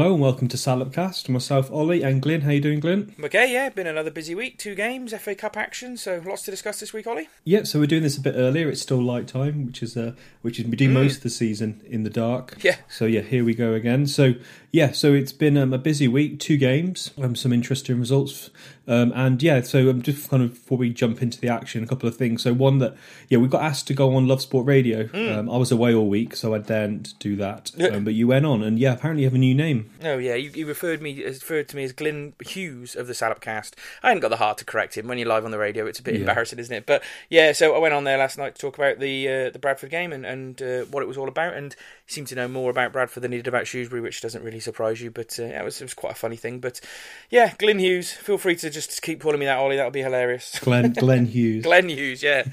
Hello 0.00 0.14
and 0.14 0.22
welcome 0.22 0.48
to 0.48 0.56
Salopcast. 0.56 1.28
Myself, 1.28 1.70
Ollie, 1.70 2.02
and 2.02 2.22
Glyn. 2.22 2.40
How 2.40 2.52
you 2.52 2.60
doing, 2.62 2.80
Glyn? 2.80 3.14
Okay, 3.22 3.52
yeah, 3.52 3.68
been 3.68 3.86
another 3.86 4.10
busy 4.10 4.34
week. 4.34 4.56
Two 4.56 4.74
games, 4.74 5.12
FA 5.12 5.34
Cup 5.34 5.58
action, 5.58 5.98
so 5.98 6.22
lots 6.24 6.40
to 6.44 6.50
discuss 6.50 6.80
this 6.80 6.94
week, 6.94 7.06
Ollie. 7.06 7.28
Yeah, 7.44 7.64
so 7.64 7.78
we're 7.78 7.84
doing 7.84 8.02
this 8.02 8.16
a 8.16 8.22
bit 8.22 8.34
earlier. 8.34 8.70
It's 8.70 8.80
still 8.80 9.02
light 9.02 9.28
time, 9.28 9.66
which 9.66 9.82
is 9.82 9.98
uh, 9.98 10.14
which 10.40 10.58
is 10.58 10.64
we 10.64 10.74
do 10.74 10.88
Mm. 10.88 10.92
most 10.94 11.18
of 11.18 11.22
the 11.24 11.28
season 11.28 11.82
in 11.84 12.04
the 12.04 12.08
dark. 12.08 12.56
Yeah. 12.64 12.76
So 12.88 13.04
yeah, 13.04 13.20
here 13.20 13.44
we 13.44 13.52
go 13.52 13.74
again. 13.74 14.06
So 14.06 14.32
yeah, 14.72 14.92
so 14.92 15.12
it's 15.12 15.32
been 15.32 15.56
um, 15.56 15.72
a 15.72 15.78
busy 15.78 16.06
week. 16.08 16.38
Two 16.40 16.56
games, 16.56 17.10
um, 17.20 17.34
some 17.34 17.52
interesting 17.52 17.98
results, 17.98 18.50
um, 18.86 19.12
and 19.14 19.42
yeah. 19.42 19.60
So 19.62 19.90
um, 19.90 20.00
just 20.02 20.30
kind 20.30 20.42
of 20.42 20.54
before 20.54 20.78
we 20.78 20.90
jump 20.90 21.22
into 21.22 21.40
the 21.40 21.48
action, 21.48 21.82
a 21.82 21.86
couple 21.86 22.08
of 22.08 22.16
things. 22.16 22.42
So 22.42 22.52
one 22.52 22.78
that 22.78 22.94
yeah, 23.28 23.38
we 23.38 23.48
got 23.48 23.62
asked 23.62 23.86
to 23.88 23.94
go 23.94 24.14
on 24.14 24.28
Love 24.28 24.40
Sport 24.42 24.66
Radio. 24.66 25.08
Um, 25.12 25.50
I 25.50 25.56
was 25.56 25.72
away 25.72 25.92
all 25.94 26.08
week, 26.08 26.36
so 26.36 26.54
I 26.54 26.58
daren't 26.58 27.18
do 27.18 27.34
that. 27.36 27.72
Mm. 27.76 27.96
Um, 27.96 28.04
but 28.04 28.14
you 28.14 28.26
went 28.28 28.46
on, 28.46 28.62
and 28.62 28.78
yeah, 28.78 28.92
apparently 28.92 29.22
you 29.22 29.28
have 29.28 29.34
a 29.34 29.38
new 29.38 29.54
name. 29.54 29.90
Oh 30.04 30.18
yeah, 30.18 30.34
you, 30.34 30.50
you 30.54 30.66
referred 30.66 31.02
me 31.02 31.24
referred 31.24 31.68
to 31.70 31.76
me 31.76 31.84
as 31.84 31.92
Glyn 31.92 32.34
Hughes 32.40 32.94
of 32.94 33.06
the 33.06 33.12
Salopcast. 33.12 33.72
I 34.02 34.08
hadn't 34.08 34.20
got 34.20 34.28
the 34.28 34.36
heart 34.36 34.58
to 34.58 34.64
correct 34.64 34.96
him 34.96 35.08
when 35.08 35.18
you're 35.18 35.28
live 35.28 35.44
on 35.44 35.50
the 35.50 35.58
radio. 35.58 35.86
It's 35.86 35.98
a 35.98 36.02
bit 36.02 36.14
Yeah. 36.14 36.20
embarrassing, 36.20 36.58
isn't 36.60 36.74
it? 36.74 36.86
But 36.86 37.02
yeah, 37.28 37.52
so 37.52 37.74
I 37.74 37.78
went 37.78 37.94
on 37.94 38.04
there 38.04 38.18
last 38.18 38.38
night 38.38 38.54
to 38.54 38.60
talk 38.60 38.78
about 38.78 39.00
the 39.00 39.28
uh, 39.28 39.50
the 39.50 39.58
Bradford 39.58 39.90
game 39.90 40.12
and 40.12 40.24
and 40.24 40.62
uh, 40.62 40.84
what 40.90 41.02
it 41.02 41.06
was 41.06 41.16
all 41.18 41.28
about. 41.28 41.54
And 41.54 41.74
seemed 42.10 42.26
to 42.28 42.34
know 42.34 42.48
more 42.48 42.70
about 42.70 42.92
Bradford 42.92 43.22
than 43.22 43.32
he 43.32 43.38
did 43.38 43.46
about 43.48 43.66
Shrewsbury, 43.66 44.00
which 44.00 44.20
doesn't 44.20 44.42
really 44.42 44.60
surprise 44.60 45.00
you. 45.00 45.10
But 45.10 45.38
uh, 45.38 45.44
yeah, 45.44 45.60
it 45.62 45.64
was 45.64 45.80
it 45.80 45.84
was 45.84 45.94
quite 45.94 46.12
a 46.12 46.16
funny 46.16 46.36
thing. 46.36 46.58
But 46.60 46.80
yeah, 47.30 47.54
Glyn 47.58 47.78
Hughes. 47.78 48.12
Feel 48.12 48.38
free 48.38 48.56
to 48.56 48.70
just 48.70 49.00
keep 49.02 49.20
calling 49.20 49.38
me 49.40 49.46
that, 49.46 49.58
Ollie. 49.58 49.76
That'll 49.76 49.90
be 49.90 50.02
hilarious. 50.02 50.58
Glenn 50.62 50.92
Glenn 50.92 51.26
Hughes. 51.26 51.64
Glenn 51.64 51.88
Hughes, 51.88 52.22
yeah. 52.22 52.44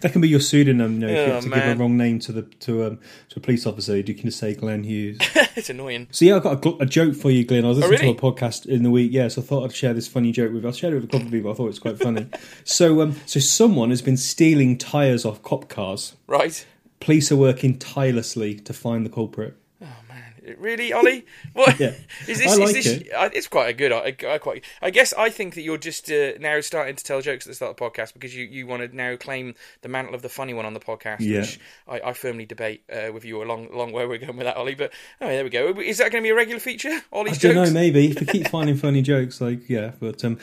That 0.00 0.12
can 0.12 0.20
be 0.20 0.28
your 0.28 0.40
pseudonym. 0.40 0.94
You 1.00 1.06
know, 1.06 1.06
if 1.08 1.16
you 1.26 1.32
Oh, 1.32 1.34
have 1.34 1.44
to 1.44 1.50
give 1.50 1.64
a 1.64 1.74
wrong 1.76 1.96
name 1.96 2.18
to 2.20 2.32
the 2.32 2.42
to 2.42 2.86
um 2.86 2.98
to 3.30 3.38
a 3.38 3.42
police 3.42 3.66
officer, 3.66 3.96
you 3.96 4.02
can 4.04 4.24
just 4.24 4.38
say 4.38 4.54
Glenn 4.54 4.84
Hughes. 4.84 5.18
it's 5.56 5.70
annoying. 5.70 6.08
so 6.10 6.24
yeah, 6.24 6.36
I've 6.36 6.60
got 6.60 6.80
a, 6.80 6.82
a 6.82 6.86
joke 6.86 7.14
for 7.14 7.30
you, 7.30 7.44
Glenn. 7.44 7.64
I 7.64 7.68
was 7.68 7.78
listening 7.78 7.98
Oh, 7.98 8.02
really? 8.02 8.14
to 8.14 8.26
a 8.26 8.32
podcast 8.32 8.66
in 8.66 8.82
the 8.82 8.90
week, 8.90 9.12
yeah, 9.12 9.28
so 9.28 9.40
I 9.42 9.44
thought 9.44 9.64
I'd 9.64 9.74
share 9.74 9.94
this 9.94 10.08
funny 10.08 10.32
joke 10.32 10.52
with. 10.52 10.62
you. 10.64 10.68
I 10.68 10.72
shared 10.72 10.92
it 10.92 10.96
with 10.96 11.04
a 11.04 11.08
couple 11.08 11.26
of 11.26 11.32
people. 11.32 11.50
I 11.50 11.54
thought 11.54 11.64
it 11.64 11.68
was 11.68 11.78
quite 11.78 11.98
funny. 11.98 12.26
so 12.64 13.00
um, 13.02 13.16
so 13.26 13.40
someone 13.40 13.90
has 13.90 14.02
been 14.02 14.16
stealing 14.16 14.76
tires 14.78 15.24
off 15.24 15.42
cop 15.42 15.68
cars. 15.68 16.16
Right. 16.26 16.66
Police 17.00 17.32
are 17.32 17.36
working 17.36 17.78
tirelessly 17.78 18.54
to 18.60 18.72
find 18.72 19.04
the 19.06 19.10
culprit. 19.10 19.54
Oh 19.82 19.86
man, 20.06 20.34
really, 20.58 20.92
Ollie? 20.92 21.24
What 21.54 21.80
Yeah. 21.80 21.94
is 22.28 22.38
this? 22.38 22.52
I 22.52 22.56
like 22.56 22.76
is 22.76 22.84
this? 22.84 23.08
uh, 23.16 23.30
It's 23.32 23.48
quite 23.48 23.70
a 23.70 23.72
good. 23.72 23.90
I, 23.90 24.14
I 24.28 24.36
quite. 24.36 24.62
I 24.82 24.90
guess 24.90 25.14
I 25.14 25.30
think 25.30 25.54
that 25.54 25.62
you're 25.62 25.78
just 25.78 26.10
uh, 26.10 26.32
now 26.38 26.60
starting 26.60 26.96
to 26.96 27.02
tell 27.02 27.22
jokes 27.22 27.46
at 27.46 27.50
the 27.52 27.54
start 27.54 27.70
of 27.70 27.76
the 27.78 27.82
podcast 27.82 28.12
because 28.12 28.36
you, 28.36 28.44
you 28.44 28.66
want 28.66 28.82
to 28.88 28.94
now 28.94 29.16
claim 29.16 29.54
the 29.80 29.88
mantle 29.88 30.14
of 30.14 30.20
the 30.20 30.28
funny 30.28 30.52
one 30.52 30.66
on 30.66 30.74
the 30.74 30.80
podcast, 30.80 31.20
Yeah. 31.20 31.40
which 31.40 31.58
I, 31.88 32.00
I 32.10 32.12
firmly 32.12 32.44
debate 32.44 32.82
uh, 32.92 33.10
with 33.14 33.24
you 33.24 33.42
along 33.42 33.68
along 33.72 33.92
where 33.92 34.06
we're 34.06 34.18
going 34.18 34.36
with 34.36 34.44
that, 34.44 34.58
Ollie. 34.58 34.74
But 34.74 34.92
oh, 35.22 35.28
there 35.28 35.42
we 35.44 35.48
go. 35.48 35.68
Is 35.80 35.96
that 35.96 36.12
going 36.12 36.22
to 36.22 36.26
be 36.26 36.30
a 36.30 36.34
regular 36.34 36.60
feature? 36.60 36.90
I 37.10 37.22
don't 37.24 37.34
jokes. 37.38 37.54
know, 37.54 37.70
maybe 37.70 38.10
if 38.10 38.20
we 38.20 38.26
keep 38.34 38.48
finding 38.48 38.76
funny 38.76 39.00
jokes, 39.00 39.40
like 39.40 39.66
yeah. 39.70 39.92
But 39.98 40.22
um, 40.26 40.38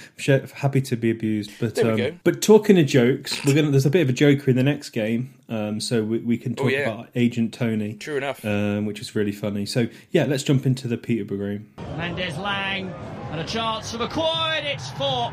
happy 0.55 0.81
to 0.81 0.95
be 0.95 1.11
abused. 1.11 1.51
But 1.59 1.75
There 1.75 1.85
we 1.85 1.91
um, 1.91 1.97
go. 1.97 2.17
but 2.23 2.41
talking 2.41 2.79
of 2.79 2.87
jokes, 2.87 3.45
we're 3.45 3.53
gonna. 3.53 3.69
There's 3.69 3.85
a 3.85 3.91
bit 3.91 4.01
of 4.01 4.09
a 4.09 4.13
joker 4.13 4.49
in 4.49 4.55
the 4.55 4.63
next 4.63 4.89
game, 4.89 5.35
um, 5.49 5.79
so 5.79 6.03
we, 6.03 6.19
we 6.19 6.37
can 6.37 6.55
talk 6.55 6.65
Oh, 6.65 6.69
yeah. 6.69 6.79
about 6.89 7.09
Agent 7.15 7.53
Toney, 7.53 7.93
True 7.95 8.17
enough. 8.17 8.43
um, 8.45 8.85
which 8.85 8.99
is 8.99 9.15
really 9.15 9.31
funny. 9.31 9.65
So 9.65 9.87
yeah, 10.11 10.25
let's 10.25 10.43
jump 10.43 10.65
into 10.65 10.87
the 10.87 10.97
Peterborough 10.97 11.57
game. 11.57 11.73
Mendes 11.97 12.37
Lang 12.37 12.93
and 13.31 13.39
a 13.39 13.45
chance 13.45 13.91
for 13.91 13.97
McQuoid. 13.99 14.63
It's 14.65 14.89
four. 14.91 15.31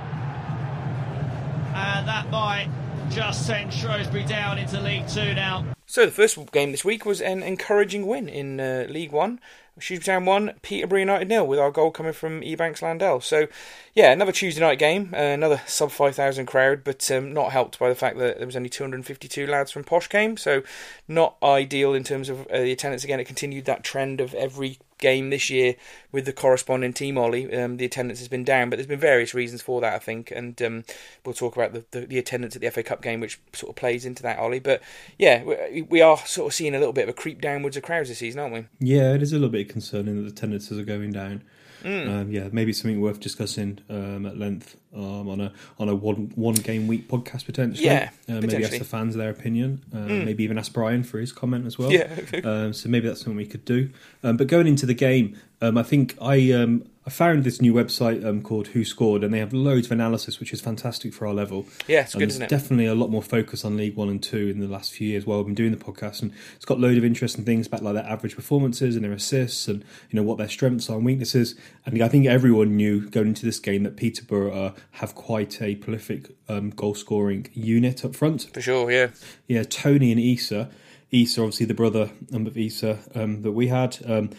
And 1.76 2.06
that 2.06 2.30
might 2.30 2.68
just 3.10 3.46
send 3.46 3.72
Shrewsbury 3.72 4.24
down 4.24 4.58
into 4.58 4.80
League 4.80 5.08
Two 5.08 5.34
now. 5.34 5.64
So 5.86 6.06
the 6.06 6.12
first 6.12 6.50
game 6.52 6.70
this 6.72 6.84
week 6.84 7.04
was 7.04 7.20
an 7.20 7.42
encouraging 7.42 8.06
win 8.06 8.28
in 8.28 8.58
uh, 8.60 8.86
League 8.88 9.12
One. 9.12 9.40
Shrewsbury 9.78 10.17
Town 10.17 10.25
won, 10.25 10.53
Peterborough 10.62 11.00
United 11.00 11.28
nil, 11.28 11.47
with 11.47 11.58
our 11.58 11.70
goal 11.70 11.91
coming 11.91 12.12
from 12.12 12.42
Ebanks 12.42 12.80
Landell. 12.80 13.20
So, 13.20 13.48
yeah, 13.92 14.12
another 14.12 14.33
Tuesday 14.33 14.61
night 14.61 14.79
game, 14.79 15.11
uh, 15.12 15.17
another 15.17 15.61
sub 15.67 15.90
five 15.90 16.14
thousand 16.14 16.46
crowd, 16.46 16.85
but 16.85 17.11
um, 17.11 17.33
not 17.33 17.52
helped 17.52 17.79
by 17.79 17.89
the 17.89 17.95
fact 17.95 18.18
that 18.18 18.39
there 18.39 18.46
was 18.46 18.57
only 18.57 18.68
two 18.68 18.84
hundred 18.84 18.96
and 18.96 19.07
fifty 19.07 19.29
two 19.29 19.46
lads 19.46 19.70
from 19.70 19.84
Posh 19.84 20.08
came. 20.08 20.36
So, 20.36 20.63
not 21.08 21.36
ideal 21.42 21.92
in 21.95 22.05
terms 22.05 22.29
of 22.29 22.46
uh, 22.46 22.61
the 22.61 22.73
attendance. 22.73 23.05
Again, 23.05 23.20
it 23.20 23.27
continued 23.27 23.64
that 23.64 23.84
trend 23.84 24.20
of 24.20 24.33
every 24.34 24.79
game 25.04 25.28
this 25.28 25.50
year 25.50 25.76
with 26.12 26.24
the 26.24 26.32
corresponding 26.32 26.94
team. 26.94 27.18
Ollie, 27.18 27.54
um, 27.54 27.76
the 27.76 27.84
attendance 27.84 28.20
has 28.20 28.28
been 28.28 28.42
down, 28.42 28.70
but 28.70 28.76
there's 28.76 28.86
been 28.86 28.98
various 28.98 29.34
reasons 29.34 29.60
for 29.60 29.82
that, 29.82 29.92
I 29.92 29.98
think, 29.98 30.30
and 30.30 30.60
um, 30.62 30.84
we'll 31.24 31.34
talk 31.34 31.54
about 31.56 31.74
the, 31.74 31.84
the, 31.90 32.06
the 32.06 32.18
attendance 32.18 32.56
at 32.56 32.62
the 32.62 32.70
FA 32.70 32.82
Cup 32.82 33.02
game, 33.02 33.20
which 33.20 33.38
sort 33.52 33.68
of 33.70 33.76
plays 33.76 34.06
into 34.06 34.22
that, 34.22 34.38
Ollie. 34.38 34.60
But 34.60 34.82
yeah, 35.18 35.44
we, 35.44 35.82
we 35.82 36.00
are 36.00 36.16
sort 36.16 36.50
of 36.50 36.54
seeing 36.54 36.74
a 36.74 36.78
little 36.78 36.94
bit 36.94 37.04
of 37.04 37.10
a 37.10 37.12
creep 37.12 37.42
downwards 37.42 37.76
of 37.76 37.82
crowds 37.82 38.08
this 38.08 38.18
season, 38.18 38.40
aren't 38.40 38.54
we? 38.54 38.64
Yeah, 38.80 39.14
it 39.14 39.22
is 39.22 39.32
a 39.32 39.36
little 39.36 39.50
bit 39.50 39.68
concerning 39.68 40.16
that 40.16 40.22
the 40.22 40.28
attendances 40.28 40.78
are 40.78 40.84
going 40.84 41.12
down. 41.12 41.44
Hmm. 41.82 42.08
Um, 42.08 42.30
yeah, 42.30 42.48
maybe 42.50 42.72
something 42.72 43.02
worth 43.02 43.20
discussing 43.20 43.78
um, 43.90 44.24
at 44.24 44.38
length 44.38 44.76
um, 44.94 45.28
on 45.28 45.40
a 45.40 45.52
on 45.78 45.88
a 45.88 45.94
one 45.94 46.32
one 46.34 46.55
game 46.55 46.86
week 46.86 47.08
podcast 47.08 47.46
potentially. 47.46 47.86
Yeah, 47.86 48.10
uh, 48.28 48.40
maybe 48.40 48.64
ask. 48.64 48.78
The 48.78 48.84
fans 48.84 49.14
their 49.16 49.30
opinion. 49.30 49.82
Uh, 49.92 49.98
Maybe 49.98 50.44
even 50.44 50.58
ask 50.58 50.72
Brian 50.72 51.02
for 51.02 51.18
his 51.18 51.32
comment 51.32 51.66
as 51.66 51.78
well. 51.78 51.92
Yeah. 51.92 52.08
um, 52.44 52.72
so 52.72 52.88
maybe 52.88 53.08
that's 53.08 53.20
something 53.20 53.36
we 53.36 53.46
could 53.46 53.64
do. 53.64 53.90
Um, 54.22 54.36
but 54.36 54.46
going 54.46 54.66
into 54.66 54.86
the 54.86 54.94
game, 54.94 55.36
um, 55.60 55.78
I 55.78 55.83
think 55.83 56.16
I 56.20 56.52
um, 56.52 56.84
I 57.06 57.10
found 57.10 57.44
this 57.44 57.60
new 57.60 57.74
website 57.74 58.24
um, 58.24 58.40
called 58.42 58.68
Who 58.68 58.84
Scored, 58.84 59.22
and 59.22 59.33
they 59.33 59.38
have 59.38 59.52
loads 59.52 59.86
of 59.86 59.92
analysis, 59.92 60.40
which 60.40 60.52
is 60.52 60.60
fantastic 60.60 61.12
for 61.12 61.27
our 61.27 61.34
level. 61.34 61.66
Yeah, 61.86 62.00
it's 62.00 62.14
And 62.14 62.20
good, 62.20 62.28
isn't 62.30 62.42
it? 62.42 62.48
definitely 62.48 62.86
a 62.86 62.94
lot 62.94 63.10
more 63.10 63.22
focus 63.22 63.64
on 63.64 63.77
League 63.77 63.94
One 63.94 64.08
and 64.08 64.22
Two 64.22 64.48
in 64.48 64.60
the 64.60 64.66
last 64.68 64.92
few 64.92 65.08
years 65.08 65.27
while 65.27 65.38
we've 65.38 65.46
been 65.46 65.54
doing 65.54 65.70
the 65.70 65.77
podcast, 65.84 66.22
and 66.22 66.33
it's 66.56 66.64
got 66.64 66.80
loads 66.80 66.96
of 66.96 67.04
interesting 67.04 67.44
things 67.44 67.66
about 67.66 67.83
like 67.83 67.94
their 67.94 68.06
average 68.06 68.34
performances 68.34 68.96
and 68.96 69.04
their 69.04 69.12
assists, 69.12 69.68
and 69.68 69.84
you 70.10 70.16
know 70.16 70.22
what 70.22 70.38
their 70.38 70.48
strengths 70.48 70.88
are 70.88 70.96
and 70.96 71.04
weaknesses. 71.04 71.54
And 71.84 72.02
I 72.02 72.08
think 72.08 72.27
everyone 72.27 72.77
knew 72.77 73.08
going 73.10 73.28
into 73.28 73.44
this 73.44 73.58
game 73.58 73.83
that 73.83 73.96
Peterborough 73.96 74.54
uh, 74.54 74.72
have 74.92 75.14
quite 75.14 75.61
a 75.61 75.74
prolific 75.77 76.36
um, 76.48 76.70
goal 76.70 76.95
scoring 76.95 77.48
unit 77.52 78.05
up 78.05 78.14
front. 78.14 78.48
For 78.52 78.61
sure, 78.61 78.90
yeah. 78.90 79.08
Yeah, 79.46 79.64
Toney 79.64 80.12
and 80.12 80.20
Eisa. 80.20 80.70
Eisa, 81.12 81.39
obviously 81.39 81.67
the 81.67 81.74
brother 81.74 82.11
of 82.33 82.55
Eisa 82.55 83.17
um, 83.17 83.42
that 83.42 83.52
we 83.52 83.68
had. 83.68 83.98
Um, 84.06 84.30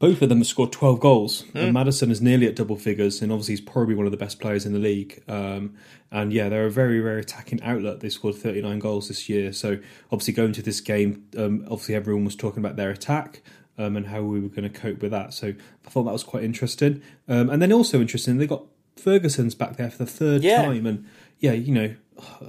both 0.00 0.22
of 0.22 0.30
them 0.30 0.38
have 0.38 0.46
scored 0.46 0.72
12 0.72 0.98
goals. 0.98 1.44
And 1.54 1.74
Maddison 1.74 2.10
is 2.10 2.22
nearly 2.22 2.46
at 2.46 2.56
double 2.56 2.76
figures, 2.76 3.20
and 3.20 3.30
obviously 3.30 3.52
he's 3.52 3.60
probably 3.60 3.94
one 3.94 4.06
of 4.06 4.12
the 4.12 4.18
best 4.18 4.40
players 4.40 4.64
in 4.64 4.72
the 4.72 4.78
league. 4.78 5.22
Um, 5.28 5.74
and 6.10 6.32
yeah, 6.32 6.48
they're 6.48 6.66
a 6.66 6.70
very, 6.70 7.00
very 7.00 7.20
attacking 7.20 7.62
outlet. 7.62 8.00
They 8.00 8.08
scored 8.08 8.34
39 8.36 8.78
goals 8.78 9.08
this 9.08 9.28
year. 9.28 9.52
So 9.52 9.78
obviously 10.10 10.32
going 10.32 10.52
to 10.54 10.62
this 10.62 10.80
game, 10.80 11.26
um, 11.36 11.64
obviously 11.64 11.94
everyone 11.94 12.24
was 12.24 12.34
talking 12.34 12.60
about 12.64 12.76
their 12.76 12.90
attack. 12.90 13.42
Um, 13.78 13.96
and 13.96 14.08
how 14.08 14.20
we 14.20 14.40
were 14.40 14.48
going 14.48 14.70
to 14.70 14.80
cope 14.80 15.00
with 15.00 15.10
that. 15.12 15.32
So 15.32 15.54
I 15.86 15.88
thought 15.88 16.02
that 16.02 16.12
was 16.12 16.24
quite 16.24 16.44
interesting. 16.44 17.00
Um, 17.28 17.48
and 17.48 17.62
then 17.62 17.72
also 17.72 17.98
interesting, 17.98 18.36
they 18.36 18.46
got 18.46 18.64
Ferguson's 18.96 19.54
back 19.54 19.76
there 19.76 19.90
for 19.90 19.98
the 19.98 20.06
third 20.06 20.42
Yeah. 20.42 20.62
time. 20.62 20.86
And 20.86 21.06
yeah, 21.38 21.52
you 21.52 21.72
know, 21.72 21.94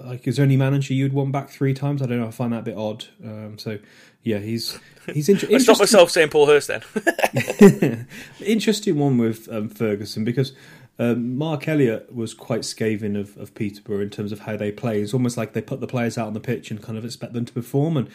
like 0.03 0.28
is 0.28 0.35
there 0.38 0.46
any 0.46 0.57
manager 0.57 0.94
you'd 0.94 1.13
want 1.13 1.31
back 1.31 1.50
three 1.50 1.74
times? 1.74 2.02
I 2.02 2.06
don't 2.06 2.19
know. 2.19 2.28
I 2.28 2.31
find 2.31 2.52
that 2.53 2.59
a 2.59 2.63
bit 2.63 2.78
odd. 2.78 3.06
Um, 3.24 3.57
so 3.57 3.79
yeah, 4.24 4.40
he's 4.40 4.78
he's 5.13 5.30
inter- 5.30 5.47
I 5.50 5.51
interesting. 5.53 5.78
myself 5.80 6.12
saying 6.12 6.30
Paul 6.30 6.47
Hurst 6.47 6.68
then. 6.69 8.07
interesting 8.46 8.97
one 8.97 9.18
with 9.18 9.47
um, 9.51 9.69
Ferguson 9.69 10.24
because 10.24 10.53
um, 11.00 11.38
Mark 11.38 11.68
Elliott 11.68 12.13
was 12.13 12.34
quite 12.34 12.66
scathing 12.66 13.16
of, 13.16 13.35
of 13.38 13.56
Peterborough 13.56 14.01
in 14.01 14.09
terms 14.09 14.31
of 14.31 14.41
how 14.41 14.56
they 14.57 14.72
play. 14.72 15.01
It's 15.01 15.13
almost 15.13 15.38
like 15.38 15.53
they 15.53 15.62
put 15.62 15.80
the 15.80 15.88
players 15.88 16.18
out 16.18 16.28
on 16.28 16.34
the 16.34 16.40
pitch 16.40 16.69
and 16.69 16.81
kind 16.81 16.97
of 16.97 17.06
expect 17.06 17.34
them 17.34 17.46
to 17.46 17.53
perform. 17.53 17.97
And 17.97 18.09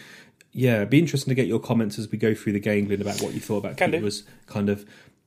yeah, 0.53 0.77
it'd 0.77 0.91
be 0.91 0.99
interesting 0.99 1.31
to 1.31 1.35
get 1.35 1.47
your 1.49 1.59
comments 1.59 1.99
as 1.99 2.11
we 2.11 2.19
go 2.19 2.35
through 2.35 2.53
the 2.53 2.61
game, 2.61 2.87
Glyn, 2.87 3.01
about 3.01 3.21
what 3.21 3.35
you 3.35 3.41
thought 3.41 3.59
about 3.59 3.77
Can 3.77 3.91
do. 3.91 4.11
Kind 4.47 4.69
of 4.69 4.85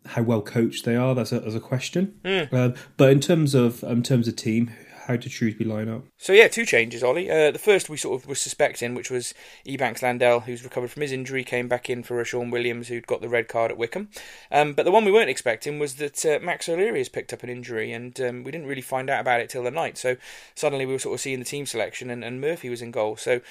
how 0.10 0.22
well 0.24 0.42
coached 0.42 0.86
they 0.86 0.96
are. 0.96 1.16
That's 1.16 1.32
a, 1.32 1.42
as 1.44 1.56
a 1.56 1.60
question. 1.60 2.20
Hmm. 2.26 2.56
Um, 2.56 2.74
but 2.98 3.12
in 3.12 3.20
terms 3.20 3.56
of 3.56 3.84
in 3.84 4.04
terms 4.04 4.28
of 4.28 4.36
team, 4.36 4.72
how 5.10 5.16
did 5.16 5.32
Shrewsbury 5.32 5.68
line 5.68 5.90
up? 5.90 6.04
So 6.18 6.34
yeah, 6.34 6.48
two 6.48 6.66
changes, 6.66 7.04
Ollie. 7.04 7.32
Uh, 7.32 7.50
the 7.50 7.60
first 7.60 7.90
we 7.90 7.98
sort 7.98 8.22
of 8.22 8.28
were 8.28 8.36
suspecting, 8.36 8.94
which 8.94 9.10
was 9.10 9.34
Ebanks 9.66 10.04
Landell, 10.04 10.42
who's 10.42 10.64
recovered 10.64 10.92
from 10.92 11.02
his 11.02 11.12
injury, 11.12 11.44
came 11.44 11.68
back 11.68 11.90
in 11.90 12.04
for 12.04 12.24
Sean 12.24 12.52
Williams, 12.52 12.88
who'd 12.88 13.08
got 13.08 13.22
the 13.22 13.28
red 13.28 13.48
card 13.48 13.72
at 13.72 13.78
Wycombe. 13.78 14.10
Um, 14.52 14.74
but 14.74 14.86
the 14.86 14.92
one 14.92 15.06
we 15.06 15.12
weren't 15.12 15.32
expecting 15.32 15.80
was 15.80 15.96
that 15.96 16.24
uh, 16.26 16.40
Max 16.44 16.70
O'Leary 16.70 17.00
has 17.00 17.10
picked 17.10 17.34
up 17.34 17.42
an 17.42 17.50
injury, 17.50 17.92
and 17.92 18.20
um, 18.22 18.44
we 18.44 18.52
didn't 18.52 18.68
really 18.68 18.82
find 18.82 19.10
out 19.10 19.22
about 19.22 19.42
it 19.42 19.50
till 19.50 19.64
the 19.64 19.72
night. 19.72 19.98
So 19.98 20.16
suddenly 20.54 20.86
we 20.86 20.94
were 20.94 21.00
sort 21.00 21.16
of 21.16 21.22
seeing 21.22 21.40
the 21.40 21.46
team 21.46 21.66
selection, 21.66 22.12
and, 22.12 22.24
and 22.24 22.40
Murphy 22.40 22.70
was 22.70 22.84
in 22.84 22.92
goal. 22.92 23.18
So 23.18 23.42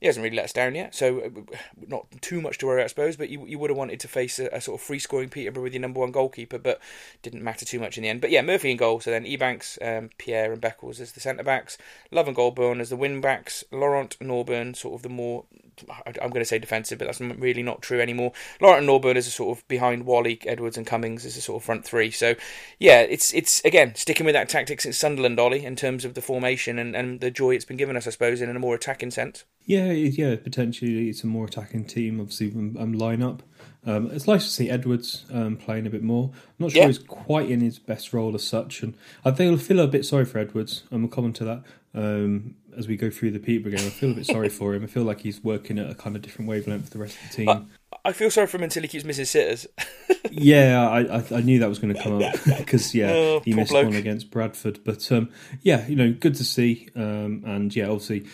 he 0.00 0.06
hasn't 0.06 0.22
really 0.22 0.36
let 0.36 0.44
us 0.44 0.52
down 0.52 0.74
yet, 0.74 0.94
so 0.94 1.20
uh, 1.20 1.28
not 1.88 2.06
too 2.20 2.40
much 2.40 2.58
to 2.58 2.66
worry, 2.66 2.80
about, 2.80 2.84
I 2.84 2.88
suppose. 2.88 3.16
But 3.16 3.30
you, 3.30 3.44
you 3.46 3.58
would 3.58 3.70
have 3.70 3.76
wanted 3.76 3.98
to 4.00 4.08
face 4.08 4.38
a, 4.38 4.46
a 4.52 4.60
sort 4.60 4.80
of 4.80 4.86
free 4.86 5.00
scoring 5.00 5.28
Peterborough 5.28 5.64
with 5.64 5.72
your 5.72 5.80
number 5.80 6.00
one 6.00 6.12
goalkeeper, 6.12 6.58
but 6.58 6.80
didn't 7.22 7.42
matter 7.42 7.64
too 7.64 7.80
much 7.80 7.98
in 7.98 8.04
the 8.04 8.08
end. 8.08 8.20
But 8.20 8.30
yeah, 8.30 8.42
Murphy 8.42 8.70
in 8.70 8.76
goal. 8.76 9.00
So 9.00 9.10
then 9.10 9.24
Ebanks, 9.24 9.78
um, 9.82 10.10
Pierre, 10.18 10.52
and 10.52 10.62
Beckles 10.62 11.00
as 11.00 11.12
the 11.12 11.20
centre 11.20 11.42
backs, 11.42 11.78
Love 12.12 12.28
and 12.28 12.36
Golbourne 12.36 12.80
as 12.80 12.90
the 12.90 12.96
wing 12.96 13.20
backs, 13.20 13.64
Laurent 13.72 14.16
Norburn, 14.20 14.76
sort 14.76 14.94
of 14.94 15.02
the 15.02 15.08
more 15.08 15.44
I'm 16.06 16.30
going 16.30 16.40
to 16.40 16.44
say 16.44 16.58
defensive, 16.58 16.98
but 16.98 17.06
that's 17.06 17.20
really 17.20 17.62
not 17.62 17.82
true 17.82 18.00
anymore. 18.00 18.32
Laurent 18.60 18.80
and 18.80 18.88
Norburn 18.88 19.16
is 19.16 19.26
a 19.26 19.30
sort 19.30 19.56
of 19.58 19.66
behind 19.68 20.06
Whalley, 20.06 20.40
Edwards, 20.46 20.76
and 20.76 20.86
Cummings 20.86 21.24
is 21.24 21.36
a 21.36 21.40
sort 21.40 21.60
of 21.60 21.64
front 21.64 21.84
three. 21.84 22.10
So, 22.10 22.34
yeah, 22.78 23.00
it's 23.00 23.32
it's 23.34 23.62
again 23.64 23.94
sticking 23.94 24.26
with 24.26 24.34
that 24.34 24.48
tactic 24.48 24.80
since 24.80 24.96
Sunderland, 24.96 25.38
Ollie, 25.38 25.64
in 25.64 25.76
terms 25.76 26.04
of 26.04 26.14
the 26.14 26.22
formation 26.22 26.78
and, 26.78 26.94
and 26.96 27.20
the 27.20 27.30
joy 27.30 27.54
it's 27.54 27.64
been 27.64 27.76
given 27.76 27.96
us, 27.96 28.06
I 28.06 28.10
suppose, 28.10 28.40
in 28.40 28.54
a 28.54 28.58
more 28.58 28.74
attacking 28.74 29.10
sense. 29.10 29.44
Yeah, 29.66 29.92
yeah, 29.92 30.36
potentially 30.36 31.08
it's 31.10 31.22
a 31.24 31.26
more 31.26 31.44
attacking 31.44 31.84
team, 31.84 32.20
obviously, 32.20 32.50
um, 32.52 32.76
um, 32.78 32.92
line 32.94 33.22
up. 33.22 33.42
Um, 33.86 34.10
it's 34.10 34.26
nice 34.26 34.44
to 34.44 34.50
see 34.50 34.68
Edwards 34.70 35.24
um, 35.32 35.56
playing 35.56 35.86
a 35.86 35.90
bit 35.90 36.02
more. 36.02 36.30
I'm 36.34 36.40
not 36.58 36.72
sure 36.72 36.80
Yeah. 36.82 36.86
he's 36.88 36.98
quite 36.98 37.50
in 37.50 37.60
his 37.60 37.78
best 37.78 38.12
role 38.12 38.34
as 38.34 38.42
such, 38.42 38.82
and 38.82 38.94
I 39.24 39.30
think 39.30 39.54
I 39.58 39.62
feel 39.62 39.80
a 39.80 39.86
bit 39.86 40.04
sorry 40.04 40.24
for 40.24 40.38
Edwards. 40.38 40.82
and 40.90 41.02
we'll 41.02 41.10
come 41.10 41.24
on 41.24 41.32
to 41.34 41.44
that 41.44 41.62
um, 41.94 42.54
as 42.76 42.86
we 42.86 42.96
go 42.96 43.10
through 43.10 43.30
the 43.32 43.38
Peterborough 43.38 43.72
game. 43.76 43.86
I 43.86 43.90
feel 43.90 44.10
a 44.10 44.14
bit 44.14 44.26
sorry 44.26 44.48
for 44.48 44.74
him. 44.74 44.84
I 44.84 44.86
feel 44.86 45.02
like 45.04 45.20
he's 45.20 45.42
working 45.42 45.78
at 45.78 45.90
a 45.90 45.94
kind 45.94 46.14
of 46.16 46.22
different 46.22 46.48
wavelength 46.48 46.84
for 46.84 46.90
the 46.90 46.98
rest 46.98 47.16
of 47.22 47.28
the 47.30 47.36
team. 47.36 47.48
Uh, 47.48 47.60
I 48.04 48.12
feel 48.12 48.30
sorry 48.30 48.46
for 48.46 48.56
him 48.58 48.64
until 48.64 48.82
he 48.82 48.88
keeps 48.88 49.04
missing 49.04 49.24
sitters. 49.24 49.66
yeah, 50.30 50.88
I, 50.88 51.18
I 51.18 51.24
I 51.32 51.40
knew 51.40 51.58
that 51.60 51.68
was 51.68 51.78
going 51.78 51.94
to 51.94 52.02
come 52.02 52.22
up 52.22 52.34
because 52.58 52.94
yeah, 52.94 53.10
Oh, 53.12 53.40
he 53.44 53.52
missed 53.54 53.70
bloke. 53.70 53.86
one 53.86 53.96
against 53.96 54.30
Bradford. 54.30 54.80
But 54.84 55.10
um, 55.12 55.30
yeah, 55.62 55.86
you 55.86 55.96
know, 55.96 56.12
good 56.12 56.34
to 56.36 56.44
see. 56.44 56.88
Um, 56.94 57.42
and 57.46 57.74
yeah, 57.74 57.84
obviously, 57.86 58.26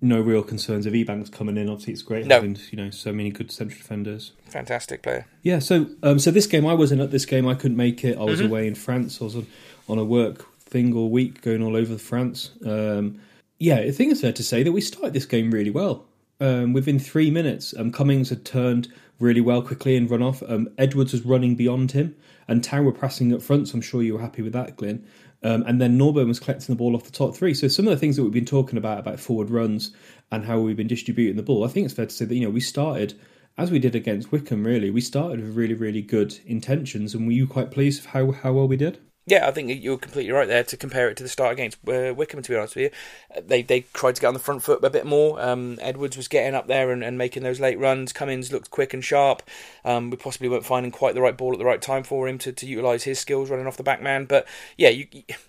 no 0.00 0.20
real 0.20 0.42
concerns 0.42 0.86
of 0.86 0.92
Ebanks 0.94 1.30
coming 1.30 1.56
in. 1.56 1.68
Obviously, 1.68 1.92
it's 1.92 2.02
great 2.02 2.26
No. 2.26 2.36
having 2.36 2.58
you 2.70 2.76
know 2.76 2.90
so 2.90 3.12
many 3.12 3.30
good 3.30 3.50
central 3.52 3.78
defenders. 3.78 4.32
Fantastic 4.46 5.02
player. 5.02 5.26
Yeah, 5.42 5.58
so 5.60 5.86
um, 6.02 6.18
so 6.18 6.30
this 6.30 6.46
game 6.46 6.66
I 6.66 6.74
wasn't 6.74 7.00
at 7.00 7.10
this 7.10 7.24
game. 7.26 7.46
I 7.46 7.54
couldn't 7.54 7.76
make 7.76 8.04
it. 8.04 8.18
I 8.18 8.22
was 8.24 8.40
Mm-hmm. 8.40 8.48
away 8.48 8.66
in 8.66 8.74
France. 8.74 9.20
I 9.20 9.24
was 9.24 9.36
on, 9.36 9.46
on 9.88 9.98
a 9.98 10.04
work 10.04 10.46
thing 10.74 10.92
all 10.92 11.08
week, 11.08 11.40
going 11.40 11.62
all 11.62 11.76
over 11.76 11.96
France. 11.96 12.50
Um, 12.66 13.20
yeah, 13.60 13.76
I 13.76 13.92
think 13.92 14.10
it's 14.10 14.22
fair 14.22 14.32
to 14.32 14.42
say 14.42 14.64
that 14.64 14.72
we 14.72 14.80
started 14.80 15.12
this 15.12 15.24
game 15.24 15.52
really 15.52 15.70
well. 15.70 16.04
Um, 16.40 16.72
within 16.72 16.98
three 16.98 17.30
minutes, 17.30 17.72
um, 17.78 17.92
Cummings 17.92 18.30
had 18.30 18.44
turned 18.44 18.92
really 19.20 19.40
well 19.40 19.62
quickly 19.62 19.96
and 19.96 20.10
run 20.10 20.20
off. 20.20 20.42
Um, 20.48 20.68
Edwards 20.76 21.12
was 21.12 21.24
running 21.24 21.54
beyond 21.54 21.92
him, 21.92 22.16
and 22.48 22.64
Town 22.64 22.84
were 22.84 22.90
pressing 22.90 23.32
up 23.32 23.40
front. 23.40 23.68
So 23.68 23.76
I'm 23.76 23.82
sure 23.82 24.02
you 24.02 24.14
were 24.14 24.20
happy 24.20 24.42
with 24.42 24.52
that, 24.54 24.76
Glenn. 24.76 25.06
Um, 25.44 25.62
and 25.64 25.80
then 25.80 25.96
Norburn 25.96 26.26
was 26.26 26.40
collecting 26.40 26.74
the 26.74 26.78
ball 26.78 26.96
off 26.96 27.04
the 27.04 27.12
top 27.12 27.36
three. 27.36 27.54
So 27.54 27.68
some 27.68 27.86
of 27.86 27.92
the 27.92 28.00
things 28.00 28.16
that 28.16 28.24
we've 28.24 28.32
been 28.32 28.44
talking 28.44 28.76
about 28.76 28.98
about 28.98 29.20
forward 29.20 29.50
runs 29.50 29.94
and 30.32 30.44
how 30.44 30.58
we've 30.58 30.76
been 30.76 30.88
distributing 30.88 31.36
the 31.36 31.44
ball, 31.44 31.64
I 31.64 31.68
think 31.68 31.84
it's 31.84 31.94
fair 31.94 32.06
to 32.06 32.12
say 32.12 32.24
that 32.24 32.34
you 32.34 32.44
know 32.44 32.50
we 32.50 32.60
started 32.60 33.14
as 33.56 33.70
we 33.70 33.78
did 33.78 33.94
against 33.94 34.32
Wycombe. 34.32 34.66
Really, 34.66 34.90
we 34.90 35.00
started 35.00 35.40
with 35.40 35.54
really 35.54 35.74
really 35.74 36.02
good 36.02 36.36
intentions, 36.46 37.14
and 37.14 37.28
were 37.28 37.32
you 37.32 37.46
quite 37.46 37.70
pleased 37.70 38.02
with 38.02 38.10
how 38.10 38.32
how 38.32 38.54
well 38.54 38.66
we 38.66 38.76
did? 38.76 38.98
Yeah, 39.26 39.48
I 39.48 39.52
think 39.52 39.82
you're 39.82 39.96
completely 39.96 40.32
right 40.32 40.46
there 40.46 40.64
to 40.64 40.76
compare 40.76 41.08
it 41.08 41.16
to 41.16 41.22
the 41.22 41.30
start 41.30 41.54
against 41.54 41.78
uh, 41.88 42.12
Wycombe. 42.14 42.42
To 42.42 42.50
be 42.50 42.56
honest 42.58 42.76
with 42.76 42.84
you, 42.84 42.90
Uh, 43.34 43.40
they 43.46 43.62
they 43.62 43.80
tried 43.94 44.14
to 44.16 44.20
get 44.20 44.28
on 44.28 44.34
the 44.34 44.40
front 44.40 44.62
foot 44.62 44.84
a 44.84 44.90
bit 44.90 45.06
more. 45.06 45.40
Um, 45.40 45.78
Edwards 45.80 46.18
was 46.18 46.28
getting 46.28 46.54
up 46.54 46.66
there 46.66 46.90
and, 46.90 47.02
and 47.02 47.16
making 47.16 47.42
those 47.42 47.58
late 47.58 47.78
runs. 47.78 48.12
Cummings 48.12 48.52
looked 48.52 48.70
quick 48.70 48.92
and 48.92 49.02
sharp. 49.02 49.42
Um, 49.82 50.10
we 50.10 50.18
possibly 50.18 50.50
weren't 50.50 50.66
finding 50.66 50.92
quite 50.92 51.14
the 51.14 51.22
right 51.22 51.38
ball 51.38 51.52
at 51.52 51.58
the 51.58 51.64
right 51.64 51.80
time 51.80 52.02
for 52.02 52.28
him 52.28 52.36
to, 52.38 52.52
to 52.52 52.66
utilise 52.66 53.04
his 53.04 53.18
skills 53.18 53.48
running 53.48 53.66
off 53.66 53.78
the 53.78 53.82
back 53.82 54.02
man. 54.02 54.26
But 54.26 54.46
yeah, 54.76 54.90
you, 54.90 55.06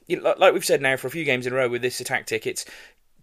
you, 0.08 0.22
like 0.22 0.40
like 0.40 0.54
we've 0.54 0.64
said 0.64 0.82
now 0.82 0.96
for 0.96 1.08
a 1.08 1.12
few 1.12 1.26
games 1.26 1.46
in 1.46 1.52
a 1.52 1.58
row 1.58 1.68
with 1.68 1.82
this 1.82 1.98
tactic, 1.98 2.48
it's 2.48 2.66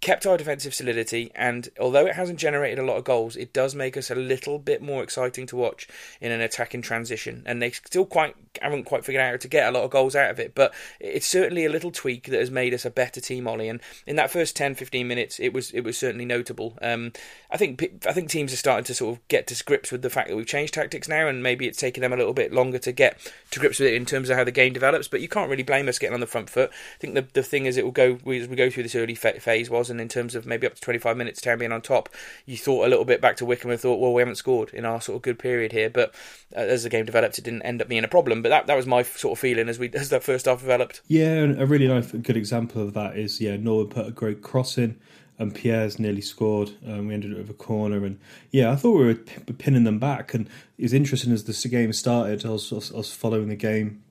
kept 0.02 0.26
our 0.26 0.36
defensive 0.36 0.74
solidity, 0.74 1.30
and 1.34 1.68
although 1.80 2.04
it 2.04 2.16
hasn't 2.16 2.38
generated 2.40 2.80
a 2.80 2.84
lot 2.84 2.96
of 2.96 3.04
goals, 3.04 3.36
it 3.36 3.52
does 3.52 3.74
make 3.74 3.96
us 3.96 4.10
a 4.10 4.14
little 4.16 4.58
bit 4.58 4.82
more 4.82 5.02
exciting 5.02 5.46
to 5.46 5.56
watch 5.56 5.86
in 6.20 6.32
an 6.32 6.40
attacking 6.40 6.82
transition. 6.82 7.42
And 7.46 7.62
they 7.62 7.70
still 7.70 8.04
quite 8.04 8.34
haven't 8.60 8.84
quite 8.84 9.04
figured 9.04 9.22
out 9.22 9.30
how 9.30 9.36
to 9.38 9.48
get 9.48 9.66
a 9.66 9.70
lot 9.70 9.84
of 9.84 9.90
goals 9.90 10.14
out 10.14 10.30
of 10.30 10.40
it, 10.40 10.54
but 10.54 10.74
it's 11.00 11.26
certainly 11.26 11.64
a 11.64 11.70
little 11.70 11.92
tweak 11.92 12.24
that 12.24 12.40
has 12.40 12.50
made 12.50 12.74
us 12.74 12.84
a 12.84 12.90
better 12.90 13.20
team, 13.20 13.46
Ollie. 13.46 13.68
And 13.68 13.80
in 14.04 14.16
that 14.16 14.30
first 14.30 14.56
10, 14.56 14.74
15 14.74 15.06
minutes, 15.06 15.38
it 15.38 15.54
was 15.54 15.70
it 15.70 15.82
was 15.82 15.96
certainly 15.96 16.24
notable. 16.24 16.76
Um, 16.82 17.12
I 17.50 17.56
think 17.56 18.04
I 18.06 18.12
think 18.12 18.28
teams 18.28 18.52
are 18.52 18.56
starting 18.56 18.84
to 18.84 18.94
sort 18.94 19.16
of 19.16 19.28
get 19.28 19.46
to 19.46 19.64
grips 19.64 19.92
with 19.92 20.02
the 20.02 20.10
fact 20.10 20.28
that 20.28 20.36
we've 20.36 20.46
changed 20.46 20.74
tactics 20.74 21.08
now, 21.08 21.28
and 21.28 21.44
maybe 21.44 21.68
it's 21.68 21.78
taken 21.78 22.00
them 22.00 22.12
a 22.12 22.16
little 22.16 22.34
bit 22.34 22.52
longer 22.52 22.78
to 22.78 22.90
get 22.90 23.18
to 23.52 23.60
grips 23.60 23.78
with 23.78 23.88
it 23.88 23.94
in 23.94 24.04
terms 24.04 24.30
of 24.30 24.36
how 24.36 24.42
the 24.42 24.50
game 24.50 24.72
develops. 24.72 25.06
But 25.06 25.20
you 25.20 25.28
can't 25.28 25.48
really 25.48 25.62
blame 25.62 25.88
us 25.88 26.00
getting 26.00 26.14
on 26.14 26.20
the 26.20 26.26
front 26.26 26.50
foot. 26.50 26.70
I 26.70 26.98
think 26.98 27.14
the 27.14 27.26
the 27.32 27.44
thing 27.44 27.66
is 27.66 27.76
it 27.76 27.84
will 27.84 27.92
go 27.92 28.14
as 28.14 28.48
we 28.48 28.56
go 28.56 28.68
through 28.68 28.82
this 28.82 28.96
early 28.96 29.14
phase 29.14 29.70
was, 29.70 29.91
and 29.92 30.00
in 30.00 30.08
terms 30.08 30.34
of 30.34 30.46
maybe 30.46 30.66
up 30.66 30.74
to 30.74 30.80
25 30.80 31.16
minutes, 31.16 31.40
Town 31.40 31.58
being 31.58 31.70
on 31.70 31.82
top, 31.82 32.08
you 32.46 32.56
thought 32.56 32.86
a 32.86 32.88
little 32.88 33.04
bit 33.04 33.20
back 33.20 33.36
to 33.36 33.44
Wycombe 33.44 33.70
and 33.70 33.80
thought, 33.80 34.00
well, 34.00 34.12
we 34.12 34.20
haven't 34.20 34.36
scored 34.36 34.70
in 34.74 34.84
our 34.84 35.00
sort 35.00 35.16
of 35.16 35.22
good 35.22 35.38
period 35.38 35.70
here. 35.70 35.88
But 35.88 36.14
uh, 36.56 36.60
as 36.60 36.82
the 36.82 36.88
game 36.88 37.04
developed, 37.04 37.38
it 37.38 37.44
didn't 37.44 37.62
end 37.62 37.80
up 37.80 37.88
being 37.88 38.02
a 38.02 38.08
problem. 38.08 38.42
But 38.42 38.48
that, 38.48 38.66
that 38.66 38.76
was 38.76 38.86
my 38.86 39.02
sort 39.02 39.36
of 39.36 39.40
feeling 39.40 39.68
as 39.68 39.78
we 39.78 39.90
as 39.94 40.08
that 40.08 40.24
first 40.24 40.46
half 40.46 40.60
developed. 40.60 41.02
Yeah, 41.06 41.54
a 41.58 41.66
really 41.66 41.86
nice, 41.86 42.10
good 42.10 42.36
example 42.36 42.82
of 42.82 42.94
that 42.94 43.16
is 43.16 43.40
yeah, 43.40 43.56
Norwood 43.56 43.90
put 43.90 44.06
a 44.06 44.10
great 44.10 44.42
cross 44.42 44.78
in, 44.78 44.98
and 45.38 45.54
Pierre's 45.54 45.98
nearly 45.98 46.22
scored. 46.22 46.72
Um, 46.86 47.08
we 47.08 47.14
ended 47.14 47.32
up 47.32 47.38
with 47.38 47.50
a 47.50 47.54
corner, 47.54 48.04
and 48.04 48.18
yeah, 48.50 48.72
I 48.72 48.76
thought 48.76 48.98
we 48.98 49.06
were 49.06 49.14
pinning 49.58 49.84
them 49.84 49.98
back. 49.98 50.34
And 50.34 50.48
it 50.78 50.82
was 50.82 50.92
interesting 50.92 51.32
as 51.32 51.44
the 51.44 51.68
game 51.68 51.92
started. 51.92 52.44
I 52.44 52.50
was, 52.50 52.72
I 52.72 52.96
was 52.96 53.12
following 53.12 53.48
the 53.48 53.56
game 53.56 54.02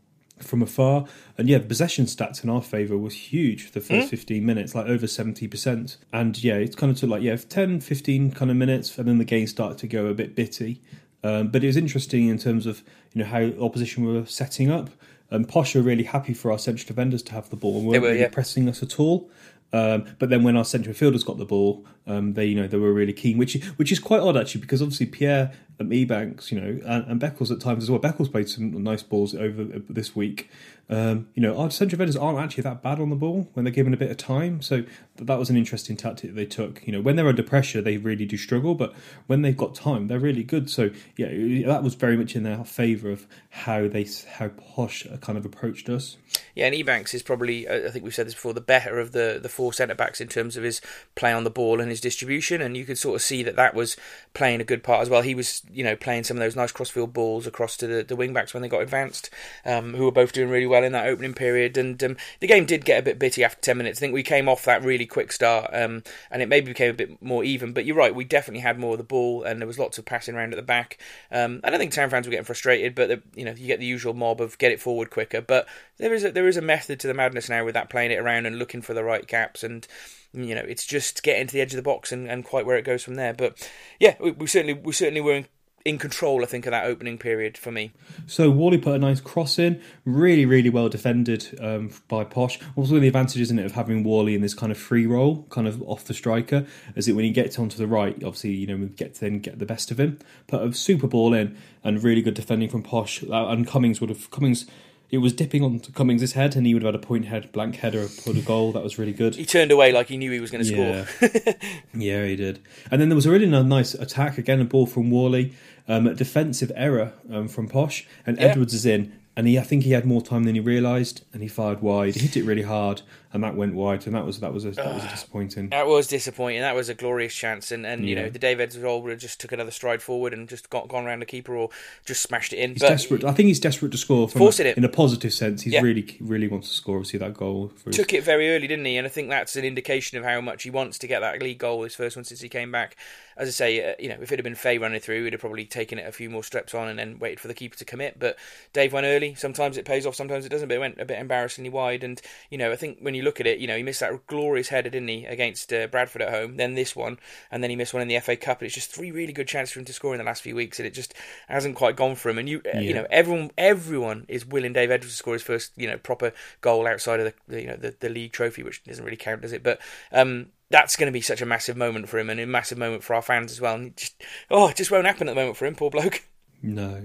from 0.44 0.62
afar, 0.62 1.06
and 1.38 1.50
yeah, 1.50 1.58
the 1.58 1.66
possession 1.66 2.06
stats 2.06 2.44
in 2.44 2.50
our 2.50 2.62
favour 2.62 2.98
was 2.98 3.14
huge 3.14 3.66
for 3.66 3.72
the 3.72 3.82
first 3.82 4.10
15 4.10 4.46
minutes, 4.46 4.76
like 4.76 4.88
over 4.88 5.06
70%. 5.06 5.98
And 6.14 6.44
yeah, 6.44 6.56
it's 6.56 6.76
kind 6.76 6.92
of 6.92 6.98
took 6.98 7.10
like 7.10 7.22
yeah, 7.22 7.36
10, 7.36 7.82
15 7.82 8.32
kind 8.32 8.52
of 8.52 8.58
minutes, 8.58 8.98
and 8.98 9.08
then 9.08 9.18
the 9.18 9.26
game 9.26 9.48
started 9.48 9.78
to 9.80 9.88
go 9.88 10.08
a 10.08 10.14
bit 10.14 10.36
bitty. 10.36 10.82
Um, 11.24 11.50
but 11.50 11.64
it 11.64 11.68
was 11.68 11.78
interesting 11.78 12.28
in 12.30 12.38
terms 12.38 12.66
of 12.66 12.84
you 13.14 13.24
know 13.24 13.30
how 13.30 13.44
opposition 13.64 14.06
were 14.06 14.26
setting 14.26 14.72
up. 14.72 14.90
And 15.30 15.48
Posh 15.48 15.76
were 15.76 15.82
really 15.82 16.04
happy 16.04 16.34
for 16.34 16.52
our 16.52 16.60
central 16.60 16.86
defenders 16.86 17.24
to 17.24 17.32
have 17.32 17.50
the 17.50 17.56
ball 17.56 17.78
and 17.78 17.88
weren't 17.88 18.02
were, 18.02 18.10
really 18.10 18.20
yeah. 18.20 18.30
pressing 18.30 18.68
us 18.68 18.84
at 18.84 19.00
all. 19.00 19.30
Um, 19.74 20.06
but 20.20 20.30
then 20.30 20.44
when 20.44 20.58
our 20.58 20.66
central 20.66 20.94
midfielders 20.94 21.26
got 21.26 21.38
the 21.38 21.46
ball, 21.46 21.86
um, 22.12 22.34
they 22.34 22.46
you 22.46 22.56
know 22.56 22.68
they 22.68 22.78
were 22.78 22.94
really 22.94 23.14
keen, 23.14 23.38
which 23.38 23.62
which 23.78 23.92
is 23.92 24.00
quite 24.00 24.22
odd 24.22 24.38
actually 24.38 24.62
because 24.62 24.82
obviously 24.82 25.06
Pierre 25.06 25.52
um, 25.80 25.90
Ebanks, 25.90 26.52
you 26.52 26.60
know, 26.60 26.80
and, 26.86 27.06
and 27.08 27.22
Beckles 27.22 27.52
at 27.52 27.60
times 27.60 27.84
as 27.84 27.92
well. 27.92 28.00
Beckles 28.00 28.32
played 28.32 28.50
some 28.50 28.84
nice 28.84 29.04
balls 29.04 29.34
over 29.36 29.64
uh, 29.64 29.80
this 29.90 30.16
week. 30.16 30.50
Um, 30.90 31.30
you 31.36 31.42
know, 31.42 31.58
our 31.58 31.72
central 31.72 31.98
defenders 31.98 32.18
aren't 32.18 32.38
actually 32.38 32.64
that 32.64 32.84
bad 32.84 33.00
on 33.00 33.10
the 33.10 33.16
ball 33.16 33.50
when 33.54 33.64
they're 33.64 33.74
given 33.74 33.94
a 33.94 33.98
bit 33.98 34.12
of 34.12 34.18
time. 34.18 34.62
So 34.62 34.82
th- 34.82 34.90
that 35.16 35.40
was 35.40 35.50
an 35.50 35.56
interesting 35.56 35.96
tactic 35.96 36.32
that 36.32 36.36
they 36.36 36.46
took. 36.46 36.86
You 36.86 36.92
know, 36.92 37.02
when 37.02 37.16
they're 37.16 37.30
under 37.30 37.44
pressure, 37.44 37.82
they 37.82 37.98
really 37.98 38.26
do 38.26 38.36
struggle, 38.36 38.76
but 38.76 38.94
when 39.28 39.42
they've 39.42 39.56
got 39.56 39.74
time, 39.74 40.08
they're 40.08 40.20
really 40.20 40.44
good. 40.44 40.70
So 40.70 40.90
yeah, 41.16 41.30
that 41.68 41.82
was 41.82 41.96
very 41.96 42.18
much 42.18 42.36
in 42.36 42.44
their 42.44 42.64
favour 42.66 43.10
of 43.10 43.26
how 43.50 43.88
they 43.88 44.06
how 44.34 44.50
Posh 44.50 45.08
kind 45.22 45.38
of 45.38 45.46
approached 45.46 45.88
us. 45.88 46.18
Yeah, 46.56 46.66
and 46.66 46.76
Ebanks 46.76 47.14
is 47.14 47.24
probably, 47.24 47.70
I 47.70 47.90
think 47.90 48.04
we've 48.04 48.14
said 48.14 48.28
this 48.28 48.34
before, 48.34 48.54
the 48.54 48.60
better 48.60 49.00
of 49.00 49.14
the, 49.14 49.40
the 49.42 49.48
four 49.48 49.72
centre 49.72 49.96
backs 49.96 50.20
in 50.20 50.28
terms 50.28 50.58
of 50.58 50.64
his 50.64 50.82
play 51.16 51.32
on 51.32 51.46
the 51.46 51.50
ball 51.50 51.80
and 51.80 51.90
his 51.90 52.01
distribution. 52.02 52.62
And 52.62 52.76
you 52.76 52.86
could 52.86 52.98
sort 52.98 53.16
of 53.16 53.22
see 53.22 53.44
that 53.44 53.56
that 53.56 53.74
was 53.74 53.96
playing 54.34 54.62
a 54.62 54.66
good 54.66 54.84
part 54.84 55.02
as 55.02 55.10
well. 55.10 55.22
He 55.22 55.36
was, 55.36 55.62
you 55.72 55.84
know, 55.84 55.96
playing 55.96 56.24
some 56.24 56.38
of 56.38 56.42
those 56.42 56.56
nice 56.56 56.72
crossfield 56.72 57.14
balls 57.14 57.48
across 57.48 57.78
to 57.78 57.88
the, 57.88 58.04
the 58.04 58.16
wing 58.16 58.34
backs 58.34 58.54
when 58.54 58.62
they 58.62 58.70
got 58.70 58.82
advanced, 58.82 59.30
um, 59.66 59.94
who 59.94 60.06
were 60.06 60.12
both 60.12 60.34
doing 60.34 60.50
really 60.50 60.68
well 60.68 60.84
in 60.84 60.92
that 60.92 61.08
opening 61.08 61.34
period. 61.34 61.78
And 61.78 62.04
um, 62.04 62.18
the 62.40 62.48
game 62.48 62.66
did 62.66 62.86
get 62.86 63.00
a 63.00 63.04
bit 63.04 63.20
bitty 63.20 63.44
after 63.44 63.62
10 63.62 63.78
minutes. 63.78 64.00
I 64.00 64.02
think 64.02 64.14
we 64.14 64.24
came 64.24 64.50
off 64.50 64.66
that 64.66 64.84
really 64.84 65.06
quick 65.06 65.32
start 65.32 65.70
um, 65.74 66.04
and 66.30 66.42
it 66.42 66.50
maybe 66.50 66.68
became 66.68 66.92
a 66.92 66.94
bit 66.94 67.22
more 67.22 67.44
even. 67.44 67.74
But 67.74 67.86
you're 67.86 67.96
right, 67.96 68.14
we 68.14 68.26
definitely 68.26 68.62
had 68.62 68.80
more 68.80 68.94
of 68.94 68.98
the 68.98 69.04
ball 69.04 69.44
and 69.44 69.62
there 69.62 69.68
was 69.68 69.80
lots 69.80 69.98
of 69.98 70.06
passing 70.06 70.36
around 70.36 70.54
at 70.54 70.58
the 70.58 70.64
back. 70.64 70.98
Um, 71.32 71.62
I 71.64 71.70
don't 71.70 71.80
think 71.80 71.92
Town 71.92 72.10
fans 72.10 72.26
were 72.26 72.32
getting 72.32 72.46
frustrated, 72.46 72.96
but 72.96 73.08
the, 73.10 73.22
you 73.36 73.46
know, 73.46 73.52
you 73.52 73.68
get 73.68 73.80
the 73.80 73.86
usual 73.86 74.14
mob 74.14 74.42
of 74.42 74.58
get 74.58 74.72
it 74.72 74.82
forward 74.82 75.10
quicker. 75.10 75.42
But 75.42 75.68
there 75.98 76.14
is 76.14 76.24
a, 76.24 76.32
there 76.32 76.48
is 76.48 76.58
a 76.58 76.62
method 76.62 77.00
to 77.02 77.08
the 77.08 77.14
madness 77.14 77.50
now 77.50 77.64
with 77.64 77.76
that 77.76 77.90
playing 77.90 78.12
it 78.12 78.20
around 78.20 78.46
and 78.46 78.58
looking 78.58 78.82
for 78.82 78.94
the 78.94 79.04
right 79.04 79.26
gaps 79.28 79.64
and 79.64 79.88
you 80.34 80.56
know 80.56 80.62
it's 80.62 80.86
just 80.86 81.24
getting 81.24 81.48
to 81.48 81.54
the 81.54 81.62
edge 81.62 81.74
of 81.74 81.78
the 81.78 81.84
box 81.84 82.12
and, 82.12 82.30
and 82.30 82.46
quite 82.46 82.66
where 82.66 82.78
it 82.78 82.86
goes 82.86 83.04
from 83.04 83.16
there 83.16 83.34
but 83.34 83.70
yeah 84.00 84.16
we, 84.20 84.32
we 84.32 84.48
certainly 84.48 84.74
we 84.74 84.94
certainly 84.94 85.22
were 85.22 85.36
in, 85.36 85.48
in 85.84 85.98
control 85.98 86.44
I 86.44 86.46
think 86.46 86.66
of 86.66 86.72
that 86.72 86.86
opening 86.86 87.18
period 87.18 87.58
for 87.58 87.72
me 87.72 87.92
So 88.28 88.50
Whalley 88.50 88.78
put 88.78 88.96
a 88.96 89.00
nice 89.00 89.20
cross 89.20 89.60
in, 89.60 89.82
really, 90.06 90.46
really 90.46 90.70
well 90.70 90.90
defended 90.90 91.58
um, 91.60 91.92
by 92.08 92.24
Posh. 92.24 92.60
Also, 92.76 93.00
the 93.00 93.08
advantage, 93.08 93.42
isn't 93.42 93.60
it, 93.60 93.66
of 93.66 93.74
having 93.74 94.04
Whalley 94.04 94.36
in 94.36 94.42
this 94.42 94.54
kind 94.54 94.72
of 94.72 94.78
free 94.78 95.06
role, 95.06 95.44
kind 95.50 95.68
of 95.68 95.82
off 95.84 96.06
the 96.06 96.14
striker, 96.14 96.66
is 96.96 97.08
that 97.08 97.16
when 97.16 97.26
he 97.26 97.32
gets 97.32 97.58
onto 97.60 97.78
the 97.78 97.88
right, 97.88 98.16
obviously, 98.24 98.52
you 98.52 98.68
know, 98.68 98.78
we 98.78 98.88
get 98.88 99.16
to 99.16 99.22
then 99.22 99.40
get 99.40 99.60
the 99.60 99.66
best 99.66 99.92
of 99.92 100.00
him. 100.00 100.20
Put 100.48 100.62
a 100.62 100.74
super 100.74 101.08
ball 101.08 101.34
in 101.34 101.58
and 101.84 102.04
really 102.04 102.22
good 102.22 102.36
defending 102.36 102.70
from 102.70 102.84
Posh. 102.84 103.24
And 103.24 103.68
Cummings 103.68 104.00
would 104.00 104.10
have 104.10 104.30
Cummings. 104.32 104.66
It 105.12 105.18
was 105.18 105.34
dipping 105.34 105.62
onto 105.64 105.92
Cummings' 105.92 106.34
head, 106.34 106.56
and 106.56 106.66
he 106.66 106.74
would 106.74 106.84
have 106.84 106.94
had 106.94 107.04
a 107.04 107.06
point 107.06 107.26
head, 107.26 107.52
blank 107.52 107.76
header, 107.76 108.08
put 108.24 108.38
a 108.38 108.42
goal. 108.42 108.72
That 108.72 108.82
was 108.84 108.98
really 108.98 109.12
good. 109.12 109.36
he 109.36 109.46
turned 109.46 109.70
away 109.72 109.92
like 109.92 110.08
he 110.08 110.16
knew 110.18 110.32
he 110.32 110.40
was 110.40 110.52
going 110.52 110.64
to 110.64 110.74
Yeah. 110.74 111.06
score 111.06 111.54
Yeah, 111.94 112.26
he 112.26 112.36
did. 112.38 112.60
And 112.90 113.02
then 113.02 113.10
there 113.10 113.16
was 113.18 113.26
a 113.26 113.32
really 113.32 113.46
ni- 113.46 113.64
nice 113.64 113.94
attack 113.94 114.38
again, 114.38 114.62
a 114.62 114.66
ball 114.66 114.86
from 114.86 115.12
Whalley, 115.12 115.54
um, 115.88 116.08
a 116.08 116.14
defensive 116.14 116.72
error 116.76 117.12
um, 117.30 117.48
from 117.50 117.68
Posh, 117.68 118.08
and 118.26 118.38
Yeah. 118.38 118.46
Edwards 118.46 118.74
is 118.74 118.86
in, 118.86 119.12
and 119.36 119.48
he 119.48 119.60
I 119.60 119.64
think 119.64 119.84
he 119.84 119.92
had 119.92 120.06
more 120.06 120.22
time 120.22 120.46
than 120.46 120.56
he 120.56 120.62
realised, 120.62 121.24
and 121.34 121.42
he 121.42 121.48
fired 121.50 121.82
wide, 121.82 122.16
he 122.16 122.22
hit 122.22 122.38
it 122.38 122.44
really 122.46 122.62
hard, 122.64 123.02
and 123.34 123.44
that 123.44 123.56
went 123.56 123.74
wide, 123.76 124.06
and 124.06 124.16
that 124.16 124.26
was 124.26 124.40
that 124.42 124.54
was 124.54 124.66
a, 124.66 124.72
that 124.72 124.94
was 124.94 125.04
a 125.04 125.10
disappointing. 125.10 125.70
That 125.70 125.88
was 125.88 126.08
disappointing. 126.08 126.62
That 126.62 126.76
was 126.76 126.90
a 126.90 126.94
glorious 126.94 127.34
chance, 127.34 127.72
and, 127.72 127.86
and 127.86 128.08
you 128.08 128.16
Yeah. 128.16 128.24
know 128.24 128.30
the 128.30 128.40
Dave 128.40 128.60
Edwards 128.60 128.78
goal 128.78 129.02
would 129.02 129.12
have 129.12 129.20
just 129.20 129.40
took 129.40 129.52
another 129.52 129.72
stride 129.72 130.02
forward 130.02 130.34
and 130.34 130.50
just 130.50 130.70
got 130.70 130.88
gone 130.88 131.06
around 131.06 131.20
the 131.20 131.26
keeper 131.26 131.56
or 131.56 131.70
just 132.06 132.22
smashed 132.22 132.54
it 132.54 132.58
in. 132.58 132.72
He's 132.72 132.82
but 132.82 132.90
desperate. 132.90 133.24
I 133.24 133.32
think 133.34 133.48
he's 133.48 133.60
desperate 133.60 133.92
to 133.94 133.98
score. 133.98 134.28
Forcing 134.28 134.68
it. 134.68 134.78
in 134.78 134.84
a 134.84 134.90
positive 134.90 135.34
sense. 135.34 135.62
He 135.64 135.72
Yeah. 135.72 135.82
really, 135.82 136.18
really 136.20 136.48
wants 136.48 136.70
to 136.70 136.76
score. 136.76 136.98
Obviously, 136.98 137.20
that 137.20 137.34
goal. 137.34 137.72
For 137.78 137.90
his- 137.90 137.98
took 137.98 138.14
it 138.14 138.24
very 138.24 138.50
early, 138.54 138.68
didn't 138.68 138.86
he? 138.86 138.98
And 138.98 139.06
I 139.08 139.10
think 139.10 139.30
that's 139.30 139.56
an 139.56 139.64
indication 139.66 140.18
of 140.18 140.24
how 140.24 140.42
much 140.42 140.64
he 140.64 140.70
wants 140.70 140.98
to 141.00 141.08
get 141.08 141.22
that 141.22 141.42
league 141.42 141.60
goal, 141.60 141.84
his 141.84 141.96
first 141.96 142.16
one 142.16 142.26
since 142.26 142.42
he 142.42 142.50
came 142.50 142.72
back. 142.72 142.96
As 143.38 143.48
I 143.48 143.52
say, 143.52 143.92
uh, 143.92 143.96
you 143.98 144.10
know, 144.10 144.18
if 144.22 144.32
it 144.32 144.38
had 144.38 144.44
been 144.44 144.56
Faye 144.56 144.78
running 144.78 145.00
through, 145.00 145.24
he'd 145.24 145.34
have 145.34 145.40
probably 145.40 145.66
taken 145.66 145.98
it 145.98 146.06
a 146.08 146.12
few 146.12 146.30
more 146.30 146.44
steps 146.44 146.76
on 146.76 146.90
and 146.90 147.00
then 147.00 147.18
waited 147.18 147.40
for 147.40 147.48
the 147.48 147.54
keeper 147.54 147.78
to 147.78 147.86
commit. 147.86 148.20
But 148.20 148.38
Dave 148.74 148.94
went 148.94 149.06
early. 149.06 149.34
Sometimes 149.36 149.78
it 149.78 149.86
pays 149.86 150.06
off, 150.06 150.16
sometimes 150.16 150.46
it 150.46 150.50
doesn't. 150.50 150.68
But 150.68 150.76
it 150.76 150.80
went 150.80 151.00
a 151.00 151.06
bit 151.06 151.18
embarrassingly 151.20 151.70
wide. 151.70 152.04
And 152.04 152.22
you 152.50 152.58
know, 152.58 152.72
I 152.72 152.76
think 152.76 152.98
when 153.00 153.16
you 153.16 153.21
look 153.22 153.40
at 153.40 153.48
it, 153.48 153.60
you 153.60 153.68
know, 153.68 153.78
he 153.78 153.84
missed 153.84 154.00
that 154.00 154.28
glorious 154.28 154.70
header, 154.70 154.90
didn't 154.90 155.08
he, 155.08 155.26
against 155.26 155.72
uh, 155.74 155.88
Bradford 155.88 156.22
at 156.22 156.34
home? 156.34 156.58
Then 156.58 156.76
this 156.76 156.96
one, 156.96 157.20
and 157.50 157.64
then 157.64 157.70
he 157.70 157.76
missed 157.76 157.94
one 157.94 158.02
in 158.02 158.08
the 158.08 158.20
FA 158.20 158.36
Cup. 158.36 158.60
And 158.60 158.66
it's 158.66 158.76
just 158.76 158.92
three 158.92 159.12
really 159.12 159.34
good 159.34 159.48
chances 159.48 159.74
for 159.74 159.80
him 159.80 159.86
to 159.86 159.94
score 159.94 160.14
in 160.14 160.20
the 160.20 160.24
last 160.24 160.42
few 160.42 160.56
weeks, 160.56 160.80
and 160.80 160.88
it 160.88 160.94
just 160.94 161.14
hasn't 161.48 161.76
quite 161.76 161.96
gone 161.96 162.16
for 162.16 162.30
him. 162.30 162.38
And 162.38 162.50
you, 162.50 162.62
uh, 162.74 162.80
you 162.80 162.94
know, 162.94 163.06
everyone, 163.10 163.52
everyone 163.58 164.26
is 164.28 164.46
willing 164.46 164.74
Dave 164.74 164.92
Edwards 164.92 165.14
to 165.14 165.18
score 165.18 165.34
his 165.34 165.44
first, 165.44 165.72
you 165.76 165.88
know, 165.88 165.98
proper 165.98 166.34
goal 166.62 166.88
outside 166.88 167.20
of 167.20 167.34
the, 167.48 167.62
you 167.62 167.68
know, 167.68 167.76
the, 167.76 167.96
the 168.00 168.10
league 168.10 168.32
trophy, 168.32 168.64
which 168.64 168.84
doesn't 168.84 169.04
really 169.04 169.18
count, 169.18 169.42
does 169.42 169.54
it? 169.54 169.64
But 169.64 169.80
um, 170.12 170.48
that's 170.70 170.96
going 170.96 171.08
to 171.08 171.12
be 171.12 171.22
such 171.22 171.42
a 171.42 171.46
massive 171.46 171.78
moment 171.78 172.10
for 172.10 172.18
him 172.18 172.30
and 172.30 172.40
a 172.40 172.48
massive 172.48 172.78
moment 172.78 173.04
for 173.04 173.16
our 173.16 173.22
fans 173.22 173.52
as 173.52 173.62
well. 173.62 173.76
And 173.76 173.96
just, 173.96 174.16
oh, 174.50 174.70
it 174.70 174.78
just 174.78 174.92
won't 174.92 175.06
happen 175.06 175.28
at 175.28 175.32
the 175.32 175.42
moment 175.42 175.58
for 175.58 175.66
him, 175.66 175.76
poor 175.76 175.90
bloke. 175.90 176.24
No, 176.64 177.02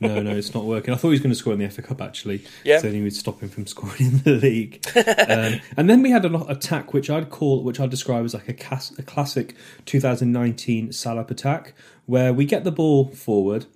no, 0.00 0.22
no, 0.22 0.30
it's 0.34 0.54
not 0.54 0.64
working. 0.64 0.94
I 0.94 0.96
thought 0.96 1.08
he 1.08 1.12
was 1.12 1.20
going 1.20 1.30
to 1.32 1.36
score 1.38 1.52
in 1.52 1.58
the 1.58 1.68
FA 1.68 1.82
Cup 1.82 2.00
actually. 2.00 2.42
Yeah. 2.64 2.78
So 2.78 2.86
then 2.86 2.94
he 2.94 3.02
would 3.02 3.14
stop 3.14 3.40
him 3.40 3.50
from 3.50 3.66
scoring 3.74 3.96
in 4.00 4.18
the 4.20 4.32
league. 4.32 4.84
um, 4.96 5.60
and 5.76 5.90
then 5.90 6.00
we 6.02 6.10
had 6.10 6.24
an 6.24 6.34
attack 6.48 6.94
which 6.94 7.10
I'd 7.10 7.28
call, 7.30 7.62
which 7.62 7.78
I'd 7.80 7.90
describe 7.90 8.24
as 8.24 8.32
like 8.34 8.48
a, 8.48 8.54
cas- 8.54 8.98
a 8.98 9.02
classic 9.02 9.54
2019 9.84 10.92
Salop 10.92 11.30
attack, 11.30 11.74
where 12.06 12.32
we 12.32 12.44
get 12.44 12.64
the 12.64 12.72
ball 12.72 13.08
forward, 13.08 13.66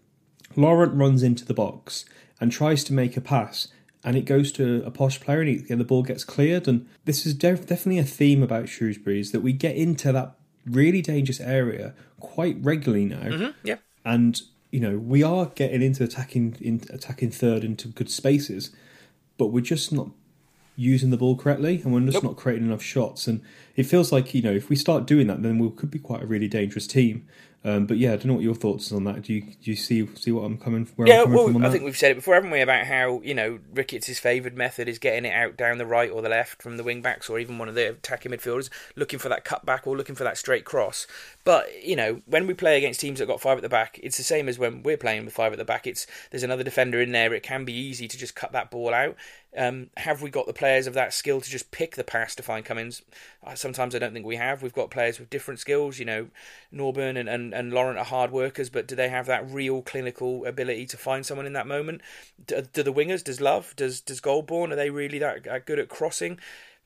Laurent 0.57 0.95
runs 0.95 1.23
into 1.23 1.45
the 1.45 1.55
box 1.55 2.05
and 2.41 2.51
tries 2.53 2.85
to 2.85 2.93
make 2.93 3.17
a 3.17 3.21
pass. 3.21 3.69
And 4.05 4.17
it 4.17 4.25
goes 4.25 4.53
to 4.53 4.83
a 4.87 4.91
posh 4.91 5.21
player, 5.21 5.41
and, 5.41 5.49
he, 5.49 5.65
and 5.73 5.81
the 5.81 5.85
ball 5.85 6.03
gets 6.03 6.25
cleared. 6.25 6.69
And 6.69 6.87
this 7.05 7.27
is 7.27 7.35
def- 7.35 7.67
definitely 7.67 7.99
a 7.99 8.05
theme 8.05 8.43
about 8.43 8.69
Shrewsbury: 8.69 9.21
is 9.21 9.33
that 9.33 9.41
we 9.41 9.53
get 9.53 9.77
into 9.77 10.13
that 10.13 10.37
really 10.65 11.03
dangerous 11.03 11.41
area 11.41 11.95
quite 12.21 12.57
regularly 12.61 13.05
now 13.07 13.53
Yeah. 13.65 13.77
and 14.05 14.41
you 14.71 14.81
know 14.81 14.99
we 14.99 15.23
are 15.23 15.47
getting 15.47 15.83
into 15.83 16.05
attacking 16.05 16.57
in 16.61 16.83
attacking 16.91 17.31
third 17.31 17.65
into 17.65 17.89
good 17.89 18.11
spaces, 18.11 18.71
but 19.37 19.47
we're 19.47 19.61
just 19.61 19.93
not 19.93 20.11
using 20.77 21.11
the 21.11 21.17
ball 21.17 21.37
correctly, 21.37 21.81
and 21.83 21.93
we're 21.93 22.11
just 22.11 22.23
not 22.23 22.37
creating 22.37 22.67
enough 22.67 22.83
shots. 22.83 23.27
And 23.27 23.43
it 23.75 23.85
feels 23.85 24.13
like 24.13 24.35
you 24.35 24.43
know 24.43 24.53
if 24.53 24.69
we 24.69 24.77
start 24.77 25.07
doing 25.07 25.27
that, 25.27 25.43
then 25.43 25.59
we 25.59 25.71
could 25.71 25.91
be 25.91 25.99
quite 25.99 26.23
a 26.23 26.27
really 26.27 26.49
dangerous 26.49 26.87
team. 26.87 27.27
Um, 27.69 27.87
but 27.87 27.99
yeah, 27.99 28.13
I 28.13 28.17
don't 28.17 28.27
know 28.27 28.35
what 28.35 28.43
your 28.43 28.55
thoughts 28.55 28.91
are 28.93 28.97
on 28.97 29.05
that. 29.05 29.23
Do 29.23 29.35
you 29.35 29.43
do 29.43 29.71
you 29.71 29.77
see 29.77 30.09
see 30.15 30.33
what 30.33 30.43
I'm 30.43 30.57
coming 30.57 30.89
where 30.97 31.07
Yeah, 31.07 31.19
I'm 31.19 31.25
coming 31.25 31.37
well, 31.37 31.47
from 31.49 31.57
I 31.59 31.67
that? 31.67 31.73
think 31.73 31.85
we've 31.85 31.97
said 31.97 32.13
it 32.13 32.15
before, 32.15 32.35
haven't 32.35 32.51
we, 32.51 32.61
about 32.61 32.87
how 32.87 33.21
you 33.23 33.35
know 33.35 33.59
Ricketts' 33.75 34.19
favoured 34.19 34.57
method 34.57 34.89
is 34.89 34.99
getting 34.99 35.25
it 35.25 35.35
out 35.35 35.57
down 35.57 35.79
the 35.79 35.87
right 35.87 36.11
or 36.11 36.23
the 36.23 36.29
left 36.29 36.63
from 36.63 36.77
the 36.79 36.83
wing 36.85 37.03
backs 37.03 37.29
or 37.29 37.39
even 37.39 37.59
one 37.59 37.69
of 37.69 37.75
the 37.75 37.91
attacking 37.91 38.33
midfielders, 38.33 38.71
looking 38.97 39.19
for 39.19 39.29
that 39.29 39.45
cut 39.45 39.67
back 39.67 39.87
or 39.87 39.97
looking 39.97 40.15
for 40.15 40.25
that 40.25 40.39
straight 40.39 40.65
cross. 40.65 41.07
But 41.45 41.85
you 41.85 41.97
know, 41.97 42.23
when 42.27 42.47
we 42.47 42.55
play 42.55 42.79
against 42.79 43.01
teams 43.01 43.19
that 43.19 43.27
got 43.27 43.41
five 43.41 43.59
at 43.59 43.63
the 43.63 43.69
back, 43.69 44.01
it's 44.03 44.17
the 44.17 44.23
same 44.23 44.49
as 44.49 44.59
when 44.59 44.83
we're 44.83 44.97
playing 44.97 45.25
with 45.25 45.35
five 45.35 45.53
at 45.53 45.59
the 45.59 45.65
back. 45.65 45.87
It's 45.87 46.07
there's 46.31 46.43
another 46.43 46.65
defender 46.65 47.01
in 47.01 47.13
there. 47.13 47.35
It 47.35 47.43
can 47.43 47.65
be 47.65 47.75
easy 47.75 48.09
to 48.09 48.17
just 48.17 48.35
cut 48.35 48.53
that 48.53 48.71
ball 48.71 48.95
out. 48.95 49.17
Um, 49.57 49.89
have 49.97 50.21
we 50.21 50.31
got 50.31 50.47
the 50.47 50.53
players 50.53 50.87
of 50.87 50.95
that 50.95 51.15
skill 51.15 51.41
to 51.41 51.51
just 51.51 51.71
pick 51.71 51.97
the 51.97 52.05
pass 52.05 52.35
to 52.35 52.43
find 52.43 52.65
Cummings? 52.65 53.03
Sometimes 53.55 53.95
I 53.95 53.99
don't 53.99 54.13
think 54.13 54.27
we 54.27 54.37
have. 54.37 54.63
We've 54.63 54.75
got 54.75 54.91
players 54.91 55.19
with 55.19 55.31
different 55.31 55.59
skills. 55.59 55.99
You 55.99 56.05
know, 56.05 56.29
Norburn 56.73 57.19
and, 57.19 57.29
and, 57.29 57.55
and 57.59 57.73
Laurent 57.73 57.99
are 57.99 58.05
hard 58.05 58.31
workers, 58.31 58.71
but 58.71 58.87
do 58.87 58.95
they 58.95 59.09
have 59.09 59.27
that 59.27 59.51
real 59.51 59.83
clinical 59.83 60.47
ability 60.47 60.87
to 60.87 60.97
find 60.97 61.27
someone 61.27 61.45
in 61.45 61.55
that 61.55 61.67
moment? 61.67 62.03
Do, 62.47 62.63
do 62.63 62.85
the 62.85 62.93
wingers, 62.93 63.25
does 63.25 63.41
Love, 63.41 63.75
does 63.75 64.01
does 64.01 64.21
Golbourne, 64.21 64.73
are 64.73 64.77
they 64.77 64.91
really 64.91 65.19
that, 65.19 65.43
that 65.43 65.67
good 65.67 65.81
at 65.81 65.89
crossing? 65.89 66.39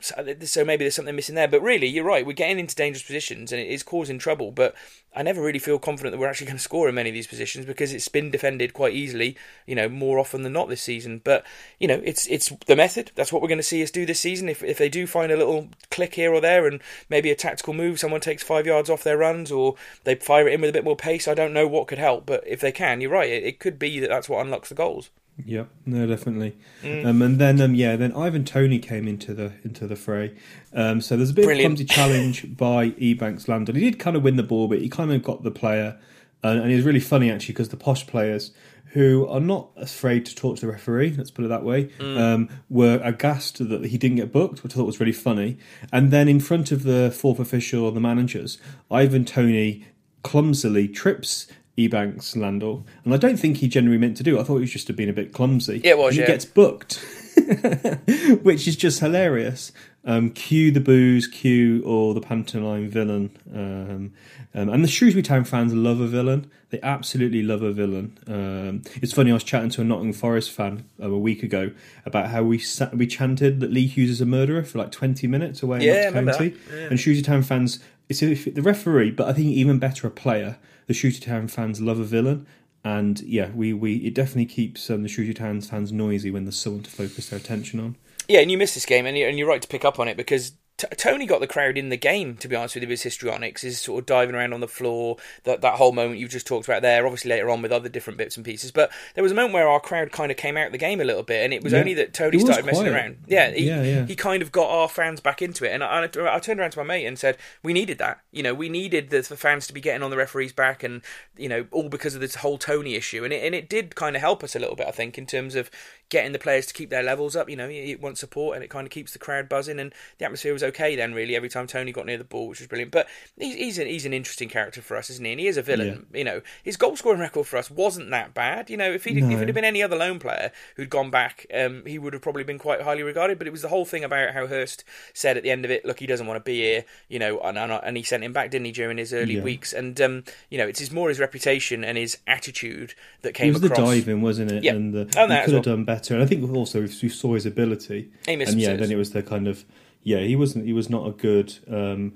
So, 0.03 0.65
maybe 0.65 0.85
there's 0.85 0.95
something 0.95 1.15
missing 1.15 1.35
there. 1.35 1.49
But 1.49 1.63
really, 1.63 1.87
you're 1.87 2.05
right. 2.05 2.27
We're 2.27 2.33
getting 2.33 2.59
into 2.59 2.75
dangerous 2.75 3.03
positions 3.03 3.53
and 3.53 3.61
it 3.61 3.69
is 3.69 3.83
causing 3.83 4.19
trouble. 4.19 4.51
But 4.51 4.75
I 5.15 5.23
never 5.23 5.43
really 5.43 5.59
feel 5.59 5.79
confident 5.79 6.13
that 6.13 6.19
we're 6.19 6.29
actually 6.29 6.47
going 6.49 6.57
to 6.57 6.63
score 6.63 6.89
in 6.89 6.95
many 6.95 7.11
of 7.11 7.15
these 7.15 7.27
positions 7.27 7.67
because 7.67 7.93
it's 7.93 8.09
been 8.09 8.31
defended 8.31 8.73
quite 8.73 8.95
easily, 8.95 9.37
you 9.67 9.75
know, 9.75 9.89
more 9.89 10.19
often 10.19 10.43
than 10.43 10.53
not 10.53 10.69
this 10.69 10.83
season. 10.83 11.21
But 11.23 11.45
you 11.79 11.89
know, 11.89 12.01
it's 12.05 12.27
it's 12.29 12.53
the 12.67 12.77
method. 12.77 13.13
That's 13.15 13.33
what 13.33 13.43
we're 13.43 13.49
going 13.49 13.59
to 13.59 13.63
see 13.63 13.83
us 13.83 13.91
do 13.91 14.07
this 14.07 14.21
season. 14.21 14.49
If 14.49 14.63
if 14.63 14.79
they 14.79 14.89
do 14.89 15.07
find 15.07 15.31
a 15.31 15.37
little 15.37 15.69
click 15.91 16.15
here 16.15 16.33
or 16.33 16.41
there 16.41 16.67
and 16.67 16.81
maybe 17.09 17.31
a 17.31 17.37
tactical 17.37 17.75
move, 17.75 18.01
someone 18.01 18.21
takes 18.21 18.43
five 18.43 18.67
yards 18.67 18.91
off 18.91 19.05
their 19.05 19.19
runs 19.19 19.53
or 19.53 19.77
they 20.05 20.15
fire 20.15 20.49
it 20.49 20.55
in 20.55 20.61
with 20.61 20.71
a 20.71 20.75
bit 20.75 20.85
more 20.85 20.97
pace. 20.97 21.29
I 21.29 21.35
don't 21.35 21.53
know 21.53 21.69
what 21.69 21.89
could 21.89 21.99
help, 21.99 22.27
but 22.27 22.45
if 22.47 22.61
they 22.61 22.73
can, 22.73 23.01
you're 23.01 23.11
right. 23.11 23.31
It, 23.31 23.45
it 23.45 23.59
could 23.59 23.79
be 23.79 24.01
that 24.01 24.09
that's 24.09 24.29
what 24.29 24.45
unlocks 24.45 24.69
the 24.69 24.75
goals. 24.75 25.11
Yeah, 25.45 25.65
no, 25.87 26.07
definitely. 26.07 26.57
Mm. 26.83 27.07
Um, 27.07 27.23
and 27.23 27.39
then, 27.39 27.61
um, 27.61 27.75
yeah, 27.75 27.97
then 27.97 28.12
Ivan 28.12 28.45
Toney 28.45 28.79
came 28.79 29.09
into 29.09 29.33
the 29.35 29.53
into 29.65 29.87
the 29.87 29.97
fray. 29.97 30.35
Um, 30.75 31.01
so 31.01 31.17
there's 31.17 31.31
a 31.31 31.35
bit 31.35 31.45
Brilliant. 31.47 31.81
of 31.81 31.87
clumsy 31.89 31.95
challenge 31.95 32.57
by 32.57 32.91
Ebanks 32.91 33.49
Landell. 33.49 33.75
He 33.75 33.81
did 33.91 33.99
kind 33.99 34.17
of 34.17 34.23
win 34.23 34.37
the 34.37 34.43
ball, 34.43 34.69
but 34.69 34.81
he 34.81 34.89
kind 34.89 35.11
of 35.12 35.23
got 35.23 35.43
the 35.43 35.51
player, 35.51 35.99
and, 36.43 36.61
and 36.61 36.71
it 36.71 36.77
was 36.77 36.85
really 36.85 37.01
funny 37.01 37.31
actually 37.31 37.55
because 37.55 37.71
the 37.71 37.77
posh 37.77 38.07
players 38.07 38.53
who 38.93 39.27
are 39.27 39.41
not 39.41 39.71
afraid 39.77 40.27
to 40.27 40.35
talk 40.35 40.57
to 40.57 40.67
the 40.67 40.71
referee, 40.71 41.15
let's 41.17 41.31
put 41.31 41.47
it 41.47 41.49
that 41.49 41.65
way, 41.65 41.85
Mm. 41.99 42.19
um, 42.21 42.49
were 42.69 43.01
aghast 43.03 43.67
that 43.67 43.87
he 43.87 43.97
didn't 43.97 44.19
get 44.19 44.31
booked, 44.31 44.62
which 44.62 44.75
I 44.75 44.77
thought 44.77 44.85
was 44.85 45.01
really 45.01 45.12
funny. 45.12 45.57
And 45.91 46.11
then 46.11 46.29
in 46.29 46.41
front 46.41 46.71
of 46.73 46.83
the 46.83 47.11
fourth 47.11 47.39
official 47.41 47.89
and 47.89 47.97
the 47.97 48.03
managers, 48.03 48.59
Ivan 48.91 49.25
Toney 49.25 49.87
clumsily 50.23 50.89
trips 50.89 51.47
Ebanks 51.79 52.37
Landell, 52.37 52.85
and 53.05 53.14
I 53.14 53.17
don't 53.17 53.37
think 53.38 53.59
he 53.59 53.69
genuinely 53.69 54.05
meant 54.05 54.17
to 54.19 54.23
do 54.23 54.37
it. 54.37 54.41
I 54.41 54.45
thought 54.45 54.57
he 54.57 54.61
was 54.62 54.73
just 54.73 54.95
being 54.95 55.09
a 55.09 55.12
bit 55.14 55.33
clumsy. 55.33 55.81
Yeah, 55.83 55.93
it 55.93 55.99
was, 55.99 56.09
And 56.17 56.19
yeah. 56.19 56.26
He 56.26 56.33
gets 56.33 56.45
booked, 56.45 56.95
which 58.43 58.67
is 58.69 58.76
just 58.76 59.00
hilarious. 59.00 59.73
Um, 60.05 60.31
cue 60.31 60.73
the 60.73 60.81
booze, 60.81 61.29
cue 61.29 61.83
or 61.85 62.12
the 62.12 62.21
pantomime 62.21 62.88
villain. 62.88 63.31
Um, 63.55 64.12
um, 64.55 64.69
and 64.69 64.83
the 64.85 64.88
Shrewsbury 64.88 65.23
Town 65.23 65.45
fans 65.45 65.73
love 65.73 66.00
a 66.00 66.07
villain. 66.09 66.50
They 66.71 66.81
absolutely 66.83 67.43
love 67.43 67.62
a 67.62 67.73
villain. 67.73 68.19
Um, 68.26 68.83
it's 68.97 69.12
funny. 69.12 69.31
I 69.31 69.35
was 69.35 69.45
chatting 69.45 69.71
to 69.71 69.81
a 69.81 69.85
Nottingham 69.85 70.12
Forest 70.14 70.50
fan 70.50 70.85
um, 71.00 71.12
a 71.12 71.19
week 71.19 71.43
ago 71.43 71.71
about 72.05 72.31
how 72.31 72.43
we 72.43 72.59
sat, 72.59 72.97
we 72.97 73.07
chanted 73.07 73.61
that 73.61 73.71
Lee 73.71 73.87
Hughes 73.87 74.11
is 74.11 74.21
a 74.21 74.26
murderer 74.26 74.64
for 74.64 74.79
like 74.79 74.91
twenty 74.91 75.26
minutes 75.26 75.62
away 75.62 75.85
Yeah, 75.87 76.09
in 76.09 76.25
Notts 76.25 76.38
County. 76.38 76.57
Yeah. 76.71 76.88
And 76.91 76.99
Shrewsbury 76.99 77.23
Town 77.23 77.43
fans, 77.43 77.79
it's 78.21 78.45
the 78.45 78.62
referee, 78.62 79.12
but 79.12 79.28
I 79.28 79.33
think 79.33 79.47
even 79.49 79.78
better 79.78 80.07
a 80.07 80.11
player. 80.11 80.59
The 80.87 80.95
Shrewsbury 80.95 81.33
Town 81.33 81.49
fans 81.49 81.81
love 81.81 81.99
a 81.99 82.04
villain. 82.04 82.47
And 82.85 83.21
yeah, 83.21 83.50
we, 83.50 83.73
we 83.73 83.97
it 83.97 84.14
definitely 84.14 84.47
keeps 84.47 84.90
um, 84.90 85.02
the 85.02 85.09
Shrewsbury 85.09 85.35
Town 85.35 85.61
fans 85.61 85.92
noisy 85.92 86.31
when 86.31 86.45
there's 86.45 86.59
someone 86.59 86.83
to 86.83 86.90
focus 86.90 87.28
their 87.28 87.38
attention 87.38 87.78
on. 87.78 87.97
Yeah, 88.28 88.40
and 88.40 88.50
you 88.50 88.59
missed 88.59 88.75
this 88.75 88.87
game, 88.87 89.07
and 89.07 89.16
you're 89.16 89.49
right 89.49 89.62
to 89.62 89.69
pick 89.69 89.85
up 89.85 89.99
on 90.00 90.09
it 90.09 90.16
because 90.16 90.52
T- 90.91 90.97
Toney 90.97 91.27
got 91.27 91.41
the 91.41 91.47
crowd 91.47 91.79
in 91.79 91.89
the 91.89 91.97
game. 91.97 92.37
To 92.39 92.49
be 92.49 92.57
honest 92.57 92.75
with 92.75 92.83
you, 92.83 92.89
his 92.89 93.03
histrionics, 93.03 93.62
his 93.62 93.81
sort 93.81 94.01
of 94.01 94.07
diving 94.07 94.35
around 94.35 94.53
on 94.53 94.61
the 94.61 94.69
floor, 94.69 95.17
that 95.45 95.61
that 95.61 95.75
whole 95.75 95.93
moment 95.93 96.19
you've 96.19 96.31
just 96.31 96.47
talked 96.47 96.67
about 96.69 96.83
there. 96.83 97.05
Obviously 97.07 97.29
later 97.31 97.51
on 97.51 97.62
with 97.62 97.71
other 97.73 97.89
different 97.89 98.17
bits 98.19 98.37
and 98.37 98.45
pieces, 98.45 98.71
but 98.71 98.91
there 99.15 99.23
was 99.23 99.33
a 99.33 99.35
moment 99.35 99.55
where 99.55 99.69
our 99.69 99.81
crowd 99.81 100.11
kind 100.12 100.31
of 100.31 100.37
came 100.37 100.57
out 100.57 100.67
of 100.67 100.73
the 100.73 100.79
game 100.79 101.01
a 101.01 101.05
little 101.05 101.23
bit, 101.23 101.45
and 101.45 101.53
it 101.55 101.62
was 101.62 101.73
Yeah. 101.73 101.79
only 101.81 101.95
that 101.95 102.12
Toney 102.12 102.39
started 102.39 102.65
messing 102.67 102.89
around. 102.89 103.19
Yeah, 103.27 103.51
he, 103.51 103.67
Yeah, 103.67 103.83
yeah. 103.83 104.07
he 104.07 104.17
kind 104.17 104.43
of 104.43 104.51
got 104.53 104.69
our 104.71 104.89
fans 104.89 105.21
back 105.21 105.41
into 105.43 105.65
it, 105.65 105.73
and 105.73 105.85
I, 105.85 106.03
I, 106.17 106.37
I 106.37 106.39
turned 106.41 106.59
around 106.61 106.73
to 106.73 106.79
my 106.79 106.85
mate 106.85 107.07
and 107.07 107.19
said, 107.19 107.37
"We 107.62 107.73
needed 107.73 107.99
that. 107.99 108.21
You 108.33 108.43
know, 108.43 108.55
we 108.55 108.69
needed 108.69 109.11
the, 109.11 109.21
the 109.21 109.37
fans 109.37 109.67
to 109.69 109.73
be 109.73 109.81
getting 109.81 110.03
on 110.03 110.11
the 110.11 110.17
referees' 110.17 110.53
back, 110.53 110.83
and 110.83 111.03
you 111.37 111.49
know, 111.49 111.67
all 111.71 111.89
because 111.89 112.15
of 112.15 112.21
this 112.21 112.37
whole 112.37 112.59
Toney 112.59 112.95
issue, 112.95 113.25
and 113.25 113.33
it 113.33 113.45
and 113.45 113.55
it 113.55 113.69
did 113.69 113.95
kind 113.95 114.17
of 114.17 114.21
help 114.23 114.43
us 114.43 114.57
a 114.57 114.59
little 114.59 114.77
bit, 114.77 114.87
I 114.87 114.91
think, 114.93 115.19
in 115.19 115.27
terms 115.27 115.55
of 115.55 115.71
getting 116.12 116.33
the 116.33 116.38
players 116.38 116.66
to 116.66 116.75
keep 116.75 116.90
their 116.90 117.02
levels 117.02 117.35
up. 117.35 117.49
You 117.49 117.57
know, 117.57 117.66
you, 117.66 117.97
wants 117.99 118.21
support, 118.21 118.54
and 118.54 118.62
it 118.62 118.69
kind 118.69 118.87
of 118.87 118.90
keeps 118.90 119.12
the 119.14 119.19
crowd 119.19 119.49
buzzing, 119.49 119.81
and 119.81 119.92
the 120.19 120.26
atmosphere 120.26 120.52
was 120.52 120.62
okay 120.62 120.95
then, 120.95 121.14
really, 121.14 121.35
every 121.35 121.49
time 121.49 121.66
Toney 121.66 121.90
got 121.90 122.04
near 122.07 122.19
the 122.19 122.25
ball, 122.25 122.49
which 122.49 122.61
was 122.61 122.69
brilliant. 122.69 122.92
But 122.92 123.09
he's 123.38 123.54
he's 123.57 123.78
an, 123.78 123.87
he's 123.87 124.04
an 124.07 124.12
interesting 124.12 124.49
character 124.50 124.83
for 124.83 124.97
us, 124.97 125.09
isn't 125.11 125.25
he? 125.25 125.33
And 125.33 125.40
he 125.40 125.47
is 125.49 125.57
a 125.57 125.62
villain. 125.62 126.07
You 126.12 126.25
know, 126.25 126.42
his 126.62 126.76
goal 126.76 126.95
scoring 126.97 127.21
record 127.21 127.47
for 127.47 127.57
us 127.57 127.71
wasn't 127.71 128.11
that 128.11 128.35
bad. 128.35 128.69
You 128.71 128.76
know, 128.76 128.92
if 128.92 129.04
he 129.04 129.14
No. 129.14 129.31
if 129.35 129.40
it 129.40 129.47
had 129.49 129.54
been 129.54 129.64
any 129.64 129.83
other 129.83 129.97
lone 129.97 130.19
player 130.19 130.52
who'd 130.76 130.90
gone 130.90 131.11
back, 131.11 131.47
um, 131.54 131.83
he 131.87 131.99
would 131.99 132.12
have 132.12 132.23
probably 132.23 132.45
been 132.45 132.59
quite 132.59 132.83
highly 132.83 133.02
regarded. 133.02 133.38
But 133.38 133.47
it 133.47 133.50
was 133.50 133.62
the 133.62 133.69
whole 133.69 133.85
thing 133.87 134.04
about 134.04 134.35
how 134.35 134.47
Hurst 134.47 134.85
said 135.14 135.37
at 135.37 135.42
the 135.42 135.50
end 135.50 135.64
of 135.64 135.71
it, 135.71 135.85
look, 135.85 135.99
he 136.00 136.07
doesn't 136.07 136.26
want 136.26 136.37
to 136.37 136.45
be 136.45 136.61
here. 136.61 136.85
You 137.09 137.19
know, 137.19 137.40
and 137.40 137.57
and, 137.59 137.97
he 137.97 138.02
sent 138.02 138.23
him 138.23 138.33
back, 138.33 138.50
didn't 138.50 138.66
he, 138.66 138.73
during 138.73 138.99
his 138.99 139.12
early 139.14 139.37
Yeah. 139.37 139.42
weeks? 139.42 139.73
And 139.73 139.99
um, 140.00 140.25
you 140.50 140.59
know, 140.59 140.66
it's 140.69 140.81
his 140.81 140.90
more 140.92 141.09
his 141.09 141.19
reputation 141.21 141.83
and 141.85 141.97
his 141.97 142.19
attitude 142.26 142.95
that 143.23 143.33
came 143.33 143.49
It 143.49 143.54
was 143.54 143.64
across. 143.64 143.78
the 143.78 143.85
diving, 143.97 144.21
wasn't 144.21 144.52
it? 144.52 144.64
Yeah. 144.64 144.73
And 144.75 144.92
the, 144.92 145.00
And 145.00 145.11
he 145.11 145.26
that 145.28 145.45
could 145.47 145.54
have 145.54 145.62
done 145.64 145.85
better. 145.85 146.02
And 146.11 146.23
I 146.23 146.27
think 146.27 146.51
also 146.55 146.83
we 146.83 146.89
saw 147.09 147.35
his 147.35 147.47
ability. 147.47 148.11
And 148.49 148.61
yeah, 148.61 148.69
then 148.81 148.91
it 148.91 148.97
was 148.97 149.13
the 149.13 149.23
kind 149.23 149.49
of 149.49 149.65
yeah, 150.03 150.21
he 150.21 150.37
wasn't 150.37 150.67
he 150.67 150.73
was 150.73 150.91
not 150.91 151.07
a 151.07 151.13
good. 151.13 151.55
Um, 151.71 152.15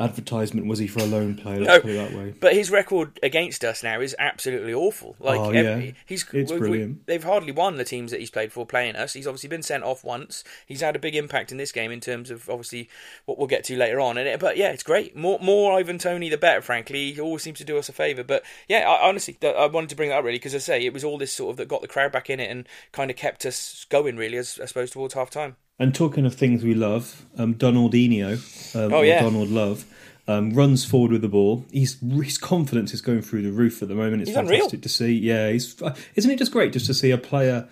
advertisement 0.00 0.66
was 0.66 0.78
he 0.78 0.86
for 0.86 1.00
a 1.00 1.04
lone 1.06 1.34
player? 1.36 1.60
Let's 1.60 1.68
No. 1.68 1.80
put 1.80 1.90
it 1.90 1.94
that 2.10 2.12
way. 2.18 2.34
But 2.40 2.54
his 2.54 2.70
record 2.70 3.18
against 3.22 3.64
us 3.64 3.82
now 3.82 4.00
is 4.00 4.16
absolutely 4.18 4.72
awful. 4.74 5.14
Like, 5.20 5.38
Oh, 5.38 5.50
ev- 5.50 5.64
yeah. 5.84 5.92
he's 6.06 6.24
It's 6.32 6.50
we- 6.50 6.56
we- 6.56 6.58
brilliant. 6.58 7.06
they've 7.06 7.22
hardly 7.22 7.52
won 7.52 7.76
the 7.76 7.84
teams 7.84 8.10
that 8.10 8.20
he's 8.20 8.30
played 8.30 8.52
for 8.52 8.64
playing 8.66 8.96
us. 8.96 9.12
He's 9.12 9.26
obviously 9.26 9.48
been 9.48 9.62
sent 9.62 9.84
off 9.84 10.02
once. 10.02 10.42
He's 10.66 10.80
had 10.80 10.96
a 10.96 10.98
big 10.98 11.14
impact 11.14 11.52
in 11.52 11.58
this 11.58 11.70
game 11.72 11.90
in 11.92 12.00
terms 12.00 12.30
of 12.30 12.48
obviously 12.48 12.88
what 13.26 13.38
we'll 13.38 13.46
get 13.46 13.64
to 13.64 13.76
later 13.76 14.00
on. 14.00 14.16
And 14.18 14.26
it, 14.26 14.40
but 14.40 14.56
yeah, 14.56 14.70
it's 14.70 14.82
great. 14.82 15.14
More 15.16 15.38
more 15.40 15.78
Ivan 15.78 15.98
Toney, 15.98 16.28
the 16.28 16.38
better. 16.38 16.60
Frankly, 16.62 17.12
he 17.12 17.20
always 17.20 17.42
seems 17.42 17.58
to 17.58 17.64
do 17.64 17.76
us 17.78 17.88
a 17.88 17.92
favour. 17.92 18.24
But 18.24 18.42
yeah, 18.68 18.88
I, 18.88 19.08
honestly, 19.08 19.36
I 19.42 19.66
wanted 19.66 19.90
to 19.90 19.96
bring 19.96 20.08
that 20.10 20.18
up 20.18 20.24
really 20.24 20.38
because 20.38 20.54
I 20.54 20.58
say 20.58 20.84
it 20.84 20.92
was 20.92 21.04
all 21.04 21.18
this 21.18 21.32
sort 21.32 21.50
of 21.52 21.56
that 21.58 21.68
got 21.68 21.82
the 21.82 21.88
crowd 21.88 22.12
back 22.12 22.30
in 22.30 22.40
it 22.40 22.50
and 22.50 22.66
kind 22.92 23.10
of 23.10 23.16
kept 23.16 23.44
us 23.44 23.84
going 23.90 24.16
really, 24.16 24.36
as 24.38 24.58
I 24.62 24.66
suppose 24.66 24.90
towards 24.90 25.14
half 25.14 25.30
time. 25.30 25.56
And 25.80 25.94
talking 25.94 26.26
of 26.26 26.34
things 26.34 26.62
we 26.62 26.74
love, 26.74 27.24
um, 27.38 27.54
Donaldinho, 27.54 28.76
um, 28.76 28.92
Oh, 28.92 29.00
yeah. 29.02 29.22
Donald 29.22 29.48
Love, 29.50 29.84
um, 30.28 30.52
runs 30.52 30.84
forward 30.84 31.10
with 31.10 31.22
the 31.22 31.28
ball. 31.28 31.64
He's 31.72 31.98
his 32.22 32.36
confidence 32.38 32.92
is 32.94 33.00
going 33.00 33.22
through 33.22 33.42
the 33.42 33.50
roof 33.50 33.80
at 33.82 33.88
the 33.88 33.94
moment. 33.94 34.20
It's 34.22 34.28
He's 34.30 34.36
unreal. 34.36 34.58
fantastic 34.60 34.82
to 34.82 34.88
see. 34.90 35.12
Yeah, 35.14 35.50
he's 35.50 35.80
uh, 35.82 35.94
isn't 36.14 36.30
it 36.30 36.38
just 36.38 36.52
great 36.52 36.72
just 36.74 36.86
to 36.86 36.94
see 36.94 37.10
a 37.10 37.18
player 37.18 37.66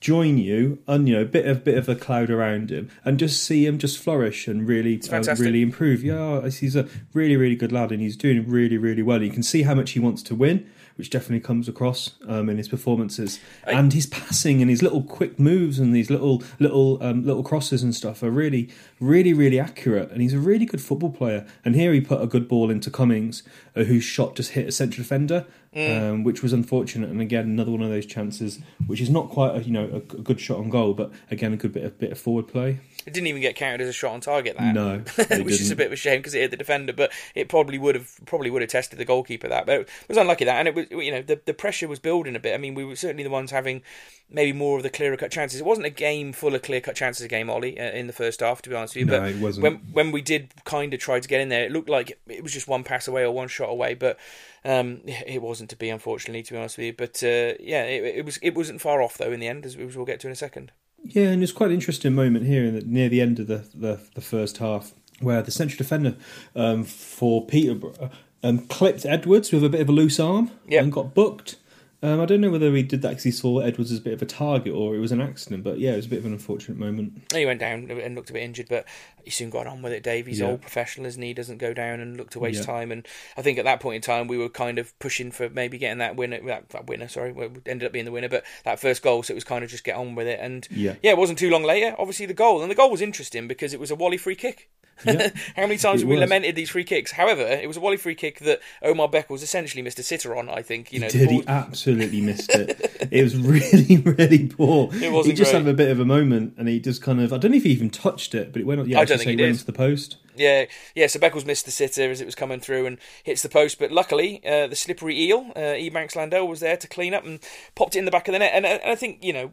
join 0.00 0.36
you 0.36 0.78
and 0.86 1.08
you 1.08 1.16
know 1.16 1.24
bit 1.24 1.46
of 1.46 1.64
bit 1.64 1.78
of 1.78 1.88
a 1.88 1.96
cloud 1.96 2.30
around 2.30 2.70
him 2.70 2.90
and 3.04 3.18
just 3.18 3.42
see 3.42 3.64
him 3.66 3.78
just 3.78 3.98
flourish 3.98 4.46
and 4.46 4.68
really 4.68 5.00
uh, 5.10 5.34
really 5.38 5.62
improve. 5.62 6.02
Yeah, 6.04 6.48
he's 6.48 6.76
a 6.76 6.88
really 7.12 7.36
really 7.36 7.56
good 7.56 7.72
lad 7.72 7.92
and 7.92 8.00
he's 8.00 8.16
doing 8.16 8.48
really 8.48 8.78
really 8.78 9.02
well. 9.02 9.22
You 9.22 9.30
can 9.30 9.42
see 9.42 9.62
how 9.62 9.74
much 9.74 9.92
he 9.92 10.00
wants 10.00 10.22
to 10.24 10.34
win. 10.34 10.68
Which 10.96 11.10
definitely 11.10 11.40
comes 11.40 11.68
across 11.68 12.14
um, 12.26 12.48
in 12.48 12.56
his 12.56 12.68
performances, 12.68 13.38
and 13.66 13.92
his 13.92 14.06
passing 14.06 14.62
and 14.62 14.70
his 14.70 14.82
little 14.82 15.02
quick 15.02 15.38
moves 15.38 15.78
and 15.78 15.94
these 15.94 16.08
little 16.08 16.42
little 16.58 17.02
um, 17.02 17.22
little 17.22 17.42
crosses 17.42 17.82
and 17.82 17.94
stuff 17.94 18.22
are 18.22 18.30
really, 18.30 18.70
really, 18.98 19.34
really 19.34 19.60
accurate. 19.60 20.10
And 20.10 20.22
he's 20.22 20.32
a 20.32 20.38
really 20.38 20.64
good 20.64 20.80
football 20.80 21.10
player. 21.10 21.46
And 21.66 21.74
here 21.74 21.92
he 21.92 22.00
put 22.00 22.22
a 22.22 22.26
good 22.26 22.48
ball 22.48 22.70
into 22.70 22.90
Cummings, 22.90 23.42
uh, 23.76 23.84
whose 23.84 24.04
shot 24.04 24.36
just 24.36 24.52
hit 24.52 24.68
a 24.68 24.72
central 24.72 25.02
defender, 25.02 25.44
um, 25.76 26.24
which 26.24 26.42
was 26.42 26.52
unfortunate. 26.52 27.10
And 27.10 27.20
again, 27.20 27.44
another 27.44 27.70
one 27.70 27.82
of 27.82 27.90
those 27.90 28.06
chances, 28.06 28.60
which 28.86 29.00
is 29.00 29.10
not 29.10 29.28
quite 29.28 29.56
a 29.56 29.62
you 29.62 29.72
know 29.72 29.88
a, 29.92 29.96
a 29.96 30.22
good 30.22 30.40
shot 30.40 30.58
on 30.58 30.70
goal, 30.70 30.94
but 30.94 31.12
again 31.30 31.52
a 31.52 31.56
good 31.56 31.72
bit 31.72 31.84
of 31.84 31.98
bit 31.98 32.12
of 32.12 32.18
forward 32.18 32.48
play. 32.48 32.80
It 33.06 33.12
didn't 33.12 33.28
even 33.28 33.40
get 33.40 33.54
counted 33.54 33.80
as 33.82 33.88
a 33.88 33.92
shot 33.92 34.12
on 34.14 34.20
target. 34.20 34.56
That 34.58 34.74
No, 34.74 34.98
which 35.16 35.28
they 35.28 35.42
is 35.44 35.70
a 35.70 35.76
bit 35.76 35.86
of 35.86 35.92
a 35.92 35.96
shame 35.96 36.18
because 36.18 36.34
it 36.34 36.40
hit 36.40 36.50
the 36.50 36.56
defender, 36.56 36.92
but 36.92 37.12
it 37.36 37.48
probably 37.48 37.78
would 37.78 37.94
have 37.94 38.10
probably 38.26 38.50
would 38.50 38.62
have 38.62 38.70
tested 38.70 38.98
the 38.98 39.04
goalkeeper 39.04 39.46
that. 39.46 39.64
But 39.64 39.82
it 39.82 39.88
was 40.08 40.18
unlucky 40.18 40.44
that, 40.44 40.56
and 40.56 40.66
it 40.66 40.74
was 40.74 40.86
you 40.90 41.12
know 41.12 41.22
the 41.22 41.40
the 41.46 41.54
pressure 41.54 41.86
was 41.86 42.00
building 42.00 42.34
a 42.34 42.40
bit. 42.40 42.52
I 42.52 42.58
mean, 42.58 42.74
we 42.74 42.84
were 42.84 42.96
certainly 42.96 43.22
the 43.22 43.30
ones 43.30 43.52
having 43.52 43.82
maybe 44.28 44.52
more 44.52 44.76
of 44.76 44.82
the 44.82 44.90
clearer 44.90 45.16
cut 45.16 45.30
chances. 45.30 45.60
It 45.60 45.66
wasn't 45.66 45.86
a 45.86 45.90
game 45.90 46.32
full 46.32 46.56
of 46.56 46.62
clear 46.62 46.80
cut 46.80 46.96
chances. 46.96 47.24
Game, 47.28 47.48
Ollie, 47.48 47.78
uh, 47.78 47.90
in 47.92 48.08
the 48.08 48.12
first 48.12 48.40
half, 48.40 48.60
to 48.62 48.70
be 48.70 48.74
honest 48.74 48.96
with 48.96 49.02
you. 49.02 49.06
No, 49.06 49.20
but 49.20 49.30
it 49.30 49.38
wasn't. 49.38 49.62
when 49.62 49.74
when 49.92 50.10
we 50.10 50.20
did 50.20 50.52
kind 50.64 50.92
of 50.92 50.98
try 50.98 51.20
to 51.20 51.28
get 51.28 51.40
in 51.40 51.48
there, 51.48 51.64
it 51.64 51.70
looked 51.70 51.88
like 51.88 52.18
it 52.26 52.42
was 52.42 52.52
just 52.52 52.66
one 52.66 52.82
pass 52.82 53.06
away 53.06 53.22
or 53.22 53.30
one 53.30 53.48
shot 53.48 53.68
away, 53.68 53.94
but. 53.94 54.18
Um, 54.64 55.02
it 55.06 55.40
wasn't 55.42 55.70
to 55.70 55.76
be, 55.76 55.90
unfortunately, 55.90 56.42
to 56.42 56.52
be 56.52 56.58
honest 56.58 56.76
with 56.76 56.86
you. 56.86 56.92
But 56.92 57.22
uh, 57.22 57.54
yeah, 57.60 57.84
it, 57.84 58.16
it 58.16 58.24
was. 58.24 58.38
It 58.38 58.56
wasn't 58.56 58.80
far 58.80 59.00
off 59.00 59.16
though 59.16 59.30
in 59.30 59.38
the 59.38 59.46
end, 59.46 59.64
as 59.64 59.76
we'll 59.76 60.04
get 60.04 60.18
to 60.20 60.26
in 60.26 60.32
a 60.32 60.36
second. 60.36 60.72
Yeah, 61.10 61.28
and 61.28 61.42
it's 61.42 61.52
quite 61.52 61.68
an 61.70 61.74
interesting 61.74 62.14
moment 62.14 62.46
here 62.46 62.64
in 62.64 62.74
the, 62.74 62.80
near 62.82 63.08
the 63.08 63.20
end 63.20 63.38
of 63.38 63.46
the, 63.46 63.64
the, 63.74 64.00
the 64.14 64.20
first 64.20 64.58
half 64.58 64.92
where 65.20 65.40
the 65.42 65.50
central 65.50 65.78
defender 65.78 66.14
um, 66.54 66.84
for 66.84 67.46
Peterborough 67.46 68.10
um, 68.42 68.58
clipped 68.66 69.06
Edwards 69.06 69.50
with 69.52 69.64
a 69.64 69.68
bit 69.68 69.80
of 69.80 69.88
a 69.88 69.92
loose 69.92 70.20
arm 70.20 70.50
Yep. 70.68 70.82
and 70.82 70.92
got 70.92 71.14
booked. 71.14 71.56
Um, 72.02 72.20
I 72.20 72.26
don't 72.26 72.42
know 72.42 72.50
whether 72.50 72.70
he 72.74 72.82
did 72.82 73.00
that 73.02 73.08
because 73.10 73.24
he 73.24 73.30
saw 73.30 73.60
Edwards 73.60 73.90
as 73.90 73.98
a 73.98 74.02
bit 74.02 74.12
of 74.12 74.20
a 74.20 74.26
target 74.26 74.74
or 74.74 74.94
it 74.94 74.98
was 74.98 75.12
an 75.12 75.20
accident, 75.22 75.64
but 75.64 75.78
yeah, 75.78 75.92
it 75.92 75.96
was 75.96 76.06
a 76.06 76.10
bit 76.10 76.18
of 76.18 76.26
an 76.26 76.32
unfortunate 76.32 76.76
moment. 76.78 77.32
He 77.32 77.46
went 77.46 77.58
down 77.58 77.90
and 77.90 78.14
looked 78.14 78.28
a 78.28 78.34
bit 78.34 78.42
injured, 78.42 78.66
but 78.68 78.84
he 79.24 79.30
soon 79.30 79.48
got 79.48 79.66
on 79.66 79.80
with 79.80 79.92
it. 79.94 80.02
Dave, 80.02 80.26
he's 80.26 80.40
Yeah. 80.40 80.46
old 80.48 80.60
professional, 80.60 81.06
isn't 81.06 81.20
he? 81.22 81.28
He 81.28 81.34
doesn't 81.34 81.56
go 81.56 81.72
down 81.72 82.00
and 82.00 82.16
look 82.18 82.30
to 82.30 82.38
waste 82.38 82.60
Yeah. 82.60 82.66
time. 82.66 82.92
And 82.92 83.08
I 83.36 83.42
think 83.42 83.58
at 83.58 83.64
that 83.64 83.80
point 83.80 83.96
in 83.96 84.02
time, 84.02 84.28
we 84.28 84.36
were 84.36 84.50
kind 84.50 84.78
of 84.78 84.96
pushing 84.98 85.30
for 85.30 85.48
maybe 85.48 85.78
getting 85.78 85.98
that 85.98 86.16
winner. 86.16 86.38
That, 86.46 86.68
that 86.68 86.86
winner, 86.86 87.08
sorry, 87.08 87.34
ended 87.64 87.86
up 87.86 87.92
being 87.92 88.04
the 88.04 88.12
winner, 88.12 88.28
but 88.28 88.44
that 88.64 88.78
first 88.78 89.02
goal. 89.02 89.22
So 89.22 89.32
it 89.32 89.36
was 89.36 89.44
kind 89.44 89.64
of 89.64 89.70
just 89.70 89.82
get 89.84 89.96
on 89.96 90.14
with 90.14 90.26
it. 90.26 90.38
And 90.40 90.68
Yeah. 90.70 90.96
yeah, 91.02 91.12
it 91.12 91.18
wasn't 91.18 91.38
too 91.38 91.48
long 91.50 91.64
later. 91.64 91.96
Obviously, 91.98 92.26
the 92.26 92.34
goal, 92.34 92.60
and 92.60 92.70
the 92.70 92.74
goal 92.76 92.90
was 92.90 93.00
interesting 93.00 93.48
because 93.48 93.72
it 93.72 93.80
was 93.80 93.90
a 93.90 93.96
Whalley 93.96 94.18
free 94.18 94.36
kick. 94.36 94.68
Yeah. 95.04 95.30
How 95.56 95.62
many 95.62 95.76
times 95.76 96.00
have 96.00 96.08
we 96.08 96.16
was. 96.16 96.20
lamented 96.20 96.54
these 96.54 96.70
free 96.70 96.84
kicks? 96.84 97.12
However, 97.12 97.42
it 97.42 97.66
was 97.66 97.76
a 97.76 97.80
Whalley 97.80 97.96
free 97.96 98.14
kick 98.14 98.40
that 98.40 98.60
Omar 98.82 99.08
Beckles 99.08 99.42
essentially 99.42 99.82
missed 99.82 99.98
a 99.98 100.02
sitter 100.02 100.36
on. 100.36 100.48
I 100.48 100.62
think 100.62 100.92
you 100.92 101.00
know. 101.00 101.08
the 101.08 101.18
Did 101.18 101.30
he 101.30 101.44
absolutely 101.46 102.20
missed 102.20 102.50
it? 102.50 102.82
It 103.08 103.22
was 103.22 103.36
really, 103.36 103.96
really 104.04 104.48
poor. 104.48 104.88
It 104.92 105.12
wasn't 105.12 105.32
he 105.32 105.36
just 105.36 105.52
great. 105.52 105.64
had 105.64 105.68
a 105.68 105.74
bit 105.74 105.90
of 105.90 106.00
a 106.00 106.04
moment, 106.04 106.54
and 106.58 106.68
he 106.68 106.80
just 106.80 107.02
kind 107.02 107.20
of 107.20 107.32
I 107.32 107.38
don't 107.38 107.52
know 107.52 107.56
if 107.56 107.62
he 107.62 107.70
even 107.70 107.90
touched 107.90 108.34
it, 108.34 108.52
but 108.52 108.60
it 108.60 108.64
went. 108.64 108.84
Yeah, 108.88 108.98
I 108.98 109.02
I 109.02 109.04
don't 109.04 109.18
think 109.18 109.28
say 109.28 109.36
he 109.36 109.42
went 109.42 109.50
into 109.50 109.66
the 109.66 109.72
post. 109.72 110.16
Yeah, 110.34 110.64
yeah. 110.94 111.06
So 111.06 111.18
Beckles 111.18 111.46
missed 111.46 111.66
the 111.66 111.70
sitter 111.70 112.10
as 112.10 112.20
it 112.20 112.24
was 112.24 112.34
coming 112.34 112.60
through 112.60 112.86
and 112.86 112.98
hits 113.22 113.42
the 113.42 113.48
post, 113.48 113.78
but 113.78 113.92
luckily 113.92 114.40
uh, 114.44 114.66
the 114.66 114.76
slippery 114.76 115.20
eel, 115.20 115.52
uh, 115.54 115.76
Ebanks 115.76 116.16
Landell, 116.16 116.48
was 116.48 116.60
there 116.60 116.76
to 116.76 116.88
clean 116.88 117.14
up 117.14 117.24
and 117.24 117.38
popped 117.74 117.96
it 117.96 118.00
in 118.00 118.04
the 118.06 118.10
back 118.10 118.28
of 118.28 118.32
the 118.32 118.38
net. 118.38 118.52
And, 118.54 118.64
uh, 118.64 118.78
and 118.82 118.92
I 118.92 118.94
think 118.94 119.22
you 119.22 119.32
know 119.32 119.52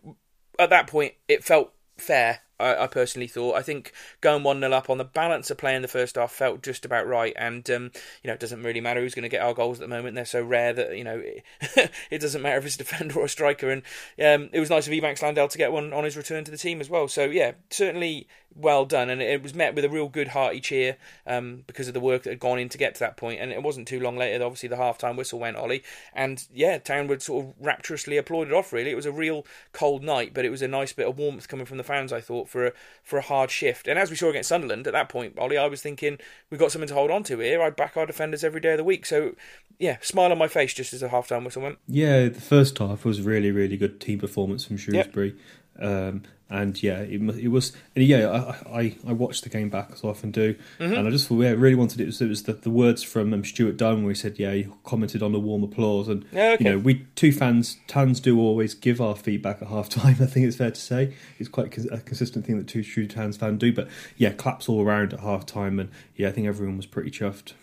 at 0.60 0.70
that 0.70 0.88
point 0.88 1.14
it 1.28 1.44
felt 1.44 1.74
fair. 1.98 2.40
I, 2.64 2.84
I 2.84 2.88
personally 2.88 3.28
thought. 3.28 3.56
I 3.56 3.62
think 3.62 3.92
going 4.22 4.44
one 4.44 4.60
0 4.60 4.72
up 4.72 4.90
on 4.90 4.98
the 4.98 5.04
balance 5.04 5.52
of 5.52 5.58
play 5.58 5.76
in 5.76 5.82
the 5.82 5.88
first 5.88 6.16
half 6.16 6.32
felt 6.32 6.64
just 6.64 6.86
about 6.86 7.08
right. 7.08 7.34
And 7.38 7.70
um, 7.70 7.92
you 8.24 8.28
know 8.28 8.34
it 8.34 8.40
doesn't 8.40 8.64
really 8.64 8.82
matter 8.82 9.02
who's 9.02 9.16
going 9.16 9.24
to 9.24 9.30
get 9.30 9.42
our 9.42 9.54
goals 9.54 9.80
at 9.80 9.88
the 9.88 9.96
moment. 9.96 10.16
They're 10.16 10.26
so 10.26 10.44
rare 10.44 10.74
that 10.74 10.98
you 10.98 11.04
know 11.04 11.22
it, 11.24 11.92
it 12.12 12.20
doesn't 12.20 12.42
matter 12.42 12.58
if 12.58 12.66
it's 12.66 12.76
a 12.76 12.80
defender 12.80 13.20
or 13.20 13.26
a 13.26 13.30
striker. 13.30 13.70
And 13.70 13.82
um, 14.24 14.50
it 14.52 14.60
was 14.60 14.70
nice 14.70 14.88
of 14.88 14.94
Ebanks 14.94 15.22
Landell 15.22 15.48
to 15.48 15.58
get 15.58 15.72
one 15.72 15.94
on 15.94 16.04
his 16.04 16.18
return 16.18 16.44
to 16.46 16.52
the 16.52 16.58
team 16.58 16.82
as 16.82 16.90
well. 16.90 17.08
So 17.08 17.26
yeah, 17.26 17.54
certainly 17.70 18.28
well 18.56 18.86
done, 18.86 19.10
and 19.10 19.22
it 19.22 19.42
was 19.42 19.54
met 19.54 19.76
with 19.76 19.86
a 19.86 19.90
real 19.90 20.08
good 20.08 20.30
hearty 20.30 20.60
cheer 20.60 20.98
um, 21.26 21.64
because 21.68 21.88
of 21.88 21.94
the 21.94 22.00
work 22.00 22.24
that 22.24 22.32
had 22.32 22.40
gone 22.40 22.60
in 22.60 22.70
to 22.70 22.78
get 22.78 22.96
to 22.96 23.00
that 23.00 23.18
point. 23.18 23.40
And 23.40 23.52
it 23.52 23.64
wasn't 23.64 23.88
too 23.88 24.00
long 24.00 24.18
later, 24.18 24.44
obviously, 24.44 24.70
the 24.70 24.78
half 24.78 24.98
time 24.98 25.16
whistle 25.16 25.40
went, 25.40 25.58
Ollie, 25.58 25.84
and 26.14 26.46
yeah, 26.54 26.78
Townwood 26.78 27.22
sort 27.22 27.46
of 27.46 27.54
rapturously 27.60 28.18
applauded 28.18 28.54
off. 28.54 28.74
Really, 28.74 28.92
it 28.92 28.96
was 28.96 29.06
a 29.06 29.12
real 29.12 29.46
cold 29.72 30.04
night, 30.04 30.34
but 30.34 30.46
it 30.46 30.50
was 30.50 30.62
a 30.62 30.68
nice 30.68 30.94
bit 30.94 31.08
of 31.08 31.18
warmth 31.18 31.48
coming 31.48 31.66
from 31.66 31.78
the 31.78 31.84
fans. 31.84 32.14
I 32.14 32.22
thought 32.22 32.50
for 32.54 32.68
a 32.68 32.72
for 33.04 33.18
a 33.18 33.22
hard 33.22 33.52
shift, 33.52 33.88
and 33.88 34.00
as 34.00 34.10
we 34.10 34.16
saw 34.16 34.30
against 34.30 34.50
Sunderland 34.50 34.88
at 34.88 34.94
that 34.94 35.10
point, 35.10 35.38
Ollie, 35.38 35.58
I 35.58 35.66
was 35.66 35.82
thinking 35.82 36.20
we've 36.50 36.60
got 36.60 36.72
something 36.72 36.88
to 36.88 36.94
hold 36.94 37.12
on 37.12 37.24
to 37.24 37.40
here. 37.40 37.62
I'd 37.62 37.76
back 37.76 37.98
our 37.98 38.06
defenders 38.06 38.44
every 38.44 38.62
day 38.62 38.72
of 38.72 38.78
the 38.78 38.84
week. 38.84 39.06
So 39.06 39.36
yeah, 39.80 39.98
smile 40.02 40.32
on 40.32 40.38
my 40.38 40.48
face 40.48 40.74
just 40.74 40.94
as 40.94 41.02
the 41.02 41.10
half 41.10 41.28
time 41.28 41.44
whistle 41.44 41.64
went. 41.64 41.80
Yeah, 41.88 42.30
the 42.30 42.40
first 42.40 42.78
half 42.78 43.04
was 43.04 43.22
really, 43.22 43.52
really 43.52 43.76
good 43.76 44.00
team 44.00 44.20
performance 44.20 44.64
from 44.64 44.78
Shrewsbury. 44.78 45.36
Um, 45.80 46.24
and 46.54 46.82
yeah, 46.82 47.00
it, 47.00 47.20
it 47.38 47.48
was. 47.48 47.74
And 47.96 48.06
yeah, 48.06 48.30
I, 48.30 48.80
I 48.80 48.98
I 49.08 49.14
watched 49.14 49.44
the 49.44 49.50
game 49.50 49.70
back 49.70 49.90
as 49.92 50.04
I 50.04 50.08
often 50.08 50.32
do, 50.32 50.56
Mm-hmm. 50.80 50.94
and 50.94 51.08
I 51.08 51.12
just 51.12 51.30
yeah, 51.32 51.52
really 51.52 51.76
wanted 51.76 52.00
it. 52.00 52.06
Was, 52.06 52.22
it 52.22 52.30
was 52.30 52.44
the, 52.44 52.54
the 52.54 52.70
words 52.70 53.02
from 53.04 53.34
um, 53.34 53.44
Stuart 53.44 53.78
Dunn 53.78 54.04
where 54.04 54.12
he 54.12 54.16
said, 54.16 54.38
"Yeah, 54.38 54.54
he 54.54 54.68
commented 54.84 55.24
on 55.24 55.32
the 55.32 55.40
warm 55.40 55.64
applause." 55.64 56.08
And 56.08 56.24
okay. 56.34 56.58
you 56.60 56.70
know, 56.70 56.78
we 56.78 57.06
two 57.16 57.32
fans, 57.32 57.78
fans 57.88 58.20
do 58.20 58.40
always 58.40 58.74
give 58.74 59.02
our 59.02 59.16
feedback 59.16 59.62
at 59.62 59.68
half 59.68 59.90
time. 59.90 60.18
I 60.22 60.26
think 60.28 60.46
it's 60.46 60.58
fair 60.58 60.72
to 60.72 60.80
say 60.82 61.16
it's 61.40 61.50
quite 61.50 61.78
a 61.92 61.98
consistent 61.98 62.46
thing 62.46 62.58
that 62.58 62.68
two 62.68 63.08
Towns 63.08 63.38
fans 63.38 63.60
do. 63.60 63.74
But 63.74 63.88
yeah, 64.18 64.32
claps 64.32 64.70
all 64.70 64.82
around 64.84 65.14
at 65.14 65.22
half 65.22 65.46
time, 65.46 65.80
and 65.80 65.90
yeah, 66.16 66.30
I 66.30 66.32
think 66.32 66.48
everyone 66.48 66.78
was 66.78 66.86
pretty 66.86 67.10
chuffed. 67.12 67.54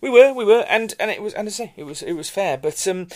We 0.00 0.10
were, 0.10 0.34
we 0.34 0.44
were, 0.44 0.66
and 0.68 0.92
and 0.98 1.10
it 1.10 1.22
was, 1.22 1.32
and 1.32 1.48
I 1.48 1.50
say 1.50 1.72
it 1.76 1.84
was, 1.84 2.02
it 2.02 2.12
was 2.12 2.28
fair, 2.28 2.58
but 2.58 2.86
um, 2.88 3.06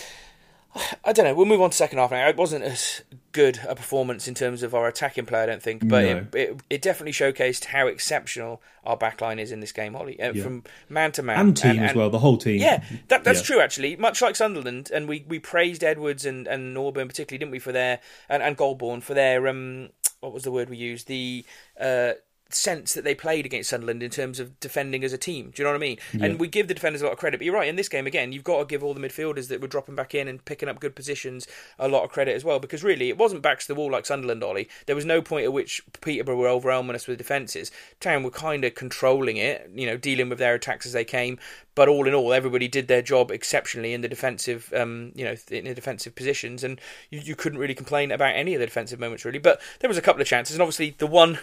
I 1.05 1.13
don't 1.13 1.25
know. 1.25 1.35
We'll 1.35 1.47
move 1.47 1.61
on 1.61 1.71
to 1.71 1.77
second 1.77 1.99
half 1.99 2.11
now. 2.11 2.29
It 2.29 2.37
wasn't 2.37 2.65
as 2.65 3.03
good 3.33 3.61
a 3.69 3.75
performance 3.75 4.27
in 4.29 4.35
terms 4.35 4.63
of 4.63 4.75
our 4.75 4.89
attacking 4.89 5.27
play, 5.27 5.43
I 5.43 5.47
don't 5.47 5.63
think, 5.63 5.87
but 5.89 6.05
No. 6.05 6.17
it, 6.17 6.35
it 6.35 6.61
it 6.71 6.83
definitely 6.83 7.13
showcased 7.13 7.67
how 7.67 7.87
exceptional 7.87 8.61
our 8.85 8.97
backline 8.97 9.39
is 9.39 9.53
in 9.53 9.61
this 9.61 9.73
game, 9.73 9.95
Ollie, 9.95 10.21
uh, 10.21 10.33
Yeah. 10.33 10.43
from 10.43 10.65
man 10.89 11.13
to 11.13 11.23
man 11.23 11.39
And 11.39 11.57
team 11.57 11.79
as 11.81 11.95
well, 11.95 12.11
the 12.11 12.19
whole 12.21 12.39
team. 12.39 12.61
Yeah, 12.61 12.83
that, 13.09 13.25
that's 13.25 13.41
Yeah. 13.41 13.47
true 13.47 13.61
actually. 13.61 13.97
Much 13.97 14.23
like 14.23 14.35
Sunderland, 14.37 14.91
and 14.93 15.09
we, 15.09 15.25
we 15.29 15.39
praised 15.39 15.85
Edwards 15.85 16.25
and 16.25 16.47
and 16.47 16.77
Norburn 16.77 17.07
particularly, 17.09 17.39
didn't 17.39 17.53
we, 17.53 17.59
for 17.59 17.73
their 17.73 18.01
and, 18.29 18.43
and 18.43 18.57
Golbourne 18.57 19.01
for 19.03 19.15
their 19.15 19.47
um 19.49 19.91
what 20.21 20.33
was 20.33 20.43
the 20.43 20.51
word 20.51 20.69
we 20.69 20.77
used 20.77 21.07
the 21.07 21.45
uh 21.81 22.13
sense 22.51 22.95
that 22.95 23.05
they 23.05 23.15
played 23.15 23.45
against 23.45 23.71
Sunderland 23.71 24.03
in 24.03 24.11
terms 24.11 24.41
of 24.41 24.59
defending 24.61 25.05
as 25.05 25.13
a 25.13 25.19
team. 25.19 25.51
Do 25.55 25.63
you 25.63 25.65
know 25.65 25.73
what 25.73 25.79
I 25.79 25.81
mean? 25.81 25.99
And 26.23 26.41
we 26.41 26.49
give 26.49 26.69
the 26.69 26.75
defenders 26.75 27.03
a 27.03 27.05
lot 27.05 27.13
of 27.13 27.19
credit. 27.19 27.39
But 27.39 27.45
you're 27.45 27.55
right. 27.55 27.69
In 27.69 27.77
this 27.77 27.89
game 27.89 28.07
again, 28.07 28.33
you've 28.33 28.45
got 28.45 28.59
to 28.59 28.65
give 28.65 28.83
all 28.83 28.95
the 28.95 29.01
midfielders 29.01 29.49
that 29.49 29.61
were 29.61 29.69
dropping 29.69 29.95
back 29.95 30.15
in 30.15 30.29
and 30.29 30.45
picking 30.45 30.69
up 30.69 30.81
good 30.81 30.97
positions 30.97 31.47
a 31.79 31.89
lot 31.89 32.05
of 32.05 32.11
credit 32.11 32.35
as 32.35 32.45
well. 32.45 32.59
Because 32.59 32.83
really, 32.83 33.09
it 33.09 33.19
wasn't 33.19 33.43
backs 33.43 33.67
to 33.67 33.75
the 33.75 33.79
wall 33.79 33.91
like 33.91 34.07
Sunderland, 34.07 34.43
Ollie. 34.43 34.69
There 34.87 34.97
was 34.97 35.05
no 35.05 35.21
point 35.21 35.45
at 35.45 35.53
which 35.53 35.83
Peterborough 36.01 36.37
were 36.37 36.49
overwhelming 36.49 36.97
us 36.97 37.07
with 37.07 37.19
defences. 37.19 37.71
Town 38.01 38.23
were 38.23 38.31
kind 38.31 38.65
of 38.65 38.75
controlling 38.75 39.37
it, 39.37 39.71
you 39.75 39.87
know, 39.87 39.97
dealing 39.97 40.29
with 40.29 40.39
their 40.39 40.55
attacks 40.55 40.87
as 40.87 40.93
they 40.93 41.05
came. 41.05 41.39
But 41.75 41.89
all 41.89 42.09
in 42.09 42.15
all, 42.15 42.33
everybody 42.33 42.67
did 42.67 42.89
their 42.89 43.03
job 43.03 43.31
exceptionally 43.31 43.93
in 43.93 44.01
the 44.01 44.09
defensive, 44.09 44.73
um, 44.75 45.13
you 45.15 45.25
know, 45.25 45.37
in 45.51 45.65
the 45.65 45.75
defensive 45.75 46.17
positions, 46.17 46.65
and 46.65 46.81
you, 47.09 47.21
you 47.21 47.37
couldn't 47.37 47.61
really 47.61 47.75
complain 47.75 48.11
about 48.11 48.35
any 48.35 48.55
of 48.55 48.59
the 48.59 48.67
defensive 48.67 48.99
moments 48.99 49.25
really. 49.25 49.39
But 49.39 49.61
there 49.79 49.89
was 49.89 49.97
a 49.97 50.03
couple 50.03 50.21
of 50.21 50.27
chances, 50.27 50.57
and 50.57 50.63
obviously 50.63 50.97
the 50.99 51.07
one, 51.07 51.39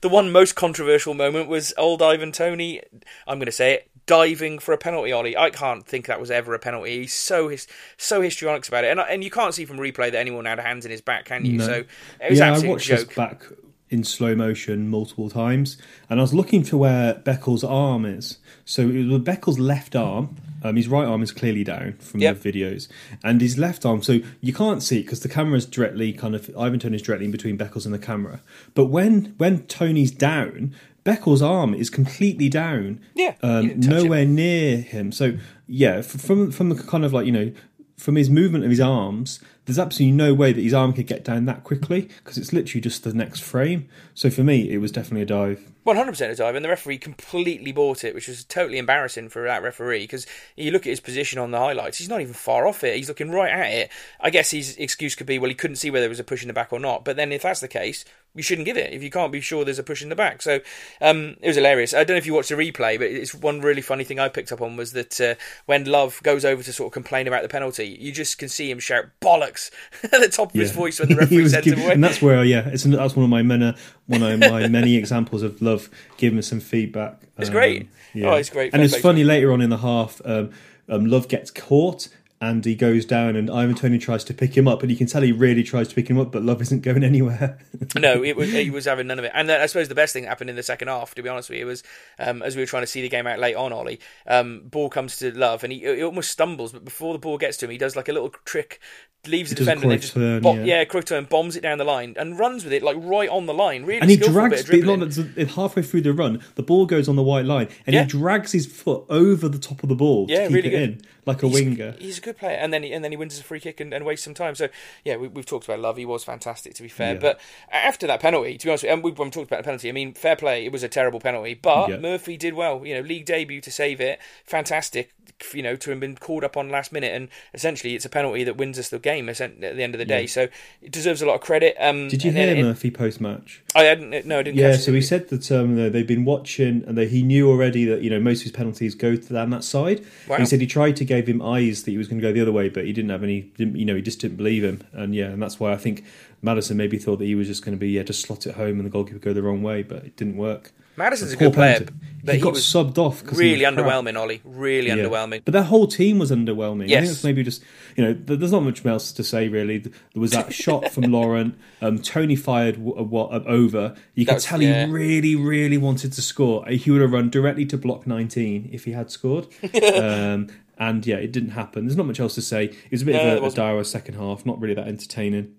the 0.00 0.08
one 0.08 0.32
most 0.32 0.54
controversial 0.54 1.14
moment 1.14 1.48
was 1.48 1.74
old 1.76 2.02
Ivan 2.02 2.32
Toney. 2.32 2.80
I'm 3.26 3.38
going 3.38 3.46
to 3.46 3.52
say 3.52 3.74
it. 3.74 3.90
Diving 4.06 4.58
for 4.58 4.74
a 4.74 4.78
penalty, 4.78 5.12
Ollie. 5.12 5.34
I 5.34 5.48
can't 5.48 5.86
think 5.86 6.06
that 6.08 6.20
was 6.20 6.30
ever 6.30 6.52
a 6.52 6.58
penalty. 6.58 7.00
He's 7.00 7.14
so 7.14 7.48
his, 7.48 7.66
so 7.96 8.20
histrionic 8.20 8.68
about 8.68 8.84
it, 8.84 8.90
and 8.90 9.00
and 9.00 9.24
you 9.24 9.30
can't 9.30 9.54
see 9.54 9.64
from 9.64 9.78
replay 9.78 10.12
that 10.12 10.16
anyone 10.16 10.44
had 10.44 10.58
hands 10.58 10.84
in 10.84 10.90
his 10.90 11.00
back, 11.00 11.24
can 11.24 11.46
you? 11.46 11.56
No. 11.56 11.64
So 11.64 11.72
it 12.20 12.30
was 12.30 12.38
yeah, 12.38 12.44
I 12.44 12.48
absolute 12.50 12.70
watched 12.70 12.86
joke. 12.86 13.14
back 13.14 13.42
in 13.90 14.02
slow 14.02 14.34
motion 14.34 14.88
multiple 14.88 15.28
times, 15.30 15.76
and 16.08 16.18
I 16.18 16.22
was 16.22 16.34
looking 16.34 16.64
for 16.64 16.76
where 16.78 17.14
Beckel's 17.14 17.62
arm 17.64 18.04
is. 18.04 18.38
So 18.64 18.82
it 18.88 19.04
was 19.06 19.20
Beckel's 19.22 19.58
left 19.58 19.94
arm. 19.94 20.36
Um, 20.62 20.76
his 20.76 20.88
right 20.88 21.06
arm 21.06 21.22
is 21.22 21.30
clearly 21.30 21.62
down 21.62 21.92
from 22.00 22.20
Yep. 22.20 22.40
the 22.40 22.52
videos, 22.52 22.88
and 23.22 23.40
his 23.40 23.58
left 23.58 23.84
arm. 23.84 24.02
So 24.02 24.20
you 24.40 24.52
can't 24.54 24.82
see 24.82 25.00
it 25.00 25.02
because 25.02 25.20
the 25.20 25.28
camera 25.28 25.58
is 25.58 25.66
directly 25.66 26.12
kind 26.14 26.34
of 26.34 26.50
Ivan 26.58 26.78
Toney's 26.80 27.02
directly 27.02 27.26
in 27.26 27.32
between 27.32 27.58
Beckles 27.58 27.84
and 27.84 27.92
the 27.92 27.98
camera. 27.98 28.40
But 28.74 28.86
when 28.86 29.34
when 29.36 29.66
Toney's 29.66 30.10
down, 30.10 30.74
Beckel's 31.04 31.42
arm 31.42 31.74
is 31.74 31.90
completely 31.90 32.48
down. 32.48 33.00
Yeah, 33.14 33.34
um, 33.42 33.78
nowhere 33.78 34.24
near 34.24 34.78
him. 34.78 35.12
So 35.12 35.34
yeah, 35.68 35.96
f- 35.98 36.06
from 36.06 36.50
from 36.50 36.70
the 36.70 36.76
kind 36.82 37.04
of 37.04 37.12
like 37.12 37.26
you 37.26 37.32
know 37.32 37.52
from 37.98 38.16
his 38.16 38.30
movement 38.30 38.64
of 38.64 38.70
his 38.70 38.80
arms, 38.80 39.40
there's 39.66 39.78
absolutely 39.78 40.16
no 40.16 40.34
way 40.34 40.52
that 40.52 40.60
his 40.60 40.74
arm 40.74 40.92
could 40.92 41.06
get 41.06 41.24
down 41.24 41.46
that 41.46 41.64
quickly 41.64 42.02
because 42.02 42.36
it's 42.36 42.52
literally 42.52 42.80
just 42.80 43.04
the 43.04 43.14
next 43.14 43.40
frame. 43.40 43.88
So 44.14 44.30
for 44.30 44.42
me, 44.42 44.70
it 44.70 44.78
was 44.78 44.92
definitely 44.92 45.22
a 45.22 45.26
dive. 45.26 45.70
One 45.84 45.96
hundred 45.96 46.12
percent 46.12 46.32
a 46.32 46.36
dive, 46.36 46.54
and 46.54 46.64
the 46.64 46.70
referee 46.70 46.96
completely 46.96 47.70
bought 47.70 48.04
it, 48.04 48.14
which 48.14 48.28
was 48.28 48.44
totally 48.44 48.78
embarrassing 48.78 49.28
for 49.28 49.44
that 49.44 49.62
referee. 49.62 50.00
Because 50.00 50.26
you 50.56 50.70
look 50.70 50.86
at 50.86 50.90
his 50.90 51.00
position 51.00 51.38
on 51.38 51.50
the 51.50 51.58
highlights; 51.58 51.98
he's 51.98 52.08
not 52.08 52.22
even 52.22 52.32
far 52.32 52.66
off 52.66 52.84
it. 52.84 52.96
He's 52.96 53.08
looking 53.08 53.30
right 53.30 53.52
at 53.52 53.70
it. 53.70 53.90
I 54.18 54.30
guess 54.30 54.50
his 54.50 54.76
excuse 54.76 55.14
could 55.14 55.26
be, 55.26 55.38
well, 55.38 55.50
he 55.50 55.54
couldn't 55.54 55.76
see 55.76 55.90
whether 55.90 56.04
there 56.04 56.08
was 56.08 56.20
a 56.20 56.24
push 56.24 56.42
in 56.42 56.48
the 56.48 56.54
back 56.54 56.72
or 56.72 56.80
not. 56.80 57.04
But 57.04 57.16
then, 57.16 57.32
if 57.32 57.42
that's 57.42 57.60
the 57.60 57.68
case, 57.68 58.06
you 58.34 58.42
shouldn't 58.42 58.64
give 58.64 58.78
it 58.78 58.92
if 58.92 59.02
you 59.02 59.10
can't 59.10 59.30
be 59.30 59.42
sure 59.42 59.64
there's 59.64 59.78
a 59.78 59.84
push 59.84 60.02
in 60.02 60.08
the 60.08 60.16
back. 60.16 60.40
So 60.40 60.60
um, 61.02 61.36
it 61.42 61.48
was 61.48 61.56
hilarious. 61.56 61.92
I 61.92 61.98
don't 61.98 62.14
know 62.14 62.18
if 62.18 62.26
you 62.26 62.34
watched 62.34 62.48
the 62.48 62.54
replay, 62.54 62.98
but 62.98 63.08
it's 63.08 63.34
one 63.34 63.60
really 63.60 63.82
funny 63.82 64.04
thing 64.04 64.18
I 64.18 64.28
picked 64.28 64.52
up 64.52 64.62
on 64.62 64.76
was 64.76 64.92
that 64.92 65.20
uh, 65.20 65.34
when 65.66 65.84
Love 65.84 66.20
goes 66.22 66.44
over 66.44 66.62
to 66.62 66.72
sort 66.72 66.88
of 66.88 66.92
complain 66.92 67.28
about 67.28 67.42
the 67.42 67.48
penalty, 67.48 67.96
you 68.00 68.10
just 68.10 68.38
can 68.38 68.48
see 68.48 68.70
him 68.70 68.78
shout 68.78 69.04
bollocks 69.20 69.53
at 70.04 70.10
the 70.10 70.28
top 70.28 70.54
of 70.54 70.60
his 70.60 70.70
voice 70.72 71.00
when 71.00 71.08
the 71.08 71.16
referee 71.22 71.48
sends 71.48 71.64
giv- 71.64 71.74
him 71.78 71.84
away. 71.84 71.92
and 71.94 72.02
that's 72.04 72.20
where 72.22 72.44
yeah, 72.44 72.68
it's 72.68 72.84
that's 72.84 73.16
one 73.16 73.24
of 73.24 73.30
my 73.30 73.42
many 73.42 73.74
one 74.06 74.22
of 74.22 74.40
my 74.40 74.68
many 74.78 74.96
examples 74.96 75.42
of 75.42 75.60
love 75.62 75.88
giving 76.16 76.40
some 76.42 76.60
feedback. 76.60 77.20
It's 77.38 77.48
Um, 77.48 77.54
great. 77.54 77.88
Oh, 78.16 78.32
it's 78.34 78.50
great. 78.50 78.72
and 78.74 78.82
it's 78.82 78.96
funny 78.96 79.24
later 79.24 79.52
on 79.52 79.60
in 79.60 79.70
the 79.70 79.78
half. 79.78 80.20
Um, 80.24 80.50
um, 80.88 81.06
love 81.06 81.28
gets 81.28 81.50
caught. 81.50 82.08
And 82.44 82.64
he 82.64 82.74
goes 82.74 83.04
down, 83.04 83.36
and 83.36 83.50
Ivan 83.50 83.74
Toney 83.74 83.98
tries 83.98 84.22
to 84.24 84.34
pick 84.34 84.56
him 84.56 84.68
up, 84.68 84.82
and 84.82 84.90
you 84.90 84.96
can 84.96 85.06
tell 85.06 85.22
he 85.22 85.32
really 85.32 85.62
tries 85.62 85.88
to 85.88 85.94
pick 85.94 86.08
him 86.08 86.18
up, 86.18 86.30
but 86.32 86.42
Love 86.42 86.60
isn't 86.62 86.82
going 86.82 87.02
anywhere. 87.12 87.58
no, 87.96 88.22
it 88.22 88.36
was, 88.36 88.52
he 88.52 88.70
was 88.70 88.84
having 88.84 89.06
none 89.06 89.18
of 89.18 89.24
it. 89.24 89.32
And 89.34 89.50
I 89.50 89.66
suppose 89.66 89.88
the 89.88 89.94
best 89.94 90.12
thing 90.12 90.24
that 90.24 90.28
happened 90.28 90.50
in 90.50 90.56
the 90.56 90.62
second 90.62 90.88
half, 90.88 91.14
to 91.14 91.22
be 91.22 91.28
honest 91.28 91.48
with 91.48 91.58
you, 91.58 91.66
was 91.66 91.82
um, 92.18 92.42
as 92.42 92.56
we 92.56 92.62
were 92.62 92.66
trying 92.66 92.82
to 92.82 92.86
see 92.86 93.00
the 93.02 93.08
game 93.08 93.26
out 93.26 93.38
late 93.38 93.54
on, 93.56 93.72
Ollie, 93.72 94.00
um, 94.26 94.62
ball 94.66 94.88
comes 94.90 95.16
to 95.18 95.30
Love 95.36 95.64
and 95.64 95.72
he, 95.72 95.80
he 95.80 96.02
almost 96.02 96.30
stumbles, 96.30 96.72
but 96.72 96.84
before 96.84 97.12
the 97.12 97.18
ball 97.18 97.38
gets 97.38 97.56
to 97.58 97.64
him, 97.66 97.70
he 97.70 97.78
does 97.78 97.96
like 97.96 98.08
a 98.08 98.12
little 98.12 98.30
trick, 98.44 98.80
leaves 99.26 99.50
the 99.50 99.56
He 99.56 99.64
defender 99.64 99.84
and 99.84 99.92
then 99.92 100.00
just 100.00 100.12
turn, 100.14 100.42
bo- 100.42 100.54
yeah. 100.54 100.82
yeah, 100.82 101.00
turn, 101.00 101.24
bombs 101.24 101.56
it 101.56 101.62
down 101.62 101.78
the 101.78 101.84
line 101.84 102.14
and 102.18 102.38
runs 102.38 102.62
with 102.64 102.72
it 102.74 102.82
like 102.82 102.96
right 103.00 103.28
on 103.30 103.46
the 103.46 103.54
line. 103.54 103.84
Really 103.84 104.00
and 104.00 104.10
he 104.10 104.16
drags, 104.16 104.50
bit 104.50 104.60
of 104.60 104.66
but 104.66 104.70
dribbling. 104.70 105.00
not- 105.00 105.18
it's 105.38 105.54
halfway 105.54 105.82
through 105.82 106.02
the 106.02 106.12
run, 106.12 106.42
the 106.56 106.62
ball 106.62 106.84
goes 106.86 107.08
on 107.08 107.16
the 107.16 107.22
white 107.22 107.46
line, 107.46 107.68
and 107.86 107.94
Yeah. 107.94 108.02
he 108.02 108.08
drags 108.08 108.52
his 108.52 108.66
foot 108.66 109.04
over 109.08 109.48
the 109.48 109.58
top 109.58 109.82
of 109.82 109.88
the 109.88 109.94
ball 109.94 110.26
Yeah, 110.28 110.42
to 110.42 110.48
keep 110.48 110.54
really 110.56 110.68
it 110.68 110.70
good. 110.72 110.82
in, 110.82 111.00
like 111.26 111.42
a 111.42 111.48
He's- 111.48 111.54
winger. 111.62 111.94
He's 111.98 112.18
a 112.18 112.20
good 112.20 112.36
player, 112.38 112.56
and 112.56 112.72
then 112.72 112.82
he, 112.82 112.92
and 112.92 113.02
then 113.04 113.10
he 113.12 113.16
wins 113.16 113.38
a 113.38 113.42
free 113.42 113.60
kick 113.60 113.80
and, 113.80 113.92
and 113.92 114.04
wastes 114.04 114.24
some 114.24 114.34
time. 114.34 114.54
So 114.54 114.68
yeah, 115.04 115.16
we, 115.16 115.28
we've 115.28 115.46
talked 115.46 115.64
about 115.64 115.80
Love. 115.80 115.96
He 115.96 116.04
was 116.04 116.24
fantastic, 116.24 116.74
to 116.74 116.82
be 116.82 116.88
fair. 116.88 117.14
Yeah. 117.14 117.20
But 117.20 117.40
after 117.70 118.06
that 118.06 118.20
penalty, 118.20 118.56
to 118.58 118.66
be 118.66 118.70
honest, 118.70 118.84
with 118.84 118.88
you, 118.90 118.94
and 118.94 119.02
we've 119.04 119.18
when 119.18 119.28
we 119.28 119.32
talked 119.32 119.48
about 119.50 119.58
the 119.58 119.64
penalty. 119.64 119.88
I 119.88 119.92
mean, 119.92 120.12
fair 120.14 120.36
play. 120.36 120.64
It 120.64 120.72
was 120.72 120.82
a 120.82 120.88
terrible 120.88 121.20
penalty, 121.20 121.54
but 121.54 121.88
Yeah. 121.90 121.96
Murphy 121.98 122.36
did 122.36 122.54
well. 122.54 122.84
You 122.86 122.94
know, 122.96 123.00
league 123.00 123.26
debut 123.26 123.60
to 123.60 123.70
save 123.70 124.00
it, 124.00 124.18
fantastic. 124.44 125.12
You 125.52 125.62
know, 125.62 125.74
to 125.74 125.90
have 125.90 125.98
been 125.98 126.14
called 126.16 126.44
up 126.44 126.56
on 126.56 126.68
last 126.68 126.92
minute, 126.92 127.12
and 127.12 127.28
essentially 127.54 127.94
it's 127.96 128.04
a 128.04 128.08
penalty 128.08 128.44
that 128.44 128.56
wins 128.56 128.78
us 128.78 128.88
the 128.88 129.00
game 129.00 129.28
at 129.28 129.36
the 129.38 129.82
end 129.82 129.94
of 129.94 129.98
the 129.98 130.04
day. 130.04 130.22
Yeah. 130.22 130.26
So 130.28 130.42
it 130.80 130.92
deserves 130.92 131.22
a 131.22 131.26
lot 131.26 131.34
of 131.34 131.40
credit. 131.40 131.74
Um, 131.80 132.08
Did 132.08 132.22
you 132.22 132.30
hear 132.30 132.54
it- 132.54 132.62
Murphy 132.62 132.90
post 132.90 133.20
match? 133.20 133.60
I 133.74 133.82
hadn't. 133.82 134.26
No, 134.26 134.38
I 134.38 134.42
didn't. 134.44 134.56
Yeah, 134.58 134.76
so 134.76 134.92
it. 134.92 134.96
he 134.96 135.00
said 135.02 135.28
that 135.30 135.50
um, 135.50 135.74
they've 135.90 136.06
been 136.06 136.24
watching 136.24 136.84
and 136.86 136.96
that 136.96 137.08
he 137.10 137.22
knew 137.22 137.50
already 137.50 137.84
that 137.86 138.02
you 138.02 138.10
know 138.10 138.20
most 138.20 138.38
of 138.38 138.42
his 138.44 138.52
penalties 138.52 138.94
go 138.94 139.16
to 139.16 139.32
down 139.32 139.50
that 139.50 139.64
side. 139.64 140.04
Wow. 140.28 140.36
And 140.36 140.42
he 140.44 140.46
said 140.46 140.60
he 140.60 140.66
tried 140.68 140.94
to 140.96 141.04
give 141.20 141.28
him 141.28 141.42
eyes 141.42 141.82
that 141.84 141.90
he 141.90 141.98
was 141.98 142.08
going 142.08 142.20
to 142.20 142.26
go 142.26 142.32
the 142.32 142.40
other 142.40 142.52
way, 142.52 142.68
but 142.68 142.84
he 142.84 142.92
didn't 142.92 143.10
have 143.10 143.22
any. 143.22 143.42
Didn't, 143.56 143.76
you 143.76 143.84
know, 143.84 143.94
he 143.96 144.02
just 144.02 144.20
didn't 144.20 144.36
believe 144.36 144.64
him, 144.64 144.82
and 144.92 145.14
yeah, 145.14 145.26
and 145.26 145.42
that's 145.42 145.58
why 145.60 145.72
I 145.72 145.76
think 145.76 146.04
Maddison 146.42 146.76
maybe 146.76 146.98
thought 146.98 147.18
that 147.18 147.24
he 147.26 147.34
was 147.34 147.46
just 147.46 147.64
going 147.64 147.76
to 147.76 147.80
be 147.80 147.90
yeah, 147.90 148.02
just 148.02 148.22
slot 148.22 148.46
it 148.46 148.54
home 148.54 148.78
and 148.78 148.84
the 148.86 148.90
goalkeeper 148.90 149.18
go 149.18 149.32
the 149.32 149.42
wrong 149.42 149.62
way, 149.62 149.82
but 149.82 150.04
it 150.04 150.16
didn't 150.16 150.36
work. 150.36 150.72
Maddison's 150.96 151.32
a 151.32 151.36
Poor 151.36 151.48
good 151.48 151.54
player, 151.54 151.72
penalty. 151.74 151.94
but 152.22 152.34
he, 152.36 152.38
he 152.38 152.44
got 152.44 152.54
subbed 152.54 152.98
off 152.98 153.24
really 153.36 153.64
underwhelming. 153.64 154.16
Ollie, 154.16 154.40
really 154.44 154.86
Yeah. 154.86 154.94
underwhelming. 154.98 155.42
But 155.44 155.50
their 155.50 155.64
whole 155.64 155.88
team 155.88 156.20
was 156.20 156.30
underwhelming. 156.30 156.84
I 156.84 156.86
Yes. 156.86 157.00
think 157.02 157.12
it's 157.14 157.24
maybe 157.24 157.42
just 157.42 157.64
you 157.96 158.04
know 158.04 158.12
there's 158.12 158.52
not 158.52 158.62
much 158.62 158.86
else 158.86 159.10
to 159.10 159.24
say 159.24 159.48
really. 159.48 159.78
There 159.78 159.92
was 160.14 160.30
that 160.30 160.52
shot 160.54 160.90
from 160.92 161.04
Laurent. 161.10 161.58
Um, 161.82 161.98
Toney 161.98 162.36
fired 162.36 162.76
w- 162.76 162.94
w- 162.94 163.28
w- 163.28 163.44
over. 163.48 163.96
You 164.14 164.24
could 164.24 164.34
That's- 164.36 164.44
tell 164.44 164.62
yeah. 164.62 164.86
he 164.86 164.92
really, 164.92 165.34
really 165.34 165.78
wanted 165.78 166.12
to 166.12 166.22
score. 166.22 166.64
He 166.68 166.92
would 166.92 167.00
have 167.00 167.10
run 167.12 167.28
directly 167.28 167.66
to 167.66 167.76
block 167.76 168.06
19 168.06 168.68
if 168.72 168.84
he 168.84 168.92
had 168.92 169.10
scored. 169.10 169.48
um, 169.96 170.46
and 170.78 171.06
yeah, 171.06 171.16
it 171.16 171.32
didn't 171.32 171.50
happen. 171.50 171.86
There's 171.86 171.96
not 171.96 172.06
much 172.06 172.20
else 172.20 172.34
to 172.36 172.42
say. 172.42 172.64
It 172.64 172.90
was 172.90 173.02
a 173.02 173.04
bit 173.04 173.12
there 173.12 173.36
of 173.36 173.36
a, 173.36 173.40
a 173.40 173.74
wasn't. 173.74 173.86
second 173.86 174.14
half. 174.14 174.44
Not 174.44 174.60
really 174.60 174.74
that 174.74 174.88
entertaining. 174.88 175.54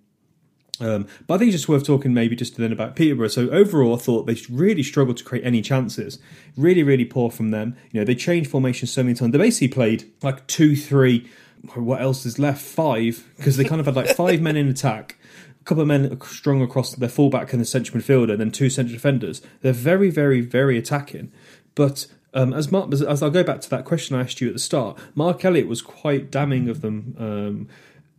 Um, 0.80 1.08
but 1.26 1.36
I 1.36 1.38
think 1.38 1.50
it's 1.50 1.58
just 1.58 1.70
worth 1.70 1.86
talking 1.86 2.14
maybe 2.14 2.36
just 2.36 2.58
then 2.58 2.72
about 2.72 2.96
Peterborough. 2.96 3.30
So 3.30 3.50
overall, 3.50 3.96
I 3.96 3.98
thought 3.98 4.28
they 4.28 4.38
really 4.50 4.84
struggled 4.84 5.18
to 5.18 5.24
create 5.24 5.46
any 5.46 5.62
chances. 5.62 6.20
Really, 6.58 6.84
really 6.84 7.06
poor 7.06 7.32
from 7.32 7.52
them. 7.52 7.78
You 7.92 8.02
know, 8.02 8.06
they 8.06 8.16
changed 8.16 8.50
formation 8.50 8.88
so 8.88 9.04
many 9.04 9.16
times. 9.16 9.32
They 9.32 9.38
basically 9.38 9.70
played 9.70 10.12
like 10.22 10.46
two, 10.48 10.76
three. 10.76 11.30
What 11.76 12.02
else 12.02 12.26
is 12.26 12.38
left? 12.38 12.62
Five 12.62 13.32
because 13.38 13.58
they 13.58 13.64
kind 13.64 13.80
of 13.80 13.86
had 13.86 13.96
like 13.96 14.16
five 14.16 14.42
men 14.42 14.58
in 14.58 14.68
attack. 14.68 15.18
A 15.62 15.64
couple 15.64 15.82
of 15.82 15.88
men 15.88 16.20
strung 16.22 16.62
across 16.62 16.94
their 16.94 17.10
fullback 17.10 17.52
and 17.54 17.62
the 17.62 17.66
central 17.66 18.00
midfielder, 18.00 18.32
and 18.32 18.42
then 18.42 18.52
two 18.52 18.70
central 18.70 18.94
defenders. 18.94 19.42
They're 19.62 19.74
very, 19.74 20.12
very, 20.12 20.42
very 20.42 20.78
attacking. 20.78 21.32
But 21.74 22.08
um, 22.36 22.54
as 22.54 22.72
Mark, 22.72 22.94
as, 22.94 23.24
I'll 23.24 23.30
go 23.32 23.44
back 23.44 23.62
to 23.62 23.70
that 23.72 23.86
question 23.86 24.16
I 24.16 24.22
asked 24.22 24.42
you 24.42 24.48
at 24.48 24.54
the 24.54 24.60
start, 24.60 25.00
Mark 25.16 25.44
Elliott 25.44 25.68
was 25.68 25.82
quite 25.82 26.30
damning 26.30 26.70
of 26.70 26.82
them. 26.82 27.16
Um, 27.18 27.68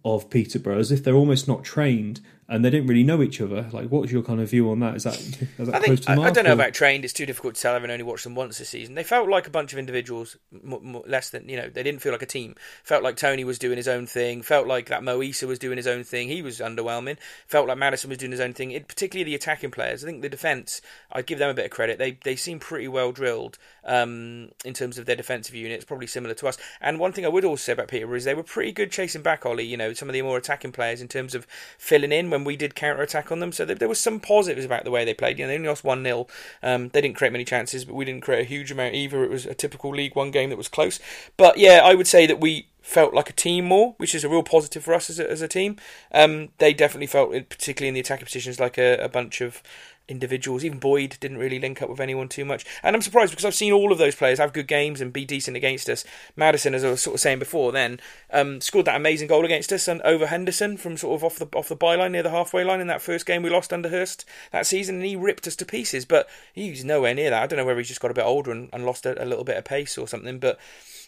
of 0.06 0.30
Peterborough 0.30 0.78
as 0.78 0.92
if 0.92 1.02
they're 1.02 1.16
almost 1.16 1.48
not 1.48 1.64
trained 1.64 2.20
and 2.48 2.64
they 2.64 2.70
didn't 2.70 2.86
really 2.86 3.02
know 3.02 3.22
each 3.22 3.40
other. 3.40 3.68
Like, 3.72 3.88
what's 3.88 4.12
your 4.12 4.22
kind 4.22 4.40
of 4.40 4.48
view 4.50 4.70
on 4.70 4.80
that? 4.80 4.96
Is 4.96 5.02
that, 5.04 5.18
is 5.18 5.38
that 5.58 5.74
I 5.74 5.78
close 5.78 5.84
think 5.84 6.00
to 6.02 6.10
I, 6.12 6.14
mark? 6.14 6.28
I 6.28 6.32
don't 6.32 6.44
know 6.44 6.50
or- 6.50 6.54
about 6.54 6.74
trained. 6.74 7.04
It's 7.04 7.12
too 7.12 7.26
difficult 7.26 7.56
to 7.56 7.60
tell. 7.60 7.72
Having 7.74 7.90
only 7.90 8.04
watched 8.04 8.24
them 8.24 8.34
once 8.34 8.58
this 8.58 8.68
season, 8.68 8.94
they 8.94 9.02
felt 9.02 9.28
like 9.28 9.46
a 9.46 9.50
bunch 9.50 9.72
of 9.72 9.78
individuals, 9.78 10.36
m- 10.52 10.96
m- 10.96 11.02
less 11.06 11.30
than 11.30 11.48
you 11.48 11.56
know. 11.56 11.68
They 11.68 11.82
didn't 11.82 12.00
feel 12.02 12.12
like 12.12 12.22
a 12.22 12.26
team. 12.26 12.54
Felt 12.84 13.02
like 13.02 13.16
Toney 13.16 13.44
was 13.44 13.58
doing 13.58 13.76
his 13.76 13.88
own 13.88 14.06
thing. 14.06 14.42
Felt 14.42 14.66
like 14.66 14.86
that 14.88 15.02
Mo 15.02 15.18
Eisa 15.20 15.46
was 15.48 15.58
doing 15.58 15.76
his 15.76 15.86
own 15.86 16.04
thing. 16.04 16.28
He 16.28 16.42
was 16.42 16.60
underwhelming. 16.60 17.16
Felt 17.46 17.68
like 17.68 17.78
Maddison 17.78 18.08
was 18.10 18.18
doing 18.18 18.32
his 18.32 18.40
own 18.40 18.52
thing. 18.52 18.70
It, 18.70 18.88
particularly 18.88 19.24
the 19.30 19.34
attacking 19.34 19.70
players. 19.70 20.04
I 20.04 20.06
think 20.06 20.22
the 20.22 20.28
defence. 20.28 20.80
I'd 21.12 21.26
give 21.26 21.38
them 21.38 21.50
a 21.50 21.54
bit 21.54 21.64
of 21.64 21.70
credit. 21.70 21.98
They 21.98 22.18
they 22.22 22.36
seem 22.36 22.58
pretty 22.60 22.88
well 22.88 23.12
drilled 23.12 23.58
um, 23.84 24.50
in 24.64 24.74
terms 24.74 24.98
of 24.98 25.06
their 25.06 25.16
defensive 25.16 25.54
units. 25.54 25.84
Probably 25.84 26.06
similar 26.06 26.34
to 26.34 26.46
us. 26.48 26.58
And 26.80 26.98
one 27.00 27.12
thing 27.12 27.24
I 27.24 27.28
would 27.28 27.44
also 27.44 27.62
say 27.62 27.72
about 27.72 27.88
Peterborough 27.88 28.16
is 28.16 28.24
they 28.24 28.34
were 28.34 28.42
pretty 28.42 28.72
good 28.72 28.90
chasing 28.92 29.22
back 29.22 29.44
Ollie. 29.44 29.64
You 29.64 29.76
know 29.76 29.92
some 29.92 30.08
of 30.08 30.12
the 30.12 30.22
more 30.22 30.36
attacking 30.36 30.72
players 30.72 31.00
in 31.00 31.08
terms 31.08 31.34
of 31.34 31.46
filling 31.78 32.12
in 32.12 32.28
when 32.36 32.44
we 32.44 32.56
did 32.56 32.74
counter 32.74 33.02
attack 33.02 33.32
on 33.32 33.40
them. 33.40 33.52
So 33.52 33.64
there, 33.64 33.76
there 33.76 33.88
was 33.88 34.00
some 34.00 34.20
positives 34.20 34.66
about 34.66 34.84
the 34.84 34.90
way 34.90 35.04
they 35.04 35.14
played. 35.14 35.38
You 35.38 35.44
know, 35.44 35.48
they 35.48 35.56
only 35.56 35.68
lost 35.68 35.84
one 35.84 36.04
0 36.04 36.26
um, 36.62 36.90
They 36.90 37.00
didn't 37.00 37.16
create 37.16 37.32
many 37.32 37.44
chances, 37.44 37.84
but 37.84 37.94
we 37.94 38.04
didn't 38.04 38.22
create 38.22 38.42
a 38.42 38.48
huge 38.48 38.70
amount 38.70 38.94
either. 38.94 39.24
It 39.24 39.30
was 39.30 39.46
a 39.46 39.54
typical 39.54 39.90
League 39.90 40.14
One 40.14 40.30
game 40.30 40.50
that 40.50 40.56
was 40.56 40.68
close. 40.68 41.00
But 41.36 41.58
yeah, 41.58 41.80
I 41.82 41.94
would 41.94 42.06
say 42.06 42.26
that 42.26 42.40
we 42.40 42.68
felt 42.82 43.14
like 43.14 43.28
a 43.28 43.32
team 43.32 43.64
more, 43.64 43.94
which 43.96 44.14
is 44.14 44.22
a 44.22 44.28
real 44.28 44.44
positive 44.44 44.84
for 44.84 44.94
us 44.94 45.10
as 45.10 45.18
a, 45.18 45.28
as 45.28 45.42
a 45.42 45.48
team. 45.48 45.76
Um, 46.12 46.50
they 46.58 46.72
definitely 46.72 47.08
felt, 47.08 47.30
particularly 47.48 47.88
in 47.88 47.94
the 47.94 48.00
attacking 48.00 48.26
positions, 48.26 48.60
like 48.60 48.78
a, 48.78 48.96
a 48.98 49.08
bunch 49.08 49.40
of 49.40 49.62
individuals. 50.08 50.64
Even 50.64 50.78
Boyd 50.78 51.16
didn't 51.20 51.38
really 51.38 51.58
link 51.58 51.82
up 51.82 51.90
with 51.90 52.00
anyone 52.00 52.28
too 52.28 52.44
much. 52.44 52.64
And 52.82 52.94
I'm 52.94 53.02
surprised 53.02 53.32
because 53.32 53.44
I've 53.44 53.54
seen 53.54 53.72
all 53.72 53.92
of 53.92 53.98
those 53.98 54.14
players 54.14 54.38
have 54.38 54.52
good 54.52 54.68
games 54.68 55.00
and 55.00 55.12
be 55.12 55.24
decent 55.24 55.56
against 55.56 55.88
us. 55.88 56.04
Maddison, 56.36 56.74
as 56.74 56.84
I 56.84 56.90
was 56.90 57.02
sort 57.02 57.14
of 57.14 57.20
saying 57.20 57.38
before, 57.38 57.72
then 57.72 58.00
um, 58.32 58.60
scored 58.60 58.86
that 58.86 58.96
amazing 58.96 59.28
goal 59.28 59.44
against 59.44 59.72
us 59.72 59.88
and 59.88 60.00
over 60.02 60.26
Henderson 60.26 60.76
from 60.76 60.96
sort 60.96 61.16
of 61.16 61.24
off 61.24 61.38
the 61.38 61.48
off 61.56 61.68
the 61.68 61.76
byline 61.76 62.12
near 62.12 62.22
the 62.22 62.30
halfway 62.30 62.64
line 62.64 62.80
in 62.80 62.86
that 62.86 63.02
first 63.02 63.26
game 63.26 63.42
we 63.42 63.50
lost 63.50 63.72
under 63.72 63.88
Hurst 63.88 64.24
that 64.52 64.66
season, 64.66 64.96
and 64.96 65.04
he 65.04 65.16
ripped 65.16 65.46
us 65.46 65.56
to 65.56 65.64
pieces. 65.64 66.04
But 66.04 66.28
he's 66.52 66.84
nowhere 66.84 67.14
near 67.14 67.30
that. 67.30 67.42
I 67.42 67.46
don't 67.46 67.58
know 67.58 67.64
whether 67.64 67.78
he's 67.78 67.88
just 67.88 68.00
got 68.00 68.10
a 68.10 68.14
bit 68.14 68.24
older 68.24 68.50
and, 68.50 68.68
and 68.72 68.86
lost 68.86 69.06
a, 69.06 69.22
a 69.22 69.26
little 69.26 69.44
bit 69.44 69.56
of 69.56 69.64
pace 69.64 69.98
or 69.98 70.08
something, 70.08 70.38
but. 70.38 70.58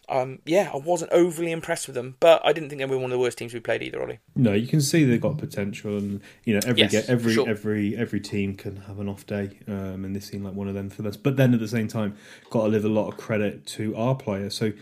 Um, 0.09 0.39
yeah, 0.47 0.71
I 0.73 0.77
wasn't 0.79 1.13
overly 1.13 1.53
impressed 1.53 1.87
with 1.87 1.95
them, 1.95 2.17
but 2.19 2.41
I 2.45 2.53
didn't 2.53 2.71
think 2.71 2.79
they 2.79 2.87
were 2.87 2.97
one 2.97 3.07
of 3.07 3.11
the 3.11 3.19
worst 3.19 3.37
teams 3.39 3.53
we 3.53 3.61
played 3.61 3.83
either, 3.83 4.01
Ollie. 4.01 4.21
No, 4.35 4.53
you 4.53 4.67
can 4.67 4.81
see 4.81 5.05
they've 5.05 5.21
got 5.21 5.37
potential, 5.37 5.99
and 5.99 6.21
you 6.45 6.55
know 6.55 6.61
every 6.67 6.83
Yes, 6.83 7.09
every 7.09 7.35
sure. 7.35 7.49
every 7.49 7.97
every 7.97 8.21
team 8.21 8.55
can 8.55 8.77
have 8.77 8.99
an 8.99 9.09
off 9.09 9.27
day, 9.27 9.51
um, 9.67 10.05
and 10.05 10.17
this 10.17 10.27
seemed 10.27 10.45
like 10.45 10.55
one 10.55 10.69
of 10.69 10.75
them 10.75 10.89
for 10.89 11.03
this. 11.03 11.17
But 11.17 11.37
then 11.37 11.53
at 11.53 11.61
the 11.61 11.69
same 11.69 11.89
time, 11.89 12.17
got 12.51 12.65
to 12.65 12.71
give 12.71 12.85
a 12.85 12.89
lot 12.89 13.09
of 13.09 13.17
credit 13.17 13.67
to 13.67 13.95
our 13.97 14.15
players. 14.15 14.55
So 14.55 14.73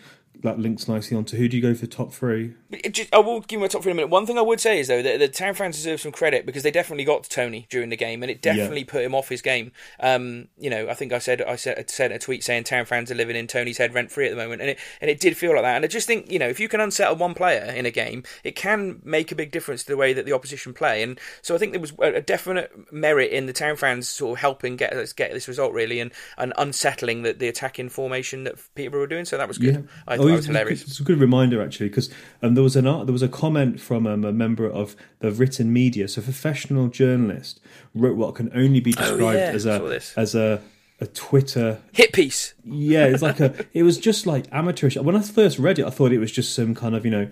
that 0.43 0.59
links 0.59 0.89
nicely 0.89 1.17
onto 1.17 1.37
who 1.37 1.49
do 1.49 1.57
you 1.57 1.63
go 1.63 1.75
for 1.75 1.87
top 1.87 2.13
three? 2.13 2.55
Just, 2.91 3.15
I 3.15 3.19
will 3.19 3.41
give 3.41 3.59
you 3.59 3.61
my 3.61 3.69
top 3.69 3.83
three 3.83 3.91
in 3.91 3.97
a 3.97 4.01
minute. 4.01 4.11
One 4.11 4.27
thing 4.27 4.39
I 4.39 4.43
would 4.43 4.61
say 4.61 4.81
is 4.81 4.89
though 4.89 5.03
that 5.03 5.19
the 5.19 5.29
town 5.29 5.55
fans 5.55 5.77
deserve 5.77 6.01
some 6.01 6.13
credit 6.13 6.47
because 6.47 6.63
they 6.63 6.71
definitely 6.71 7.05
got 7.05 7.25
to 7.25 7.31
Toney 7.31 7.67
during 7.71 7.91
the 7.91 7.97
game, 7.97 8.23
and 8.23 8.31
it 8.31 8.43
definitely 8.43 8.81
yeah. 8.81 8.91
put 8.91 9.05
him 9.05 9.15
off 9.15 9.29
his 9.29 9.43
game. 9.43 9.73
Um, 10.01 10.49
you 10.59 10.71
know, 10.71 10.89
I 10.89 10.95
think 10.95 11.13
I 11.13 11.19
said 11.19 11.43
I 11.43 11.57
said 11.57 11.89
said 11.91 12.13
a 12.13 12.19
tweet 12.19 12.45
saying 12.45 12.65
town 12.65 12.85
fans 12.85 13.11
are 13.11 13.15
living 13.15 13.37
in 13.37 13.47
Toney's 13.47 13.79
head 13.79 13.95
rent 13.95 14.11
free 14.11 14.27
at 14.27 14.31
the 14.31 14.37
moment, 14.37 14.61
and 14.61 14.71
it 14.71 14.79
and 15.01 15.11
it 15.11 15.21
did 15.21 15.37
feel 15.37 15.53
like 15.53 15.63
that. 15.63 15.77
And 15.77 15.85
I 15.85 15.89
just 15.89 16.07
think 16.07 16.31
you 16.31 16.39
know 16.39 16.49
if 16.49 16.61
you 16.61 16.69
can 16.69 16.81
unsettle 16.81 17.17
one 17.17 17.35
player 17.35 17.65
in 17.65 17.87
a 17.87 17.91
game, 17.91 18.25
it 18.45 18.57
can 18.57 19.01
make 19.05 19.33
a 19.33 19.35
big 19.35 19.53
difference 19.53 19.85
to 19.85 19.93
the 19.93 19.97
way 19.97 20.13
that 20.13 20.27
the 20.27 20.33
opposition 20.33 20.75
play. 20.75 21.03
And 21.03 21.19
so 21.43 21.55
I 21.55 21.59
think 21.59 21.73
there 21.73 21.81
was 21.81 21.93
a 22.01 22.21
definite 22.21 22.93
merit 22.93 23.33
in 23.33 23.47
the 23.47 23.53
town 23.53 23.77
fans 23.77 24.09
sort 24.09 24.39
of 24.39 24.41
helping 24.41 24.77
get 24.77 24.93
us 24.93 25.13
get 25.13 25.33
this 25.33 25.49
result 25.49 25.73
really, 25.73 26.01
and, 26.01 26.13
and 26.37 26.53
unsettling 26.59 27.23
the, 27.23 27.33
the 27.33 27.49
attacking 27.49 27.89
formation 27.89 28.45
that 28.45 28.55
Peterborough 28.75 29.01
were 29.01 29.07
doing. 29.07 29.25
So 29.25 29.39
that 29.39 29.49
was 29.49 29.59
good. 29.59 29.75
Yeah. 29.75 29.83
I 30.07 30.17
thought 30.17 30.26
oh, 30.33 30.37
was 30.37 30.47
hilarious. 30.47 30.83
It's 30.83 31.01
a 31.01 31.03
good 31.03 31.19
reminder 31.19 31.63
actually 31.63 31.89
because 31.89 32.11
um, 32.43 32.55
there 32.55 32.65
was 32.65 32.77
an 32.77 32.85
there 32.85 33.13
was 33.13 33.23
a 33.23 33.29
comment 33.29 33.81
from 33.81 34.07
um, 34.07 34.25
a 34.25 34.33
member 34.33 34.69
of 34.69 34.97
the 35.21 35.31
written 35.31 35.73
media, 35.73 36.09
so 36.09 36.21
a 36.21 36.25
professional 36.25 36.89
journalist 36.89 37.61
wrote 37.95 38.17
what 38.17 38.35
can 38.35 38.51
only 38.55 38.81
be 38.81 38.93
described 38.93 39.23
oh, 39.23 39.31
yeah. 39.31 39.53
as 39.53 39.67
a 39.67 40.01
as 40.17 40.35
a 40.35 40.63
a 41.01 41.07
Twitter 41.07 41.81
hit 41.93 42.13
piece. 42.13 42.55
Yeah, 42.65 43.07
it's 43.07 43.23
like 43.23 43.41
a. 43.41 43.67
it 43.75 43.83
was 43.83 43.99
just 43.99 44.27
like 44.27 44.47
amateurish. 44.53 44.97
When 44.97 45.17
I 45.17 45.21
first 45.21 45.59
read 45.59 45.79
it, 45.79 45.87
I 45.87 45.91
thought 45.91 46.13
it 46.13 46.19
was 46.19 46.33
just 46.33 46.55
some 46.55 46.75
kind 46.75 46.95
of 46.95 47.05
you 47.05 47.11
know 47.11 47.29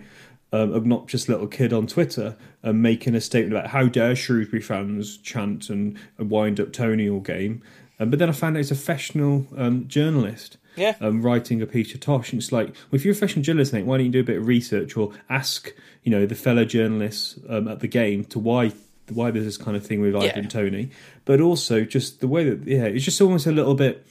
um, 0.53 0.73
obnoxious 0.73 1.29
little 1.29 1.47
kid 1.47 1.73
on 1.73 1.87
Twitter 1.87 2.37
um, 2.63 2.81
making 2.81 3.15
a 3.15 3.21
statement 3.21 3.55
about 3.55 3.71
how 3.71 3.87
dare 3.87 4.15
Shrewsbury 4.15 4.63
fans 4.63 5.17
chant 5.19 5.69
and, 5.69 5.99
and 6.19 6.31
wind 6.31 6.61
up 6.61 6.73
Toney 6.73 7.09
all 7.09 7.21
game. 7.21 7.63
Um, 7.99 8.11
but 8.11 8.19
then 8.19 8.29
I 8.29 8.33
found 8.33 8.57
out 8.57 8.59
he's 8.59 8.71
a 8.71 8.75
professional 8.75 9.47
um, 9.57 9.89
journalist. 9.89 10.57
Yeah. 10.77 10.95
Um, 11.01 11.23
writing 11.23 11.63
a 11.63 11.67
piece 11.67 11.95
of 11.95 12.01
tosh. 12.01 12.33
And 12.33 12.41
it's 12.41 12.53
like, 12.53 12.69
well, 12.69 12.97
if 12.97 13.05
you're 13.05 13.13
a 13.13 13.17
professional 13.17 13.45
journalist, 13.45 13.73
mate, 13.73 13.87
why 13.87 13.97
don't 13.97 14.07
you 14.07 14.13
do 14.13 14.21
a 14.21 14.25
bit 14.25 14.39
of 14.39 14.47
research 14.47 14.97
or 14.97 15.13
ask, 15.29 15.73
you 16.03 16.11
know, 16.11 16.27
the 16.27 16.35
fellow 16.35 16.65
journalists 16.65 17.39
um, 17.49 17.69
at 17.69 17.81
the 17.81 17.89
game 17.89 18.25
to 18.27 18.39
why 18.39 18.73
why 19.11 19.31
there's 19.31 19.45
this 19.45 19.57
kind 19.57 19.77
of 19.77 19.87
thing 19.87 20.01
with 20.01 20.17
Ivan 20.17 20.45
yeah. 20.45 20.49
Toney, 20.49 20.91
but 21.25 21.41
also 21.41 21.85
just 21.85 22.21
the 22.21 22.29
way 22.29 22.49
that 22.49 22.67
yeah, 22.67 22.85
it's 22.85 23.05
just 23.05 23.21
almost 23.21 23.47
a 23.47 23.53
little 23.53 23.75
bit, 23.75 24.07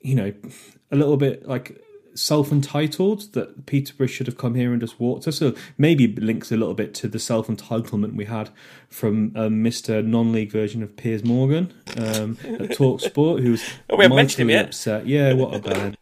you 0.00 0.14
know, 0.14 0.32
a 0.90 0.96
little 0.96 1.16
bit 1.16 1.48
like 1.48 1.82
self 2.14 2.50
entitled 2.50 3.32
that 3.32 3.66
Peterborough 3.66 4.06
should 4.06 4.26
have 4.26 4.38
come 4.38 4.54
here 4.54 4.72
and 4.72 4.80
just 4.80 4.98
walked 4.98 5.28
us. 5.28 5.38
So 5.38 5.54
maybe 5.78 6.06
links 6.08 6.50
a 6.50 6.56
little 6.56 6.74
bit 6.74 6.94
to 6.94 7.08
the 7.08 7.18
self 7.18 7.48
entitlement 7.48 8.14
we 8.14 8.26
had 8.26 8.50
from 8.88 9.32
um, 9.36 9.64
Mr. 9.64 10.04
Non 10.04 10.32
League 10.32 10.52
version 10.52 10.82
of 10.82 10.96
Piers 10.96 11.24
Morgan 11.24 11.72
um, 11.96 12.38
at 12.44 12.74
Talk 12.74 13.00
Sport, 13.00 13.42
who 13.42 13.52
was 13.52 13.64
oh, 13.90 13.96
we 13.96 14.04
haven't 14.04 14.16
mentioned 14.16 14.42
him 14.42 14.50
yet. 14.50 14.66
upset. 14.66 15.06
Yeah, 15.06 15.32
what 15.34 15.54
a 15.54 15.58
bad 15.58 15.98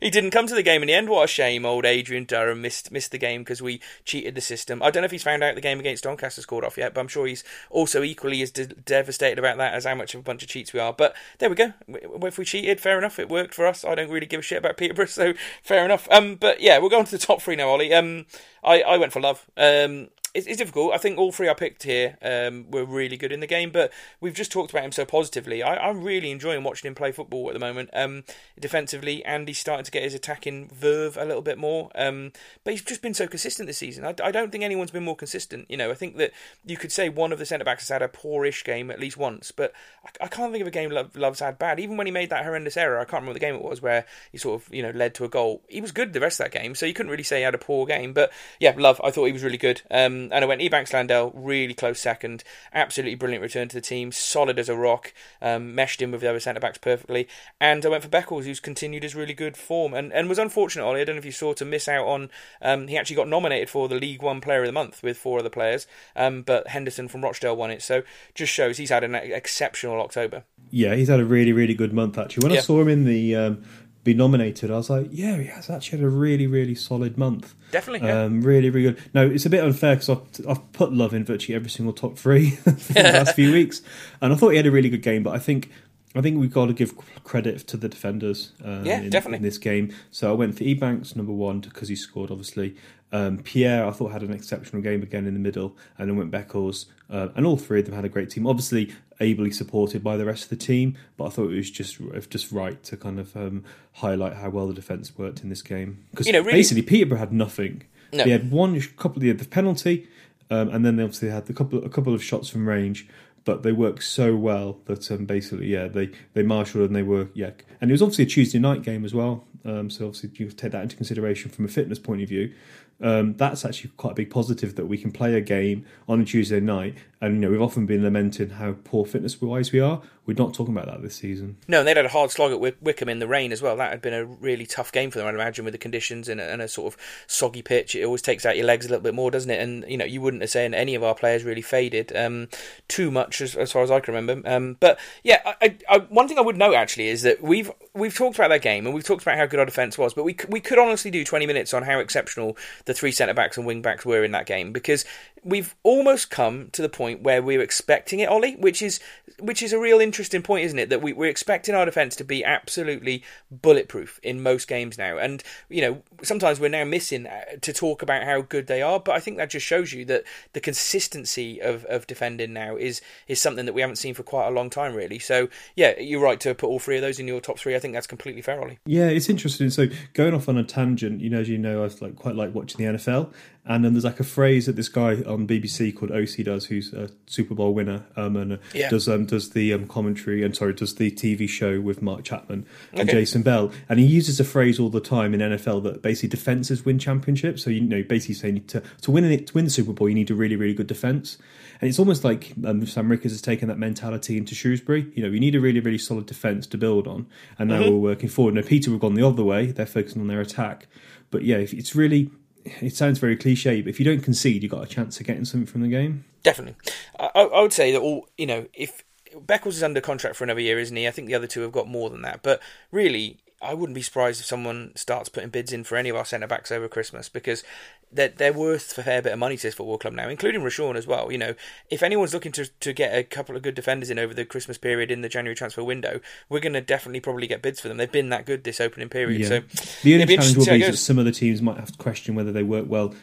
he 0.00 0.10
didn't 0.10 0.30
come 0.30 0.46
to 0.46 0.54
the 0.54 0.62
game 0.62 0.82
in 0.82 0.88
the 0.88 0.94
end. 0.94 1.08
What 1.08 1.24
a 1.24 1.26
shame. 1.26 1.64
Old 1.64 1.84
Adrian 1.84 2.24
Durham 2.24 2.62
missed 2.62 2.90
missed 2.90 3.10
the 3.12 3.18
game 3.18 3.42
because 3.42 3.62
we 3.62 3.80
cheated 4.04 4.34
the 4.34 4.40
system. 4.40 4.82
I 4.82 4.90
don't 4.90 5.02
know 5.02 5.06
if 5.06 5.10
he's 5.10 5.22
found 5.22 5.42
out 5.42 5.54
the 5.54 5.60
game 5.60 5.80
against 5.80 6.04
Doncaster 6.04 6.42
scored 6.42 6.64
off 6.64 6.76
yet, 6.78 6.94
but 6.94 7.00
I'm 7.00 7.08
sure 7.08 7.26
he's 7.26 7.44
also 7.70 8.02
equally 8.02 8.42
as 8.42 8.50
de- 8.50 8.66
devastated 8.66 9.38
about 9.38 9.58
that 9.58 9.74
as 9.74 9.84
how 9.84 9.94
much 9.94 10.14
of 10.14 10.20
a 10.20 10.24
bunch 10.24 10.42
of 10.42 10.48
cheats 10.48 10.72
we 10.72 10.80
are. 10.80 10.92
But 10.92 11.14
there 11.38 11.50
we 11.50 11.56
go. 11.56 11.72
If 11.88 12.38
we 12.38 12.44
cheated, 12.44 12.80
fair 12.80 12.98
enough. 12.98 13.18
It 13.18 13.28
worked 13.28 13.54
for 13.54 13.66
us. 13.66 13.84
I 13.84 13.94
don't 13.94 14.10
really 14.10 14.26
give 14.26 14.40
a 14.40 14.42
shit 14.42 14.58
about 14.58 14.76
Peterborough, 14.76 15.06
so 15.06 15.34
fair 15.62 15.84
enough. 15.84 16.08
Um, 16.10 16.36
but 16.36 16.60
yeah, 16.60 16.78
we'll 16.78 16.90
go 16.90 16.98
on 16.98 17.04
to 17.06 17.10
the 17.10 17.18
top 17.18 17.42
three 17.42 17.56
now, 17.56 17.68
Ollie. 17.68 17.92
Um, 17.92 18.26
I, 18.62 18.82
I 18.82 18.96
went 18.96 19.12
for 19.12 19.20
love. 19.20 19.46
Um, 19.56 20.08
it's, 20.34 20.48
it's 20.48 20.58
difficult. 20.58 20.92
I 20.92 20.98
think 20.98 21.16
all 21.16 21.30
three 21.30 21.48
I 21.48 21.54
picked 21.54 21.84
here 21.84 22.18
um, 22.20 22.68
were 22.70 22.84
really 22.84 23.16
good 23.16 23.30
in 23.30 23.38
the 23.38 23.46
game, 23.46 23.70
but 23.70 23.92
we've 24.20 24.34
just 24.34 24.50
talked 24.50 24.72
about 24.72 24.84
him 24.84 24.90
so 24.90 25.04
positively. 25.04 25.62
I, 25.62 25.88
am 25.88 26.02
really 26.02 26.32
enjoying 26.32 26.64
watching 26.64 26.88
him 26.88 26.94
play 26.96 27.12
football 27.12 27.48
at 27.48 27.54
the 27.54 27.60
moment. 27.60 27.90
Um, 27.92 28.24
defensively, 28.58 29.24
Andy's 29.24 29.58
starting 29.58 29.84
to 29.84 29.92
get 29.92 30.02
his 30.02 30.12
attacking 30.12 30.68
verve 30.68 31.16
a 31.16 31.24
little 31.24 31.40
bit 31.40 31.56
more, 31.56 31.90
um, 31.94 32.32
but 32.64 32.72
he's 32.72 32.82
just 32.82 33.00
been 33.00 33.14
so 33.14 33.28
consistent 33.28 33.68
this 33.68 33.78
season. 33.78 34.04
I, 34.04 34.14
I, 34.22 34.32
don't 34.32 34.50
think 34.50 34.64
anyone's 34.64 34.90
been 34.90 35.04
more 35.04 35.14
consistent. 35.14 35.70
You 35.70 35.76
know, 35.76 35.92
I 35.92 35.94
think 35.94 36.16
that 36.16 36.32
you 36.66 36.76
could 36.76 36.90
say 36.90 37.08
one 37.08 37.32
of 37.32 37.38
the 37.38 37.46
centre 37.46 37.64
backs 37.64 37.84
has 37.84 37.90
had 37.90 38.02
a 38.02 38.08
poorish 38.08 38.64
game 38.64 38.90
at 38.90 38.98
least 38.98 39.16
once, 39.16 39.52
but 39.52 39.72
I, 40.04 40.24
I 40.24 40.26
can't 40.26 40.50
think 40.50 40.62
of 40.62 40.68
a 40.68 40.72
game 40.72 40.90
Love, 40.90 41.14
Love's 41.14 41.40
had 41.40 41.60
bad. 41.60 41.78
Even 41.78 41.96
when 41.96 42.08
he 42.08 42.12
made 42.12 42.30
that 42.30 42.44
horrendous 42.44 42.76
error, 42.76 42.98
I 42.98 43.04
can't 43.04 43.22
remember 43.22 43.34
the 43.34 43.40
game 43.40 43.54
it 43.54 43.62
was 43.62 43.80
where 43.80 44.04
he 44.32 44.38
sort 44.38 44.60
of 44.60 44.74
you 44.74 44.82
know 44.82 44.90
led 44.90 45.14
to 45.14 45.24
a 45.24 45.28
goal. 45.28 45.62
He 45.68 45.80
was 45.80 45.92
good 45.92 46.12
the 46.12 46.20
rest 46.20 46.40
of 46.40 46.50
that 46.50 46.58
game, 46.58 46.74
so 46.74 46.86
you 46.86 46.94
couldn't 46.94 47.10
really 47.10 47.22
say 47.22 47.38
he 47.38 47.42
had 47.44 47.54
a 47.54 47.58
poor 47.58 47.86
game. 47.86 48.12
But 48.12 48.32
yeah, 48.58 48.74
Love, 48.76 49.00
I 49.04 49.12
thought 49.12 49.26
he 49.26 49.32
was 49.32 49.44
really 49.44 49.58
good. 49.58 49.82
Um, 49.92 50.23
and 50.32 50.44
I 50.44 50.46
went 50.46 50.60
Ebanks 50.60 50.92
Landell, 50.92 51.32
really 51.34 51.74
close 51.74 52.00
second. 52.00 52.44
Absolutely 52.72 53.14
brilliant 53.14 53.42
return 53.42 53.68
to 53.68 53.76
the 53.76 53.80
team, 53.80 54.12
solid 54.12 54.58
as 54.58 54.68
a 54.68 54.76
rock, 54.76 55.12
um, 55.40 55.74
meshed 55.74 56.02
in 56.02 56.10
with 56.10 56.20
the 56.20 56.28
other 56.28 56.40
centre 56.40 56.60
backs 56.60 56.78
perfectly. 56.78 57.28
And 57.60 57.84
I 57.84 57.88
went 57.88 58.02
for 58.02 58.08
Beckles, 58.08 58.44
who's 58.44 58.60
continued 58.60 59.02
his 59.02 59.14
really 59.14 59.34
good 59.34 59.56
form 59.56 59.94
and, 59.94 60.12
and 60.12 60.28
was 60.28 60.38
unfortunate, 60.38 60.84
Ollie. 60.84 61.00
I 61.00 61.04
don't 61.04 61.16
know 61.16 61.20
if 61.20 61.24
you 61.24 61.32
saw 61.32 61.52
to 61.54 61.64
miss 61.64 61.88
out 61.88 62.06
on. 62.06 62.30
Um, 62.62 62.88
he 62.88 62.96
actually 62.96 63.16
got 63.16 63.28
nominated 63.28 63.70
for 63.70 63.88
the 63.88 63.96
League 63.96 64.22
One 64.22 64.40
Player 64.40 64.60
of 64.60 64.66
the 64.66 64.72
Month 64.72 65.02
with 65.02 65.16
four 65.16 65.38
other 65.38 65.50
players, 65.50 65.86
um, 66.16 66.42
but 66.42 66.68
Henderson 66.68 67.08
from 67.08 67.22
Rochdale 67.22 67.56
won 67.56 67.70
it. 67.70 67.82
So 67.82 68.02
just 68.34 68.52
shows 68.52 68.76
he's 68.76 68.90
had 68.90 69.04
an 69.04 69.14
exceptional 69.14 70.00
October. 70.00 70.44
Yeah, 70.70 70.94
he's 70.94 71.08
had 71.08 71.20
a 71.20 71.24
really, 71.24 71.52
really 71.52 71.74
good 71.74 71.92
month 71.92 72.18
actually. 72.18 72.44
When 72.44 72.52
yeah. 72.52 72.58
I 72.58 72.62
saw 72.62 72.80
him 72.80 72.88
in 72.88 73.04
the 73.04 73.36
um, 73.36 73.64
be 74.04 74.14
nominated, 74.14 74.70
I 74.70 74.76
was 74.76 74.90
like, 74.90 75.08
yeah, 75.10 75.38
he 75.38 75.46
has 75.46 75.70
actually 75.70 75.98
had 75.98 76.06
a 76.06 76.10
really, 76.10 76.46
really 76.46 76.74
solid 76.74 77.16
month. 77.16 77.54
Definitely, 77.70 78.06
yeah. 78.06 78.24
um, 78.24 78.42
really, 78.42 78.70
really 78.70 78.92
good. 78.92 79.02
No, 79.14 79.28
it's 79.28 79.46
a 79.46 79.50
bit 79.50 79.64
unfair 79.64 79.96
because 79.96 80.10
I've, 80.10 80.46
I've, 80.48 80.72
put 80.72 80.92
Love 80.92 81.14
in 81.14 81.24
virtually 81.24 81.56
every 81.56 81.70
single 81.70 81.92
top 81.94 82.18
three 82.18 82.50
for 82.50 82.70
the 82.70 83.02
last 83.02 83.34
few 83.34 83.50
weeks, 83.52 83.82
and 84.20 84.32
I 84.32 84.36
thought 84.36 84.50
he 84.50 84.58
had 84.58 84.66
a 84.66 84.70
really 84.70 84.90
good 84.90 85.02
game. 85.02 85.22
But 85.22 85.34
I 85.34 85.38
think 85.38 85.70
I 86.14 86.20
think 86.20 86.38
we've 86.38 86.52
got 86.52 86.66
to 86.66 86.72
give 86.72 86.94
credit 87.24 87.58
to 87.66 87.76
the 87.76 87.88
defenders. 87.88 88.52
Um, 88.62 88.84
yeah, 88.84 89.00
in, 89.00 89.10
definitely 89.10 89.38
in 89.38 89.42
this 89.42 89.58
game. 89.58 89.92
So 90.10 90.30
I 90.30 90.34
went 90.34 90.56
for 90.56 90.64
Ebanks 90.64 91.16
number 91.16 91.32
one 91.32 91.60
because 91.60 91.88
he 91.88 91.96
scored, 91.96 92.30
obviously. 92.30 92.76
Um, 93.14 93.38
Pierre, 93.38 93.86
I 93.86 93.92
thought 93.92 94.10
had 94.10 94.24
an 94.24 94.32
exceptional 94.32 94.82
game 94.82 95.00
again 95.00 95.24
in 95.28 95.34
the 95.34 95.40
middle, 95.40 95.76
and 95.96 96.08
then 96.08 96.16
went 96.16 96.32
Beckles, 96.32 96.86
uh, 97.08 97.28
and 97.36 97.46
all 97.46 97.56
three 97.56 97.78
of 97.78 97.86
them 97.86 97.94
had 97.94 98.04
a 98.04 98.08
great 98.08 98.28
team. 98.28 98.44
Obviously, 98.44 98.92
ably 99.20 99.52
supported 99.52 100.02
by 100.02 100.16
the 100.16 100.24
rest 100.24 100.42
of 100.42 100.48
the 100.50 100.56
team, 100.56 100.96
but 101.16 101.26
I 101.26 101.28
thought 101.28 101.44
it 101.44 101.54
was 101.56 101.70
just 101.70 102.00
just 102.28 102.50
right 102.50 102.82
to 102.82 102.96
kind 102.96 103.20
of 103.20 103.36
um, 103.36 103.62
highlight 103.92 104.34
how 104.34 104.50
well 104.50 104.66
the 104.66 104.74
defence 104.74 105.16
worked 105.16 105.44
in 105.44 105.48
this 105.48 105.62
game 105.62 106.04
because 106.10 106.26
you 106.26 106.32
know, 106.32 106.40
really... 106.40 106.58
basically 106.58 106.82
Peterborough 106.82 107.18
had 107.18 107.32
nothing. 107.32 107.84
No. 108.12 108.24
They 108.24 108.30
had 108.30 108.50
one 108.50 108.80
couple 108.96 109.22
of 109.22 109.38
the 109.38 109.44
penalty, 109.44 110.08
um, 110.50 110.68
and 110.70 110.84
then 110.84 110.96
they 110.96 111.04
obviously 111.04 111.30
had 111.30 111.48
a 111.48 111.52
couple 111.52 111.84
a 111.84 111.88
couple 111.88 112.14
of 112.14 112.22
shots 112.22 112.48
from 112.48 112.68
range, 112.68 113.06
but 113.44 113.62
they 113.62 113.70
worked 113.70 114.02
so 114.02 114.34
well 114.34 114.80
that 114.86 115.08
um, 115.12 115.24
basically, 115.24 115.68
yeah, 115.68 115.86
they 115.86 116.10
they 116.32 116.42
marshalled 116.42 116.86
and 116.86 116.96
they 116.96 117.04
were 117.04 117.28
yeah, 117.32 117.52
and 117.80 117.92
it 117.92 117.94
was 117.94 118.02
obviously 118.02 118.24
a 118.24 118.28
Tuesday 118.28 118.58
night 118.58 118.82
game 118.82 119.04
as 119.04 119.14
well. 119.14 119.44
Um, 119.64 119.88
so 119.88 120.06
obviously 120.06 120.30
you 120.34 120.50
take 120.50 120.72
that 120.72 120.82
into 120.82 120.96
consideration 120.96 121.50
from 121.50 121.64
a 121.64 121.68
fitness 121.68 121.98
point 121.98 122.22
of 122.22 122.28
view 122.28 122.52
um, 123.00 123.34
that's 123.34 123.64
actually 123.64 123.90
quite 123.96 124.12
a 124.12 124.14
big 124.14 124.30
positive 124.30 124.76
that 124.76 124.86
we 124.86 124.98
can 124.98 125.10
play 125.10 125.34
a 125.34 125.40
game 125.40 125.84
on 126.08 126.20
a 126.20 126.24
Tuesday 126.24 126.60
night. 126.60 126.96
And 127.24 127.36
you 127.36 127.40
know, 127.40 127.50
we've 127.50 127.62
often 127.62 127.86
been 127.86 128.02
lamenting 128.02 128.50
how 128.50 128.76
poor 128.84 129.06
fitness 129.06 129.40
wise 129.40 129.72
we 129.72 129.80
are. 129.80 130.02
We're 130.26 130.34
not 130.34 130.54
talking 130.54 130.74
about 130.74 130.86
that 130.86 131.02
this 131.02 131.16
season. 131.16 131.56
No, 131.68 131.80
and 131.80 131.88
they'd 131.88 131.96
had 131.96 132.06
a 132.06 132.10
hard 132.10 132.30
slog 132.30 132.52
at 132.52 132.82
Wycombe 132.82 133.10
in 133.10 133.18
the 133.18 133.28
rain 133.28 133.52
as 133.52 133.60
well. 133.60 133.76
That 133.76 133.90
had 133.90 134.00
been 134.00 134.14
a 134.14 134.24
really 134.24 134.64
tough 134.64 134.90
game 134.90 135.10
for 135.10 135.18
them, 135.18 135.26
I'd 135.26 135.34
imagine, 135.34 135.64
with 135.64 135.72
the 135.72 135.78
conditions 135.78 136.28
and 136.28 136.40
a, 136.40 136.44
and 136.44 136.62
a 136.62 136.68
sort 136.68 136.92
of 136.92 137.00
soggy 137.26 137.62
pitch. 137.62 137.94
It 137.94 138.04
always 138.04 138.22
takes 138.22 138.46
out 138.46 138.56
your 138.56 138.66
legs 138.66 138.86
a 138.86 138.88
little 138.88 139.02
bit 139.02 139.14
more, 139.14 139.30
doesn't 139.30 139.50
it? 139.50 139.60
And 139.60 139.84
you 139.86 139.98
know, 139.98 140.04
you 140.04 140.20
wouldn't 140.20 140.42
have 140.42 140.50
said 140.50 140.72
any 140.74 140.94
of 140.94 141.02
our 141.02 141.14
players 141.14 141.44
really 141.44 141.62
faded 141.62 142.14
um, 142.16 142.48
too 142.88 143.10
much 143.10 143.40
as, 143.40 143.54
as, 143.54 143.72
far 143.72 143.82
as 143.82 143.90
I 143.90 144.00
can 144.00 144.14
remember. 144.14 144.48
Um, 144.48 144.76
but 144.80 144.98
yeah, 145.22 145.40
I, 145.44 145.76
I, 145.88 145.98
one 145.98 146.26
thing 146.28 146.38
I 146.38 146.42
would 146.42 146.56
note 146.56 146.74
actually 146.74 147.08
is 147.08 147.22
that 147.22 147.42
we've 147.42 147.70
we've 147.94 148.14
talked 148.14 148.36
about 148.38 148.48
that 148.48 148.62
game 148.62 148.86
and 148.86 148.94
we've 148.94 149.04
talked 149.04 149.22
about 149.22 149.36
how 149.36 149.46
good 149.46 149.60
our 149.60 149.66
defence 149.66 149.98
was, 149.98 150.14
but 150.14 150.24
we 150.24 150.36
we 150.48 150.60
could 150.60 150.78
honestly 150.78 151.10
do 151.10 151.22
20 151.22 151.46
minutes 151.46 151.74
on 151.74 151.82
how 151.82 151.98
exceptional 151.98 152.56
the 152.86 152.94
three 152.94 153.12
centre 153.12 153.34
backs 153.34 153.58
and 153.58 153.66
wing 153.66 153.82
backs 153.82 154.06
were 154.06 154.24
in 154.24 154.32
that 154.32 154.46
game 154.46 154.72
because 154.72 155.04
we've 155.44 155.74
almost 155.82 156.30
come 156.30 156.70
to 156.72 156.82
the 156.82 156.88
point 156.88 157.22
where 157.22 157.42
we're 157.42 157.60
expecting 157.60 158.20
it, 158.20 158.28
Ollie, 158.28 158.56
which 158.56 158.80
is 158.80 158.98
which 159.40 159.62
is 159.62 159.72
a 159.72 159.78
real 159.78 160.00
interesting 160.00 160.42
point, 160.42 160.64
isn't 160.64 160.78
it? 160.78 160.88
That 160.90 161.02
we, 161.02 161.12
we're 161.12 161.28
expecting 161.28 161.74
our 161.74 161.84
defence 161.84 162.16
to 162.16 162.24
be 162.24 162.44
absolutely 162.44 163.22
bulletproof 163.50 164.20
in 164.22 164.42
most 164.42 164.68
games 164.68 164.96
now, 164.96 165.18
and 165.18 165.42
you 165.68 165.80
know 165.82 166.02
sometimes 166.22 166.58
we're 166.58 166.68
now 166.68 166.84
missing 166.84 167.26
uh, 167.26 167.42
to 167.60 167.72
talk 167.72 168.02
about 168.02 168.24
how 168.24 168.40
good 168.40 168.66
they 168.66 168.82
are. 168.82 168.98
But 168.98 169.16
I 169.16 169.20
think 169.20 169.36
that 169.36 169.50
just 169.50 169.66
shows 169.66 169.92
you 169.92 170.04
that 170.06 170.24
the 170.52 170.60
consistency 170.60 171.60
of, 171.60 171.84
of 171.86 172.06
defending 172.06 172.52
now 172.52 172.76
is 172.76 173.00
is 173.28 173.40
something 173.40 173.66
that 173.66 173.74
we 173.74 173.82
haven't 173.82 173.96
seen 173.96 174.14
for 174.14 174.22
quite 174.22 174.48
a 174.48 174.50
long 174.50 174.70
time, 174.70 174.94
really. 174.94 175.18
So 175.18 175.48
yeah, 175.76 175.98
you're 176.00 176.22
right 176.22 176.40
to 176.40 176.54
put 176.54 176.68
all 176.68 176.78
three 176.78 176.96
of 176.96 177.02
those 177.02 177.18
in 177.18 177.28
your 177.28 177.40
top 177.40 177.58
three. 177.58 177.76
I 177.76 177.78
think 177.78 177.94
that's 177.94 178.06
completely 178.06 178.42
fair, 178.42 178.60
Ollie. 178.60 178.78
Yeah, 178.86 179.08
it's 179.08 179.28
interesting. 179.28 179.70
So 179.70 179.86
going 180.14 180.34
off 180.34 180.48
on 180.48 180.56
a 180.56 180.64
tangent, 180.64 181.20
you 181.20 181.30
know, 181.30 181.40
as 181.40 181.48
you 181.48 181.58
know, 181.58 181.84
I 181.84 181.90
like 182.00 182.16
quite 182.16 182.36
like 182.36 182.54
watching 182.54 182.84
the 182.84 182.92
NFL, 182.98 183.32
and 183.66 183.84
then 183.84 183.94
there's 183.94 184.04
like 184.04 184.20
a 184.20 184.24
phrase 184.24 184.66
that 184.66 184.76
this 184.76 184.88
guy 184.90 185.14
on 185.22 185.46
BBC 185.46 185.94
called 185.96 186.10
Osi 186.10 186.44
does, 186.44 186.66
who's 186.66 186.92
a 186.92 187.08
Super 187.26 187.54
Bowl 187.54 187.72
winner, 187.72 188.04
um, 188.16 188.36
and 188.36 188.52
uh, 188.54 188.56
Yeah. 188.74 188.90
does 188.90 189.08
um, 189.08 189.24
does 189.24 189.50
the 189.50 189.72
um, 189.72 189.86
commentary 189.86 190.42
and 190.42 190.54
sorry 190.54 190.74
does 190.74 190.94
the 190.96 191.10
TV 191.10 191.48
show 191.48 191.80
with 191.80 192.02
Mark 192.02 192.24
Chapman 192.24 192.66
and 192.92 193.08
Okay. 193.08 193.12
Jason 193.20 193.42
Bell, 193.42 193.72
and 193.88 193.98
he 193.98 194.04
uses 194.06 194.38
a 194.38 194.44
phrase 194.44 194.78
all 194.78 194.90
the 194.90 195.00
time 195.00 195.32
in 195.34 195.40
NFL 195.40 195.82
that 195.84 196.02
basically 196.02 196.28
defenses 196.28 196.84
win 196.84 196.98
championships. 196.98 197.62
So 197.64 197.70
you 197.70 197.80
know, 197.80 198.02
basically 198.02 198.34
saying 198.34 198.64
to 198.66 198.82
to 199.02 199.10
win 199.10 199.24
it 199.24 199.46
to 199.46 199.54
win 199.54 199.64
the 199.64 199.70
Super 199.70 199.92
Bowl, 199.92 200.08
you 200.08 200.14
need 200.14 200.30
a 200.30 200.34
really 200.34 200.56
really 200.56 200.74
good 200.74 200.86
defense, 200.86 201.38
and 201.80 201.88
it's 201.88 201.98
almost 201.98 202.22
like 202.22 202.52
um, 202.66 202.84
Sam 202.86 203.08
Ricketts 203.10 203.32
has 203.32 203.40
taken 203.42 203.68
that 203.68 203.78
mentality 203.78 204.36
into 204.36 204.54
Shrewsbury. 204.54 205.10
You 205.14 205.22
know, 205.22 205.30
you 205.30 205.40
need 205.40 205.54
a 205.54 205.60
really 205.60 205.80
really 205.80 205.98
solid 205.98 206.26
defense 206.26 206.66
to 206.66 206.76
build 206.76 207.06
on, 207.06 207.26
and 207.58 207.70
now 207.70 207.80
we're 207.80 207.96
working 207.96 208.28
forward. 208.28 208.54
Now 208.54 208.62
Peter 208.62 208.90
would 208.90 208.96
have 208.96 209.00
gone 209.00 209.14
the 209.14 209.26
other 209.26 209.42
way; 209.42 209.66
they're 209.72 209.86
focusing 209.86 210.20
on 210.20 210.28
their 210.28 210.40
attack, 210.42 210.86
but 211.30 211.44
yeah, 211.44 211.56
it's 211.56 211.94
really. 211.96 212.30
It 212.64 212.96
sounds 212.96 213.18
very 213.18 213.36
cliche, 213.36 213.82
but 213.82 213.90
if 213.90 213.98
you 213.98 214.04
don't 214.04 214.22
concede, 214.22 214.62
you've 214.62 214.72
got 214.72 214.82
a 214.82 214.86
chance 214.86 215.20
of 215.20 215.26
getting 215.26 215.44
something 215.44 215.66
from 215.66 215.82
the 215.82 215.88
game. 215.88 216.24
Definitely. 216.42 216.76
I, 217.18 217.28
I 217.34 217.60
would 217.60 217.72
say 217.72 217.92
that 217.92 218.00
all, 218.00 218.28
you 218.38 218.46
know, 218.46 218.66
if 218.72 219.02
Beckles 219.34 219.72
is 219.72 219.82
under 219.82 220.00
contract 220.00 220.36
for 220.36 220.44
another 220.44 220.60
year, 220.60 220.78
isn't 220.78 220.96
he? 220.96 221.06
I 221.06 221.10
think 221.10 221.28
the 221.28 221.34
other 221.34 221.46
two 221.46 221.60
have 221.62 221.72
got 221.72 221.88
more 221.88 222.10
than 222.10 222.22
that. 222.22 222.42
But 222.42 222.60
really, 222.90 223.38
I 223.64 223.74
wouldn't 223.74 223.94
be 223.94 224.02
surprised 224.02 224.40
if 224.40 224.46
someone 224.46 224.92
starts 224.94 225.28
putting 225.28 225.50
bids 225.50 225.72
in 225.72 225.84
for 225.84 225.96
any 225.96 226.08
of 226.08 226.16
our 226.16 226.24
centre 226.24 226.46
backs 226.46 226.70
over 226.70 226.88
Christmas 226.88 227.28
because 227.28 227.64
they're, 228.12 228.28
they're 228.28 228.52
worth 228.52 228.96
a 228.96 229.02
fair 229.02 229.22
bit 229.22 229.32
of 229.32 229.38
money 229.38 229.56
to 229.56 229.62
this 229.62 229.74
football 229.74 229.98
club 229.98 230.14
now, 230.14 230.28
including 230.28 230.62
Rashawn 230.62 230.96
as 230.96 231.06
well. 231.06 231.32
You 231.32 231.38
know, 231.38 231.54
if 231.90 232.02
anyone's 232.02 232.32
looking 232.32 232.52
to, 232.52 232.66
to 232.66 232.92
get 232.92 233.16
a 233.16 233.24
couple 233.24 233.56
of 233.56 233.62
good 233.62 233.74
defenders 233.74 234.10
in 234.10 234.18
over 234.18 234.32
the 234.32 234.44
Christmas 234.44 234.78
period 234.78 235.10
in 235.10 235.22
the 235.22 235.28
January 235.28 235.54
transfer 235.54 235.82
window, 235.82 236.20
we're 236.48 236.60
going 236.60 236.74
to 236.74 236.80
definitely 236.80 237.20
probably 237.20 237.46
get 237.46 237.62
bids 237.62 237.80
for 237.80 237.88
them. 237.88 237.96
They've 237.96 238.10
been 238.10 238.28
that 238.30 238.46
good 238.46 238.64
this 238.64 238.80
opening 238.80 239.08
period. 239.08 239.40
Yeah. 239.40 239.48
So 239.48 239.60
The 240.02 240.14
only 240.14 240.26
challenge 240.26 240.56
will 240.56 240.64
to 240.64 240.70
see 240.70 240.80
how 240.80 240.86
be 240.86 240.90
that 240.92 240.96
some 240.96 241.18
of 241.18 241.24
the 241.24 241.32
teams 241.32 241.60
might 241.60 241.78
have 241.78 241.92
to 241.92 241.98
question 241.98 242.34
whether 242.34 242.52
they 242.52 242.62
work 242.62 242.86
well 242.88 243.14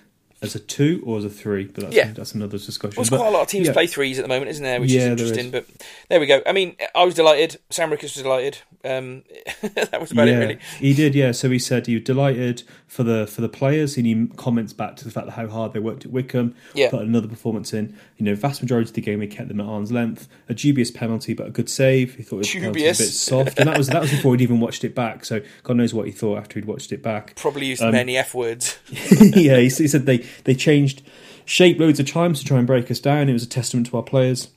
as 0.42 0.56
a 0.56 0.60
two 0.60 1.04
or 1.06 1.18
as 1.20 1.26
a 1.26 1.30
three, 1.30 1.66
but 1.66 1.84
that's, 1.84 1.96
Yeah. 1.96 2.12
that's 2.14 2.34
another 2.34 2.58
discussion. 2.58 2.96
Well, 3.00 3.08
quite 3.20 3.28
a 3.28 3.32
lot 3.32 3.42
of 3.44 3.48
teams 3.48 3.68
yeah, 3.68 3.74
play 3.74 3.86
threes 3.88 4.18
at 4.18 4.24
the 4.24 4.28
moment, 4.30 4.50
isn't 4.50 4.64
there? 4.64 4.80
Which 4.82 4.92
Yeah, 4.92 5.02
is 5.14 5.22
interesting. 5.22 5.46
is. 5.46 5.52
But 5.52 5.66
there 6.10 6.20
we 6.20 6.26
go. 6.26 6.42
I 6.48 6.52
mean, 6.52 6.76
I 6.96 7.04
was 7.06 7.14
delighted. 7.14 7.60
Sam 7.70 7.92
Ricketts 7.92 8.16
was 8.16 8.24
delighted. 8.24 8.58
Um, 8.84 9.24
that 9.62 10.02
was 10.02 10.12
about 10.12 10.28
yeah, 10.28 10.34
it, 10.34 10.40
really. 10.40 10.60
he 10.80 10.94
did. 10.96 11.14
Yeah, 11.14 11.32
so 11.34 11.50
he 11.52 11.60
said 11.60 11.86
he 11.86 11.94
was 11.96 12.04
delighted 12.04 12.64
for 12.88 13.04
the 13.04 13.28
for 13.28 13.42
the 13.42 13.50
players, 13.50 13.96
and 13.98 14.06
he 14.08 14.28
comments 14.36 14.74
back 14.74 14.96
to 14.98 15.06
the 15.06 15.12
fact 15.12 15.28
that 15.28 15.34
how 15.34 15.48
hard 15.48 15.74
they 15.74 15.80
worked 15.80 16.06
at 16.06 16.12
Wycombe. 16.12 16.56
Yeah. 16.74 16.90
put 16.90 17.02
another 17.04 17.28
performance 17.28 17.74
in. 17.74 17.96
You 18.18 18.26
know, 18.26 18.34
vast 18.36 18.62
majority 18.64 18.90
of 18.90 18.94
the 18.96 19.02
game 19.02 19.22
he 19.22 19.28
kept 19.28 19.48
them 19.50 19.60
at 19.62 19.68
arm's 19.68 19.92
length. 19.92 20.28
A 20.50 20.56
dubious 20.56 20.90
penalty, 20.90 21.34
but 21.36 21.48
a 21.48 21.52
good 21.52 21.70
save. 21.70 22.16
He 22.16 22.24
thought 22.24 22.38
it 22.46 22.56
was 22.56 22.66
a 22.66 22.72
bit 22.72 22.96
soft, 22.96 23.60
and 23.60 23.70
that 23.70 23.78
was 23.78 23.88
that 23.90 24.02
was 24.02 24.10
before 24.10 24.34
he'd 24.34 24.42
even 24.42 24.60
watched 24.60 24.84
it 24.84 24.96
back. 24.96 25.24
So 25.26 25.42
God 25.64 25.78
knows 25.78 25.94
what 25.94 26.08
he 26.08 26.12
thought 26.12 26.40
after 26.40 26.60
he'd 26.60 26.66
watched 26.66 26.92
it 26.92 27.04
back. 27.04 27.36
Probably 27.36 27.68
used 27.68 27.84
Um, 27.84 27.92
many 27.92 28.18
f 28.18 28.34
words. 28.34 28.80
yeah, 28.90 29.58
he, 29.58 29.64
he 29.70 29.70
said 29.88 30.06
they, 30.08 30.26
they 30.44 30.56
changed 30.56 31.02
shape 31.46 31.80
loads 31.80 32.00
of 32.00 32.10
times 32.10 32.40
to 32.40 32.46
try 32.46 32.58
and 32.58 32.68
break 32.68 32.90
us 32.92 33.00
down. 33.00 33.30
It 33.30 33.34
was 33.34 33.44
a 33.44 33.50
testament 33.50 33.88
to 33.88 33.98
our 33.98 34.04
players. 34.04 34.50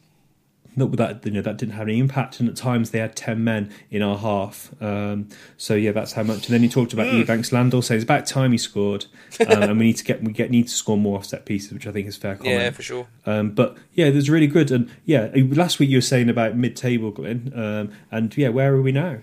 Not 0.76 0.90
that, 0.96 1.24
you 1.24 1.30
know, 1.30 1.40
that 1.40 1.56
didn't 1.56 1.74
have 1.74 1.86
any 1.86 2.00
impact, 2.00 2.40
and 2.40 2.48
at 2.48 2.56
times 2.56 2.90
they 2.90 2.98
had 2.98 3.14
ten 3.14 3.44
men 3.44 3.70
in 3.92 4.02
our 4.02 4.18
half. 4.18 4.74
Um, 4.82 5.28
so 5.56 5.76
yeah, 5.76 5.92
that's 5.92 6.14
how 6.14 6.24
much. 6.24 6.46
And 6.48 6.54
then 6.54 6.64
you 6.64 6.68
talked 6.68 6.92
about 6.92 7.06
Ebanks 7.06 7.52
Landell, 7.52 7.80
saying 7.80 7.98
it's 7.98 8.04
about 8.04 8.26
time 8.26 8.50
he 8.50 8.58
scored, 8.58 9.06
um, 9.48 9.62
and 9.62 9.78
we 9.78 9.86
need 9.86 9.96
to 9.98 10.04
get 10.04 10.24
we 10.24 10.32
get 10.32 10.50
need 10.50 10.66
to 10.66 10.74
score 10.74 10.98
more 10.98 11.18
off 11.18 11.26
set 11.26 11.46
pieces, 11.46 11.72
which 11.72 11.86
I 11.86 11.92
think 11.92 12.08
is 12.08 12.16
fair 12.16 12.34
comment. 12.34 12.60
Yeah, 12.60 12.70
for 12.70 12.82
sure. 12.82 13.06
Um, 13.24 13.52
but 13.52 13.76
yeah, 13.92 14.06
it 14.06 14.16
was 14.16 14.28
really 14.28 14.48
good. 14.48 14.72
And 14.72 14.90
yeah, 15.04 15.30
last 15.36 15.78
week 15.78 15.90
you 15.90 15.98
were 15.98 16.02
saying 16.02 16.28
about 16.28 16.56
mid-table, 16.56 17.12
Glenn, 17.12 17.52
um, 17.54 17.92
and 18.10 18.36
yeah, 18.36 18.48
where 18.48 18.74
are 18.74 18.82
we 18.82 18.90
now? 18.90 19.18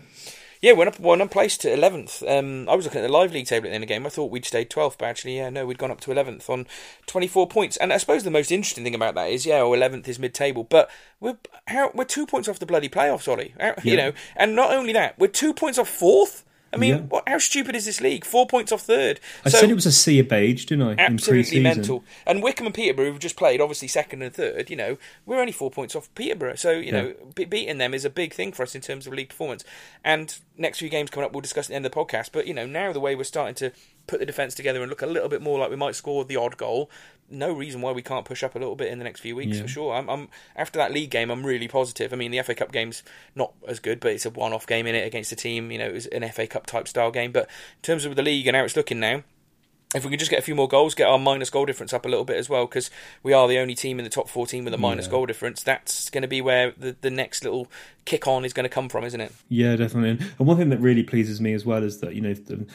Yeah, 0.61 0.73
went 0.73 0.89
up 0.89 0.99
one 0.99 1.27
placed 1.27 1.61
to 1.61 1.73
eleventh. 1.73 2.21
Um, 2.27 2.69
I 2.69 2.75
was 2.75 2.85
looking 2.85 3.01
at 3.01 3.07
the 3.07 3.11
live 3.11 3.33
league 3.33 3.47
table 3.47 3.65
at 3.65 3.69
the 3.71 3.75
end 3.75 3.83
of 3.83 3.87
the 3.87 3.93
game. 3.93 4.05
I 4.05 4.09
thought 4.09 4.29
we'd 4.29 4.45
stayed 4.45 4.69
twelfth, 4.69 4.99
but 4.99 5.05
actually, 5.07 5.37
yeah, 5.37 5.49
no, 5.49 5.65
we'd 5.65 5.79
gone 5.79 5.89
up 5.89 6.01
to 6.01 6.11
eleventh 6.11 6.47
on 6.51 6.67
twenty-four 7.07 7.47
points. 7.47 7.77
And 7.77 7.91
I 7.91 7.97
suppose 7.97 8.23
the 8.23 8.29
most 8.29 8.51
interesting 8.51 8.83
thing 8.83 8.93
about 8.93 9.15
that 9.15 9.31
is, 9.31 9.45
yeah, 9.45 9.63
well, 9.63 9.73
eleventh 9.73 10.07
is 10.07 10.19
mid-table, 10.19 10.63
but 10.65 10.89
we're 11.19 11.37
how, 11.67 11.89
we're 11.95 12.03
two 12.03 12.27
points 12.27 12.47
off 12.47 12.59
the 12.59 12.67
bloody 12.67 12.89
playoffs, 12.89 13.27
Ollie. 13.27 13.55
How- 13.59 13.73
You 13.83 13.97
know, 13.97 14.11
and 14.35 14.55
not 14.55 14.71
only 14.71 14.93
that, 14.93 15.17
we're 15.17 15.27
two 15.27 15.53
points 15.53 15.79
off 15.79 15.89
fourth. 15.89 16.43
I 16.73 16.77
mean, 16.77 16.89
Yeah. 16.91 16.99
what, 17.01 17.27
how 17.27 17.37
stupid 17.37 17.75
is 17.75 17.85
this 17.85 17.99
league? 17.99 18.23
Four 18.23 18.47
points 18.47 18.71
off 18.71 18.81
third. 18.81 19.19
I 19.45 19.49
So- 19.49 19.59
said 19.59 19.69
it 19.69 19.73
was 19.75 19.85
a 19.85 19.91
sea 19.91 20.19
of 20.19 20.27
beige, 20.29 20.65
didn't 20.65 20.87
I? 20.87 20.95
absolutely 21.03 21.59
mental. 21.59 22.03
And 22.25 22.41
Wycombe 22.41 22.67
and 22.67 22.75
Peterborough 22.75 23.11
have 23.11 23.19
just 23.19 23.35
played, 23.35 23.59
obviously 23.59 23.87
second 23.89 24.21
and 24.21 24.33
third. 24.33 24.69
You 24.69 24.75
know, 24.77 24.97
we're 25.25 25.39
only 25.41 25.51
four 25.51 25.69
points 25.69 25.95
off 25.95 26.13
Peterborough, 26.15 26.55
so 26.55 26.71
you 26.71 26.91
know, 26.91 27.13
be- 27.35 27.45
beating 27.45 27.77
them 27.77 27.93
is 27.93 28.05
a 28.05 28.09
big 28.09 28.33
thing 28.33 28.51
for 28.53 28.63
us 28.63 28.73
in 28.75 28.81
terms 28.81 29.05
of 29.05 29.13
league 29.13 29.29
performance. 29.29 29.63
And 30.03 30.33
next 30.57 30.79
few 30.79 30.89
games 30.89 31.09
coming 31.09 31.25
up, 31.25 31.33
we'll 31.33 31.41
discuss 31.41 31.65
at 31.65 31.69
the 31.69 31.75
end 31.75 31.85
of 31.85 31.91
the 31.91 31.97
podcast. 31.97 32.29
But 32.31 32.47
you 32.47 32.53
know, 32.53 32.65
now 32.65 32.93
the 32.93 32.99
way 33.01 33.15
we're 33.15 33.23
starting 33.25 33.55
to 33.55 33.71
put 34.07 34.19
the 34.19 34.25
defence 34.25 34.55
together 34.55 34.81
and 34.81 34.89
look 34.89 35.01
a 35.01 35.05
little 35.07 35.29
bit 35.29 35.41
more 35.41 35.59
like 35.59 35.69
we 35.69 35.75
might 35.75 35.95
score 35.95 36.23
the 36.25 36.35
odd 36.37 36.57
goal. 36.57 36.89
No 37.31 37.51
reason 37.53 37.81
why 37.81 37.91
we 37.91 38.01
can't 38.01 38.25
push 38.25 38.43
up 38.43 38.55
a 38.55 38.59
little 38.59 38.75
bit 38.75 38.89
in 38.91 38.97
the 38.99 39.03
next 39.05 39.21
few 39.21 39.35
weeks 39.35 39.57
Yeah. 39.57 39.63
for 39.63 39.67
sure. 39.69 39.93
I'm, 39.93 40.09
I'm 40.09 40.27
after 40.55 40.77
that 40.79 40.91
league 40.91 41.09
game, 41.11 41.31
I'm 41.31 41.45
really 41.45 41.67
positive. 41.67 42.11
I 42.13 42.15
mean, 42.15 42.31
the 42.31 42.41
FA 42.43 42.53
Cup 42.55 42.71
game's 42.71 43.03
not 43.35 43.53
as 43.67 43.79
good, 43.79 43.99
but 43.99 44.11
it's 44.11 44.25
a 44.25 44.29
one-off 44.29 44.67
game 44.67 44.85
in 44.87 44.95
it 44.95 45.07
against 45.07 45.31
a 45.31 45.35
team. 45.35 45.71
You 45.71 45.77
know, 45.79 45.87
it 45.87 45.93
was 45.93 46.05
an 46.07 46.27
FA 46.29 46.45
Cup 46.47 46.65
type 46.65 46.87
style 46.87 47.11
game. 47.11 47.31
But 47.31 47.43
in 47.43 47.81
terms 47.83 48.05
of 48.05 48.15
the 48.15 48.21
league 48.21 48.45
and 48.47 48.55
how 48.55 48.63
it's 48.63 48.75
looking 48.75 48.99
now, 48.99 49.23
if 49.93 50.05
we 50.05 50.09
can 50.09 50.19
just 50.19 50.31
get 50.31 50.39
a 50.39 50.43
few 50.43 50.55
more 50.55 50.69
goals, 50.69 50.95
get 50.95 51.09
our 51.09 51.19
minus 51.19 51.49
goal 51.49 51.65
difference 51.65 51.91
up 51.91 52.05
a 52.05 52.07
little 52.07 52.23
bit 52.23 52.37
as 52.37 52.47
well, 52.49 52.65
because 52.65 52.89
we 53.23 53.33
are 53.33 53.45
the 53.49 53.57
only 53.57 53.75
team 53.75 53.99
in 53.99 54.05
the 54.05 54.09
top 54.09 54.29
14 54.29 54.63
with 54.63 54.73
a 54.73 54.77
minus 54.77 55.05
Yeah. 55.07 55.11
goal 55.11 55.25
difference, 55.25 55.63
that's 55.63 56.09
going 56.09 56.21
to 56.21 56.29
be 56.29 56.39
where 56.41 56.71
the, 56.77 56.95
the 57.01 57.09
next 57.09 57.43
little 57.43 57.67
kick 58.05 58.25
on 58.25 58.45
is 58.45 58.53
going 58.53 58.63
to 58.63 58.69
come 58.69 58.87
from, 58.87 59.03
isn't 59.03 59.19
it? 59.19 59.33
Yeah, 59.49 59.75
definitely. 59.75 60.25
And- 60.37 60.47
one 60.47 60.55
thing 60.55 60.69
that 60.69 60.79
really 60.79 61.03
pleases 61.03 61.41
me 61.41 61.51
as 61.53 61.65
well 61.65 61.83
is 61.83 61.99
that 61.99 62.15
you 62.15 62.21
know, 62.21 62.33
the, 62.33 62.65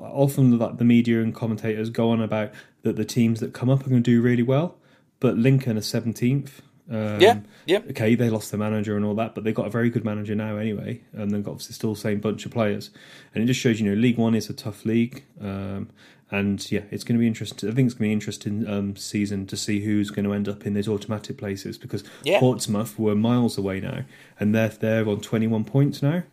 often 0.00 0.58
like 0.58 0.78
the 0.78 0.84
media 0.84 1.20
and 1.22 1.34
commentators 1.34 1.90
go 1.90 2.10
on 2.10 2.20
about 2.20 2.52
that 2.84 2.96
the 2.96 3.04
teams 3.04 3.40
that 3.40 3.52
come 3.52 3.68
up 3.68 3.80
are 3.84 3.90
going 3.90 4.02
to 4.02 4.10
do 4.10 4.22
really 4.22 4.42
well, 4.42 4.76
but 5.20 5.36
Lincoln 5.36 5.76
are 5.76 5.82
seventeenth. 5.82 6.62
Um, 6.90 7.18
Yeah, 7.20 7.40
yeah. 7.66 7.78
Okay, 7.90 8.14
they 8.14 8.28
lost 8.30 8.50
their 8.50 8.58
manager 8.58 8.94
and 8.96 9.04
all 9.04 9.14
that, 9.14 9.34
but 9.34 9.42
they've 9.42 9.54
got 9.54 9.66
a 9.66 9.70
very 9.70 9.90
good 9.90 10.04
manager 10.04 10.34
now 10.34 10.56
anyway, 10.58 11.00
and 11.12 11.30
they've 11.30 11.42
got 11.42 11.52
obviously 11.52 11.72
still 11.74 11.94
the 11.94 12.00
same 12.00 12.20
bunch 12.20 12.44
of 12.46 12.52
players, 12.52 12.90
and 13.34 13.42
it 13.42 13.46
just 13.46 13.58
shows 13.60 13.80
you 13.80 13.88
know 13.90 13.96
League 13.96 14.18
One 14.18 14.34
is 14.34 14.48
a 14.50 14.54
tough 14.54 14.84
league. 14.84 15.24
Um, 15.40 15.88
and 16.30 16.70
yeah, 16.72 16.80
it's 16.90 17.04
going 17.04 17.16
to 17.16 17.20
be 17.20 17.26
interesting. 17.26 17.68
I 17.68 17.72
think 17.72 17.86
it's 17.86 17.94
going 17.94 18.08
to 18.08 18.08
be 18.08 18.12
interesting 18.12 18.66
um, 18.68 18.96
season 18.96 19.46
to 19.46 19.56
see 19.56 19.80
who's 19.80 20.10
going 20.10 20.24
to 20.24 20.32
end 20.32 20.48
up 20.48 20.66
in 20.66 20.74
those 20.74 20.88
automatic 20.88 21.36
places 21.38 21.78
because 21.78 22.02
Yeah. 22.24 22.40
Portsmouth 22.40 22.98
were 22.98 23.14
miles 23.14 23.56
away 23.56 23.80
now, 23.80 24.04
and 24.40 24.54
they're 24.54 24.68
they're 24.68 25.08
on 25.08 25.20
twenty 25.20 25.46
one 25.46 25.64
points 25.64 26.02
now. 26.02 26.24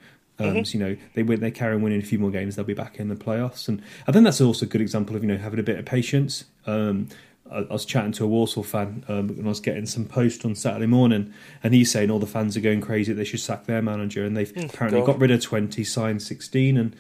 Um, 0.50 0.66
So 0.66 0.78
you 0.78 0.84
know 0.84 0.98
they 1.14 1.24
win, 1.24 1.40
they 1.40 1.52
carry 1.52 1.76
on 1.76 1.82
winning 1.82 2.02
a 2.02 2.06
few 2.06 2.20
more 2.20 2.32
games, 2.32 2.56
they'll 2.56 2.66
be 2.66 2.74
back 2.74 3.00
in 3.00 3.08
the 3.10 3.16
playoffs, 3.16 3.68
and 3.68 3.82
I 4.08 4.12
think 4.12 4.24
that's 4.26 4.42
also 4.42 4.66
a 4.66 4.70
good 4.70 4.82
example 4.82 5.16
of 5.16 5.24
you 5.24 5.30
know 5.30 5.38
having 5.38 5.60
a 5.60 5.64
bit 5.64 5.78
of 5.80 5.86
patience. 5.86 6.46
Um, 6.66 7.08
I, 7.52 7.60
I 7.60 7.74
was 7.74 7.86
chatting 7.86 8.14
to 8.14 8.24
a 8.24 8.28
Walsall 8.28 8.64
fan 8.64 9.04
um, 9.08 9.30
and 9.30 9.46
I 9.46 9.50
was 9.50 9.60
getting 9.60 9.86
some 9.86 10.06
post 10.06 10.46
on 10.46 10.56
Saturday 10.56 10.86
morning, 10.88 11.34
and 11.64 11.74
he's 11.74 11.92
saying 11.92 12.10
all 12.10 12.20
the 12.20 12.28
fans 12.28 12.56
are 12.58 12.62
going 12.62 12.82
crazy 12.82 13.14
they 13.14 13.24
should 13.24 13.40
sack 13.40 13.66
their 13.66 13.82
manager, 13.82 14.26
and 14.26 14.36
they've 14.38 14.52
apparently 14.58 15.02
God. 15.02 15.08
got 15.08 15.20
rid 15.20 15.32
of 15.32 15.42
twenty, 15.42 15.84
signed 15.84 16.22
sixteen, 16.22 16.78
and 16.78 16.96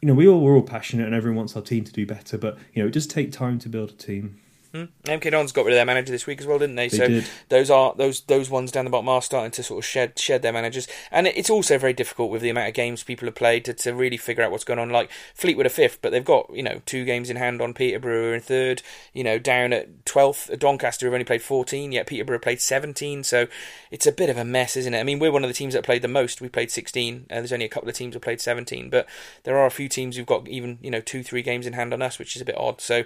you 0.00 0.08
know 0.08 0.14
we 0.14 0.28
all 0.28 0.40
we're 0.40 0.54
all 0.54 0.62
passionate 0.62 1.06
and 1.06 1.14
everyone 1.14 1.36
wants 1.38 1.56
our 1.56 1.62
team 1.62 1.84
to 1.84 1.92
do 1.92 2.06
better, 2.06 2.36
but 2.38 2.58
you 2.72 2.82
know 2.82 2.88
it 2.88 2.92
does 2.92 3.06
take 3.06 3.32
time 3.32 3.58
to 3.60 3.68
build 3.68 3.90
a 3.90 3.94
team. 3.94 4.36
Hmm. 4.74 4.86
MK 5.04 5.30
Dons 5.30 5.52
got 5.52 5.66
rid 5.66 5.72
of 5.72 5.76
their 5.76 5.86
manager 5.86 6.10
this 6.10 6.26
week 6.26 6.40
as 6.40 6.48
well, 6.48 6.58
didn't 6.58 6.74
they? 6.74 6.88
They 6.88 6.96
so 6.96 7.06
did. 7.06 7.26
those 7.48 7.70
are 7.70 7.94
those 7.96 8.22
those 8.22 8.50
ones 8.50 8.72
down 8.72 8.84
the 8.84 8.90
bottom 8.90 9.08
are 9.08 9.22
starting 9.22 9.52
to 9.52 9.62
sort 9.62 9.78
of 9.78 9.88
shed 9.88 10.18
shed 10.18 10.42
their 10.42 10.52
managers, 10.52 10.88
and 11.12 11.28
it's 11.28 11.48
also 11.48 11.78
very 11.78 11.92
difficult 11.92 12.32
with 12.32 12.42
the 12.42 12.48
amount 12.48 12.66
of 12.66 12.74
games 12.74 13.04
people 13.04 13.26
have 13.26 13.36
played 13.36 13.64
to, 13.66 13.72
to 13.72 13.94
really 13.94 14.16
figure 14.16 14.42
out 14.42 14.50
what's 14.50 14.64
going 14.64 14.80
on. 14.80 14.90
Like 14.90 15.12
Fleetwood 15.32 15.66
are 15.66 15.68
fifth, 15.68 16.02
but 16.02 16.10
they've 16.10 16.24
got 16.24 16.50
you 16.52 16.64
know 16.64 16.82
two 16.86 17.04
games 17.04 17.30
in 17.30 17.36
hand 17.36 17.62
on 17.62 17.72
Peterborough 17.72 18.34
in 18.34 18.40
third. 18.40 18.82
You 19.12 19.22
know 19.22 19.38
down 19.38 19.72
at 19.72 20.04
twelfth, 20.04 20.50
Doncaster 20.58 21.06
have 21.06 21.12
only 21.14 21.24
played 21.24 21.42
fourteen, 21.42 21.92
yet 21.92 22.08
Peterborough 22.08 22.40
played 22.40 22.60
seventeen. 22.60 23.22
So 23.22 23.46
it's 23.92 24.08
a 24.08 24.12
bit 24.12 24.28
of 24.28 24.36
a 24.36 24.44
mess, 24.44 24.76
isn't 24.76 24.92
it? 24.92 24.98
I 24.98 25.04
mean, 25.04 25.20
we're 25.20 25.30
one 25.30 25.44
of 25.44 25.48
the 25.50 25.54
teams 25.54 25.74
that 25.74 25.84
played 25.84 26.02
the 26.02 26.08
most. 26.08 26.40
We 26.40 26.48
played 26.48 26.72
sixteen. 26.72 27.26
Uh, 27.30 27.34
there's 27.34 27.52
only 27.52 27.66
a 27.66 27.68
couple 27.68 27.88
of 27.88 27.94
teams 27.94 28.14
that 28.14 28.22
played 28.22 28.40
seventeen, 28.40 28.90
but 28.90 29.06
there 29.44 29.56
are 29.56 29.66
a 29.66 29.70
few 29.70 29.88
teams 29.88 30.16
who've 30.16 30.26
got 30.26 30.48
even 30.48 30.80
you 30.82 30.90
know 30.90 31.00
two 31.00 31.22
three 31.22 31.42
games 31.42 31.64
in 31.64 31.74
hand 31.74 31.94
on 31.94 32.02
us, 32.02 32.18
which 32.18 32.34
is 32.34 32.42
a 32.42 32.44
bit 32.44 32.58
odd. 32.58 32.80
So 32.80 33.04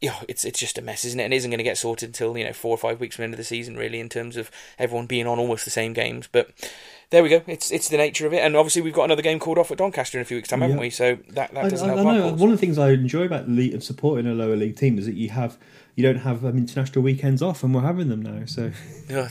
yeah, 0.00 0.16
it's 0.28 0.44
it's 0.44 0.58
just 0.58 0.78
a 0.78 0.82
mess, 0.82 1.04
isn't 1.04 1.20
it? 1.20 1.24
And 1.24 1.34
it 1.34 1.36
isn't 1.38 1.50
going 1.50 1.58
to 1.58 1.64
get 1.64 1.76
sorted 1.78 2.08
until 2.08 2.36
you 2.38 2.44
know 2.44 2.52
four 2.52 2.72
or 2.72 2.78
five 2.78 3.00
weeks 3.00 3.16
from 3.16 3.22
the 3.22 3.24
end 3.26 3.34
of 3.34 3.38
the 3.38 3.44
season, 3.44 3.76
really, 3.76 4.00
in 4.00 4.08
terms 4.08 4.36
of 4.36 4.50
everyone 4.78 5.06
being 5.06 5.26
on 5.26 5.38
almost 5.38 5.64
the 5.64 5.70
same 5.70 5.92
games. 5.92 6.28
But 6.30 6.50
there 7.10 7.22
we 7.22 7.28
go. 7.28 7.42
It's 7.46 7.70
it's 7.70 7.88
the 7.88 7.96
nature 7.98 8.26
of 8.26 8.32
it, 8.32 8.38
and 8.38 8.56
obviously 8.56 8.80
we've 8.82 8.94
got 8.94 9.04
another 9.04 9.20
game 9.22 9.38
called 9.38 9.58
off 9.58 9.70
at 9.70 9.78
Doncaster 9.78 10.16
in 10.18 10.22
a 10.22 10.24
few 10.24 10.38
weeks' 10.38 10.48
time, 10.48 10.62
haven't 10.62 10.76
Yeah. 10.76 10.80
we? 10.82 10.90
So 10.90 11.18
that 11.30 11.52
that 11.54 11.68
doesn't 11.70 11.90
I- 11.90 11.94
help 11.94 12.06
I 12.06 12.16
know 12.16 12.28
one 12.32 12.50
of 12.50 12.58
the 12.58 12.64
things 12.66 12.78
I 12.78 12.90
enjoy 12.92 13.24
about 13.24 13.46
the 13.46 13.52
league 13.52 13.74
and 13.74 13.82
supporting 13.82 14.26
a 14.26 14.32
lower 14.34 14.56
league 14.56 14.76
team 14.76 14.98
is 14.98 15.06
that 15.06 15.16
you 15.16 15.28
have 15.30 15.58
you 16.00 16.06
don't 16.12 16.22
have 16.22 16.44
um, 16.44 16.56
international 16.56 17.02
weekends 17.02 17.42
off, 17.42 17.62
and 17.62 17.74
we're 17.74 17.82
having 17.82 18.08
them 18.08 18.22
now. 18.22 18.44
So 18.46 18.72
Oh, 19.12 19.28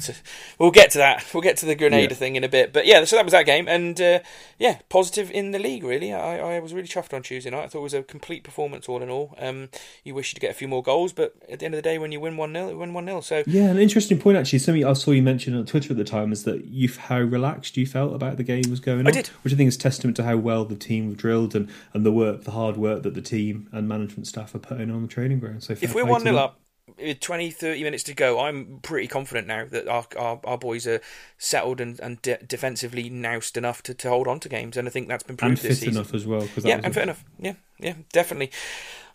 we'll 0.59 0.71
get 0.71 0.91
to 0.91 0.97
that. 0.99 1.25
We'll 1.33 1.41
get 1.43 1.57
to 1.57 1.65
the 1.65 1.75
Grenada 1.75 2.09
Yeah. 2.09 2.13
thing 2.13 2.35
in 2.35 2.43
a 2.43 2.49
bit. 2.49 2.73
But 2.73 2.85
yeah, 2.85 3.03
so 3.05 3.15
that 3.15 3.25
was 3.25 3.31
that 3.31 3.45
game, 3.45 3.67
and 3.67 3.99
uh, 3.99 4.19
yeah, 4.57 4.79
positive 4.89 5.31
in 5.31 5.51
the 5.51 5.59
league. 5.59 5.83
Really, 5.83 6.13
I, 6.13 6.55
I 6.55 6.59
was 6.59 6.73
really 6.73 6.87
chuffed 6.87 7.13
on 7.13 7.23
Tuesday 7.23 7.49
night. 7.49 7.63
I 7.63 7.67
thought 7.67 7.79
it 7.79 7.83
was 7.83 7.93
a 7.93 8.03
complete 8.03 8.43
performance 8.43 8.87
all 8.89 9.01
in 9.01 9.09
all. 9.09 9.35
Um, 9.39 9.69
you 10.03 10.13
wish 10.13 10.33
to 10.33 10.39
get 10.39 10.51
a 10.51 10.53
few 10.53 10.67
more 10.67 10.83
goals, 10.83 11.13
but 11.13 11.35
at 11.49 11.59
the 11.59 11.65
end 11.65 11.73
of 11.73 11.77
the 11.77 11.81
day, 11.81 11.97
when 11.97 12.11
you 12.11 12.19
win 12.19 12.37
one 12.37 12.53
0 12.53 12.69
you 12.69 12.77
win 12.77 12.93
one 12.93 13.05
0 13.05 13.21
So 13.21 13.43
yeah, 13.47 13.69
an 13.69 13.77
interesting 13.79 14.19
point 14.19 14.37
actually. 14.37 14.59
Something 14.59 14.85
I 14.85 14.93
saw 14.93 15.11
you 15.11 15.23
mention 15.23 15.55
on 15.55 15.65
Twitter 15.65 15.91
at 15.91 15.97
the 15.97 16.03
time 16.03 16.31
is 16.31 16.43
that 16.43 16.65
you 16.65 16.89
how 16.89 17.19
relaxed 17.19 17.77
you 17.77 17.85
felt 17.85 18.13
about 18.13 18.37
the 18.37 18.43
game 18.43 18.63
was 18.69 18.79
going 18.79 18.99
on. 19.01 19.07
I 19.07 19.11
did. 19.11 19.27
which 19.43 19.53
I 19.53 19.55
think 19.57 19.69
is 19.69 19.77
testament 19.77 20.17
to 20.17 20.23
how 20.23 20.37
well 20.37 20.65
the 20.65 20.75
team 20.75 21.07
have 21.09 21.17
drilled 21.17 21.55
and, 21.55 21.69
and 21.93 22.05
the 22.05 22.11
work, 22.11 22.43
the 22.43 22.51
hard 22.51 22.77
work 22.77 23.03
that 23.03 23.13
the 23.15 23.21
team 23.21 23.69
and 23.71 23.87
management 23.87 24.27
staff 24.27 24.53
are 24.53 24.59
putting 24.59 24.91
on 24.91 25.01
the 25.03 25.07
training 25.07 25.39
ground. 25.39 25.63
So 25.63 25.73
if 25.79 25.95
we're 25.95 26.05
one 26.05 26.21
to 26.21 26.25
0 26.31 26.37
up, 26.37 26.58
with 26.97 27.19
20, 27.19 27.51
30 27.51 27.83
minutes 27.83 28.03
to 28.03 28.13
go, 28.13 28.39
I'm 28.39 28.79
pretty 28.81 29.07
confident 29.07 29.47
now 29.47 29.65
that 29.65 29.87
our 29.87 30.05
our, 30.17 30.39
our 30.43 30.57
boys 30.57 30.87
are 30.87 31.01
settled 31.37 31.79
and, 31.81 31.99
and 31.99 32.21
de- 32.21 32.43
defensively 32.45 33.09
noused 33.09 33.57
enough 33.57 33.83
to, 33.83 33.93
to 33.93 34.09
hold 34.09 34.27
on 34.27 34.39
to 34.41 34.49
games, 34.49 34.77
and 34.77 34.87
I 34.87 34.91
think 34.91 35.07
that's 35.07 35.23
been 35.23 35.37
proved 35.37 35.59
and 35.63 35.69
this 35.69 35.79
fit 35.79 35.85
season. 35.87 36.01
enough 36.01 36.13
as 36.13 36.25
well. 36.25 36.47
Cause 36.55 36.65
Yeah, 36.65 36.79
and 36.83 36.93
fit 36.93 37.03
enough. 37.03 37.23
Yeah, 37.37 37.53
yeah, 37.79 37.95
definitely. 38.11 38.51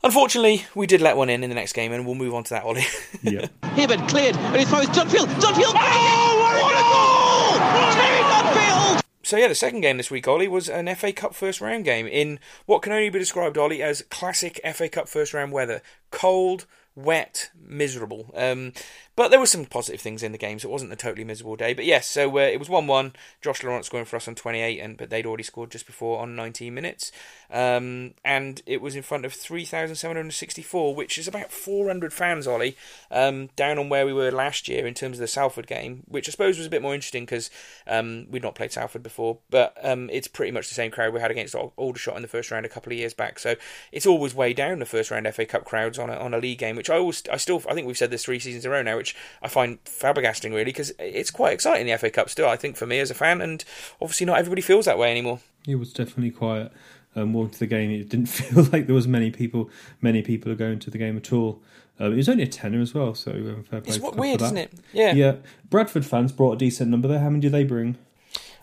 Unfortunately, 0.02 0.66
we 0.74 0.86
did 0.86 1.00
let 1.00 1.16
one 1.16 1.30
in 1.30 1.42
in 1.42 1.48
the 1.48 1.54
next 1.54 1.72
game, 1.72 1.90
and 1.92 2.04
we'll 2.04 2.14
move 2.14 2.34
on 2.34 2.44
to 2.44 2.50
that, 2.50 2.64
Ollie. 2.64 2.84
Yeah. 3.22 3.46
Hibbert 3.74 4.06
cleared, 4.08 4.36
and 4.36 4.56
he 4.56 4.64
throws 4.66 4.86
Dunfield. 4.86 5.28
Dunfield! 5.40 5.72
Oh, 5.74 6.60
what 6.60 6.74
a 6.76 6.84
goal! 6.92 7.92
Terry 7.94 8.22
Dunfield! 8.22 9.00
So 9.22 9.38
yeah, 9.38 9.48
the 9.48 9.54
second 9.54 9.80
game 9.80 9.96
this 9.96 10.10
week, 10.10 10.28
Ollie, 10.28 10.46
was 10.48 10.68
an 10.68 10.94
FA 10.94 11.10
Cup 11.10 11.34
first 11.34 11.62
round 11.62 11.86
game 11.86 12.06
in 12.06 12.38
what 12.66 12.82
can 12.82 12.92
only 12.92 13.08
be 13.08 13.18
described, 13.18 13.56
Ollie, 13.56 13.82
as 13.82 14.02
classic 14.10 14.60
FA 14.74 14.90
Cup 14.90 15.08
first 15.08 15.32
round 15.32 15.52
weather: 15.52 15.80
cold, 16.10 16.66
wet, 16.94 17.50
miserable. 17.60 18.30
Um, 18.34 18.72
but 19.16 19.28
there 19.30 19.38
were 19.38 19.46
some 19.46 19.64
positive 19.64 20.00
things 20.00 20.22
in 20.22 20.32
the 20.32 20.38
game, 20.38 20.58
so 20.58 20.68
it 20.68 20.72
wasn't 20.72 20.92
a 20.92 20.96
totally 20.96 21.24
miserable 21.24 21.56
day. 21.56 21.74
But 21.74 21.84
yes, 21.84 22.06
so 22.06 22.36
uh, 22.36 22.40
it 22.42 22.58
was 22.58 22.68
one-one. 22.68 23.14
Josh 23.40 23.62
Lawrence 23.62 23.86
scoring 23.86 24.06
for 24.06 24.16
us 24.16 24.26
on 24.26 24.34
28, 24.34 24.80
and 24.80 24.96
but 24.96 25.10
they'd 25.10 25.26
already 25.26 25.42
scored 25.44 25.70
just 25.70 25.86
before 25.86 26.20
on 26.20 26.34
19 26.34 26.74
minutes, 26.74 27.12
um, 27.50 28.14
and 28.24 28.62
it 28.66 28.80
was 28.80 28.96
in 28.96 29.02
front 29.02 29.24
of 29.24 29.32
3,764, 29.32 30.94
which 30.94 31.18
is 31.18 31.28
about 31.28 31.52
400 31.52 32.12
fans, 32.12 32.46
Ollie, 32.46 32.76
um, 33.10 33.50
down 33.56 33.78
on 33.78 33.88
where 33.88 34.06
we 34.06 34.12
were 34.12 34.30
last 34.32 34.68
year 34.68 34.86
in 34.86 34.94
terms 34.94 35.18
of 35.18 35.20
the 35.20 35.28
Salford 35.28 35.66
game, 35.66 36.02
which 36.08 36.28
I 36.28 36.32
suppose 36.32 36.58
was 36.58 36.66
a 36.66 36.70
bit 36.70 36.82
more 36.82 36.94
interesting 36.94 37.24
because 37.24 37.50
um, 37.86 38.26
we'd 38.30 38.42
not 38.42 38.54
played 38.54 38.72
Salford 38.72 39.02
before, 39.02 39.38
but 39.50 39.76
um, 39.82 40.10
it's 40.12 40.28
pretty 40.28 40.50
much 40.50 40.68
the 40.68 40.74
same 40.74 40.90
crowd 40.90 41.14
we 41.14 41.20
had 41.20 41.30
against 41.30 41.54
Aldershot 41.54 42.16
in 42.16 42.22
the 42.22 42.28
first 42.28 42.50
round 42.50 42.66
a 42.66 42.68
couple 42.68 42.92
of 42.92 42.98
years 42.98 43.14
back. 43.14 43.38
So 43.38 43.54
it's 43.92 44.06
always 44.06 44.34
way 44.34 44.52
down 44.52 44.80
the 44.80 44.86
first 44.86 45.10
round 45.10 45.32
FA 45.32 45.46
Cup 45.46 45.64
crowds 45.64 45.98
on 45.98 46.10
a, 46.10 46.14
on 46.14 46.34
a 46.34 46.38
league 46.38 46.58
game, 46.58 46.76
which 46.76 46.90
I 46.90 46.96
always, 46.96 47.22
I 47.30 47.36
still, 47.36 47.62
I 47.68 47.74
think 47.74 47.86
we've 47.86 47.96
said 47.96 48.10
this 48.10 48.24
three 48.24 48.40
seasons 48.40 48.64
in 48.64 48.70
a 48.70 48.74
row 48.74 48.82
now, 48.82 48.98
which 49.04 49.16
I 49.42 49.48
find 49.48 49.82
flabbergasting 49.84 50.50
really 50.50 50.64
because 50.64 50.92
it's 50.98 51.30
quite 51.30 51.52
exciting 51.52 51.86
the 51.86 51.98
FA 51.98 52.10
Cup 52.10 52.30
still. 52.30 52.48
I 52.48 52.56
think 52.56 52.76
for 52.76 52.86
me 52.86 53.00
as 53.00 53.10
a 53.10 53.14
fan, 53.14 53.42
and 53.42 53.62
obviously 54.00 54.24
not 54.24 54.38
everybody 54.38 54.62
feels 54.62 54.86
that 54.86 54.96
way 54.98 55.10
anymore. 55.10 55.40
It 55.68 55.74
was 55.76 55.92
definitely 55.92 56.30
quiet. 56.30 56.72
Um, 57.16 57.28
more 57.28 57.46
to 57.46 57.58
the 57.58 57.66
game, 57.66 57.90
it 57.90 58.08
didn't 58.08 58.26
feel 58.40 58.64
like 58.72 58.86
there 58.86 58.94
was 58.94 59.06
many 59.06 59.30
people. 59.30 59.70
Many 60.00 60.22
people 60.22 60.50
are 60.50 60.56
going 60.56 60.78
to 60.80 60.90
the 60.90 60.98
game 60.98 61.16
at 61.16 61.32
all. 61.32 61.62
Um, 62.00 62.12
it 62.12 62.16
was 62.16 62.28
only 62.28 62.42
a 62.42 62.48
tenner 62.48 62.80
as 62.80 62.92
well, 62.92 63.14
so 63.14 63.30
um, 63.30 63.62
fair 63.62 63.80
play 63.80 63.94
It's 63.94 64.02
what, 64.02 64.16
weird, 64.16 64.42
isn't 64.42 64.56
it? 64.56 64.72
Yeah. 64.92 65.12
Yeah, 65.12 65.34
Bradford 65.70 66.04
fans 66.04 66.32
brought 66.32 66.52
a 66.52 66.56
decent 66.56 66.90
number 66.90 67.06
there. 67.06 67.20
How 67.20 67.28
many 67.28 67.40
do 67.40 67.50
they 67.50 67.62
bring? 67.62 67.96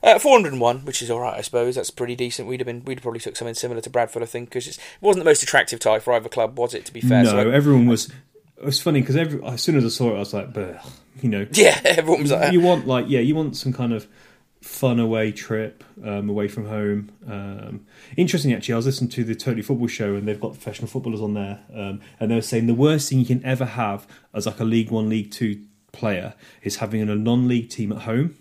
Uh, 0.04 0.18
401, 0.18 0.80
which 0.80 1.02
is 1.02 1.12
all 1.12 1.20
right, 1.20 1.38
I 1.38 1.42
suppose. 1.42 1.76
That's 1.76 1.92
pretty 1.92 2.16
decent. 2.16 2.48
We'd 2.48 2.60
have 2.60 2.66
been, 2.66 2.84
we'd 2.84 2.98
have 2.98 3.04
probably 3.04 3.20
took 3.20 3.38
something 3.38 3.54
similar 3.54 3.80
to 3.82 3.90
Bradford, 3.90 4.24
I 4.24 4.26
think, 4.26 4.50
because 4.50 4.68
it 4.68 4.80
wasn't 5.00 5.24
the 5.24 5.30
most 5.30 5.44
attractive 5.44 5.80
tie 5.80 6.00
for 6.00 6.12
either 6.14 6.28
club, 6.28 6.58
was 6.58 6.74
it? 6.74 6.86
To 6.86 6.94
be 6.94 7.02
fair, 7.02 7.24
no, 7.24 7.30
So, 7.30 7.52
everyone 7.52 7.86
was. 7.86 8.12
It 8.62 8.66
was 8.66 8.80
funny 8.80 9.02
because 9.02 9.16
every 9.16 9.44
as 9.44 9.62
soon 9.62 9.76
as 9.76 9.84
I 9.84 9.90
saw 9.90 10.12
it, 10.12 10.18
I 10.18 10.20
was 10.20 10.34
like, 10.36 10.56
you 11.22 11.30
know, 11.30 11.48
yeah, 11.54 11.80
everyone 11.84 12.22
was 12.22 12.32
like, 12.32 12.54
you 12.54 12.62
want 12.62 12.86
like 12.86 13.06
yeah, 13.10 13.20
you 13.20 13.34
want 13.34 13.58
some 13.58 13.74
kind 13.74 13.92
of 13.92 14.08
fun 14.62 15.00
away 15.00 15.32
trip 15.32 15.84
um, 16.04 16.30
away 16.30 16.48
from 16.48 16.68
home. 16.68 17.12
Um, 17.28 17.86
interesting, 18.16 18.54
actually, 18.54 18.74
I 18.74 18.78
was 18.78 18.86
listening 18.86 19.10
to 19.12 19.24
the 19.24 19.34
Totally 19.34 19.64
Football 19.64 19.88
Show, 19.88 20.16
and 20.16 20.28
they've 20.28 20.40
got 20.40 20.54
professional 20.54 20.88
footballers 20.88 21.22
on 21.22 21.34
there, 21.34 21.60
um, 21.74 22.02
and 22.20 22.30
they 22.30 22.36
were 22.36 22.42
saying 22.42 22.68
the 22.68 22.76
worst 22.76 23.10
thing 23.10 23.20
you 23.20 23.26
can 23.26 23.44
ever 23.44 23.66
have 23.66 24.08
as 24.34 24.46
like 24.46 24.60
a 24.60 24.64
League 24.64 24.92
One, 24.92 25.10
League 25.10 25.32
Two 25.32 25.64
player 25.92 26.36
is 26.62 26.78
having 26.78 27.02
a 27.02 27.16
non-league 27.16 27.70
team 27.70 27.92
at 27.92 28.04
home 28.04 28.36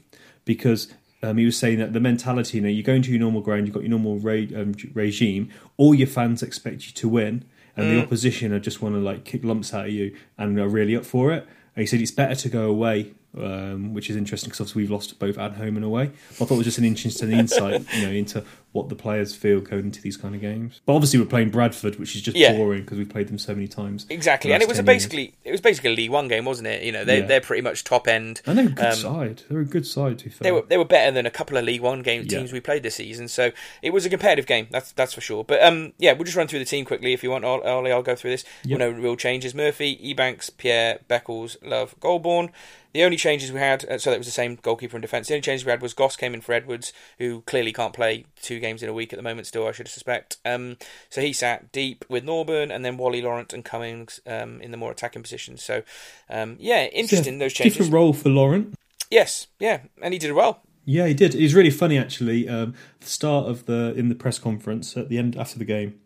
because. 0.44 0.92
Um, 1.22 1.36
he 1.36 1.44
was 1.44 1.58
saying 1.58 1.80
that 1.80 1.92
the 1.92 2.00
mentality, 2.00 2.56
you 2.56 2.62
know, 2.62 2.70
you 2.70 2.82
go 2.82 2.94
into 2.94 3.10
your 3.10 3.20
normal 3.20 3.42
ground, 3.42 3.66
you've 3.66 3.74
got 3.74 3.82
your 3.82 3.90
normal 3.90 4.18
re- 4.18 4.54
um, 4.56 4.74
regime, 4.94 5.50
all 5.76 5.94
your 5.94 6.06
fans 6.06 6.42
expect 6.42 6.86
you 6.86 6.94
to 6.94 7.10
win, 7.10 7.44
and 7.76 7.90
the 7.96 8.02
opposition 8.02 8.52
are 8.52 8.60
just 8.60 8.82
want 8.82 8.94
to 8.94 9.00
like 9.00 9.24
kick 9.24 9.44
lumps 9.44 9.72
out 9.72 9.86
of 9.86 9.92
you 9.92 10.16
and 10.38 10.58
are 10.58 10.68
really 10.68 10.96
up 10.96 11.04
for 11.04 11.32
it. 11.32 11.46
And 11.76 11.82
he 11.82 11.86
said 11.86 12.00
it's 12.00 12.10
better 12.10 12.34
to 12.34 12.48
go 12.48 12.68
away, 12.68 13.12
um, 13.38 13.94
which 13.94 14.10
is 14.10 14.16
interesting 14.16 14.48
because 14.48 14.60
obviously 14.60 14.82
we've 14.82 14.90
lost 14.90 15.18
both 15.18 15.38
at 15.38 15.52
home 15.52 15.76
and 15.76 15.84
away. 15.84 16.04
I 16.04 16.44
thought 16.44 16.50
it 16.52 16.56
was 16.56 16.66
just 16.66 16.78
an 16.78 16.84
interesting 16.84 17.30
insight, 17.32 17.84
you 17.94 18.06
know, 18.06 18.12
into 18.12 18.44
what 18.72 18.88
the 18.88 18.94
players 18.94 19.34
feel 19.34 19.60
going 19.60 19.86
into 19.86 20.00
these 20.00 20.16
kind 20.16 20.34
of 20.34 20.40
games. 20.40 20.80
But 20.86 20.94
obviously 20.94 21.18
we're 21.18 21.26
playing 21.26 21.50
Bradford, 21.50 21.98
which 21.98 22.14
is 22.14 22.22
just 22.22 22.36
Yeah. 22.36 22.52
boring 22.56 22.82
because 22.82 22.98
we've 22.98 23.08
played 23.08 23.26
them 23.28 23.38
so 23.38 23.52
many 23.54 23.66
times. 23.66 24.06
exactly. 24.08 24.52
And 24.52 24.62
it 24.62 24.68
was 24.68 24.78
a 24.78 24.82
10 24.82 24.86
years. 24.94 25.02
basically, 25.04 25.34
it 25.44 25.50
was 25.50 25.60
basically 25.60 25.92
a 25.92 25.96
League 25.96 26.10
One 26.10 26.28
game, 26.28 26.44
wasn't 26.44 26.68
it? 26.68 26.82
You 26.84 26.92
know, 26.92 27.04
they 27.04 27.18
Yeah. 27.20 27.26
they're 27.26 27.40
pretty 27.40 27.62
much 27.62 27.82
top 27.84 28.06
end. 28.06 28.42
And 28.46 28.56
they're 28.56 28.66
a 28.66 28.70
good 28.70 28.84
Um, 28.86 28.94
side. 28.94 29.42
They're 29.50 29.60
a 29.60 29.64
good 29.64 29.86
side, 29.86 30.18
to 30.20 30.24
be 30.26 30.30
fair. 30.30 30.44
They 30.44 30.52
were 30.52 30.62
they 30.68 30.76
were 30.78 30.84
better 30.84 31.10
than 31.10 31.26
a 31.26 31.30
couple 31.30 31.56
of 31.56 31.64
League 31.64 31.80
One 31.80 32.02
game 32.02 32.22
Yeah. 32.28 32.38
teams 32.38 32.52
we 32.52 32.60
played 32.60 32.82
this 32.84 32.94
season, 32.94 33.26
so 33.28 33.50
it 33.82 33.90
was 33.90 34.06
a 34.06 34.10
competitive 34.10 34.46
game. 34.46 34.68
That's 34.70 34.92
that's 34.92 35.14
for 35.14 35.20
sure. 35.20 35.42
But 35.42 35.62
um, 35.64 35.92
yeah, 35.98 36.12
we'll 36.12 36.24
just 36.24 36.36
run 36.36 36.46
through 36.46 36.60
the 36.60 36.64
team 36.64 36.84
quickly 36.84 37.12
if 37.12 37.22
you 37.24 37.30
want. 37.30 37.44
Ollie, 37.44 37.64
Ollie, 37.64 37.92
I'll 37.92 38.02
go 38.02 38.14
through 38.14 38.30
this. 38.30 38.44
Yep. 38.64 38.78
No 38.78 38.88
real 38.90 39.16
changes. 39.16 39.54
Murphy, 39.54 39.96
Ebanks, 40.02 40.48
Pierre, 40.56 41.00
Beckles, 41.08 41.56
Love, 41.62 41.94
Golbourne. 42.00 42.50
The 42.92 43.04
only 43.04 43.16
changes 43.16 43.52
we 43.52 43.60
had, 43.60 43.84
uh, 43.84 43.98
so 43.98 44.10
that 44.10 44.18
was 44.18 44.26
the 44.26 44.32
same 44.32 44.58
goalkeeper 44.60 44.96
and 44.96 45.02
defence. 45.02 45.28
The 45.28 45.34
only 45.34 45.42
changes 45.42 45.64
we 45.64 45.70
had 45.70 45.80
was 45.80 45.94
Goss 45.94 46.16
came 46.16 46.34
in 46.34 46.40
for 46.40 46.52
Edwards, 46.52 46.92
who 47.18 47.42
clearly 47.42 47.72
can't 47.72 47.92
play 47.92 48.24
two 48.42 48.58
games 48.60 48.82
in 48.82 48.88
a 48.88 48.92
week 48.92 49.12
at 49.12 49.16
the 49.16 49.22
moment. 49.22 49.46
Still, 49.46 49.66
I 49.66 49.72
should 49.72 49.88
suspect. 49.88 50.36
Um, 50.44 50.76
so 51.08 51.20
he 51.20 51.32
sat 51.32 51.72
deep 51.72 52.04
with 52.08 52.24
Norburn, 52.24 52.74
and 52.74 52.84
then 52.84 52.96
Whalley 52.96 53.22
Laurent 53.22 53.52
and 53.52 53.64
Cummings 53.64 54.20
um, 54.26 54.60
in 54.60 54.70
the 54.70 54.76
more 54.76 54.92
attacking 54.92 55.22
positions. 55.22 55.62
So 55.62 55.82
um, 56.28 56.56
yeah, 56.58 56.84
interesting 56.86 57.38
those 57.38 57.52
changes. 57.52 57.74
Different 57.74 57.92
role 57.92 58.12
for 58.12 58.28
Laurent. 58.28 58.74
Yes, 59.10 59.48
yeah, 59.58 59.80
and 60.00 60.14
he 60.14 60.18
did 60.18 60.32
well. 60.32 60.62
Yeah, 60.84 61.06
he 61.06 61.14
did. 61.14 61.34
It 61.34 61.42
was 61.42 61.54
really 61.54 61.70
funny 61.70 61.98
actually. 61.98 62.48
Um, 62.48 62.74
the 63.00 63.06
start 63.06 63.48
of 63.48 63.66
the 63.66 63.92
in 63.96 64.08
the 64.08 64.14
press 64.14 64.38
conference 64.38 64.96
at 64.96 65.08
the 65.08 65.18
end 65.18 65.36
after 65.36 65.58
the 65.58 65.64
game, 65.64 66.00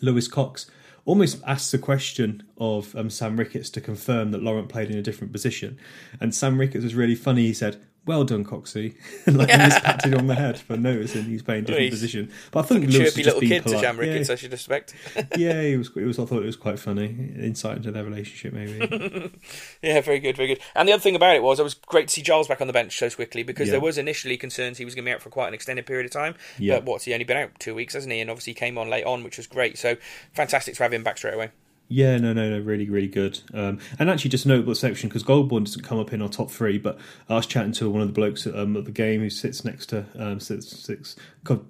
Lewis 0.00 0.28
Cox 0.28 0.70
almost 1.04 1.42
asked 1.46 1.72
the 1.72 1.78
question 1.78 2.42
of 2.56 2.94
um, 2.96 3.10
Sam 3.10 3.36
Ricketts 3.36 3.68
to 3.70 3.80
confirm 3.80 4.30
that 4.30 4.42
Laurent 4.42 4.68
played 4.68 4.90
in 4.90 4.96
a 4.96 5.02
different 5.02 5.32
position, 5.32 5.78
and 6.20 6.34
Sam 6.34 6.58
Ricketts 6.58 6.84
was 6.84 6.94
really 6.94 7.14
funny. 7.14 7.46
He 7.46 7.54
said, 7.54 7.82
"Well 8.06 8.24
done, 8.24 8.44
Coxie," 8.44 8.94
like 9.26 9.50
he 9.50 9.56
just 9.56 9.82
patted 9.84 10.14
on 10.14 10.26
the 10.26 10.34
head 10.34 10.58
for 10.58 10.76
noticing 10.76 11.24
he's 11.24 11.42
playing 11.42 11.64
a 11.64 11.66
different 11.66 11.90
position. 11.90 12.30
But 12.50 12.60
I 12.60 12.62
think 12.68 12.84
Chirpy 12.90 12.98
Lewis 12.98 13.14
just 13.14 13.26
little 13.26 13.40
kid 13.40 13.62
to 13.64 13.78
Sam 13.78 13.98
Ricketts, 13.98 14.28
Yeah, 14.28 14.32
I 14.32 14.36
should 14.36 14.50
suspect. 14.50 14.94
yeah, 15.36 15.60
it 15.60 15.76
was. 15.76 15.90
It 15.96 16.04
was. 16.04 16.18
I 16.18 16.24
thought 16.24 16.42
it 16.42 16.46
was 16.46 16.56
quite 16.56 16.78
funny 16.78 17.06
insight 17.38 17.78
into 17.78 17.90
their 17.90 18.04
relationship, 18.04 18.52
maybe. 18.52 19.32
Yeah, 19.82 20.00
very 20.00 20.18
good, 20.18 20.36
very 20.36 20.48
good. 20.48 20.60
And 20.74 20.88
the 20.88 20.92
other 20.92 21.00
thing 21.02 21.14
about 21.16 21.36
it 21.36 21.42
was, 21.42 21.60
it 21.60 21.62
was 21.62 21.74
great 21.74 22.08
to 22.08 22.14
see 22.14 22.22
Giles 22.22 22.48
back 22.48 22.60
on 22.60 22.66
the 22.66 22.72
bench 22.72 22.96
so 22.98 23.10
quickly 23.10 23.42
because 23.42 23.68
Yeah. 23.68 23.72
there 23.72 23.80
was 23.80 23.98
initially 23.98 24.36
concerns 24.36 24.78
he 24.78 24.84
was 24.84 24.94
going 24.94 25.04
to 25.04 25.08
be 25.10 25.14
out 25.14 25.20
for 25.22 25.28
quite 25.30 25.48
an 25.48 25.54
extended 25.54 25.84
period 25.86 26.06
of 26.06 26.12
time. 26.12 26.34
Yeah. 26.58 26.76
But 26.76 26.84
what's 26.86 27.04
he 27.04 27.12
only 27.12 27.24
been 27.24 27.36
out 27.36 27.50
two 27.58 27.74
weeks, 27.74 27.94
hasn't 27.94 28.12
he? 28.12 28.20
And 28.20 28.30
obviously 28.30 28.52
he 28.52 28.54
came 28.54 28.78
on 28.78 28.88
late 28.88 29.04
on, 29.04 29.22
which 29.24 29.36
was 29.36 29.46
great. 29.46 29.76
So 29.78 29.96
fantastic 30.32 30.74
to 30.76 30.82
have 30.82 30.92
him 30.94 31.02
back 31.04 31.18
straight 31.18 31.34
away. 31.34 31.50
Yeah, 31.88 32.16
no, 32.16 32.32
no, 32.32 32.48
no, 32.48 32.60
really, 32.60 32.88
really 32.88 33.08
good. 33.08 33.40
Um, 33.52 33.78
and 33.98 34.08
actually, 34.08 34.30
just 34.30 34.46
a 34.46 34.48
notable 34.48 34.74
section 34.74 35.08
because 35.08 35.22
Golbourne 35.22 35.64
doesn't 35.64 35.82
come 35.82 35.98
up 35.98 36.12
in 36.12 36.22
our 36.22 36.30
top 36.30 36.50
three, 36.50 36.78
but 36.78 36.98
I 37.28 37.34
was 37.34 37.46
chatting 37.46 37.72
to 37.72 37.90
one 37.90 38.00
of 38.00 38.08
the 38.08 38.14
blokes 38.14 38.46
at, 38.46 38.56
um, 38.56 38.76
at 38.76 38.86
the 38.86 38.90
game 38.90 39.20
who 39.20 39.28
sits 39.28 39.64
next 39.64 39.86
to 39.86 40.06
um, 40.18 40.40
sits, 40.40 40.84
sits 40.84 41.16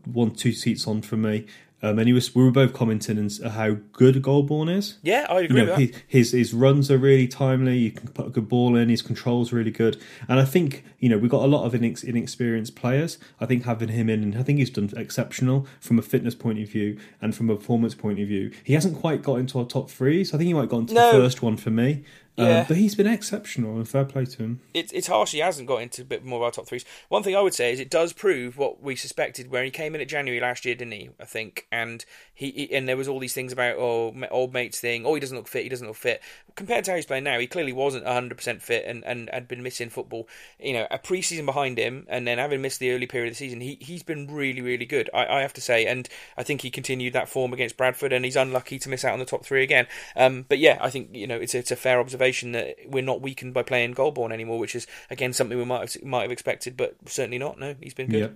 one, 0.04 0.30
two 0.30 0.52
seats 0.52 0.86
on 0.86 1.02
from 1.02 1.22
me, 1.22 1.46
um, 1.84 1.98
and 1.98 2.06
he 2.08 2.12
was 2.12 2.34
we 2.34 2.42
were 2.42 2.50
both 2.50 2.72
commenting 2.72 3.18
on 3.18 3.50
how 3.50 3.76
good 3.92 4.22
Golbourne 4.22 4.68
is. 4.68 4.98
Yeah, 5.02 5.26
I 5.28 5.40
You 5.40 5.44
agree 5.44 5.56
know, 5.64 5.64
with 5.76 5.76
that. 5.76 5.80
he, 5.80 6.18
his 6.18 6.32
his 6.32 6.54
runs 6.54 6.90
are 6.90 6.98
really 6.98 7.28
timely. 7.28 7.76
You 7.78 7.90
can 7.92 8.08
put 8.08 8.26
a 8.26 8.30
good 8.30 8.48
ball 8.48 8.74
in. 8.76 8.88
His 8.88 9.02
control's 9.02 9.52
really 9.52 9.70
good, 9.70 10.00
and 10.28 10.40
I 10.40 10.44
think 10.44 10.84
you 10.98 11.08
know 11.08 11.18
we've 11.18 11.30
got 11.30 11.44
a 11.44 11.46
lot 11.46 11.64
of 11.64 11.72
inex- 11.72 12.02
inexperienced 12.04 12.74
players. 12.74 13.18
I 13.40 13.46
think 13.46 13.64
having 13.64 13.90
him 13.90 14.08
in, 14.08 14.22
and 14.22 14.36
I 14.36 14.42
think 14.42 14.58
he's 14.58 14.70
done 14.70 14.90
exceptional 14.96 15.66
from 15.80 15.98
a 15.98 16.02
fitness 16.02 16.34
point 16.34 16.58
of 16.60 16.68
view 16.68 16.98
and 17.20 17.34
from 17.34 17.50
a 17.50 17.56
performance 17.56 17.94
point 17.94 18.18
of 18.20 18.28
view. 18.28 18.50
He 18.64 18.72
hasn't 18.74 18.96
quite 18.98 19.22
got 19.22 19.36
into 19.36 19.58
our 19.58 19.64
top 19.66 19.90
three, 19.90 20.24
so 20.24 20.36
I 20.36 20.38
think 20.38 20.48
he 20.48 20.54
might 20.54 20.62
have 20.62 20.70
got 20.70 20.78
into 20.78 20.94
No. 20.94 21.12
the 21.12 21.18
first 21.22 21.42
one 21.42 21.56
for 21.56 21.70
me. 21.70 22.02
Yeah. 22.36 22.60
Um, 22.60 22.64
but 22.66 22.76
he's 22.76 22.94
been 22.96 23.06
exceptional, 23.06 23.76
and 23.76 23.88
fair 23.88 24.04
play 24.04 24.24
to 24.24 24.38
him. 24.38 24.60
it's 24.74 24.90
it's 24.92 25.06
harsh 25.06 25.32
he 25.32 25.38
hasn't 25.38 25.68
got 25.68 25.82
into 25.82 26.02
a 26.02 26.04
bit 26.04 26.24
more 26.24 26.38
of 26.40 26.42
our 26.42 26.50
top 26.50 26.66
threes. 26.66 26.84
One 27.08 27.22
thing 27.22 27.36
I 27.36 27.40
would 27.40 27.54
say 27.54 27.72
is 27.72 27.78
it 27.78 27.90
does 27.90 28.12
prove 28.12 28.58
what 28.58 28.82
we 28.82 28.96
suspected 28.96 29.50
when 29.50 29.64
he 29.64 29.70
came 29.70 29.94
in 29.94 30.00
at 30.00 30.08
January 30.08 30.40
last 30.40 30.64
year, 30.64 30.74
didn't 30.74 30.92
he? 30.94 31.10
I 31.20 31.24
think, 31.26 31.66
and 31.70 32.04
he, 32.34 32.50
he- 32.50 32.74
and 32.74 32.88
there 32.88 32.96
was 32.96 33.06
all 33.06 33.20
these 33.20 33.34
things 33.34 33.52
about 33.52 33.76
oh 33.76 34.14
old 34.32 34.52
mates 34.52 34.80
thing. 34.80 35.06
Oh, 35.06 35.14
he 35.14 35.20
doesn't 35.20 35.36
look 35.36 35.46
fit. 35.46 35.62
He 35.62 35.68
doesn't 35.68 35.86
look 35.86 35.96
fit. 35.96 36.20
Compared 36.56 36.84
to 36.84 36.90
how 36.92 36.96
he's 36.96 37.06
playing 37.06 37.24
now, 37.24 37.38
he 37.38 37.46
clearly 37.46 37.72
wasn't 37.72 38.04
hundred 38.06 38.36
percent 38.36 38.62
fit 38.62 38.84
and, 38.86 39.04
and 39.04 39.30
had 39.32 39.46
been 39.46 39.62
missing 39.62 39.88
football. 39.90 40.28
You 40.58 40.72
know, 40.72 40.86
a 40.90 40.98
preseason 40.98 41.46
behind 41.46 41.78
him, 41.78 42.04
and 42.08 42.26
then 42.26 42.38
having 42.38 42.62
missed 42.62 42.80
the 42.80 42.90
early 42.92 43.06
period 43.06 43.28
of 43.28 43.34
the 43.34 43.38
season, 43.38 43.60
he 43.60 43.78
he's 43.80 44.02
been 44.02 44.26
really 44.26 44.60
really 44.60 44.86
good. 44.86 45.08
I, 45.14 45.26
I 45.26 45.40
have 45.42 45.52
to 45.54 45.60
say, 45.60 45.86
and 45.86 46.08
I 46.36 46.42
think 46.42 46.62
he 46.62 46.70
continued 46.72 47.12
that 47.12 47.28
form 47.28 47.52
against 47.52 47.76
Bradford, 47.76 48.12
and 48.12 48.24
he's 48.24 48.34
unlucky 48.36 48.80
to 48.80 48.88
miss 48.88 49.04
out 49.04 49.12
on 49.12 49.20
the 49.20 49.24
top 49.24 49.44
three 49.44 49.62
again. 49.62 49.86
Um, 50.16 50.46
but 50.48 50.58
yeah, 50.58 50.78
I 50.80 50.90
think 50.90 51.10
you 51.12 51.28
know 51.28 51.36
it's 51.36 51.54
it's 51.54 51.70
a 51.70 51.76
fair 51.76 52.00
observation 52.00 52.23
that 52.52 52.76
we're 52.86 53.02
not 53.02 53.20
weakened 53.20 53.54
by 53.54 53.62
playing 53.62 53.94
Golbourne 53.94 54.32
anymore, 54.32 54.58
which 54.58 54.74
is 54.74 54.86
again 55.10 55.32
something 55.32 55.56
we 55.58 55.64
might 55.64 55.92
have, 55.92 56.04
might 56.04 56.22
have 56.22 56.32
expected, 56.32 56.76
but 56.76 56.96
certainly 57.06 57.38
not. 57.38 57.58
No, 57.58 57.74
he's 57.80 57.94
been 57.94 58.08
good. 58.10 58.20
Yep. 58.20 58.34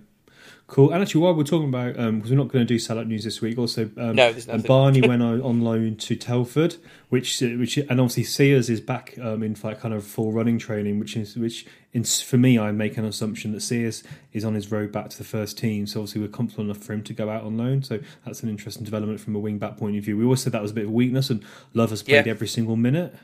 Cool. 0.67 0.91
And 0.91 1.01
actually, 1.01 1.21
while 1.21 1.33
we're 1.33 1.43
talking 1.43 1.67
about, 1.69 1.95
because 1.95 2.29
we're 2.29 2.37
not 2.37 2.47
going 2.47 2.65
to 2.65 2.73
do 2.73 2.75
sellout 2.77 3.07
news 3.07 3.23
this 3.23 3.41
week, 3.41 3.57
also, 3.57 3.89
um, 3.97 4.15
No, 4.15 4.33
and. 4.47 4.63
Barney 4.63 5.01
went 5.07 5.21
on, 5.23 5.61
loan 5.61 5.95
to 5.95 6.15
Telford, 6.15 6.75
which, 7.09 7.41
uh, 7.41 7.47
which, 7.47 7.77
and 7.77 7.91
obviously 7.99 8.23
Sears 8.23 8.69
is 8.69 8.79
back 8.79 9.17
um, 9.19 9.41
in 9.41 9.55
like 9.63 9.79
kind 9.81 9.93
of 9.95 10.03
full 10.05 10.31
running 10.31 10.59
training, 10.59 10.99
which 10.99 11.17
is, 11.17 11.35
which, 11.35 11.65
in, 11.91 12.03
for 12.03 12.37
me, 12.37 12.59
I 12.59 12.71
make 12.71 12.97
an 12.97 13.05
assumption 13.05 13.51
that 13.53 13.61
Sears 13.61 14.03
is 14.31 14.45
on 14.45 14.53
his 14.53 14.71
road 14.71 14.91
back 14.91 15.09
to 15.09 15.17
the 15.17 15.23
first 15.23 15.57
team. 15.57 15.87
So 15.87 16.01
obviously, 16.01 16.21
we're 16.21 16.27
comfortable 16.27 16.65
enough 16.65 16.77
for 16.77 16.93
him 16.93 17.03
to 17.03 17.13
go 17.13 17.29
out 17.31 17.43
on 17.43 17.57
loan. 17.57 17.81
So 17.81 17.99
that's 18.23 18.43
an 18.43 18.49
interesting 18.49 18.83
development 18.85 19.19
from 19.19 19.35
a 19.35 19.39
wing 19.39 19.57
back 19.57 19.77
point 19.77 19.97
of 19.97 20.03
view. 20.03 20.17
We 20.17 20.23
always 20.23 20.41
said 20.41 20.53
that 20.53 20.61
was 20.61 20.71
a 20.71 20.75
bit 20.75 20.83
of 20.85 20.91
a 20.91 20.93
weakness, 20.93 21.31
and 21.31 21.43
Love 21.73 21.89
has 21.89 22.03
played 22.03 22.27
Yeah. 22.27 22.31
every 22.31 22.47
single 22.47 22.75
minute. 22.75 23.15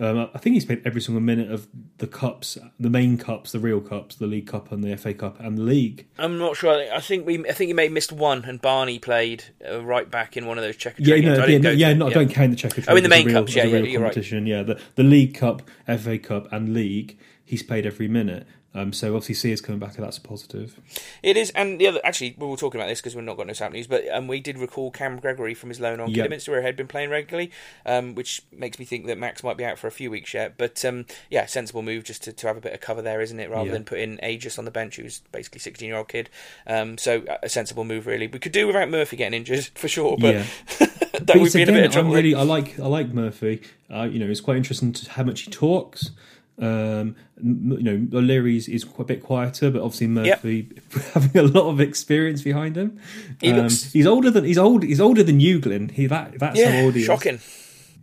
Um, 0.00 0.30
I 0.34 0.38
think 0.38 0.54
he's 0.54 0.64
played 0.64 0.80
every 0.86 1.02
single 1.02 1.20
minute 1.20 1.50
of 1.52 1.68
the 1.98 2.06
cups, 2.06 2.56
the 2.78 2.88
main 2.88 3.18
cups, 3.18 3.52
the 3.52 3.58
real 3.58 3.82
cups, 3.82 4.14
the 4.16 4.26
League 4.26 4.46
Cup 4.46 4.72
and 4.72 4.82
the 4.82 4.96
FA 4.96 5.12
Cup 5.12 5.38
and 5.38 5.58
the 5.58 5.62
league. 5.62 6.06
I'm 6.18 6.38
not 6.38 6.56
sure. 6.56 6.72
I 6.92 7.00
think 7.00 7.26
we. 7.26 7.40
I 7.46 7.52
think 7.52 7.68
he 7.68 7.74
may 7.74 7.84
have 7.84 7.92
missed 7.92 8.10
one, 8.10 8.44
and 8.46 8.60
Barney 8.62 8.98
played 8.98 9.44
uh, 9.70 9.84
right 9.84 10.10
back 10.10 10.38
in 10.38 10.46
one 10.46 10.56
of 10.56 10.64
those 10.64 10.76
Checkatrade 10.78 11.06
Yeah, 11.06 11.16
games. 11.18 11.38
no, 11.38 11.44
I 11.44 11.46
yeah, 11.48 11.58
no, 11.58 11.70
yeah, 11.70 11.92
no, 11.92 12.08
don't 12.10 12.30
count 12.30 12.50
the 12.50 12.56
Checkatrade. 12.68 12.86
Oh, 12.88 12.96
in 12.96 13.02
the 13.02 13.10
main 13.10 13.26
real- 13.26 13.40
cups, 13.42 13.54
yeah, 13.54 13.64
yeah, 13.64 13.76
you're 13.78 14.00
right. 14.00 14.06
competition. 14.14 14.46
Yeah, 14.46 14.62
the 14.62 14.80
the 14.94 15.02
League 15.04 15.34
Cup, 15.34 15.62
FA 15.86 16.18
Cup, 16.18 16.50
and 16.50 16.72
League. 16.72 17.18
He's 17.44 17.62
played 17.62 17.84
every 17.84 18.08
minute. 18.08 18.46
Um, 18.72 18.92
so 18.92 19.08
obviously, 19.16 19.34
Sears 19.34 19.60
coming 19.60 19.80
back, 19.80 19.96
and 19.96 20.04
that's 20.04 20.18
a 20.18 20.20
positive. 20.20 20.78
It 21.24 21.36
is, 21.36 21.50
and 21.56 21.80
the 21.80 21.88
other 21.88 22.00
actually, 22.04 22.36
we 22.38 22.46
were 22.46 22.56
talking 22.56 22.80
about 22.80 22.86
this 22.88 23.00
because 23.00 23.16
we're 23.16 23.22
not 23.22 23.36
got 23.36 23.48
no 23.48 23.52
South 23.52 23.72
news, 23.72 23.88
but 23.88 24.08
um, 24.12 24.28
we 24.28 24.38
did 24.38 24.58
recall 24.58 24.92
Cam 24.92 25.18
Gregory 25.18 25.54
from 25.54 25.70
his 25.70 25.80
loan 25.80 25.98
on 25.98 26.08
Yep. 26.10 26.14
Kidderminster, 26.14 26.52
where 26.52 26.60
he 26.60 26.66
had 26.66 26.76
been 26.76 26.86
playing 26.86 27.10
regularly, 27.10 27.50
um, 27.84 28.14
which 28.14 28.42
makes 28.52 28.78
me 28.78 28.84
think 28.84 29.06
that 29.06 29.18
Max 29.18 29.42
might 29.42 29.56
be 29.56 29.64
out 29.64 29.76
for 29.76 29.88
a 29.88 29.90
few 29.90 30.08
weeks 30.08 30.32
yet. 30.34 30.56
But 30.56 30.84
um, 30.84 31.06
yeah, 31.30 31.46
sensible 31.46 31.82
move 31.82 32.04
just 32.04 32.22
to, 32.24 32.32
to 32.32 32.46
have 32.46 32.56
a 32.56 32.60
bit 32.60 32.72
of 32.72 32.80
cover 32.80 33.02
there, 33.02 33.20
isn't 33.20 33.40
it? 33.40 33.50
Rather 33.50 33.66
Yeah. 33.66 33.72
than 33.72 33.84
put 33.84 33.98
in 33.98 34.20
Aegis 34.24 34.56
on 34.56 34.64
the 34.66 34.70
bench, 34.70 34.96
who's 34.96 35.20
basically 35.32 35.58
sixteen 35.58 35.88
year 35.88 35.96
old 35.98 36.08
kid. 36.08 36.30
Um, 36.66 36.96
so 36.96 37.24
a 37.42 37.48
sensible 37.48 37.82
move, 37.84 38.06
really. 38.06 38.28
We 38.28 38.38
could 38.38 38.52
do 38.52 38.68
without 38.68 38.88
Murphy 38.88 39.16
getting 39.16 39.36
injured 39.36 39.64
for 39.74 39.88
sure, 39.88 40.16
but 40.16 40.34
Yeah. 40.34 40.44
that 41.22 41.36
would 41.40 41.52
be 41.52 41.62
in 41.62 41.68
a 41.68 41.72
bit 41.72 41.86
of 41.86 41.92
trouble. 41.92 42.10
I'm 42.10 42.14
really, 42.16 42.36
I 42.36 42.42
like, 42.42 42.78
I 42.78 42.86
like 42.86 43.08
Murphy. 43.08 43.62
Uh, 43.92 44.04
you 44.04 44.20
know, 44.20 44.26
it's 44.30 44.40
quite 44.40 44.56
interesting 44.58 44.92
to 44.92 45.10
how 45.10 45.24
much 45.24 45.40
he 45.42 45.50
talks. 45.50 46.12
Um, 46.60 47.14
you 47.42 47.82
know, 47.82 48.06
O'Leary's 48.18 48.68
is 48.68 48.84
quite 48.84 49.00
a 49.00 49.04
bit 49.04 49.22
quieter, 49.22 49.70
but 49.70 49.80
obviously 49.82 50.08
Murphy 50.08 50.68
having 51.14 51.36
a 51.36 51.42
lot 51.48 51.70
of 51.70 51.80
experience 51.80 52.42
behind 52.42 52.76
him. 52.76 53.00
He 53.40 53.50
Um, 53.50 53.56
looks- 53.62 53.92
he's 53.92 54.06
older 54.06 54.30
than 54.30 54.44
he's 54.44 54.58
old. 54.58 54.82
He's 54.82 55.00
older 55.00 55.22
than 55.22 55.40
Euglin. 55.40 55.90
He 55.90 56.06
that 56.06 56.38
that's 56.38 56.62
how 56.62 56.68
yeah, 56.70 56.82
old 56.82 56.94
he 56.94 57.02
shocking. 57.02 57.36
is. 57.36 57.59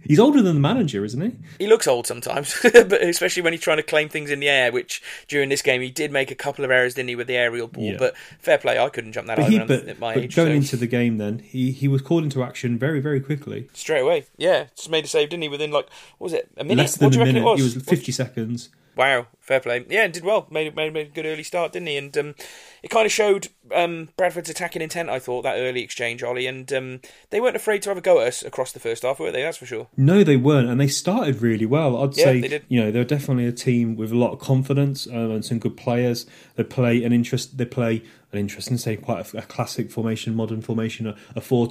He's 0.08 0.20
older 0.20 0.42
than 0.42 0.56
the 0.56 0.60
manager, 0.62 1.04
isn't 1.06 1.22
he? 1.22 1.32
He 1.60 1.68
looks 1.68 1.88
old 1.88 2.08
sometimes, 2.08 2.58
but 2.64 3.02
especially 3.02 3.44
when 3.44 3.54
he's 3.54 3.62
trying 3.62 3.78
to 3.78 3.84
claim 3.84 4.10
things 4.10 4.32
in 4.32 4.40
the 4.40 4.50
air. 4.50 4.72
Which 4.72 5.02
during 5.28 5.50
this 5.50 5.62
game 5.62 5.82
he 5.82 5.90
did 5.92 6.12
make 6.12 6.32
a 6.32 6.36
couple 6.36 6.64
of 6.66 6.72
errors, 6.72 6.94
didn't 6.94 7.10
he, 7.10 7.16
with 7.16 7.28
the 7.28 7.36
aerial 7.36 7.68
ball? 7.68 7.84
Yeah. 7.84 7.98
But 8.00 8.16
fair 8.40 8.58
play, 8.58 8.80
I 8.80 8.90
couldn't 8.90 9.12
jump 9.14 9.28
that 9.28 9.38
But, 9.38 9.44
high 9.46 9.50
he, 9.52 9.60
but, 9.60 9.88
at 9.88 10.00
my 10.00 10.14
but 10.14 10.24
age. 10.24 10.36
going 10.36 10.50
so- 10.50 10.56
into 10.56 10.78
the 10.78 10.88
game, 10.88 11.18
then 11.18 11.40
he 11.40 11.72
he 11.72 11.88
was 11.88 12.02
called 12.02 12.24
into 12.24 12.44
action 12.44 12.78
very 12.78 13.00
very 13.00 13.20
quickly. 13.20 13.70
straight 13.74 14.02
away. 14.02 14.26
Yeah, 14.38 14.66
just 14.76 14.90
made 14.90 15.06
a 15.06 15.08
save, 15.08 15.30
didn't 15.30 15.44
he? 15.44 15.50
Within 15.50 15.72
like 15.72 15.88
what 16.18 16.26
was 16.26 16.34
it 16.34 16.50
a 16.58 16.64
minute? 16.64 16.78
Less 16.84 16.96
than 16.98 17.06
what 17.08 17.14
do 17.14 17.20
a 17.20 17.20
you 17.20 17.26
reckon 17.26 17.44
minute. 17.44 17.48
it 17.48 17.64
was? 17.64 17.76
It 17.76 17.80
was 17.80 17.86
fifty 17.86 18.12
seconds. 18.12 18.70
Wow, 18.98 19.28
fair 19.40 19.60
play. 19.60 19.86
Yeah, 19.88 20.08
did 20.08 20.24
well. 20.24 20.48
Made 20.50 20.76
made, 20.76 20.92
made 20.92 21.08
a 21.08 21.12
good 21.12 21.28
early 21.28 21.44
start, 21.44 21.72
didn't 21.72 21.88
he? 21.88 21.98
And 21.98 22.18
um, 22.18 22.36
it 22.82 22.90
kind 22.90 23.06
of 23.06 23.12
showed 23.12 23.50
um, 23.74 24.10
Bradford's 24.18 24.50
attacking 24.50 24.82
intent. 24.82 25.10
I 25.10 25.20
thought 25.20 25.44
that 25.44 25.58
early 25.58 25.84
exchange, 25.84 26.24
Ollie, 26.24 26.48
and 26.48 26.72
um, 26.74 27.02
they 27.30 27.40
weren't 27.40 27.56
afraid 27.56 27.84
to 27.84 27.90
have 27.90 27.98
a 27.98 28.02
go 28.02 28.20
at 28.20 28.28
us 28.28 28.44
across 28.44 28.72
the 28.72 28.80
first 28.80 29.04
half, 29.04 29.20
were 29.20 29.32
they? 29.32 29.44
That's 29.44 29.58
for 29.58 29.68
sure. 29.68 29.88
No, 29.96 30.24
they 30.24 30.36
weren't, 30.36 30.68
and 30.68 30.82
they 30.82 30.88
started 30.88 31.44
really 31.44 31.68
well. 31.68 32.04
I'd 32.04 32.18
yeah, 32.18 32.24
say 32.24 32.62
you 32.68 32.82
know 32.82 32.92
they're 32.92 33.06
definitely 33.06 33.46
a 33.46 33.52
team 33.52 33.96
with 33.96 34.12
a 34.12 34.18
lot 34.18 34.32
of 34.32 34.40
confidence 34.40 35.06
uh, 35.06 35.30
and 35.30 35.46
some 35.46 35.60
good 35.60 35.78
players. 35.78 36.26
They 36.56 36.64
play 36.64 37.04
an 37.04 37.14
interest. 37.14 37.58
They 37.60 37.66
play 37.66 38.04
an 38.32 38.40
interesting, 38.40 38.78
say, 38.78 38.98
quite 38.98 39.34
a, 39.34 39.38
a 39.38 39.42
classic 39.44 39.92
formation, 39.92 40.36
modern 40.36 40.62
formation, 40.62 41.08
a, 41.08 41.16
a 41.36 41.42
4 41.42 41.70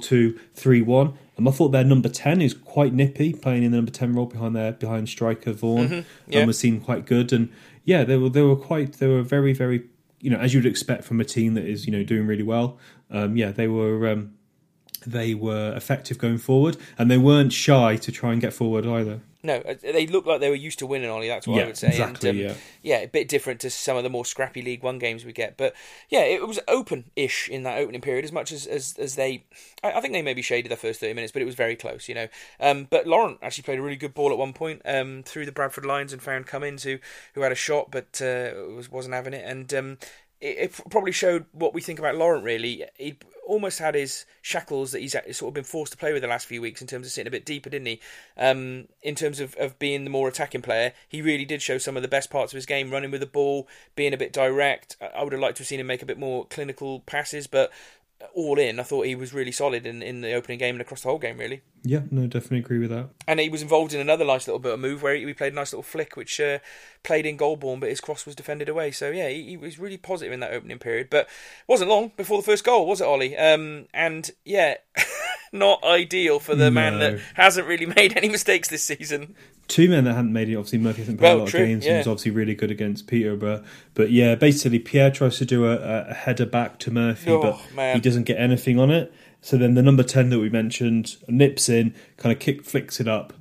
and 1.37 1.47
I 1.47 1.51
thought 1.51 1.69
their 1.69 1.83
number 1.83 2.09
ten 2.09 2.41
is 2.41 2.53
quite 2.53 2.93
nippy, 2.93 3.33
playing 3.33 3.63
in 3.63 3.71
the 3.71 3.77
number 3.77 3.91
ten 3.91 4.13
role 4.13 4.25
behind 4.25 4.55
their 4.55 4.71
behind 4.71 5.07
striker 5.07 5.53
Vaughan, 5.53 5.85
mm-hmm, 5.85 5.95
um, 5.95 6.05
yeah. 6.27 6.39
and 6.39 6.47
was 6.47 6.57
seen 6.57 6.81
quite 6.81 7.05
good. 7.05 7.31
And 7.31 7.51
yeah, 7.85 8.03
they 8.03 8.17
were 8.17 8.29
they 8.29 8.41
were 8.41 8.55
quite 8.55 8.93
they 8.93 9.07
were 9.07 9.21
very 9.21 9.53
very 9.53 9.83
you 10.19 10.29
know 10.29 10.37
as 10.37 10.53
you 10.53 10.59
would 10.59 10.65
expect 10.65 11.03
from 11.03 11.21
a 11.21 11.25
team 11.25 11.53
that 11.53 11.65
is 11.65 11.85
you 11.85 11.91
know 11.91 12.03
doing 12.03 12.25
really 12.27 12.43
well. 12.43 12.77
Um, 13.11 13.37
yeah, 13.37 13.51
they 13.51 13.67
were 13.67 14.07
um, 14.07 14.33
they 15.05 15.33
were 15.33 15.73
effective 15.75 16.17
going 16.17 16.39
forward, 16.39 16.77
and 16.97 17.09
they 17.09 17.17
weren't 17.17 17.53
shy 17.53 17.95
to 17.97 18.11
try 18.11 18.31
and 18.31 18.41
get 18.41 18.53
forward 18.53 18.85
either. 18.85 19.21
No, 19.43 19.57
uh, 19.57 19.75
they 19.81 20.07
looked 20.07 20.27
like 20.27 20.39
they 20.39 20.49
were 20.49 20.55
used 20.55 20.79
to 20.79 20.87
winning, 20.87 21.09
Ollie. 21.09 21.27
That's 21.27 21.47
what 21.47 21.57
Yeah, 21.57 21.63
I 21.63 21.65
would 21.67 21.77
say. 21.77 21.89
exactly, 21.89 22.29
And, 22.29 22.39
um, 22.39 22.45
yeah. 22.45 22.53
yeah, 22.81 22.97
a 22.97 23.07
bit 23.07 23.27
different 23.27 23.59
to 23.61 23.69
some 23.69 23.95
of 23.95 24.03
the 24.03 24.09
more 24.09 24.25
scrappy 24.25 24.61
League 24.61 24.81
One 24.81 24.97
games 24.97 25.25
we 25.25 25.31
get. 25.31 25.57
But 25.57 25.73
yeah, 26.09 26.21
it 26.21 26.47
was 26.47 26.59
open-ish 26.67 27.47
in 27.47 27.63
that 27.63 27.77
opening 27.77 28.01
period, 28.01 28.25
as 28.25 28.31
much 28.31 28.51
as 28.51 28.65
as, 28.65 28.95
as 28.97 29.15
they. 29.15 29.45
I, 29.83 29.93
I 29.93 30.01
think 30.01 30.13
they 30.13 30.21
maybe 30.23 30.41
shaded 30.41 30.71
the 30.71 30.75
first 30.75 30.99
thirty 30.99 31.13
minutes, 31.13 31.31
but 31.31 31.41
it 31.41 31.45
was 31.45 31.55
very 31.55 31.75
close, 31.75 32.09
you 32.09 32.15
know. 32.15 32.27
Um, 32.59 32.87
but 32.89 33.05
Laurent 33.05 33.37
actually 33.41 33.63
played 33.63 33.79
a 33.79 33.81
really 33.83 33.95
good 33.95 34.13
ball 34.13 34.31
at 34.31 34.37
one 34.37 34.53
point 34.53 34.81
um, 34.85 35.21
through 35.23 35.45
the 35.45 35.51
Bradford 35.51 35.85
lines 35.85 36.13
and 36.13 36.21
found 36.21 36.47
Cummings, 36.47 36.83
who 36.83 36.97
who 37.33 37.41
had 37.41 37.51
a 37.51 37.55
shot 37.55 37.91
but 37.91 38.19
uh, 38.21 38.51
was 38.75 38.89
wasn't 38.91 39.13
having 39.15 39.33
it, 39.33 39.45
and. 39.45 39.97
It, 40.39 40.79
probably 40.91 41.11
showed 41.11 41.45
what 41.51 41.73
we 41.73 41.81
think 41.81 41.97
about 41.97 42.15
Laurent. 42.15 42.43
Really, 42.43 42.85
he 42.95 43.17
almost 43.47 43.79
had 43.79 43.95
his 43.95 44.25
shackles 44.41 44.91
that 44.91 44.99
he's 44.99 45.13
sort 45.13 45.49
of 45.49 45.53
been 45.53 45.63
forced 45.63 45.93
to 45.93 45.97
play 45.97 46.13
with 46.13 46.21
the 46.21 46.27
last 46.27 46.45
few 46.45 46.61
weeks 46.61 46.81
in 46.81 46.87
terms 46.87 47.07
of 47.07 47.11
sitting 47.11 47.27
a 47.27 47.31
bit 47.31 47.45
deeper, 47.45 47.69
didn't 47.69 47.87
he? 47.87 47.99
Um, 48.37 48.87
in 49.01 49.15
terms 49.15 49.39
of, 49.39 49.55
of 49.55 49.79
being 49.79 50.03
the 50.03 50.09
more 50.09 50.27
attacking 50.27 50.61
player, 50.61 50.93
he 51.07 51.21
really 51.21 51.45
did 51.45 51.61
show 51.61 51.77
some 51.77 51.95
of 51.95 52.03
the 52.03 52.07
best 52.07 52.29
parts 52.29 52.53
of 52.53 52.57
his 52.57 52.65
game, 52.65 52.91
running 52.91 53.09
with 53.09 53.21
the 53.21 53.25
ball, 53.25 53.67
being 53.95 54.13
a 54.13 54.17
bit 54.17 54.33
direct. 54.33 54.97
I 55.01 55.23
would 55.23 55.33
have 55.33 55.41
liked 55.41 55.57
to 55.57 55.61
have 55.61 55.67
seen 55.67 55.79
him 55.79 55.87
make 55.87 56.03
a 56.03 56.07
bit 56.07 56.19
more 56.19 56.45
clinical 56.45 56.99
passes, 57.01 57.47
but 57.47 57.71
all 58.33 58.57
in, 58.57 58.79
I 58.79 58.83
thought 58.83 59.05
he 59.05 59.15
was 59.15 59.33
really 59.33 59.51
solid 59.51 59.85
in, 59.85 60.01
in 60.01 60.21
the 60.21 60.33
opening 60.33 60.59
game 60.59 60.75
and 60.75 60.81
across 60.81 61.01
the 61.01 61.09
whole 61.09 61.19
game, 61.19 61.37
really. 61.37 61.61
Yeah, 61.83 62.01
no, 62.11 62.27
definitely 62.27 62.59
agree 62.59 62.79
with 62.79 62.89
that. 62.89 63.09
And 63.27 63.39
he 63.39 63.49
was 63.49 63.61
involved 63.61 63.93
in 63.93 63.99
another 63.99 64.25
nice 64.25 64.47
little 64.47 64.59
bit 64.59 64.73
of 64.73 64.79
move 64.79 65.01
where 65.01 65.15
he, 65.15 65.25
he 65.25 65.33
played 65.33 65.53
a 65.53 65.55
nice 65.55 65.73
little 65.73 65.83
flick, 65.83 66.17
which 66.17 66.39
uh, 66.39 66.59
played 67.03 67.25
in 67.25 67.37
Golbourne, 67.37 67.79
but 67.79 67.89
his 67.89 68.01
cross 68.01 68.25
was 68.25 68.35
defended 68.35 68.69
away. 68.69 68.91
So 68.91 69.11
yeah, 69.11 69.29
he, 69.29 69.43
he 69.43 69.57
was 69.57 69.79
really 69.79 69.97
positive 69.97 70.33
in 70.33 70.39
that 70.39 70.53
opening 70.53 70.79
period. 70.79 71.09
But 71.09 71.29
wasn't 71.67 71.89
long 71.89 72.11
before 72.17 72.39
the 72.39 72.45
first 72.45 72.63
goal, 72.63 72.87
was 72.87 73.01
it, 73.01 73.07
Ollie? 73.07 73.37
Um, 73.37 73.85
and 73.93 74.29
yeah, 74.43 74.75
not 75.51 75.83
ideal 75.83 76.39
for 76.39 76.55
the 76.55 76.69
man 76.71 76.99
that 76.99 77.19
hasn't 77.35 77.67
really 77.67 77.85
made 77.95 78.15
any 78.17 78.29
mistakes 78.29 78.69
this 78.69 78.83
season. 78.83 79.35
Two 79.67 79.89
men 79.89 80.05
that 80.05 80.13
hadn't 80.13 80.31
made 80.31 80.47
it. 80.49 80.55
Obviously, 80.55 80.79
Murphy 80.79 80.99
hasn't 81.01 81.19
played 81.19 81.27
Well, 81.29 81.37
a 81.37 81.39
lot 81.41 81.47
true, 81.49 81.61
of 81.61 81.67
games. 81.67 81.85
yeah. 81.85 81.91
and 81.91 81.97
was 81.99 82.07
obviously 82.07 82.31
really 82.31 82.55
good 82.55 82.71
against 82.71 83.07
Peterborough. 83.07 83.63
But 83.95 84.11
yeah, 84.11 84.35
basically, 84.35 84.79
Pierre 84.79 85.11
tries 85.11 85.37
to 85.39 85.45
do 85.45 85.65
a, 85.65 85.77
a 86.09 86.13
header 86.13 86.45
back 86.45 86.79
to 86.79 86.91
Murphy, 86.91 87.31
Oh, 87.31 87.41
but 87.41 87.75
man. 87.75 87.95
he 87.95 88.01
doesn't 88.01 88.23
get 88.23 88.37
anything 88.39 88.79
on 88.79 88.91
it. 88.91 89.13
So 89.41 89.57
then 89.57 89.73
the 89.75 89.83
number 89.83 90.03
ten 90.03 90.29
that 90.29 90.39
we 90.39 90.49
mentioned 90.49 91.17
nips 91.27 91.67
in, 91.69 91.93
kind 92.17 92.31
of 92.33 92.39
kick 92.39 92.63
flicks 92.63 92.99
it 92.99 93.07
up 93.07 93.33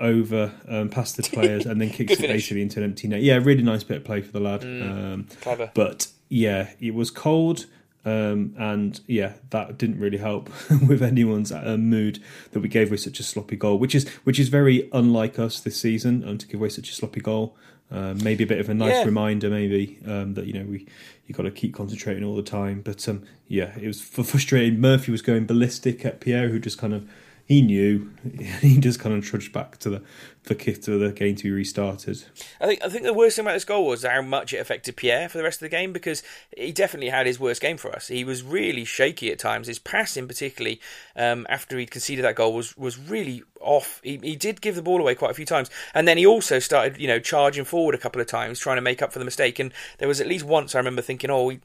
over 0.00 0.52
um, 0.68 0.88
past 0.88 1.16
the 1.16 1.22
players, 1.32 1.66
and 1.66 1.80
then 1.80 1.90
kicks 1.90 2.12
it. 2.14 2.18
Mm. 2.20 2.28
basically 2.28 2.62
into 2.62 2.80
an 2.80 2.84
empty 2.84 3.06
net. 3.08 3.20
Yeah, 3.22 3.36
really 3.36 3.62
nice 3.62 3.84
bit 3.84 3.98
of 3.98 4.04
play 4.04 4.20
for 4.22 4.32
the 4.32 4.40
lad. 4.40 4.64
Um, 4.64 5.28
Clever. 5.42 5.70
But 5.74 6.08
yeah, 6.28 6.70
it 6.80 6.94
was 6.94 7.10
cold. 7.10 7.66
Um, 8.04 8.54
and 8.58 9.00
yeah, 9.06 9.34
that 9.50 9.78
didn't 9.78 9.98
really 9.98 10.18
help 10.18 10.50
with 10.88 11.02
anyone's 11.02 11.50
uh, 11.52 11.76
mood 11.78 12.22
that 12.52 12.60
we 12.60 12.68
gave 12.68 12.88
away 12.88 12.98
such 12.98 13.18
a 13.18 13.22
sloppy 13.22 13.56
goal, 13.56 13.78
which 13.78 13.94
is 13.94 14.06
which 14.24 14.38
is 14.38 14.48
very 14.48 14.88
unlike 14.92 15.38
us 15.38 15.60
this 15.60 15.80
season, 15.80 16.26
um, 16.28 16.38
to 16.38 16.46
give 16.46 16.60
away 16.60 16.68
such 16.68 16.90
a 16.90 16.94
sloppy 16.94 17.20
goal. 17.20 17.56
Um, 17.90 18.22
maybe 18.24 18.44
a 18.44 18.46
bit 18.46 18.58
of 18.60 18.68
a 18.68 18.74
nice 18.74 18.94
Yeah. 18.94 19.04
reminder, 19.04 19.50
maybe 19.50 19.98
um, 20.06 20.34
that 20.34 20.46
you 20.46 20.52
know 20.52 20.64
we 20.64 20.86
you 21.26 21.34
got 21.34 21.44
to 21.44 21.50
keep 21.50 21.74
concentrating 21.74 22.24
all 22.24 22.36
the 22.36 22.42
time. 22.42 22.80
But 22.82 23.06
um, 23.08 23.22
yeah, 23.48 23.72
it 23.80 23.86
was 23.86 24.00
f- 24.00 24.26
frustrating. 24.26 24.80
Murphy 24.80 25.12
was 25.12 25.22
going 25.22 25.46
ballistic 25.46 26.04
at 26.04 26.20
Pierre, 26.20 26.48
who 26.48 26.58
just 26.58 26.76
kind 26.78 26.92
of 26.94 27.08
he 27.46 27.60
knew 27.62 28.10
he 28.60 28.78
just 28.78 29.00
kind 29.00 29.14
of 29.14 29.24
trudged 29.24 29.52
back 29.52 29.78
to 29.78 29.90
the 29.90 30.02
the 30.44 30.54
kit 30.54 30.82
to 30.82 30.98
the 30.98 31.10
game 31.10 31.34
to 31.36 31.44
be 31.44 31.50
restarted. 31.50 32.24
I 32.60 32.66
think 32.66 32.84
I 32.84 32.88
think 32.88 33.04
the 33.04 33.14
worst 33.14 33.36
thing 33.36 33.44
about 33.44 33.54
this 33.54 33.64
goal 33.64 33.86
was 33.86 34.04
how 34.04 34.22
much 34.22 34.52
it 34.52 34.58
affected 34.58 34.96
Pierre 34.96 35.28
for 35.28 35.38
the 35.38 35.44
rest 35.44 35.56
of 35.56 35.66
the 35.66 35.76
game 35.76 35.92
because 35.92 36.22
he 36.56 36.72
definitely 36.72 37.08
had 37.08 37.26
his 37.26 37.40
worst 37.40 37.60
game 37.60 37.76
for 37.76 37.94
us. 37.94 38.08
He 38.08 38.24
was 38.24 38.42
really 38.42 38.84
shaky 38.84 39.32
at 39.32 39.38
times. 39.38 39.66
His 39.66 39.78
passing, 39.78 40.28
particularly 40.28 40.80
um, 41.16 41.46
after 41.48 41.78
he'd 41.78 41.90
conceded 41.90 42.24
that 42.24 42.36
goal, 42.36 42.52
was 42.52 42.76
was 42.76 42.98
really 42.98 43.42
off. 43.60 44.00
He, 44.04 44.18
he 44.22 44.36
did 44.36 44.60
give 44.60 44.74
the 44.74 44.82
ball 44.82 45.00
away 45.00 45.14
quite 45.14 45.30
a 45.30 45.34
few 45.34 45.46
times, 45.46 45.70
and 45.94 46.06
then 46.06 46.18
he 46.18 46.26
also 46.26 46.58
started 46.58 46.98
you 46.98 47.08
know 47.08 47.18
charging 47.18 47.64
forward 47.64 47.94
a 47.94 47.98
couple 47.98 48.20
of 48.20 48.26
times, 48.26 48.58
trying 48.58 48.76
to 48.76 48.82
make 48.82 49.00
up 49.00 49.12
for 49.12 49.18
the 49.18 49.24
mistake. 49.24 49.58
And 49.58 49.72
there 49.98 50.08
was 50.08 50.20
at 50.20 50.26
least 50.26 50.44
once 50.44 50.74
I 50.74 50.78
remember 50.78 51.00
thinking, 51.00 51.30
oh, 51.30 51.44
we 51.44 51.60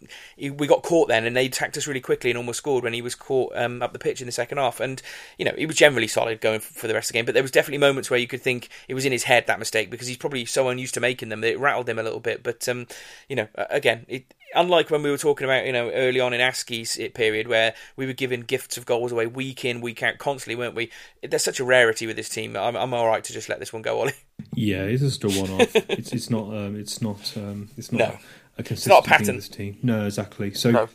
we 0.49 0.67
got 0.67 0.83
caught 0.83 1.09
then, 1.09 1.25
and 1.25 1.35
they 1.35 1.47
attacked 1.47 1.77
us 1.77 1.85
really 1.85 2.01
quickly 2.01 2.29
and 2.29 2.37
almost 2.37 2.59
scored 2.59 2.85
when 2.85 2.93
he 2.93 3.01
was 3.01 3.15
caught 3.15 3.51
um, 3.55 3.81
up 3.81 3.91
the 3.91 3.99
pitch 3.99 4.21
in 4.21 4.25
the 4.25 4.31
second 4.31 4.57
half. 4.57 4.79
And 4.79 5.01
you 5.37 5.43
know 5.43 5.53
he 5.57 5.65
was 5.65 5.75
generally 5.75 6.07
solid 6.07 6.39
going 6.39 6.61
for 6.61 6.87
the 6.87 6.93
rest 6.93 7.09
of 7.09 7.13
the 7.13 7.17
game, 7.19 7.25
but 7.25 7.33
there 7.33 7.43
was 7.43 7.51
definitely 7.51 7.79
moments 7.79 8.09
where 8.09 8.19
you 8.19 8.27
could 8.27 8.41
think 8.41 8.68
it 8.87 8.93
was 8.93 9.05
in 9.05 9.11
his 9.11 9.23
head 9.23 9.47
that 9.47 9.59
mistake 9.59 9.89
because 9.89 10.07
he's 10.07 10.17
probably 10.17 10.45
so 10.45 10.69
unused 10.69 10.93
to 10.95 10.99
making 10.99 11.29
them 11.29 11.41
that 11.41 11.51
it 11.51 11.59
rattled 11.59 11.89
him 11.89 11.99
a 11.99 12.03
little 12.03 12.19
bit. 12.19 12.43
But 12.43 12.67
um, 12.69 12.87
you 13.27 13.35
know, 13.35 13.47
again, 13.55 14.05
it, 14.07 14.33
unlike 14.55 14.89
when 14.89 15.03
we 15.03 15.11
were 15.11 15.17
talking 15.17 15.45
about 15.45 15.65
you 15.65 15.71
know 15.73 15.91
early 15.91 16.19
on 16.19 16.33
in 16.33 16.41
Askey's 16.41 16.97
period 17.13 17.47
where 17.47 17.73
we 17.95 18.05
were 18.05 18.13
giving 18.13 18.41
gifts 18.41 18.77
of 18.77 18.85
goals 18.85 19.11
away 19.11 19.27
week 19.27 19.65
in 19.65 19.81
week 19.81 20.01
out 20.03 20.17
constantly, 20.17 20.55
weren't 20.55 20.75
we? 20.75 20.89
There's 21.21 21.43
such 21.43 21.59
a 21.59 21.63
rarity 21.65 22.07
with 22.07 22.15
this 22.15 22.29
team. 22.29 22.55
I'm, 22.55 22.75
I'm 22.75 22.93
all 22.93 23.07
right 23.07 23.23
to 23.23 23.33
just 23.33 23.49
let 23.49 23.59
this 23.59 23.71
one 23.73 23.81
go, 23.81 23.99
Ollie. 23.99 24.13
Yeah, 24.53 24.83
it's 24.83 25.01
just 25.01 25.23
a 25.23 25.29
one-off. 25.29 25.75
it's 25.89 26.13
it's 26.13 26.29
not 26.29 26.47
um, 26.47 26.75
it's 26.79 27.01
not 27.01 27.33
um, 27.37 27.69
it's 27.77 27.91
not 27.91 27.99
No. 27.99 28.17
a 28.57 28.63
consistent 28.63 28.93
not 28.95 29.05
a 29.05 29.09
pattern. 29.09 29.35
This 29.35 29.49
team. 29.49 29.77
No, 29.83 30.05
exactly. 30.05 30.53
So. 30.53 30.71
No. 30.71 30.89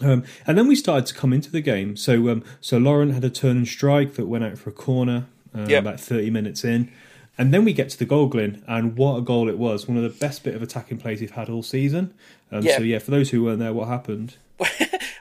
Um, 0.00 0.24
and 0.48 0.58
then 0.58 0.66
we 0.66 0.74
started 0.74 1.06
to 1.06 1.14
come 1.14 1.32
into 1.32 1.52
the 1.52 1.60
game. 1.60 1.96
So, 1.96 2.28
um, 2.28 2.42
so 2.60 2.76
Laurent 2.78 3.12
had 3.12 3.22
a 3.22 3.30
turn 3.30 3.58
and 3.58 3.68
strike 3.68 4.14
that 4.14 4.26
went 4.26 4.42
out 4.42 4.58
for 4.58 4.70
a 4.70 4.72
corner 4.72 5.26
uh, 5.56 5.66
Yep. 5.68 5.82
about 5.82 6.00
thirty 6.00 6.30
minutes 6.30 6.64
in, 6.64 6.90
and 7.38 7.52
then 7.52 7.64
we 7.64 7.72
get 7.72 7.90
to 7.90 7.98
the 7.98 8.04
goal, 8.04 8.26
Glyn, 8.26 8.62
and 8.66 8.96
what 8.96 9.16
a 9.16 9.20
goal 9.20 9.48
it 9.48 9.58
was! 9.58 9.86
One 9.88 9.96
of 9.96 10.02
the 10.02 10.08
best 10.18 10.44
bit 10.44 10.54
of 10.54 10.62
attacking 10.62 10.98
plays 10.98 11.20
we've 11.20 11.30
had 11.32 11.48
all 11.48 11.62
season. 11.62 12.14
Um, 12.50 12.62
Yeah. 12.64 12.76
So, 12.78 12.82
yeah, 12.82 12.98
for 12.98 13.10
those 13.10 13.30
who 13.30 13.42
weren't 13.44 13.58
there, 13.60 13.72
what 13.72 13.88
happened? 13.88 14.36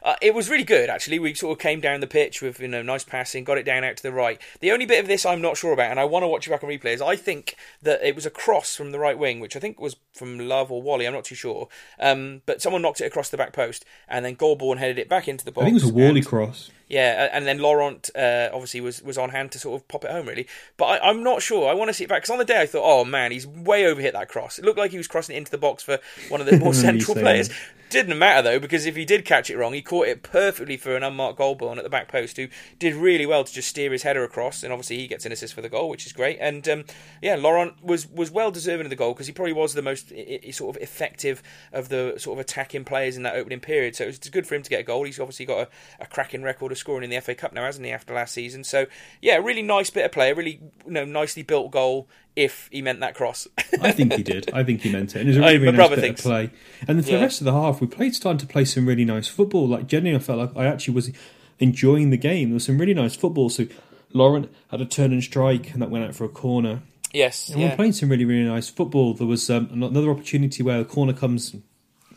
uh, 0.04 0.16
it 0.22 0.36
was 0.36 0.50
really 0.50 0.64
good 0.64 0.90
actually. 0.90 1.18
We 1.18 1.34
sort 1.34 1.58
of 1.58 1.60
came 1.60 1.80
down 1.80 2.00
the 2.00 2.06
pitch 2.08 2.42
with 2.42 2.60
you 2.60 2.68
know 2.68 2.82
nice 2.84 3.04
passing, 3.04 3.44
got 3.44 3.58
it 3.58 3.64
down 3.64 3.84
out 3.84 3.98
to 3.98 4.04
the 4.04 4.12
right. 4.12 4.40
The 4.60 4.72
only 4.72 4.86
bit 4.86 5.00
of 5.00 5.08
this 5.08 5.26
I'm 5.26 5.42
not 5.42 5.58
sure 5.58 5.74
about, 5.74 5.90
and 5.90 6.00
I 6.00 6.06
want 6.06 6.24
to 6.24 6.28
watch 6.28 6.46
it 6.46 6.52
back 6.52 6.64
on 6.64 6.70
replay, 6.70 6.94
is 6.94 7.02
I 7.02 7.16
think 7.16 7.56
that 7.82 8.04
it 8.04 8.14
was 8.16 8.26
a 8.26 8.30
cross 8.30 8.76
from 8.76 8.92
the 8.92 9.00
right 9.00 9.18
wing, 9.18 9.40
which 9.40 9.56
I 9.56 9.60
think 9.60 9.80
was 9.80 9.96
from 10.14 10.38
Love 10.38 10.72
or 10.72 10.82
Whalley. 10.82 11.08
I'm 11.08 11.14
not 11.14 11.26
too 11.26 11.34
sure, 11.36 11.70
um, 12.00 12.42
but 12.46 12.62
someone 12.62 12.82
knocked 12.84 13.02
it 13.02 13.06
across 13.06 13.30
the 13.30 13.38
back 13.38 13.54
post, 13.54 13.84
and 14.08 14.24
then 14.26 14.36
Golbourne 14.36 14.78
headed 14.78 15.00
it 15.00 15.10
back 15.10 15.28
into 15.28 15.44
the 15.46 15.52
box. 15.52 15.64
I 15.64 15.66
think 15.70 15.78
it 15.82 15.84
was 15.86 15.92
a 15.92 15.94
Whalley 15.96 16.20
and- 16.20 16.26
cross. 16.28 16.70
Yeah, 16.92 17.30
and 17.32 17.48
then 17.48 17.60
Laurent 17.60 18.10
uh, 18.16 18.50
obviously 18.52 18.82
was, 18.82 19.02
was 19.02 19.18
on 19.18 19.30
hand 19.30 19.54
to 19.54 19.60
sort 19.60 19.80
of 19.82 19.88
pop 19.88 20.04
it 20.04 20.12
home, 20.12 20.28
really. 20.28 20.46
But 20.76 20.86
I, 21.02 21.10
I'm 21.10 21.24
not 21.24 21.42
sure. 21.42 21.70
I 21.70 21.74
want 21.74 21.88
to 21.88 21.94
see 21.94 22.04
it 22.04 22.10
back 22.10 22.22
because 22.24 22.32
on 22.32 22.38
the 22.38 22.44
day 22.46 22.62
I 22.62 22.66
thought, 22.66 22.84
oh 22.84 23.06
man, 23.06 23.32
he's 23.32 23.48
way 23.48 23.84
overhit 23.84 24.12
that 24.12 24.28
cross. 24.28 24.60
It 24.60 24.66
looked 24.66 24.78
like 24.78 24.92
he 24.92 24.98
was 24.98 25.08
crossing 25.08 25.36
it 25.36 25.38
into 25.38 25.52
the 25.52 25.58
box 25.58 25.84
for 25.84 26.00
one 26.28 26.42
of 26.42 26.48
the 26.48 26.58
more 26.60 26.74
central 26.74 27.16
players. 27.16 27.50
Didn't 27.90 28.18
matter 28.18 28.42
though 28.42 28.60
because 28.60 28.86
if 28.86 28.96
he 28.96 29.04
did 29.04 29.26
catch 29.26 29.50
it 29.50 29.58
wrong, 29.58 29.74
he 29.74 29.82
caught 29.82 30.08
it 30.08 30.24
perfectly 30.24 30.78
for 30.78 30.96
an 30.96 31.04
unmarked 31.04 31.38
Golbourne 31.38 31.78
at 31.78 31.84
the 31.84 31.90
back 31.90 32.08
post, 32.10 32.38
who 32.38 32.48
did 32.80 32.94
really 32.96 33.26
well 33.26 33.44
to 33.44 33.52
just 33.54 33.68
steer 33.68 33.92
his 33.92 34.04
header 34.04 34.24
across, 34.24 34.64
and 34.64 34.72
obviously 34.72 34.98
he 34.98 35.08
gets 35.08 35.26
an 35.26 35.34
assist 35.34 35.54
for 35.54 35.62
the 35.62 35.68
goal, 35.68 35.90
which 35.90 36.06
is 36.06 36.14
great. 36.14 36.38
And 36.40 36.68
um, 36.70 36.86
yeah, 37.22 37.36
Laurent 37.36 37.84
was 37.84 38.08
was 38.08 38.32
well 38.32 38.50
deserving 38.50 38.86
of 38.86 38.90
the 38.92 38.96
goal 38.96 39.12
because 39.14 39.28
he 39.28 39.34
probably 39.34 39.52
was 39.52 39.74
the 39.74 39.82
most 39.82 40.14
i- 40.16 40.40
i- 40.48 40.52
sort 40.52 40.74
of 40.78 40.82
effective 40.82 41.44
of 41.74 41.90
the 41.90 42.14
sort 42.18 42.38
of 42.38 42.42
attacking 42.42 42.86
players 42.86 43.18
in 43.18 43.24
that 43.24 43.36
opening 43.36 43.60
period. 43.60 43.98
So 43.98 44.06
it 44.06 44.08
was 44.08 44.20
good 44.20 44.48
for 44.48 44.56
him 44.56 44.64
to 44.64 44.70
get 44.70 44.80
a 44.80 44.84
goal. 44.84 45.04
He's 45.04 45.20
obviously 45.20 45.46
got 45.46 45.60
a, 46.00 46.04
a 46.04 46.06
cracking 46.06 46.44
record 46.44 46.72
of 46.72 46.78
scoring 46.82 47.04
in 47.06 47.10
the 47.10 47.20
FA 47.22 47.34
Cup 47.36 47.54
now, 47.54 47.64
hasn't 47.64 47.86
he? 47.86 47.92
After 47.94 48.14
last 48.14 48.34
season, 48.34 48.64
so 48.66 48.86
yeah, 49.22 49.38
really 49.38 49.62
nice 49.62 49.90
bit 49.90 50.04
of 50.06 50.12
play, 50.12 50.32
a 50.32 50.36
really 50.36 50.60
you 50.86 50.92
know 50.92 51.06
nicely 51.06 51.44
built 51.44 51.72
goal. 51.72 52.08
If 52.36 52.70
he 52.72 52.82
meant 52.82 53.02
that 53.02 53.14
cross, 53.16 53.48
I 53.82 53.92
think 53.92 54.14
he 54.14 54.24
did. 54.24 54.52
I 54.54 54.64
think 54.64 54.82
he 54.82 54.92
meant 54.92 55.16
it. 55.16 55.20
And 55.20 55.28
it 55.30 55.32
was 55.32 55.38
a 55.38 55.42
really, 55.48 55.58
really 55.58 55.78
nice 55.78 55.90
bit 55.90 56.00
thinks. 56.00 56.22
of 56.22 56.30
play. 56.30 56.50
And 56.88 56.98
then 56.98 57.04
for 57.04 57.12
Yeah. 57.12 57.18
the 57.18 57.24
rest 57.24 57.42
of 57.42 57.46
the 57.46 57.52
half, 57.52 57.82
we 57.82 57.88
played 57.88 58.16
starting 58.16 58.40
to 58.40 58.48
play 58.48 58.64
some 58.64 58.86
really 58.86 59.04
nice 59.04 59.28
football. 59.28 59.68
Like 59.68 59.88
genuinely, 59.88 60.16
I 60.22 60.26
felt 60.26 60.40
like 60.40 60.52
I 60.56 60.66
actually 60.66 60.94
was 60.94 61.12
enjoying 61.60 62.10
the 62.10 62.16
game. 62.18 62.50
There 62.50 62.54
was 62.54 62.64
some 62.66 62.78
really 62.78 62.94
nice 62.94 63.16
football. 63.18 63.50
So 63.50 63.68
Laurent 64.14 64.50
had 64.70 64.80
a 64.80 64.86
turn 64.86 65.12
and 65.12 65.22
strike, 65.22 65.74
and 65.74 65.82
that 65.82 65.90
went 65.90 66.06
out 66.06 66.16
for 66.16 66.24
a 66.24 66.30
corner. 66.30 66.82
yes, 67.14 67.50
And 67.50 67.58
we 67.58 67.64
yeah. 67.64 67.70
we're 67.72 67.76
playing 67.76 67.92
some 67.94 68.08
really, 68.08 68.24
really 68.26 68.48
nice 68.48 68.70
football. 68.70 69.14
There 69.14 69.28
was 69.28 69.50
um, 69.50 69.70
another 69.72 70.10
opportunity 70.10 70.64
where 70.64 70.78
the 70.80 70.86
corner 70.86 71.12
comes 71.14 71.54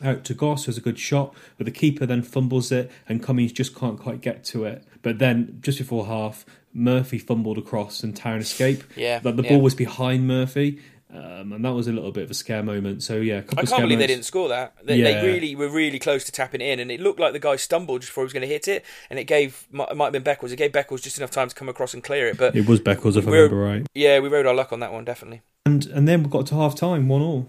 out 0.05 0.24
to 0.24 0.34
Goss, 0.34 0.64
who's 0.64 0.78
a 0.78 0.80
good 0.82 0.98
shot, 0.98 1.34
but 1.57 1.64
the 1.64 1.70
keeper 1.72 2.07
then 2.07 2.22
fumbles 2.22 2.70
it, 2.70 2.90
and 3.09 3.22
Cummings 3.22 3.52
just 3.52 3.74
can't 3.74 3.98
quite 3.98 4.20
get 4.20 4.44
to 4.44 4.64
it. 4.64 4.84
But 5.02 5.18
then, 5.18 5.59
just 5.61 5.78
before 5.78 6.07
half, 6.07 6.44
Murphy 6.72 7.18
fumbled 7.18 7.59
across 7.59 8.02
and 8.02 8.16
Town 8.16 8.38
escape. 8.38 8.84
Yeah, 8.96 9.20
But 9.22 9.36
the 9.36 9.42
yeah. 9.42 9.50
ball 9.50 9.61
was 9.61 9.74
behind 9.74 10.26
Murphy, 10.26 10.80
um, 11.12 11.52
and 11.52 11.64
that 11.64 11.72
was 11.72 11.86
a 11.86 11.92
little 11.92 12.11
bit 12.11 12.24
of 12.24 12.30
a 12.30 12.34
scare 12.34 12.62
moment. 12.62 13.02
So, 13.05 13.16
yeah, 13.16 13.36
a 13.38 13.42
couple 13.42 13.61
I 13.61 13.66
can't 13.66 13.82
believe 13.82 13.98
they 14.00 14.07
didn't 14.09 14.24
score 14.24 14.48
that. 14.48 14.74
They, 14.82 14.96
Yeah. 14.96 15.20
they 15.20 15.26
really 15.26 15.55
were 15.55 15.68
really 15.68 15.98
close 16.00 16.24
to 16.24 16.32
tapping 16.32 16.61
in, 16.61 16.80
and 16.80 16.90
it 16.90 17.00
looked 17.00 17.20
like 17.20 17.32
the 17.32 17.38
guy 17.38 17.55
stumbled 17.57 18.00
just 18.00 18.11
before 18.11 18.24
he 18.24 18.26
was 18.26 18.32
going 18.32 18.40
to 18.40 18.48
hit 18.48 18.66
it, 18.66 18.84
and 19.11 19.18
it 19.18 19.24
gave 19.24 19.66
might 19.70 19.88
have 19.96 20.12
been 20.12 20.24
Beckles. 20.24 20.50
It 20.50 20.57
gave 20.57 20.72
Beckles 20.72 21.02
just 21.02 21.18
enough 21.18 21.30
time 21.30 21.48
to 21.48 21.55
come 21.55 21.68
across 21.68 21.94
and 21.94 22.02
clear 22.02 22.26
it. 22.28 22.36
But 22.36 22.57
It 22.57 22.66
was 22.66 22.80
Beckles, 22.80 23.16
if 23.16 23.28
I 23.28 23.30
remember 23.30 23.57
right. 23.57 23.86
yeah, 23.94 24.18
we 24.18 24.28
rode 24.28 24.46
our 24.46 24.55
luck 24.55 24.72
on 24.72 24.80
that 24.80 24.92
one 24.92 25.05
definitely. 25.05 25.42
And 25.66 25.86
and 25.86 26.09
then 26.09 26.22
we 26.24 26.28
got 26.30 26.46
to 26.46 26.57
half 26.57 26.74
time, 26.74 27.09
one 27.09 27.22
all. 27.22 27.48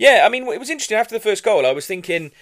Yeah, 0.00 0.22
I 0.24 0.30
mean, 0.30 0.48
it 0.48 0.58
was 0.58 0.70
interesting 0.70 0.96
after 0.96 1.14
the 1.14 1.20
first 1.20 1.44
goal. 1.44 1.66
I 1.66 1.72
was 1.72 1.86
thinking. 1.86 2.32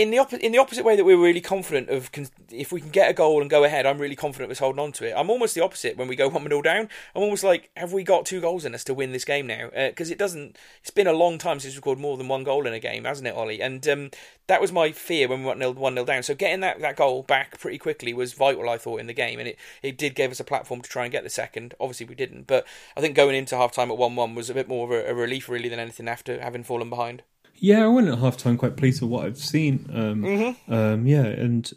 In 0.00 0.10
the 0.10 0.16
oppo- 0.16 0.38
in 0.38 0.52
the 0.52 0.56
opposite 0.56 0.82
way 0.82 0.96
that 0.96 1.04
we're 1.04 1.22
really 1.22 1.42
confident 1.42 1.90
of 1.90 2.10
con- 2.10 2.30
if 2.50 2.72
we 2.72 2.80
can 2.80 2.88
get 2.88 3.10
a 3.10 3.12
goal 3.12 3.42
and 3.42 3.50
go 3.50 3.64
ahead, 3.64 3.84
I'm 3.84 3.98
really 3.98 4.16
confident 4.16 4.50
of 4.50 4.58
holding 4.58 4.80
on 4.80 4.92
to 4.92 5.04
it. 5.06 5.12
I'm 5.14 5.28
almost 5.28 5.54
the 5.54 5.62
opposite 5.62 5.98
when 5.98 6.08
we 6.08 6.16
go 6.16 6.26
one 6.30 6.42
0 6.42 6.62
down. 6.62 6.88
I'm 7.14 7.22
almost 7.22 7.44
like, 7.44 7.68
have 7.76 7.92
we 7.92 8.02
got 8.02 8.24
two 8.24 8.40
goals 8.40 8.64
in 8.64 8.74
us 8.74 8.82
to 8.84 8.94
win 8.94 9.12
this 9.12 9.26
game 9.26 9.46
now? 9.46 9.68
Because 9.68 10.10
it 10.10 10.16
doesn't. 10.16 10.56
It's 10.80 10.88
been 10.88 11.06
a 11.06 11.12
long 11.12 11.36
time 11.36 11.60
since 11.60 11.74
we 11.74 11.80
scored 11.82 11.98
more 11.98 12.16
than 12.16 12.28
one 12.28 12.44
goal 12.44 12.66
in 12.66 12.72
a 12.72 12.80
game, 12.80 13.04
hasn't 13.04 13.28
it, 13.28 13.34
Ollie? 13.34 13.60
And 13.60 13.86
um, 13.88 14.10
that 14.46 14.62
was 14.62 14.72
my 14.72 14.90
fear 14.90 15.28
when 15.28 15.40
we 15.40 15.48
went 15.48 15.58
nil- 15.58 15.74
one 15.74 15.92
0 15.92 16.06
down. 16.06 16.22
So 16.22 16.34
getting 16.34 16.60
that, 16.60 16.80
that 16.80 16.96
goal 16.96 17.22
back 17.22 17.60
pretty 17.60 17.76
quickly 17.76 18.14
was 18.14 18.32
vital, 18.32 18.70
I 18.70 18.78
thought, 18.78 19.00
in 19.00 19.06
the 19.06 19.12
game, 19.12 19.38
and 19.38 19.48
it, 19.48 19.58
it 19.82 19.98
did 19.98 20.14
give 20.14 20.30
us 20.30 20.40
a 20.40 20.44
platform 20.44 20.80
to 20.80 20.88
try 20.88 21.04
and 21.04 21.12
get 21.12 21.24
the 21.24 21.28
second. 21.28 21.74
Obviously, 21.78 22.06
we 22.06 22.14
didn't, 22.14 22.46
but 22.46 22.66
I 22.96 23.02
think 23.02 23.14
going 23.14 23.36
into 23.36 23.54
half 23.54 23.72
time 23.72 23.90
at 23.90 23.98
one 23.98 24.16
one 24.16 24.34
was 24.34 24.48
a 24.48 24.54
bit 24.54 24.66
more 24.66 24.86
of 24.86 24.92
a, 24.92 25.10
a 25.10 25.14
relief, 25.14 25.46
really, 25.50 25.68
than 25.68 25.78
anything 25.78 26.08
after 26.08 26.40
having 26.40 26.64
fallen 26.64 26.88
behind. 26.88 27.22
Yeah, 27.60 27.84
I 27.84 27.88
went 27.88 28.08
at 28.08 28.18
half 28.18 28.36
time 28.38 28.56
quite 28.56 28.76
pleased 28.76 29.00
with 29.02 29.10
what 29.10 29.26
I've 29.26 29.38
seen. 29.38 29.88
Um, 29.92 30.22
Mm-hmm. 30.22 30.72
um, 30.72 31.06
yeah, 31.06 31.24
and 31.26 31.70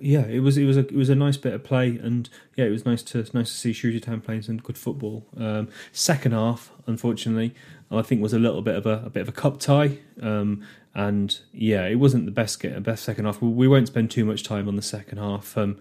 yeah, 0.00 0.26
it 0.26 0.40
was 0.40 0.58
it 0.58 0.64
was 0.64 0.76
a 0.76 0.80
it 0.80 0.96
was 0.96 1.08
a 1.08 1.14
nice 1.14 1.36
bit 1.36 1.52
of 1.54 1.62
play, 1.62 1.96
and 2.02 2.28
yeah, 2.56 2.64
it 2.64 2.70
was 2.70 2.84
nice 2.84 3.02
to 3.04 3.18
nice 3.32 3.50
to 3.50 3.56
see 3.56 3.72
Shrewsbury 3.72 4.00
Town 4.00 4.20
playing 4.20 4.42
some 4.42 4.58
good 4.58 4.76
football. 4.76 5.24
Um, 5.36 5.68
second 5.92 6.32
half, 6.32 6.72
unfortunately, 6.86 7.54
I 7.92 8.02
think 8.02 8.20
was 8.20 8.32
a 8.34 8.38
little 8.40 8.60
bit 8.60 8.74
of 8.74 8.86
a, 8.86 9.02
a 9.06 9.10
bit 9.10 9.20
of 9.22 9.28
a 9.28 9.32
cup 9.32 9.60
tie, 9.60 9.98
um, 10.20 10.66
and 10.94 11.38
yeah, 11.52 11.86
it 11.86 11.96
wasn't 12.00 12.24
the 12.24 12.32
best 12.32 12.58
get 12.60 12.76
a 12.76 12.80
best 12.80 13.04
second 13.04 13.24
half. 13.26 13.40
We, 13.40 13.48
we 13.48 13.68
won't 13.68 13.86
spend 13.86 14.10
too 14.10 14.24
much 14.24 14.42
time 14.42 14.66
on 14.66 14.74
the 14.76 14.82
second 14.82 15.18
half. 15.18 15.56
Um, 15.56 15.78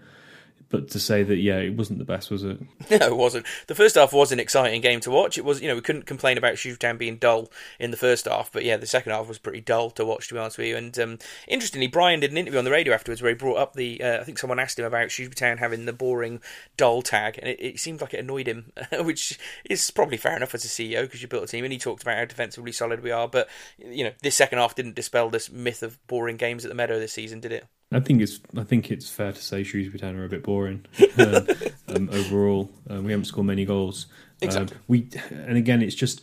but 0.74 0.90
to 0.90 1.00
say 1.00 1.22
that, 1.22 1.36
yeah, 1.36 1.60
it 1.60 1.78
wasn't 1.78 2.00
the 2.00 2.04
best, 2.04 2.32
was 2.32 2.44
it? 2.44 2.58
No, 2.90 2.98
it 2.98 3.16
wasn't. 3.16 3.46
The 3.68 3.76
first 3.76 3.94
half 3.94 4.12
was 4.12 4.32
an 4.32 4.40
exciting 4.40 4.82
game 4.82 5.00
to 5.02 5.12
watch. 5.12 5.38
It 5.38 5.46
was, 5.46 5.62
you 5.62 5.68
know, 5.68 5.76
we 5.76 5.82
couldn't 5.82 6.08
complain 6.08 6.36
about 6.36 6.56
Shoetown 6.56 6.98
being 6.98 7.18
dull 7.18 7.52
in 7.80 7.92
the 7.92 7.98
first 7.98 8.26
half, 8.26 8.52
but 8.52 8.66
yeah, 8.66 8.78
the 8.78 8.88
second 8.88 9.12
half 9.12 9.28
was 9.28 9.38
pretty 9.38 9.62
dull 9.62 9.92
to 9.92 10.04
watch, 10.04 10.28
to 10.28 10.34
be 10.34 10.40
honest 10.40 10.58
with 10.58 10.66
you. 10.66 10.76
And 10.76 10.98
um, 10.98 11.20
interestingly, 11.48 11.86
Brian 11.86 12.22
did 12.22 12.32
an 12.32 12.38
interview 12.38 12.58
on 12.58 12.66
the 12.66 12.72
radio 12.72 12.92
afterwards 12.92 13.22
where 13.22 13.30
he 13.30 13.36
brought 13.36 13.60
up 13.60 13.74
the. 13.74 14.02
Uh, 14.02 14.22
I 14.22 14.24
think 14.24 14.40
someone 14.40 14.58
asked 14.58 14.80
him 14.80 14.86
about 14.86 15.10
Shoetown 15.10 15.60
having 15.60 15.86
the 15.86 15.94
boring, 15.94 16.42
dull 16.76 17.04
tag, 17.04 17.38
and 17.38 17.48
it, 17.48 17.62
it 17.62 17.80
seemed 17.80 18.02
like 18.02 18.16
it 18.16 18.22
annoyed 18.22 18.48
him, 18.48 18.72
which 19.02 19.38
is 19.70 19.92
probably 19.92 20.18
fair 20.18 20.36
enough 20.36 20.56
as 20.56 20.66
a 20.66 20.68
CEO 20.68 21.04
because 21.04 21.22
you 21.22 21.28
built 21.28 21.44
a 21.44 21.48
team, 21.48 21.66
and 21.66 21.72
he 21.72 21.78
talked 21.78 22.02
about 22.02 22.18
how 22.18 22.26
defensively 22.26 22.72
solid 22.72 23.04
we 23.04 23.12
are. 23.12 23.28
But 23.28 23.48
you 23.78 24.06
know, 24.06 24.14
this 24.24 24.36
second 24.36 24.58
half 24.58 24.74
didn't 24.74 24.96
dispel 24.96 25.30
this 25.30 25.52
myth 25.52 25.84
of 25.84 26.06
boring 26.08 26.38
games 26.38 26.66
at 26.66 26.70
the 26.70 26.76
Meadow 26.76 26.98
this 26.98 27.14
season, 27.14 27.42
did 27.42 27.52
it? 27.52 27.68
I 27.96 28.00
think 28.00 28.22
it's 28.22 28.40
I 28.58 28.64
think 28.64 28.92
it's 28.92 29.10
fair 29.10 29.32
to 29.32 29.42
say 29.42 29.64
Shrewsbury 29.64 30.00
Town 30.00 30.16
are 30.16 30.26
a 30.26 30.30
bit 30.30 30.44
boring 30.44 30.86
um, 31.18 31.48
um, 31.88 32.10
overall. 32.12 32.70
Um, 32.90 33.04
we 33.04 33.12
haven't 33.12 33.26
scored 33.26 33.48
many 33.48 33.66
goals. 33.66 34.08
Um, 34.42 34.48
Exactly. 34.48 34.78
we 34.88 35.10
and 35.30 35.58
again, 35.58 35.82
it's 35.82 35.96
just 35.96 36.22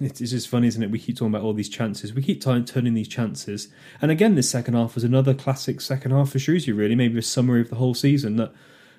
it's, 0.00 0.18
just 0.18 0.48
funny, 0.48 0.66
isn't 0.66 0.82
it? 0.82 0.90
We 0.90 0.98
keep 0.98 1.16
talking 1.16 1.32
about 1.32 1.44
all 1.44 1.52
these 1.52 1.68
chances. 1.68 2.12
We 2.12 2.22
keep 2.22 2.42
t- 2.42 2.62
turning 2.62 2.94
these 2.94 3.08
chances, 3.08 3.68
and 4.02 4.10
again, 4.10 4.34
this 4.34 4.50
second 4.50 4.74
half 4.74 4.94
was 4.94 5.04
another 5.04 5.32
classic 5.32 5.80
second 5.80 6.10
half 6.10 6.30
for 6.30 6.38
Shrewsbury. 6.38 6.76
Really, 6.76 6.94
maybe 6.96 7.18
a 7.18 7.22
summary 7.22 7.60
of 7.60 7.70
the 7.70 7.76
whole 7.76 7.94
season. 7.94 8.36
That 8.36 8.52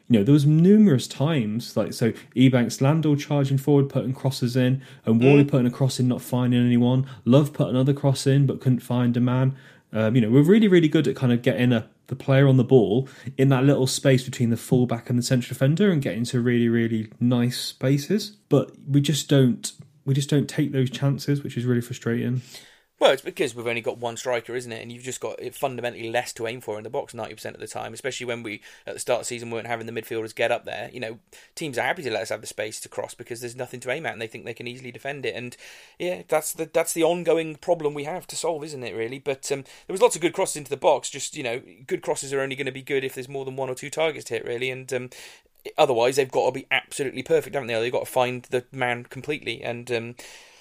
you 0.07 0.17
know 0.17 0.23
there 0.23 0.33
was 0.33 0.45
numerous 0.45 1.05
times 1.07 1.75
like 1.75 1.91
so 1.91 2.13
Ebanks 2.35 2.79
Landell 2.79 3.17
charging 3.17 3.57
forward, 3.57 3.89
putting 3.89 4.13
crosses 4.13 4.55
in, 4.55 4.81
and 5.05 5.21
Whalley 5.21 5.43
putting 5.43 5.67
a 5.67 5.71
cross 5.71 5.99
in, 5.99 6.07
not 6.07 6.21
finding 6.21 6.65
anyone. 6.65 7.05
Love 7.25 7.51
put 7.51 7.67
another 7.69 7.93
cross 7.93 8.25
in, 8.25 8.45
but 8.45 8.61
couldn't 8.61 8.79
find 8.79 9.17
a 9.17 9.21
man. 9.21 9.55
Um, 9.93 10.15
you 10.15 10.21
know, 10.21 10.29
we're 10.29 10.41
really, 10.43 10.67
really 10.67 10.89
good 10.89 11.07
at 11.07 11.15
kind 11.15 11.31
of 11.31 11.41
getting 11.41 11.71
a, 11.71 11.89
the 12.07 12.15
player 12.15 12.47
on 12.47 12.57
the 12.57 12.63
ball 12.63 13.07
in 13.37 13.49
that 13.49 13.63
little 13.63 13.87
space 13.87 14.23
between 14.23 14.49
the 14.49 14.57
fullback 14.57 15.09
and 15.09 15.17
the 15.17 15.23
central 15.23 15.53
defender 15.53 15.91
and 15.91 16.01
getting 16.01 16.25
to 16.25 16.41
really, 16.41 16.67
really 16.67 17.11
nice 17.19 17.57
spaces. 17.57 18.31
But 18.49 18.71
we 18.87 19.01
just 19.01 19.29
don't, 19.29 19.71
we 20.05 20.13
just 20.13 20.29
don't 20.29 20.47
take 20.47 20.71
those 20.71 20.89
chances, 20.89 21.43
which 21.43 21.57
is 21.57 21.65
really 21.65 21.81
frustrating. 21.81 22.41
Well, 22.99 23.11
it's 23.11 23.21
because 23.21 23.53
we've 23.53 23.67
only 23.67 23.81
got 23.81 23.99
one 23.99 24.17
striker, 24.17 24.55
isn't 24.55 24.71
it? 24.71 24.81
And 24.81 24.91
you've 24.91 25.03
just 25.03 25.21
got 25.21 25.39
fundamentally 25.53 26.09
less 26.09 26.33
to 26.33 26.47
aim 26.47 26.61
for 26.61 26.79
in 26.79 26.83
the 26.83 26.89
box 26.89 27.13
90% 27.13 27.53
of 27.53 27.59
the 27.59 27.67
time, 27.67 27.93
especially 27.93 28.25
when 28.25 28.41
we, 28.41 28.61
at 28.87 28.95
the 28.95 28.99
start 28.99 29.19
of 29.19 29.21
the 29.21 29.27
season, 29.27 29.51
weren't 29.51 29.67
having 29.67 29.85
the 29.85 29.91
midfielders 29.91 30.33
get 30.33 30.51
up 30.51 30.65
there. 30.65 30.89
You 30.91 30.99
know, 30.99 31.19
teams 31.53 31.77
are 31.77 31.83
happy 31.83 32.01
to 32.01 32.09
let 32.09 32.23
us 32.23 32.29
have 32.29 32.41
the 32.41 32.47
space 32.47 32.79
to 32.79 32.89
cross 32.89 33.13
because 33.13 33.39
there's 33.39 33.55
nothing 33.55 33.79
to 33.81 33.91
aim 33.91 34.07
at 34.07 34.13
and 34.13 34.21
they 34.21 34.27
think 34.27 34.45
they 34.45 34.53
can 34.53 34.67
easily 34.67 34.91
defend 34.91 35.27
it. 35.27 35.35
And 35.35 35.55
yeah, 35.99 36.23
that's 36.27 36.53
the 36.53 36.67
that's 36.73 36.93
the 36.93 37.03
ongoing 37.03 37.55
problem 37.55 37.93
we 37.93 38.05
have 38.05 38.25
to 38.27 38.35
solve, 38.35 38.63
isn't 38.63 38.83
it, 38.83 38.95
really? 38.95 39.19
But 39.19 39.51
um, 39.51 39.61
there 39.61 39.93
was 39.93 40.01
lots 40.01 40.15
of 40.15 40.21
good 40.23 40.33
crosses 40.33 40.57
into 40.57 40.71
the 40.71 40.77
box. 40.77 41.11
Just, 41.11 41.37
you 41.37 41.43
know, 41.43 41.61
good 41.85 42.01
crosses 42.01 42.33
are 42.33 42.41
only 42.41 42.55
going 42.55 42.65
to 42.65 42.71
be 42.71 42.81
good 42.81 43.03
if 43.03 43.13
there's 43.13 43.29
more 43.29 43.45
than 43.45 43.55
one 43.55 43.69
or 43.69 43.75
two 43.75 43.91
targets 43.91 44.25
to 44.25 44.33
hit, 44.33 44.45
really. 44.45 44.71
And 44.71 44.91
um, 44.91 45.09
otherwise, 45.77 46.15
they've 46.15 46.31
got 46.31 46.47
to 46.47 46.51
be 46.51 46.65
absolutely 46.71 47.21
perfect, 47.21 47.53
haven't 47.53 47.67
they? 47.67 47.79
They've 47.79 47.91
got 47.91 48.05
to 48.05 48.11
find 48.11 48.41
the 48.49 48.65
man 48.71 49.03
completely. 49.03 49.61
And. 49.61 49.91
Um, 49.91 50.15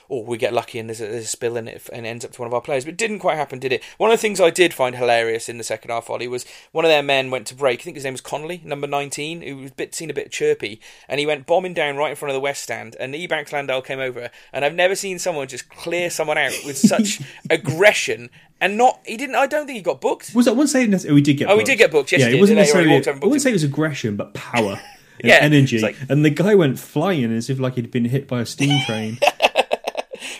or 0.08 0.24
we 0.24 0.36
get 0.36 0.52
lucky 0.52 0.78
and 0.78 0.88
there's 0.88 1.00
a, 1.00 1.06
there's 1.06 1.24
a 1.24 1.28
spill 1.28 1.56
in 1.56 1.66
it 1.68 1.88
and 1.92 2.06
it 2.06 2.08
ends 2.08 2.24
up 2.24 2.32
to 2.32 2.40
one 2.40 2.46
of 2.46 2.54
our 2.54 2.60
players. 2.60 2.84
But 2.84 2.92
it 2.92 2.96
didn't 2.98 3.18
quite 3.18 3.36
happen, 3.36 3.58
did 3.58 3.72
it? 3.72 3.82
One 3.98 4.10
of 4.10 4.16
the 4.16 4.20
things 4.20 4.40
I 4.40 4.50
did 4.50 4.72
find 4.74 4.94
hilarious 4.96 5.48
in 5.48 5.58
the 5.58 5.64
second 5.64 5.90
half, 5.90 6.08
Ollie, 6.10 6.28
was 6.28 6.44
one 6.72 6.84
of 6.84 6.90
their 6.90 7.02
men 7.02 7.30
went 7.30 7.46
to 7.48 7.54
break. 7.54 7.80
I 7.80 7.82
think 7.82 7.96
his 7.96 8.04
name 8.04 8.14
was 8.14 8.20
Connolly, 8.20 8.60
number 8.64 8.86
19, 8.86 9.42
who 9.42 9.56
was 9.56 9.70
a 9.70 9.74
bit, 9.74 9.94
seen 9.94 10.10
a 10.10 10.14
bit 10.14 10.30
chirpy. 10.30 10.80
And 11.08 11.18
he 11.20 11.26
went 11.26 11.46
bombing 11.46 11.74
down 11.74 11.96
right 11.96 12.10
in 12.10 12.16
front 12.16 12.30
of 12.30 12.34
the 12.34 12.40
West 12.40 12.62
Stand. 12.62 12.96
And 13.00 13.14
Ebanks 13.14 13.52
Landell 13.52 13.82
came 13.82 13.98
over. 13.98 14.30
And 14.52 14.64
I've 14.64 14.74
never 14.74 14.94
seen 14.94 15.18
someone 15.18 15.48
just 15.48 15.68
clear 15.68 16.10
someone 16.10 16.38
out 16.38 16.52
with 16.64 16.78
such 16.78 17.20
aggression. 17.50 18.30
And 18.60 18.78
not, 18.78 19.00
he 19.04 19.16
didn't, 19.16 19.34
I 19.36 19.46
don't 19.46 19.66
think 19.66 19.76
he 19.76 19.82
got 19.82 20.00
booked. 20.00 20.34
Was 20.34 20.48
I 20.48 20.52
wouldn't 20.52 20.70
say 20.70 20.86
we 21.12 21.20
did 21.20 21.34
get 21.34 21.50
Oh, 21.50 21.56
we 21.56 21.64
did 21.64 21.76
get 21.76 21.90
booked, 21.90 22.10
yes, 22.12 22.22
yeah, 22.22 22.28
it 22.28 22.40
wasn't 22.40 22.58
Later 22.58 22.78
on, 22.78 22.84
he 22.84 22.90
necessarily. 22.90 23.22
I 23.22 23.26
wouldn't 23.26 23.42
say 23.42 23.50
it 23.50 23.52
was 23.54 23.64
aggression, 23.64 24.16
but 24.16 24.32
power. 24.32 24.80
and 25.20 25.28
Yeah, 25.28 25.38
energy, 25.42 25.78
like- 25.80 25.96
and 26.08 26.24
the 26.24 26.30
guy 26.30 26.54
went 26.54 26.78
flying 26.78 27.32
as 27.34 27.50
if 27.50 27.58
like 27.58 27.74
he'd 27.74 27.90
been 27.90 28.06
hit 28.06 28.26
by 28.28 28.40
a 28.40 28.46
steam 28.46 28.80
train. 28.86 29.18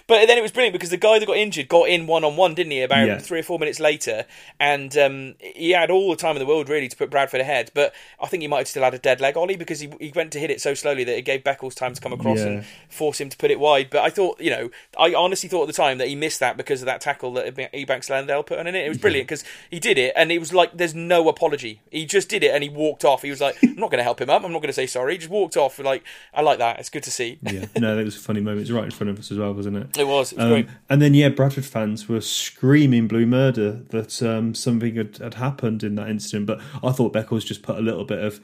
But 0.07 0.27
then 0.27 0.39
it 0.39 0.43
was 0.43 0.53
brilliant 0.53 0.73
because 0.73 0.91
the 0.91 0.97
guy 0.97 1.19
that 1.19 1.27
got 1.27 1.37
injured 1.37 1.69
got 1.69 1.89
in 1.89 2.07
one 2.07 2.25
on 2.25 2.37
one, 2.37 2.55
didn't 2.55 2.73
he? 2.73 2.83
About 2.83 3.07
Yeah. 3.07 3.19
three 3.19 3.41
or 3.41 3.43
four 3.43 3.59
minutes 3.59 3.81
later, 3.81 4.25
and 4.61 4.97
um, 4.97 5.35
he 5.41 5.71
had 5.71 5.91
all 5.91 6.11
the 6.11 6.17
time 6.17 6.37
in 6.37 6.41
the 6.41 6.47
world 6.47 6.69
really 6.69 6.89
to 6.89 6.97
put 6.97 7.11
Bradford 7.11 7.41
ahead. 7.41 7.71
But 7.75 7.95
I 8.21 8.27
think 8.27 8.43
he 8.43 8.47
might 8.49 8.59
have 8.59 8.69
still 8.69 8.83
had 8.85 8.95
a 8.95 8.99
dead 8.99 9.21
leg, 9.21 9.37
Ollie, 9.37 9.57
because 9.57 9.81
he, 9.81 9.91
he 10.01 10.13
went 10.15 10.33
to 10.33 10.39
hit 10.39 10.51
it 10.51 10.61
so 10.61 10.75
slowly 10.75 11.05
that 11.05 11.17
it 11.17 11.23
gave 11.23 11.43
Beckles 11.43 11.75
time 11.75 11.95
to 11.95 12.01
come 12.01 12.13
across 12.13 12.39
Yeah. 12.39 12.47
and 12.47 12.67
force 12.89 13.21
him 13.21 13.29
to 13.31 13.37
put 13.37 13.51
it 13.51 13.59
wide. 13.61 13.91
But 13.91 14.03
I 14.03 14.11
thought, 14.11 14.41
you 14.41 14.51
know, 14.51 14.71
I 14.99 15.15
honestly 15.15 15.49
thought 15.49 15.63
at 15.63 15.67
the 15.69 15.73
time 15.73 15.99
that 15.99 16.09
he 16.09 16.15
missed 16.15 16.41
that 16.41 16.57
because 16.57 16.83
of 16.83 16.87
that 16.87 17.01
tackle 17.01 17.33
that 17.35 17.55
Ebanks 17.57 18.09
Landell 18.11 18.43
put 18.43 18.59
on 18.59 18.67
in 18.67 18.75
it. 18.75 18.85
It 18.87 18.89
was 18.89 18.99
brilliant 18.99 19.29
because 19.29 19.45
he 19.71 19.81
did 19.81 19.99
it, 19.99 20.13
and 20.17 20.31
it 20.31 20.39
was 20.39 20.53
like 20.55 20.77
there's 20.77 20.95
no 20.95 21.29
apology. 21.29 21.81
He 21.91 22.07
just 22.07 22.29
did 22.29 22.43
it, 22.45 22.55
and 22.55 22.63
he 22.63 22.69
walked 22.69 23.05
off. 23.05 23.23
He 23.23 23.31
was 23.31 23.41
like, 23.41 23.57
"I'm 23.63 23.75
not 23.77 23.91
going 23.91 23.99
to 23.99 24.05
help 24.05 24.21
him 24.21 24.31
up. 24.31 24.45
I'm 24.45 24.53
not 24.53 24.61
going 24.61 24.69
to 24.69 24.73
say 24.73 24.87
sorry." 24.87 25.13
He 25.15 25.19
just 25.19 25.31
walked 25.31 25.57
off. 25.57 25.79
Like 25.79 26.05
I 26.33 26.43
like 26.43 26.59
that. 26.59 26.79
It's 26.79 26.91
good 26.91 27.03
to 27.05 27.11
see. 27.11 27.39
Yeah, 27.43 27.67
no, 27.77 27.97
that 27.97 28.05
was 28.05 28.17
a 28.17 28.21
funny 28.21 28.41
moment. 28.41 28.63
It's 28.63 28.71
right 28.71 28.85
in 28.85 28.91
front 28.91 29.11
of 29.11 29.19
us 29.19 29.31
as 29.33 29.39
well, 29.39 29.53
wasn't 29.53 29.77
it? 29.79 29.96
It 29.99 30.07
was. 30.07 30.33
It 30.33 30.39
was 30.39 30.45
Um, 30.45 30.51
great. 30.51 30.67
and 30.89 31.03
then, 31.03 31.15
yeah, 31.15 31.29
Bradford 31.29 31.65
fans 31.65 32.09
were 32.09 32.21
screaming 32.21 33.09
blue 33.09 33.27
murder 33.27 33.83
that 33.91 34.23
um, 34.23 34.55
something 34.55 34.97
had, 34.97 35.17
had 35.19 35.35
happened 35.35 35.83
in 35.83 35.95
that 35.97 36.09
incident. 36.09 36.47
But 36.47 36.61
I 36.83 36.93
thought 36.93 37.13
Beckles 37.13 37.45
just 37.45 37.63
put 37.63 37.77
a 37.77 37.83
little 37.83 38.05
bit 38.05 38.19
of, 38.23 38.41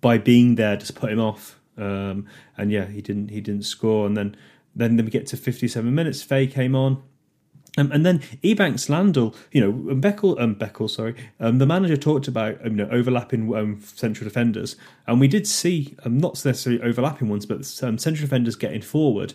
by 0.00 0.18
being 0.18 0.54
there, 0.56 0.76
just 0.76 0.94
put 0.94 1.10
him 1.12 1.20
off. 1.20 1.58
Um, 1.76 2.26
and 2.56 2.70
yeah, 2.70 2.86
he 2.86 3.00
didn't 3.00 3.30
he 3.30 3.40
didn't 3.40 3.64
score. 3.64 4.06
And 4.06 4.16
then 4.16 4.36
then 4.76 4.96
we 4.96 5.04
get 5.10 5.26
to 5.28 5.36
57 5.36 5.92
minutes. 5.94 6.22
Faye 6.22 6.46
came 6.46 6.74
on. 6.76 7.02
Um, 7.76 7.90
and 7.90 8.06
then 8.06 8.20
Ebanks 8.44 8.88
Landell, 8.88 9.34
you 9.50 9.60
know, 9.60 9.90
and 9.90 10.00
Beckel, 10.00 10.40
um, 10.40 10.54
Beckel, 10.54 10.88
sorry, 10.88 11.16
um, 11.40 11.58
the 11.58 11.66
manager 11.66 11.96
talked 11.96 12.28
about 12.28 12.62
you 12.64 12.70
know 12.70 12.88
overlapping 12.92 13.52
um, 13.56 13.80
central 13.82 14.24
defenders, 14.28 14.76
and 15.08 15.18
we 15.18 15.26
did 15.26 15.44
see 15.48 15.96
um, 16.04 16.16
not 16.18 16.34
necessarily 16.44 16.80
overlapping 16.82 17.28
ones, 17.28 17.46
but 17.46 17.56
um, 17.82 17.98
central 17.98 18.26
defenders 18.26 18.54
getting 18.54 18.80
forward. 18.82 19.34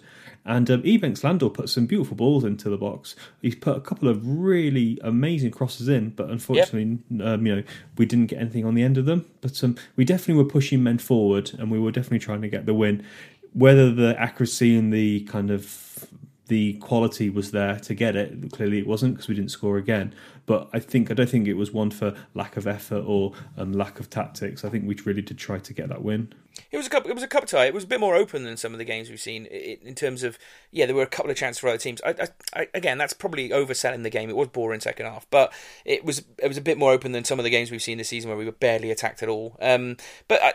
And 0.50 0.70
um, 0.72 0.82
Ebanks 0.82 1.24
Landell 1.24 1.52
put 1.52 1.70
some 1.70 1.86
beautiful 1.86 2.18
balls 2.18 2.44
into 2.44 2.72
the 2.72 2.78
box. 2.78 3.16
He's 3.40 3.54
put 3.54 3.78
a 3.78 3.82
couple 3.82 4.10
of 4.10 4.20
really 4.28 5.00
amazing 5.04 5.52
crosses 5.52 5.88
in, 5.88 6.10
but 6.10 6.32
unfortunately, 6.32 6.98
um, 7.24 7.46
you 7.46 7.58
know, 7.58 7.64
we 7.98 8.08
didn't 8.08 8.26
get 8.26 8.40
anything 8.40 8.66
on 8.66 8.74
the 8.74 8.82
end 8.82 8.98
of 8.98 9.06
them. 9.06 9.28
But 9.42 9.64
um, 9.64 9.76
we 9.96 10.06
definitely 10.06 10.44
were 10.44 10.50
pushing 10.50 10.82
men 10.82 10.98
forward, 10.98 11.52
and 11.60 11.70
we 11.70 11.80
were 11.80 11.92
definitely 11.92 12.18
trying 12.18 12.42
to 12.42 12.50
get 12.50 12.66
the 12.66 12.74
win. 12.74 13.06
Whether 13.54 13.94
the 13.94 14.20
accuracy 14.20 14.76
and 14.76 14.92
the 14.92 15.22
kind 15.26 15.52
of 15.52 16.10
the 16.48 16.74
quality 16.80 17.30
was 17.30 17.52
there 17.52 17.78
to 17.82 17.94
get 17.94 18.16
it. 18.16 18.52
Clearly, 18.52 18.80
it 18.80 18.88
wasn't 18.88 19.14
because 19.14 19.28
we 19.28 19.36
didn't 19.36 19.52
score 19.52 19.78
again. 19.78 20.16
But 20.48 20.68
I 20.74 20.80
think 20.80 21.12
I 21.12 21.14
don't 21.14 21.30
think 21.30 21.48
it 21.48 21.54
was 21.54 21.72
one 21.72 21.92
for 21.92 22.16
lack 22.34 22.58
of 22.58 22.66
effort 22.66 23.04
or 23.06 23.34
um, 23.56 23.72
lack 23.72 24.00
of 24.00 24.10
tactics. 24.10 24.66
I 24.66 24.70
think 24.70 24.88
we 24.88 24.96
really 25.06 25.22
did 25.22 25.38
try 25.38 25.60
to 25.60 25.74
get 25.74 25.90
that 25.90 26.02
win. 26.02 26.34
It 26.72 26.78
was 26.78 26.88
a 26.88 26.90
cup. 26.90 27.08
It 27.08 27.14
was 27.14 27.24
a 27.24 27.28
cup 27.28 27.46
tie. 27.46 27.66
It 27.66 27.74
was 27.74 27.84
a 27.84 27.88
bit 27.88 28.00
more 28.00 28.16
open 28.16 28.44
than 28.44 28.58
some 28.58 28.74
of 28.74 28.80
the 28.80 28.86
games 28.86 29.10
we've 29.10 29.20
seen 29.20 29.46
in 29.46 29.96
terms 29.96 30.24
of 30.24 30.38
yeah. 30.72 30.86
There 30.86 30.96
were 30.96 31.04
a 31.04 31.08
couple 31.08 31.32
of 31.32 31.38
chances 31.38 31.60
for 31.60 31.68
other 31.68 31.78
teams. 31.78 32.02
I, 32.06 32.10
I, 32.10 32.28
I, 32.62 32.68
again, 32.74 32.98
that's 32.98 33.14
probably 33.14 33.50
overselling 33.50 34.04
the 34.04 34.10
game. 34.10 34.30
It 34.30 34.36
was 34.36 34.50
boring 34.50 34.80
second 34.80 35.06
half, 35.06 35.28
but 35.30 35.54
it 35.86 36.06
was 36.06 36.24
it 36.38 36.48
was 36.48 36.58
a 36.58 36.62
bit 36.62 36.78
more 36.78 36.92
open 36.92 37.12
than 37.12 37.24
some 37.24 37.40
of 37.40 37.44
the 37.44 37.50
games 37.50 37.72
we've 37.72 37.82
seen 37.82 37.98
this 37.98 38.10
season 38.10 38.30
where 38.30 38.38
we 38.38 38.46
were 38.46 38.52
barely 38.52 38.92
attacked 38.92 39.24
at 39.24 39.30
all. 39.30 39.58
Um, 39.62 39.98
but 40.28 40.42
I, 40.44 40.54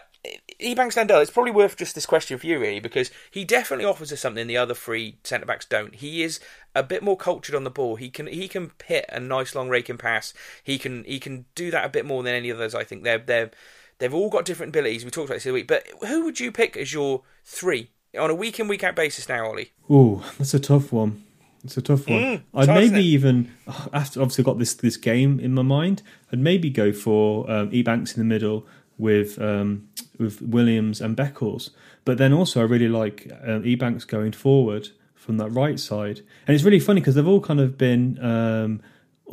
Ebanks 0.61 0.97
Landell, 0.97 1.21
it's 1.21 1.31
probably 1.31 1.51
worth 1.53 1.77
just 1.77 1.95
this 1.95 2.07
question 2.07 2.39
for 2.39 2.47
you 2.47 2.59
really 2.59 2.81
because 2.81 3.11
he 3.31 3.45
definitely 3.45 3.85
offers 3.85 4.13
us 4.13 4.21
something 4.21 4.47
the 4.47 4.57
other 4.57 4.75
three 4.75 5.19
centre 5.25 5.47
backs 5.47 5.67
don't. 5.67 5.97
He 5.97 6.23
is 6.23 6.41
a 6.75 6.83
bit 6.83 7.03
more 7.03 7.17
cultured 7.17 7.55
on 7.55 7.65
the 7.65 7.71
ball. 7.71 7.97
He 7.97 8.09
can 8.09 8.27
he 8.27 8.49
can 8.49 8.73
hit 8.87 9.05
a 9.11 9.21
nice 9.21 9.55
long 9.55 9.69
raking 9.69 9.99
pass. 9.99 10.33
He 10.63 10.79
can 10.79 11.05
he 11.05 11.19
can 11.19 11.45
do 11.55 11.71
that 11.71 11.85
a 11.85 11.91
bit 11.91 12.07
more 12.07 12.23
than 12.23 12.35
any 12.35 12.51
others. 12.51 12.75
I 12.75 12.85
think 12.85 13.05
they're 13.05 13.19
they're 13.19 13.51
they've 13.99 14.15
all 14.15 14.31
got 14.31 14.45
different 14.45 14.71
abilities. 14.71 15.05
We 15.05 15.11
talked 15.11 15.29
about 15.29 15.37
this 15.37 15.45
the 15.45 15.53
week, 15.53 15.67
but 15.67 15.87
who 16.07 16.25
would 16.25 16.41
you 16.41 16.53
pick 16.53 16.77
as 16.77 16.93
your 16.93 17.23
three 17.45 17.91
on 18.19 18.31
a 18.31 18.35
week 18.35 18.61
in 18.61 18.69
week 18.69 18.85
out 18.85 18.97
basis 18.97 19.29
now, 19.29 19.47
Ollie? 19.47 19.73
Oh, 19.89 20.29
that's 20.39 20.55
a 20.55 20.61
tough 20.61 20.93
one. 20.93 21.25
It's 21.65 21.77
a 21.77 21.83
tough 21.83 22.07
one. 22.07 22.21
Mm, 22.21 22.43
I'd 22.55 22.67
tough, 22.67 22.77
maybe 22.77 23.03
even 23.07 23.51
after 23.93 24.21
obviously 24.21 24.45
got 24.45 24.59
this 24.59 24.75
this 24.75 24.97
game 24.97 25.41
in 25.41 25.55
my 25.55 25.63
mind. 25.63 26.03
I'd 26.33 26.39
maybe 26.39 26.71
go 26.71 26.93
for 26.93 27.51
um, 27.51 27.71
Ebanks 27.71 28.15
in 28.15 28.21
the 28.21 28.25
middle 28.25 28.67
with 28.99 29.41
um, 29.41 29.89
with 30.19 30.43
Williams 30.43 31.01
and 31.01 31.17
Beckles. 31.17 31.71
But 32.05 32.19
then 32.19 32.33
also 32.33 32.61
I 32.61 32.65
really 32.65 32.89
like 32.89 33.31
um, 33.43 33.63
Ebanks 33.63 34.07
going 34.07 34.33
forward 34.33 34.89
from 35.15 35.39
that 35.39 35.49
right 35.51 35.81
side. 35.81 36.21
And 36.47 36.55
it's 36.55 36.65
really 36.65 36.81
funny 36.81 37.01
because 37.01 37.15
they've 37.15 37.27
all 37.27 37.41
kind 37.41 37.61
of 37.61 37.79
been. 37.79 38.23
Um, 38.23 38.83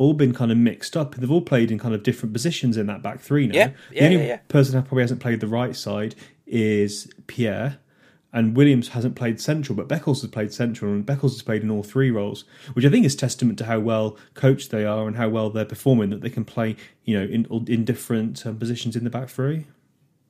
all 0.02 0.12
been 0.14 0.34
kind 0.34 0.50
of 0.52 0.58
mixed 0.58 0.96
up. 0.96 1.14
They've 1.14 1.30
all 1.30 1.40
played 1.42 1.70
in 1.70 1.78
kind 1.78 1.94
of 1.94 2.02
different 2.02 2.32
positions 2.32 2.76
in 2.76 2.86
that 2.86 3.02
back 3.02 3.20
three 3.20 3.46
now. 3.46 3.54
Yeah, 3.54 3.70
yeah, 3.92 4.00
the 4.00 4.04
only 4.14 4.16
yeah, 4.26 4.32
yeah. 4.34 4.36
person 4.48 4.74
that 4.74 4.82
probably 4.86 5.02
hasn't 5.02 5.20
played 5.20 5.40
the 5.40 5.46
right 5.46 5.74
side 5.76 6.14
is 6.46 7.10
Pierre, 7.26 7.78
and 8.32 8.56
Williams 8.56 8.88
hasn't 8.88 9.14
played 9.14 9.40
central, 9.40 9.76
but 9.76 9.88
Beckles 9.88 10.20
has 10.22 10.30
played 10.30 10.52
central, 10.52 10.90
and 10.92 11.04
Beckles 11.06 11.32
has 11.32 11.42
played 11.42 11.62
in 11.62 11.70
all 11.70 11.82
three 11.82 12.10
roles, 12.10 12.44
which 12.72 12.84
I 12.84 12.88
think 12.90 13.04
is 13.06 13.14
testament 13.14 13.58
to 13.58 13.64
how 13.66 13.78
well 13.80 14.16
coached 14.34 14.70
they 14.70 14.84
are 14.84 15.06
and 15.06 15.16
how 15.16 15.28
well 15.28 15.50
they're 15.50 15.64
performing. 15.64 16.10
That 16.10 16.20
they 16.22 16.30
can 16.30 16.44
play, 16.44 16.76
you 17.04 17.18
know, 17.18 17.24
in 17.24 17.46
in 17.68 17.84
different 17.84 18.44
um, 18.46 18.56
positions 18.58 18.96
in 18.96 19.04
the 19.04 19.10
back 19.10 19.28
three. 19.28 19.66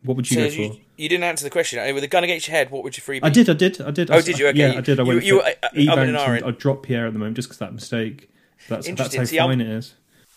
What 0.05 0.17
would 0.17 0.29
you 0.29 0.35
So 0.37 0.45
go 0.47 0.51
for? 0.51 0.61
you, 0.63 0.81
you 0.97 1.09
didn't 1.09 1.23
answer 1.25 1.45
the 1.45 1.51
question. 1.51 1.95
With 1.95 2.03
a 2.03 2.09
gun 2.09 2.25
against 2.25 2.49
your 2.49 2.57
head, 2.57 2.71
what 2.71 2.83
would 2.83 2.97
your 2.97 3.03
free 3.03 3.21
be? 3.21 3.25
I 3.25 3.31
did, 3.31 3.49
I 3.49 3.53
did, 3.53 3.81
I 3.81 3.93
did. 3.93 4.11
Oh, 4.11 4.17
I, 4.17 4.21
did 4.21 4.37
you? 4.37 4.49
Okay, 4.49 4.59
Yeah, 4.59 4.73
you- 4.73 4.79
I 4.79 4.81
did. 4.81 4.99
I 4.99 5.03
you- 5.05 5.09
went 5.09 5.25
you 5.25 5.39
for 5.39 5.45
were, 5.45 5.51
uh, 5.51 5.55
uh, 5.63 5.69
umming 5.75 6.09
and 6.09 6.17
Ebanks, 6.17 6.19
ahhing. 6.27 6.37
and 6.39 6.45
I 6.47 6.51
dropped 6.51 6.83
Pierre 6.83 7.07
at 7.07 7.13
the 7.13 7.21
moment 7.21 7.37
just 7.37 7.49
because 7.49 7.59
that 7.59 7.73
mistake. 7.73 8.29
That's 8.69 8.87
that's 8.89 9.15
how 9.17 9.25
See, 9.25 9.39
I'm- 9.39 9.51
fine 9.51 9.61
it 9.61 9.69
is. 9.69 9.95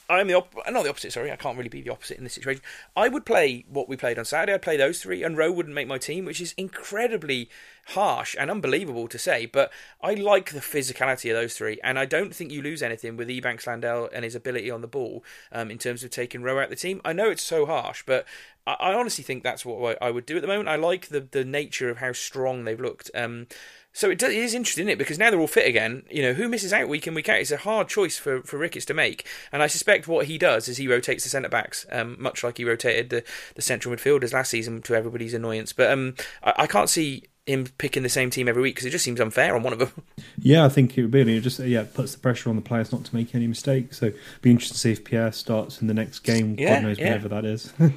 I'm 0.08 0.28
the 0.28 0.36
op- 0.36 0.54
not 0.70 0.84
the 0.84 0.90
opposite. 0.92 1.14
Sorry, 1.14 1.32
I 1.32 1.36
can't 1.36 1.58
really 1.58 1.68
be 1.68 1.82
the 1.82 1.90
opposite 1.90 2.20
in 2.20 2.24
this 2.24 2.34
situation. 2.34 2.62
I 2.96 3.08
would 3.08 3.26
play 3.26 3.66
what 3.68 3.90
we 3.90 3.98
played 3.98 4.20
on 4.20 4.26
Saturday. 4.26 4.54
I'd 4.54 4.62
play 4.62 4.78
those 4.78 5.02
three, 5.02 5.24
and 5.24 5.36
Rowe 5.36 5.52
wouldn't 5.52 5.74
make 5.74 5.88
my 5.88 5.98
team, 5.98 6.26
which 6.26 6.40
is 6.40 6.54
incredibly 6.58 7.50
harsh 7.88 8.36
and 8.40 8.52
unbelievable 8.52 9.08
to 9.08 9.18
say. 9.18 9.48
But 9.48 9.72
I 10.04 10.14
like 10.14 10.52
the 10.52 10.60
physicality 10.60 11.32
of 11.32 11.36
those 11.42 11.56
three, 11.58 11.80
and 11.84 11.98
I 11.98 12.06
don't 12.06 12.36
think 12.36 12.52
you 12.52 12.62
lose 12.62 12.84
anything 12.84 13.18
with 13.18 13.30
Ebanks 13.30 13.66
Landell 13.66 14.08
and 14.14 14.24
his 14.24 14.36
ability 14.36 14.70
on 14.70 14.82
the 14.82 14.88
ball 14.88 15.24
um, 15.52 15.72
in 15.72 15.80
terms 15.80 16.04
of 16.04 16.12
taking 16.12 16.44
Rowe 16.44 16.60
out 16.60 16.70
the 16.70 16.76
team. 16.76 17.02
I 17.04 17.12
know 17.12 17.32
it's 17.32 17.42
so 17.42 17.66
harsh, 17.66 18.04
but 18.06 18.28
I, 18.68 18.74
I 18.74 18.94
honestly 18.94 19.24
think 19.24 19.42
that's 19.42 19.66
what 19.66 19.98
I, 20.00 20.08
I 20.08 20.12
would 20.12 20.28
do 20.28 20.36
at 20.36 20.44
the 20.44 20.48
moment. 20.48 20.70
I 20.70 20.76
like 20.76 21.08
the 21.08 21.22
the 21.22 21.44
nature 21.44 21.90
of 21.90 21.98
how 21.98 22.12
strong 22.12 22.64
they've 22.66 22.80
looked. 22.80 23.10
Um, 23.16 23.48
so 23.96 24.10
it, 24.10 24.20
does, 24.20 24.34
it 24.34 24.40
is 24.40 24.54
interesting, 24.54 24.84
isn't 24.84 24.92
it? 24.92 24.98
Because 24.98 25.18
now 25.18 25.32
they're 25.32 25.40
all 25.40 25.48
fit 25.48 25.66
again. 25.66 26.04
You 26.12 26.22
know, 26.22 26.34
who 26.34 26.50
misses 26.50 26.74
out 26.74 26.90
week 26.90 27.08
in 27.08 27.14
week 27.14 27.30
out? 27.30 27.40
It's 27.40 27.50
a 27.50 27.58
hard 27.58 27.88
choice 27.88 28.18
for, 28.18 28.44
for 28.44 28.58
Ricketts 28.58 28.84
to 28.88 28.94
make, 28.94 29.26
and 29.54 29.64
I 29.64 29.68
suspect 29.68 30.06
what 30.06 30.26
he 30.26 30.38
does 30.38 30.68
is 30.68 30.76
he 30.76 30.90
rotates 30.90 31.24
the 31.24 31.30
centre 31.30 31.48
backs, 31.48 31.86
um, 31.94 32.18
much 32.20 32.44
like 32.44 32.58
he 32.58 32.66
rotated 32.66 33.10
the, 33.10 33.24
the 33.56 33.62
central 33.62 33.96
midfielders 33.96 34.34
last 34.34 34.52
season 34.52 34.82
to 34.82 34.96
everybody's 34.96 35.34
annoyance. 35.34 35.72
But 35.72 35.92
um, 35.92 36.16
I, 36.44 36.54
I 36.58 36.68
can't 36.68 36.90
see 36.90 37.24
him 37.46 37.68
picking 37.78 38.02
the 38.04 38.10
same 38.10 38.30
team 38.32 38.48
every 38.48 38.62
week 38.62 38.76
because 38.76 38.86
it 38.88 38.90
just 38.90 39.06
seems 39.06 39.20
unfair 39.20 39.56
on 39.56 39.64
one 39.64 39.74
of 39.74 39.80
them. 39.80 39.92
Yeah, 40.38 40.66
I 40.66 40.70
think 40.70 40.96
it 40.98 41.02
would 41.02 41.12
be. 41.12 41.38
It 41.38 41.42
just 41.42 41.60
yeah 41.60 41.82
it 41.82 41.94
puts 41.94 42.14
the 42.14 42.20
pressure 42.20 42.50
on 42.50 42.56
the 42.56 42.62
players 42.62 42.92
not 42.92 43.04
to 43.06 43.16
make 43.16 43.34
any 43.34 43.48
mistakes. 43.48 43.98
So, 43.98 44.12
be 44.42 44.52
interested 44.52 44.74
to 44.76 44.80
see 44.80 44.92
if 44.92 45.04
Pierre 45.04 45.32
starts 45.32 45.82
in 45.82 45.88
the 45.88 45.94
next 45.94 46.20
game. 46.20 46.56
Yeah, 46.60 46.76
God 46.76 46.84
knows 46.84 47.00
yeah. 47.00 47.06
whenever 47.06 47.30
that 47.30 47.46
is. 47.46 47.74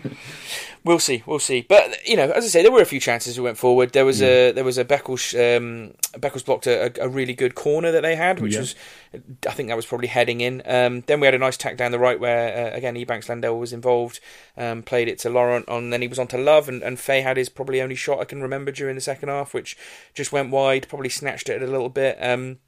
We'll 0.85 1.01
see, 1.01 1.23
we'll 1.27 1.39
see. 1.39 1.67
But 1.69 2.07
you 2.09 2.17
know, 2.17 2.31
as 2.31 2.45
I 2.45 2.49
say, 2.49 2.63
there 2.63 2.73
were 2.73 2.81
a 2.81 2.87
few 2.87 3.01
chances 3.01 3.37
we 3.37 3.45
went 3.45 3.59
forward. 3.59 3.93
There 3.93 4.07
was 4.07 4.23
a 4.23 4.53
there 4.53 4.65
was 4.65 4.79
a 4.79 4.85
Beckles 4.87 5.35
um, 5.35 5.93
Beckles 6.19 6.45
blocked 6.47 6.67
a, 6.67 6.93
a 7.03 7.09
really 7.09 7.35
good 7.35 7.55
corner 7.55 7.93
that 7.93 8.01
they 8.03 8.17
had, 8.17 8.41
which 8.41 8.55
Yeah. 8.55 8.61
was 8.61 8.75
I 9.47 9.51
think 9.51 9.69
that 9.69 9.77
was 9.77 9.85
probably 9.85 10.07
heading 10.09 10.41
in. 10.41 10.63
Um, 10.65 11.03
then 11.07 11.21
we 11.21 11.27
had 11.27 11.35
a 11.35 11.39
nice 11.39 11.57
tack 11.59 11.77
down 11.77 11.93
the 11.93 11.99
right 11.99 12.19
where 12.19 12.73
uh, 12.73 12.77
again 12.77 12.95
Ebanks 12.95 13.29
Landell 13.29 13.59
was 13.59 13.75
involved, 13.75 14.21
um, 14.57 14.83
played 14.83 15.09
it 15.09 15.19
to 15.19 15.31
Laurent, 15.31 15.67
and 15.69 15.93
then 15.93 16.01
he 16.01 16.09
was 16.09 16.19
on 16.19 16.27
to 16.29 16.39
Love, 16.39 16.69
and, 16.71 16.83
and 16.83 16.99
Faye 16.99 17.21
had 17.21 17.37
his 17.37 17.51
probably 17.51 17.83
only 17.83 17.97
shot 17.97 18.21
I 18.21 18.25
can 18.25 18.41
remember 18.41 18.71
during 18.71 18.95
the 18.95 19.03
second 19.03 19.29
half, 19.29 19.38
which 19.47 19.76
just 20.14 20.32
went 20.32 20.51
wide, 20.51 20.89
probably 20.89 21.09
snatched 21.09 21.49
it 21.49 21.62
a 21.62 21.66
little 21.66 21.89
bit. 21.89 22.16
Um, 22.20 22.59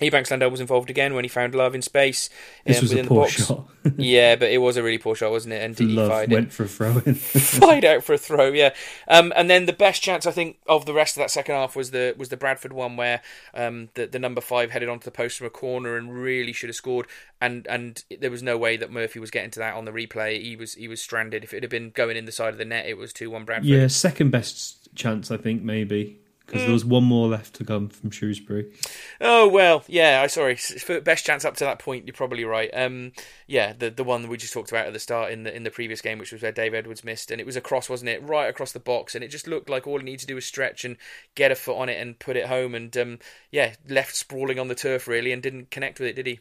Ebanks 0.00 0.30
Landell 0.30 0.50
was 0.50 0.60
involved 0.60 0.90
again 0.90 1.14
when 1.14 1.22
he 1.22 1.28
found 1.28 1.54
Love 1.54 1.74
in 1.74 1.82
space 1.82 2.28
This 2.64 2.78
um, 2.78 2.82
was 2.82 2.92
a 2.92 3.04
poor 3.04 3.20
box. 3.24 3.46
shot. 3.46 3.68
yeah, 3.96 4.34
but 4.36 4.50
it 4.50 4.58
was 4.58 4.76
a 4.76 4.82
really 4.82 4.98
poor 4.98 5.14
shot, 5.14 5.30
wasn't 5.30 5.52
it? 5.54 5.62
And 5.62 5.76
Didi 5.76 5.92
Love 5.92 6.08
fired 6.08 6.32
it 6.32 6.34
went 6.34 6.52
for 6.52 6.64
a 6.64 6.68
throw 6.68 6.98
in. 7.04 7.14
fired 7.14 7.84
out 7.84 8.02
for 8.02 8.14
a 8.14 8.18
throw, 8.18 8.46
yeah. 8.48 8.74
Um, 9.06 9.32
and 9.36 9.48
then 9.50 9.66
the 9.66 9.72
best 9.72 10.02
chance 10.02 10.26
I 10.26 10.30
think 10.32 10.56
of 10.66 10.86
the 10.86 10.94
rest 10.94 11.16
of 11.16 11.20
that 11.20 11.30
second 11.30 11.54
half 11.54 11.76
was 11.76 11.90
the 11.90 12.14
was 12.16 12.30
the 12.30 12.36
Bradford 12.36 12.72
one 12.72 12.96
where 12.96 13.20
um, 13.54 13.90
the 13.94 14.06
the 14.06 14.18
number 14.18 14.40
five 14.40 14.70
headed 14.70 14.88
onto 14.88 15.04
the 15.04 15.10
post 15.10 15.38
from 15.38 15.46
a 15.46 15.50
corner 15.50 15.96
and 15.96 16.14
really 16.14 16.52
should 16.54 16.70
have 16.70 16.76
scored. 16.76 17.06
And 17.40 17.66
and 17.68 18.02
there 18.18 18.30
was 18.30 18.42
no 18.42 18.56
way 18.56 18.76
that 18.78 18.90
Murphy 18.90 19.18
was 19.20 19.30
getting 19.30 19.50
to 19.52 19.58
that 19.60 19.74
on 19.74 19.84
the 19.84 19.92
replay. 19.92 20.40
He 20.42 20.56
was 20.56 20.74
he 20.74 20.88
was 20.88 21.00
stranded. 21.02 21.44
If 21.44 21.52
it 21.52 21.62
had 21.62 21.70
been 21.70 21.90
going 21.90 22.16
in 22.16 22.24
the 22.24 22.32
side 22.32 22.52
of 22.54 22.58
the 22.58 22.64
net, 22.64 22.86
it 22.86 22.96
was 22.96 23.12
two 23.12 23.30
one 23.30 23.44
Bradford. 23.44 23.66
yeah, 23.66 23.86
second 23.88 24.30
best 24.30 24.94
chance 24.94 25.30
I 25.30 25.36
think 25.36 25.62
maybe 25.62 26.18
because 26.46 26.62
Mm. 26.62 26.64
there 26.66 26.72
was 26.72 26.84
one 26.84 27.04
more 27.04 27.28
left 27.28 27.54
to 27.54 27.64
come 27.64 27.88
from 27.88 28.10
Shrewsbury. 28.10 28.70
Oh 29.20 29.48
well, 29.48 29.84
yeah. 29.86 30.20
I 30.22 30.26
sorry. 30.26 30.58
Best 31.04 31.24
chance 31.26 31.44
up 31.44 31.56
to 31.56 31.64
that 31.64 31.78
point, 31.78 32.06
you're 32.06 32.14
probably 32.14 32.44
right. 32.44 32.70
Um, 32.72 33.12
yeah, 33.46 33.72
the 33.78 33.90
the 33.90 34.04
one 34.04 34.22
that 34.22 34.28
we 34.28 34.36
just 34.36 34.52
talked 34.52 34.70
about 34.70 34.86
at 34.86 34.92
the 34.92 34.98
start 34.98 35.32
in 35.32 35.44
the 35.44 35.54
in 35.54 35.62
the 35.64 35.70
previous 35.70 36.00
game, 36.00 36.18
which 36.18 36.32
was 36.32 36.42
where 36.42 36.52
Dave 36.52 36.74
Edwards 36.74 37.04
missed, 37.04 37.30
and 37.30 37.40
it 37.40 37.46
was 37.46 37.56
a 37.56 37.60
cross, 37.60 37.88
wasn't 37.88 38.10
it? 38.10 38.22
Right 38.22 38.48
across 38.48 38.72
the 38.72 38.80
box, 38.80 39.14
and 39.14 39.22
it 39.24 39.28
just 39.28 39.46
looked 39.46 39.70
like 39.70 39.86
all 39.86 39.98
he 39.98 40.04
needed 40.04 40.20
to 40.20 40.26
do 40.26 40.34
was 40.34 40.44
stretch 40.44 40.84
and 40.84 40.96
get 41.34 41.50
a 41.50 41.54
foot 41.54 41.76
on 41.78 41.88
it 41.88 42.00
and 42.00 42.18
put 42.18 42.36
it 42.36 42.46
home, 42.46 42.74
and 42.74 42.96
um, 42.96 43.18
yeah, 43.50 43.74
left 43.88 44.14
sprawling 44.16 44.58
on 44.58 44.68
the 44.68 44.74
turf 44.74 45.06
really, 45.08 45.32
and 45.32 45.42
didn't 45.42 45.70
connect 45.70 45.98
with 46.00 46.08
it, 46.08 46.16
did 46.16 46.26
he? 46.26 46.40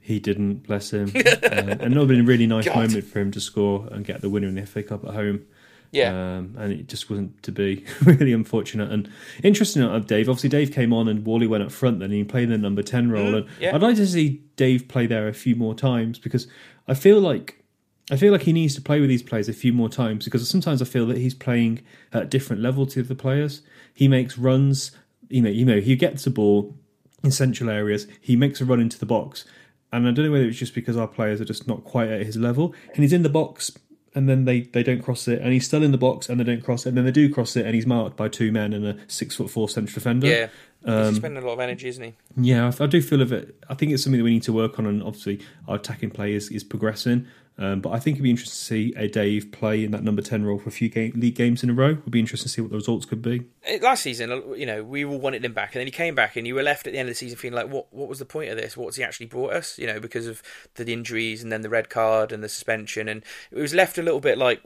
He 0.00 0.20
didn't, 0.20 0.66
bless 0.66 0.92
him. 0.92 1.08
um, 1.08 1.22
and 1.80 1.96
have 1.96 2.08
been 2.08 2.20
a 2.20 2.24
really 2.24 2.46
nice 2.46 2.66
God. 2.66 2.76
moment 2.76 3.04
for 3.04 3.18
him 3.20 3.30
to 3.32 3.40
score 3.40 3.88
and 3.90 4.04
get 4.04 4.20
the 4.20 4.28
winner 4.28 4.46
in 4.48 4.56
the 4.56 4.66
FA 4.66 4.82
Cup 4.82 5.04
at 5.06 5.14
home. 5.14 5.46
Yeah. 5.94 6.10
Um, 6.38 6.54
and 6.58 6.72
it 6.72 6.88
just 6.88 7.08
wasn't 7.08 7.42
to 7.44 7.52
be 7.52 7.84
really 8.04 8.32
unfortunate 8.32 8.90
and 8.90 9.08
interesting 9.42 9.82
of 9.82 10.06
Dave. 10.06 10.28
Obviously, 10.28 10.48
Dave 10.48 10.72
came 10.72 10.92
on 10.92 11.08
and 11.08 11.24
Whalley 11.24 11.46
went 11.46 11.62
up 11.62 11.72
front. 11.72 12.00
Then 12.00 12.10
he 12.10 12.24
played 12.24 12.48
the 12.48 12.58
number 12.58 12.82
ten 12.82 13.10
role, 13.10 13.34
and 13.34 13.46
Mm, 13.46 13.50
yeah. 13.60 13.74
I'd 13.74 13.82
like 13.82 13.96
to 13.96 14.06
see 14.06 14.42
Dave 14.56 14.88
play 14.88 15.06
there 15.06 15.28
a 15.28 15.32
few 15.34 15.54
more 15.56 15.74
times 15.74 16.18
because 16.18 16.46
I 16.88 16.94
feel 16.94 17.20
like 17.20 17.62
I 18.10 18.16
feel 18.16 18.32
like 18.32 18.42
he 18.42 18.52
needs 18.52 18.74
to 18.74 18.82
play 18.82 19.00
with 19.00 19.08
these 19.08 19.22
players 19.22 19.48
a 19.48 19.52
few 19.52 19.72
more 19.72 19.88
times 19.88 20.24
because 20.24 20.48
sometimes 20.48 20.82
I 20.82 20.84
feel 20.84 21.06
that 21.06 21.16
he's 21.18 21.34
playing 21.34 21.82
at 22.12 22.22
a 22.24 22.26
different 22.26 22.60
level 22.60 22.86
to 22.86 23.02
the 23.02 23.14
players. 23.14 23.62
He 23.94 24.08
makes 24.08 24.36
runs, 24.36 24.90
you 25.28 25.40
know, 25.40 25.48
you 25.48 25.64
know, 25.64 25.80
he 25.80 25.96
gets 25.96 26.24
the 26.24 26.30
ball 26.30 26.76
in 27.22 27.30
central 27.30 27.70
areas, 27.70 28.06
he 28.20 28.36
makes 28.36 28.60
a 28.60 28.64
run 28.66 28.80
into 28.80 28.98
the 28.98 29.06
box, 29.06 29.46
and 29.90 30.06
I 30.06 30.10
don't 30.10 30.26
know 30.26 30.32
whether 30.32 30.44
it's 30.44 30.58
just 30.58 30.74
because 30.74 30.96
our 30.98 31.08
players 31.08 31.40
are 31.40 31.46
just 31.46 31.66
not 31.66 31.84
quite 31.84 32.10
at 32.10 32.26
his 32.26 32.36
level, 32.36 32.74
and 32.92 33.02
he's 33.02 33.12
in 33.14 33.22
the 33.22 33.30
box 33.30 33.70
and 34.14 34.28
then 34.28 34.44
they, 34.44 34.62
they 34.62 34.82
don't 34.82 35.02
cross 35.02 35.26
it, 35.28 35.40
and 35.40 35.52
he's 35.52 35.66
still 35.66 35.82
in 35.82 35.92
the 35.92 35.98
box 35.98 36.28
and 36.28 36.38
they 36.38 36.44
don't 36.44 36.62
cross 36.62 36.86
it, 36.86 36.90
and 36.90 36.98
then 36.98 37.04
they 37.04 37.10
do 37.10 37.32
cross 37.32 37.56
it, 37.56 37.66
and 37.66 37.74
he's 37.74 37.86
marked 37.86 38.16
by 38.16 38.28
two 38.28 38.52
men 38.52 38.72
and 38.72 38.86
a 38.86 38.96
six 39.08 39.36
foot 39.36 39.50
four 39.50 39.68
central 39.68 39.94
defender. 39.94 40.26
Yeah. 40.26 40.48
Um, 40.86 41.08
He's 41.08 41.16
spending 41.16 41.42
a 41.42 41.46
lot 41.46 41.54
of 41.54 41.60
energy, 41.60 41.88
isn't 41.88 42.04
he? 42.04 42.14
Yeah, 42.36 42.70
I, 42.78 42.84
I 42.84 42.86
do 42.86 43.00
feel 43.00 43.22
of 43.22 43.32
it. 43.32 43.56
I 43.70 43.74
think 43.74 43.92
it's 43.92 44.04
something 44.04 44.18
that 44.18 44.24
we 44.24 44.34
need 44.34 44.42
to 44.44 44.52
work 44.52 44.78
on, 44.78 44.86
and 44.86 45.02
obviously 45.02 45.40
our 45.66 45.76
attacking 45.76 46.10
play 46.10 46.34
is, 46.34 46.50
is 46.50 46.62
progressing. 46.62 47.26
Um, 47.56 47.80
but 47.80 47.90
I 47.90 48.00
think 48.00 48.16
it'd 48.16 48.24
be 48.24 48.30
interesting 48.30 48.52
to 48.52 48.64
see 48.64 48.94
a 48.96 49.06
Dave 49.06 49.52
play 49.52 49.84
in 49.84 49.92
that 49.92 50.02
number 50.02 50.22
ten 50.22 50.44
role 50.44 50.58
for 50.58 50.68
a 50.68 50.72
few 50.72 50.88
game, 50.88 51.12
league 51.14 51.36
games 51.36 51.62
in 51.62 51.70
a 51.70 51.72
row. 51.72 51.94
Would 51.94 52.10
be 52.10 52.18
interesting 52.18 52.48
to 52.48 52.52
see 52.52 52.60
what 52.60 52.70
the 52.70 52.76
results 52.76 53.06
could 53.06 53.22
be. 53.22 53.44
Uh, 53.68 53.78
Last 53.80 54.02
season, 54.02 54.32
uh, 54.32 54.52
you 54.54 54.66
know, 54.66 54.82
we 54.82 55.04
all 55.04 55.18
wanted 55.18 55.44
him 55.44 55.52
back, 55.52 55.74
and 55.74 55.80
then 55.80 55.86
he 55.86 55.92
came 55.92 56.16
back, 56.16 56.34
and 56.34 56.46
you 56.46 56.56
were 56.56 56.64
left 56.64 56.86
at 56.86 56.92
the 56.92 56.98
end 56.98 57.08
of 57.08 57.12
the 57.12 57.18
season 57.18 57.38
feeling 57.38 57.54
like, 57.54 57.70
what 57.70 57.86
What 57.92 58.08
was 58.08 58.18
the 58.18 58.24
point 58.24 58.50
of 58.50 58.56
this? 58.56 58.76
What's 58.76 58.96
he 58.96 59.04
actually 59.04 59.26
brought 59.26 59.52
us? 59.52 59.78
You 59.78 59.86
know, 59.86 60.00
because 60.00 60.26
of 60.26 60.42
the 60.74 60.92
injuries 60.92 61.42
and 61.42 61.52
then 61.52 61.62
the 61.62 61.68
red 61.70 61.88
card 61.88 62.32
and 62.32 62.42
the 62.42 62.48
suspension, 62.48 63.08
and 63.08 63.22
it 63.52 63.58
was 63.58 63.74
left 63.74 63.98
a 63.98 64.02
little 64.02 64.20
bit 64.20 64.36
like. 64.38 64.60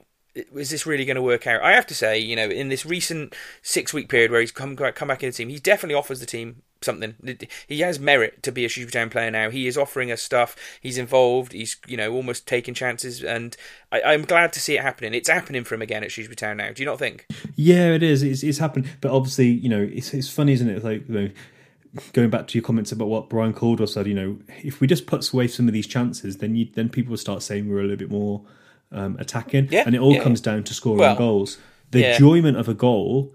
Is 0.55 0.71
this 0.71 0.87
really 0.87 1.05
going 1.05 1.17
to 1.17 1.23
work 1.23 1.49
out? 1.49 1.63
I 1.63 1.73
have 1.73 1.87
to 1.89 1.95
say, 1.95 2.17
you 2.17 2.37
know, 2.37 2.49
in 2.49 2.69
this 2.69 2.87
recent 2.87 3.35
six-week 3.61 4.09
period 4.09 4.31
where 4.31 4.41
he's 4.41 4.53
come 4.53 4.77
come 4.77 5.09
back 5.09 5.23
in 5.23 5.31
the 5.31 5.33
team, 5.33 5.49
he 5.49 5.59
definitely 5.59 5.97
offers 5.97 6.21
the 6.21 6.27
team 6.27 6.63
something. 6.81 7.15
He 7.67 7.81
has 7.81 7.99
merit 7.99 8.43
to 8.43 8.53
be 8.53 8.65
a 8.65 8.69
Shrewsbury 8.69 8.93
Town 8.93 9.11
player 9.11 9.31
now. 9.31 9.51
He 9.51 9.67
is 9.67 9.77
offering 9.77 10.11
us 10.11 10.23
stuff. 10.23 10.57
He's 10.81 10.99
involved. 10.99 11.53
He's 11.53 11.77
you 11.87 11.97
know 11.97 12.13
almost 12.13 12.47
taking 12.47 12.75
chances, 12.75 13.23
and 13.23 13.57
I, 13.93 14.03
I'm 14.03 14.23
glad 14.23 14.53
to 14.55 14.61
see 14.61 14.77
it 14.77 14.83
happening. 14.83 15.15
It's 15.15 15.29
happening 15.29 15.65
for 15.65 15.75
him 15.75 15.83
again 15.83 16.05
at 16.05 16.13
Shrewsbury 16.13 16.37
Town 16.37 16.57
now. 16.59 16.73
Do 16.73 16.83
you 16.83 16.87
not 16.87 16.99
think? 16.99 17.27
Yeah, 17.57 17.93
it 17.93 18.03
is. 18.03 18.23
It's, 18.23 18.43
it's 18.43 18.59
happened, 18.59 18.89
but 19.01 19.11
obviously, 19.11 19.49
you 19.49 19.69
know, 19.69 19.89
it's 19.93 20.15
it's 20.15 20.31
funny, 20.31 20.53
isn't 20.53 20.69
it? 20.69 20.77
It's 20.77 20.85
like 20.85 21.09
you 21.09 21.15
know, 21.15 21.31
going 22.13 22.31
back 22.31 22.47
to 22.49 22.59
your 22.59 22.65
comments 22.65 22.93
about 22.93 23.09
what 23.09 23.29
Brian 23.29 23.53
Caldwell 23.53 23.87
said, 23.87 24.07
you 24.07 24.15
know, 24.15 24.39
if 24.63 24.81
we 24.81 24.87
just 24.87 25.07
put 25.07 25.31
away 25.33 25.49
some 25.49 25.67
of 25.69 25.75
these 25.75 25.87
chances, 25.87 26.39
then 26.39 26.55
you 26.55 26.69
then 26.75 26.89
people 26.89 27.11
will 27.11 27.19
start 27.19 27.43
saying 27.43 27.69
we're 27.69 27.81
a 27.81 27.83
little 27.83 27.97
bit 27.97 28.11
more 28.11 28.43
um, 28.93 29.17
attacking, 29.19 29.69
Yeah, 29.71 29.85
and 29.87 29.95
it 29.95 30.01
all 30.01 30.15
yeah. 30.15 30.23
comes 30.23 30.41
down 30.41 30.65
to 30.65 30.75
scoring 30.75 30.99
Well, 31.01 31.17
goals. 31.17 31.59
The 31.91 32.01
yeah. 32.01 32.13
enjoyment 32.13 32.57
of 32.59 32.69
a 32.69 32.75
goal 32.75 33.35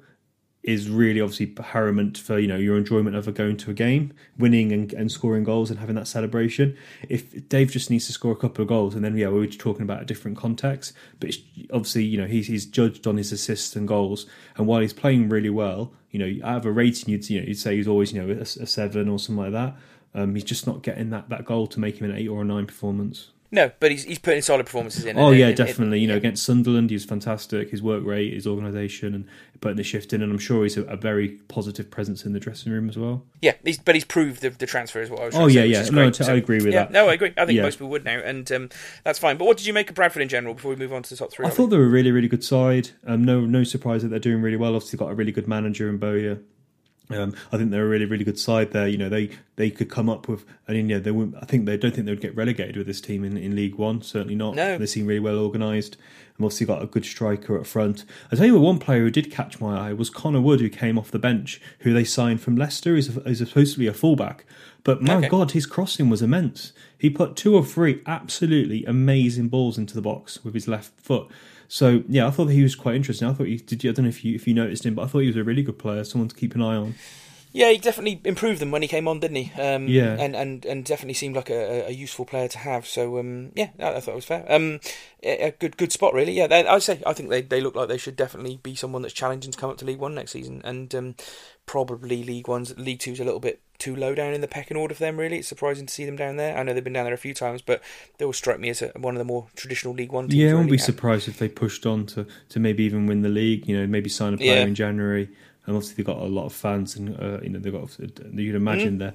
is 0.63 0.89
really 0.89 1.19
obviously 1.19 1.47
paramount 1.47 2.17
for 2.17 2.39
you 2.39 2.47
know 2.47 2.55
your 2.55 2.77
enjoyment 2.77 3.15
of 3.15 3.31
going 3.33 3.57
to 3.57 3.71
a 3.71 3.73
game, 3.73 4.13
winning 4.37 4.71
and, 4.71 4.93
and 4.93 5.11
scoring 5.11 5.43
goals 5.43 5.69
and 5.69 5.79
having 5.79 5.95
that 5.95 6.07
celebration. 6.07 6.77
If 7.09 7.49
Dave 7.49 7.71
just 7.71 7.89
needs 7.89 8.07
to 8.07 8.13
score 8.13 8.31
a 8.31 8.35
couple 8.35 8.61
of 8.61 8.69
goals, 8.69 8.95
and 8.95 9.03
then 9.03 9.15
yeah, 9.17 9.27
we 9.27 9.39
we're 9.39 9.47
talking 9.47 9.83
about 9.83 10.01
a 10.01 10.05
different 10.05 10.37
context. 10.37 10.93
But 11.19 11.35
obviously, 11.71 12.03
you 12.05 12.17
know, 12.17 12.27
he's 12.27 12.47
he's 12.47 12.65
judged 12.65 13.05
on 13.07 13.17
his 13.17 13.31
assists 13.31 13.75
and 13.75 13.87
goals, 13.87 14.25
and 14.55 14.65
while 14.65 14.79
he's 14.79 14.93
playing 14.93 15.29
really 15.29 15.49
well, 15.49 15.93
you 16.11 16.19
know, 16.19 16.47
out 16.47 16.57
of 16.57 16.65
a 16.65 16.71
rating, 16.71 17.09
you'd 17.09 17.29
you 17.29 17.41
know 17.41 17.47
you'd 17.47 17.59
say 17.59 17.75
he's 17.75 17.87
always 17.87 18.13
you 18.13 18.21
know 18.21 18.33
a, 18.33 18.41
a 18.41 18.67
seven 18.67 19.09
or 19.09 19.19
something 19.19 19.43
like 19.43 19.53
that. 19.53 19.75
Um, 20.15 20.35
he's 20.35 20.43
just 20.43 20.67
not 20.67 20.83
getting 20.83 21.09
that, 21.09 21.29
that 21.29 21.43
goal 21.43 21.65
to 21.67 21.79
make 21.79 21.97
him 21.97 22.09
an 22.09 22.15
eight 22.15 22.27
or 22.27 22.41
a 22.41 22.45
nine 22.45 22.67
performance. 22.67 23.31
No, 23.53 23.71
but 23.79 23.91
he's 23.91 24.03
he's 24.03 24.17
putting 24.17 24.41
solid 24.41 24.65
performances 24.65 25.05
in. 25.05 25.15
Oh 25.15 25.29
yeah, 25.29 25.49
in- 25.49 25.55
definitely. 25.55 25.99
You 25.99 26.07
know, 26.07 26.15
yeah. 26.15 26.17
against 26.17 26.43
Sunderland, 26.43 26.89
he 26.89 26.95
was 26.95 27.05
fantastic. 27.05 27.69
His 27.69 27.83
work 27.83 28.03
rate, 28.03 28.33
his 28.33 28.47
organisation, 28.47 29.13
and 29.13 29.25
putting 29.61 29.77
the 29.77 29.83
shift 29.83 30.11
in. 30.11 30.23
And 30.23 30.31
I'm 30.31 30.39
sure 30.39 30.63
he's 30.63 30.75
a, 30.75 30.81
a 30.85 30.97
very 30.97 31.29
positive 31.49 31.91
presence 31.91 32.25
in 32.25 32.33
the 32.33 32.39
dressing 32.39 32.71
room 32.71 32.89
as 32.89 32.97
well. 32.97 33.23
Yeah, 33.43 33.53
he's, 33.63 33.77
but 33.77 33.93
he's 33.93 34.05
proved 34.05 34.41
the, 34.41 34.49
the 34.49 34.65
transfer 34.65 35.01
as 35.01 35.11
well. 35.11 35.21
I 35.21 35.25
was 35.27 35.35
Oh, 35.35 35.45
yeah, 35.45 35.61
say, 35.61 35.67
yeah. 35.67 35.79
is 35.81 35.91
No, 35.91 36.09
t- 36.09 36.23
I 36.25 36.33
agree 36.33 36.57
with 36.57 36.73
yeah, 36.73 36.85
that. 36.85 36.91
No, 36.91 37.07
I 37.09 37.13
agree. 37.13 37.31
I 37.37 37.45
think 37.45 37.57
Yeah. 37.57 37.61
most 37.61 37.75
people 37.75 37.89
would 37.89 38.03
now, 38.03 38.17
and 38.17 38.51
um, 38.51 38.69
that's 39.03 39.19
fine. 39.19 39.37
But 39.37 39.45
what 39.45 39.57
did 39.57 39.67
you 39.67 39.73
make 39.73 39.87
of 39.89 39.95
Bradford 39.95 40.23
in 40.23 40.29
general 40.29 40.55
before 40.55 40.71
we 40.71 40.75
move 40.75 40.91
on 40.91 41.03
to 41.03 41.09
the 41.11 41.15
top 41.15 41.31
three? 41.31 41.45
I 41.45 41.49
thought 41.51 41.67
they 41.67 41.77
were 41.77 41.85
a 41.85 41.89
really, 41.89 42.09
really 42.11 42.27
good 42.27 42.43
side. 42.43 42.89
Um, 43.05 43.23
no, 43.23 43.41
no 43.41 43.63
surprise 43.63 44.01
that 44.01 44.09
they're 44.09 44.17
doing 44.17 44.41
really 44.41 44.57
well. 44.57 44.75
Obviously, 44.75 44.97
got 44.97 45.11
a 45.11 45.15
really 45.15 45.31
good 45.31 45.47
manager 45.47 45.87
in 45.89 45.97
Bowyer. 45.97 46.39
Um, 47.09 47.35
I 47.51 47.57
think 47.57 47.71
they're 47.71 47.85
a 47.85 47.89
really, 47.89 48.05
really 48.05 48.23
good 48.23 48.39
side 48.39 48.71
there. 48.71 48.87
You 48.87 48.97
know, 48.97 49.09
they 49.09 49.29
they 49.57 49.69
could 49.69 49.89
come 49.89 50.09
up 50.09 50.27
with. 50.27 50.45
I 50.67 50.71
mean, 50.71 50.89
yeah, 50.89 50.99
they 50.99 51.11
wouldn't. 51.11 51.35
I 51.41 51.45
think 51.45 51.65
they 51.65 51.77
don't 51.77 51.93
think 51.93 52.05
they 52.05 52.11
would 52.11 52.21
get 52.21 52.35
relegated 52.35 52.77
with 52.77 52.87
this 52.87 53.01
team 53.01 53.23
in, 53.23 53.37
in 53.37 53.55
League 53.55 53.75
One. 53.75 54.01
Certainly 54.01 54.35
not. 54.35 54.55
No. 54.55 54.77
they 54.77 54.85
seem 54.85 55.05
really 55.05 55.19
well 55.19 55.37
organised. 55.37 55.97
And 56.37 56.45
obviously 56.45 56.65
got 56.65 56.81
a 56.81 56.87
good 56.87 57.05
striker 57.05 57.59
up 57.59 57.67
front. 57.67 58.05
I 58.31 58.35
tell 58.35 58.47
you, 58.47 58.53
what, 58.55 58.63
one 58.63 58.79
player 58.79 59.01
who 59.01 59.11
did 59.11 59.31
catch 59.31 59.61
my 59.61 59.89
eye 59.89 59.93
was 59.93 60.09
Connor 60.09 60.41
Wood, 60.41 60.61
who 60.61 60.69
came 60.69 60.97
off 60.97 61.11
the 61.11 61.19
bench, 61.19 61.61
who 61.79 61.93
they 61.93 62.03
signed 62.03 62.41
from 62.41 62.55
Leicester. 62.55 62.95
He's, 62.95 63.15
a, 63.15 63.21
he's 63.21 63.37
supposed 63.37 63.73
to 63.73 63.79
be 63.79 63.85
a 63.85 63.93
fullback, 63.93 64.43
but 64.83 65.03
my 65.03 65.17
Okay. 65.17 65.29
God, 65.29 65.51
his 65.51 65.67
crossing 65.67 66.09
was 66.09 66.23
immense. 66.23 66.73
He 66.97 67.11
put 67.11 67.35
two 67.35 67.53
or 67.55 67.63
three 67.63 68.01
absolutely 68.07 68.83
amazing 68.85 69.49
balls 69.49 69.77
into 69.77 69.93
the 69.93 70.01
box 70.01 70.43
with 70.43 70.55
his 70.55 70.67
left 70.67 70.99
foot. 70.99 71.27
So 71.67 72.03
yeah, 72.07 72.27
I 72.27 72.31
thought 72.31 72.47
he 72.47 72.63
was 72.63 72.75
quite 72.75 72.95
interesting. 72.95 73.27
I 73.27 73.33
thought 73.33 73.47
he 73.47 73.57
did. 73.57 73.83
You, 73.83 73.91
I 73.91 73.93
don't 73.93 74.05
know 74.05 74.09
if 74.09 74.23
you 74.23 74.35
if 74.35 74.47
you 74.47 74.53
noticed 74.53 74.85
him, 74.85 74.95
but 74.95 75.03
I 75.03 75.07
thought 75.07 75.19
he 75.19 75.27
was 75.27 75.35
a 75.37 75.43
really 75.43 75.63
good 75.63 75.79
player. 75.79 76.03
Someone 76.03 76.27
to 76.29 76.35
keep 76.35 76.55
an 76.55 76.61
eye 76.61 76.75
on. 76.75 76.95
Yeah, 77.55 77.69
he 77.69 77.77
definitely 77.77 78.19
improved 78.25 78.59
them 78.59 78.71
when 78.71 78.81
he 78.81 78.87
came 78.87 79.07
on, 79.07 79.19
didn't 79.19 79.35
he? 79.37 79.61
Um, 79.61 79.87
Yeah. 79.87 80.17
and, 80.19 80.35
and, 80.35 80.65
and 80.65 80.83
definitely 80.83 81.13
seemed 81.13 81.35
like 81.35 81.51
a, 81.51 81.85
a 81.87 81.91
useful 81.91 82.25
player 82.25 82.47
to 82.47 82.57
have. 82.57 82.87
So 82.87 83.19
um, 83.19 83.51
yeah, 83.53 83.69
I, 83.79 83.93
I 83.93 83.99
thought 83.99 84.13
it 84.13 84.15
was 84.15 84.25
fair. 84.25 84.43
Um, 84.51 84.79
a 85.23 85.47
a 85.49 85.51
good 85.51 85.77
good 85.77 85.91
spot 85.91 86.15
really. 86.15 86.31
Yeah, 86.31 86.47
they, 86.47 86.65
I'd 86.65 86.81
say 86.81 87.03
I 87.05 87.13
think 87.13 87.29
they, 87.29 87.43
they 87.43 87.61
look 87.61 87.75
like 87.75 87.89
they 87.89 87.99
should 87.99 88.15
definitely 88.15 88.59
be 88.63 88.73
someone 88.73 89.03
that's 89.03 89.13
challenging 89.13 89.51
to 89.51 89.57
come 89.57 89.69
up 89.69 89.77
to 89.77 89.85
League 89.85 89.99
One 89.99 90.15
next 90.15 90.31
season, 90.31 90.61
and 90.63 90.93
um, 90.95 91.15
probably 91.67 92.23
League 92.23 92.47
One's 92.47 92.75
League 92.77 92.99
Two's 92.99 93.19
a 93.19 93.23
little 93.23 93.39
bit 93.39 93.61
too 93.83 93.95
low 93.95 94.15
down 94.15 94.33
in 94.33 94.41
the 94.41 94.47
pecking 94.47 94.77
order 94.77 94.93
for 94.93 95.01
them. 95.01 95.17
Really, 95.17 95.37
it's 95.39 95.47
surprising 95.47 95.85
to 95.85 95.93
see 95.93 96.05
them 96.05 96.15
down 96.15 96.37
there. 96.37 96.57
I 96.57 96.63
know 96.63 96.73
they've 96.73 96.83
been 96.83 96.93
down 96.93 97.05
there 97.05 97.13
a 97.13 97.17
few 97.17 97.33
times, 97.33 97.61
but 97.61 97.81
they 98.17 98.25
all 98.25 98.33
strike 98.33 98.59
me 98.59 98.69
as 98.69 98.81
a, 98.81 98.87
one 98.95 99.13
of 99.15 99.19
the 99.19 99.25
more 99.25 99.47
traditional 99.55 99.93
League 99.93 100.11
One 100.11 100.25
teams. 100.29 100.35
Yeah, 100.35 100.49
I 100.49 100.53
wouldn't 100.53 100.67
really. 100.71 100.77
be 100.77 100.83
surprised 100.91 101.27
if 101.27 101.37
they 101.39 101.49
pushed 101.49 101.85
on 101.85 102.05
to, 102.07 102.25
to 102.49 102.59
maybe 102.59 102.83
even 102.83 103.05
win 103.07 103.21
the 103.21 103.29
league. 103.29 103.67
You 103.67 103.79
know, 103.79 103.87
maybe 103.87 104.09
sign 104.09 104.33
a 104.33 104.37
player 104.37 104.55
Yeah. 104.55 104.63
in 104.65 104.75
January. 104.75 105.29
And 105.65 105.75
obviously 105.77 105.95
they've 105.95 106.05
got 106.05 106.17
a 106.17 106.25
lot 106.25 106.45
of 106.45 106.53
fans, 106.53 106.95
and 106.97 107.17
uh, 107.19 107.39
you 107.41 107.49
know 107.49 107.59
they've 107.59 107.71
got. 107.73 107.89
You'd 108.33 108.55
imagine 108.55 108.97
they're. 108.97 109.13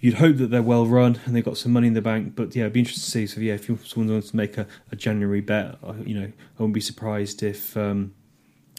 You'd 0.00 0.14
hope 0.14 0.38
that 0.38 0.50
they're 0.50 0.62
well 0.62 0.84
run 0.84 1.20
and 1.24 1.36
they've 1.36 1.44
got 1.44 1.56
some 1.56 1.70
money 1.72 1.86
in 1.86 1.94
the 1.94 2.02
bank, 2.02 2.34
but 2.34 2.56
yeah, 2.56 2.62
it'd 2.64 2.72
be 2.72 2.80
interesting 2.80 3.04
to 3.04 3.10
see. 3.10 3.26
So 3.32 3.40
yeah, 3.40 3.54
if 3.54 3.66
someone 3.86 4.12
wants 4.12 4.30
to 4.30 4.36
make 4.36 4.58
a, 4.58 4.66
a 4.90 4.96
January 4.96 5.40
bet, 5.40 5.76
you 6.04 6.14
know, 6.18 6.24
I 6.26 6.32
wouldn't 6.58 6.74
be 6.74 6.80
surprised 6.80 7.44
if 7.44 7.76
um, 7.76 8.12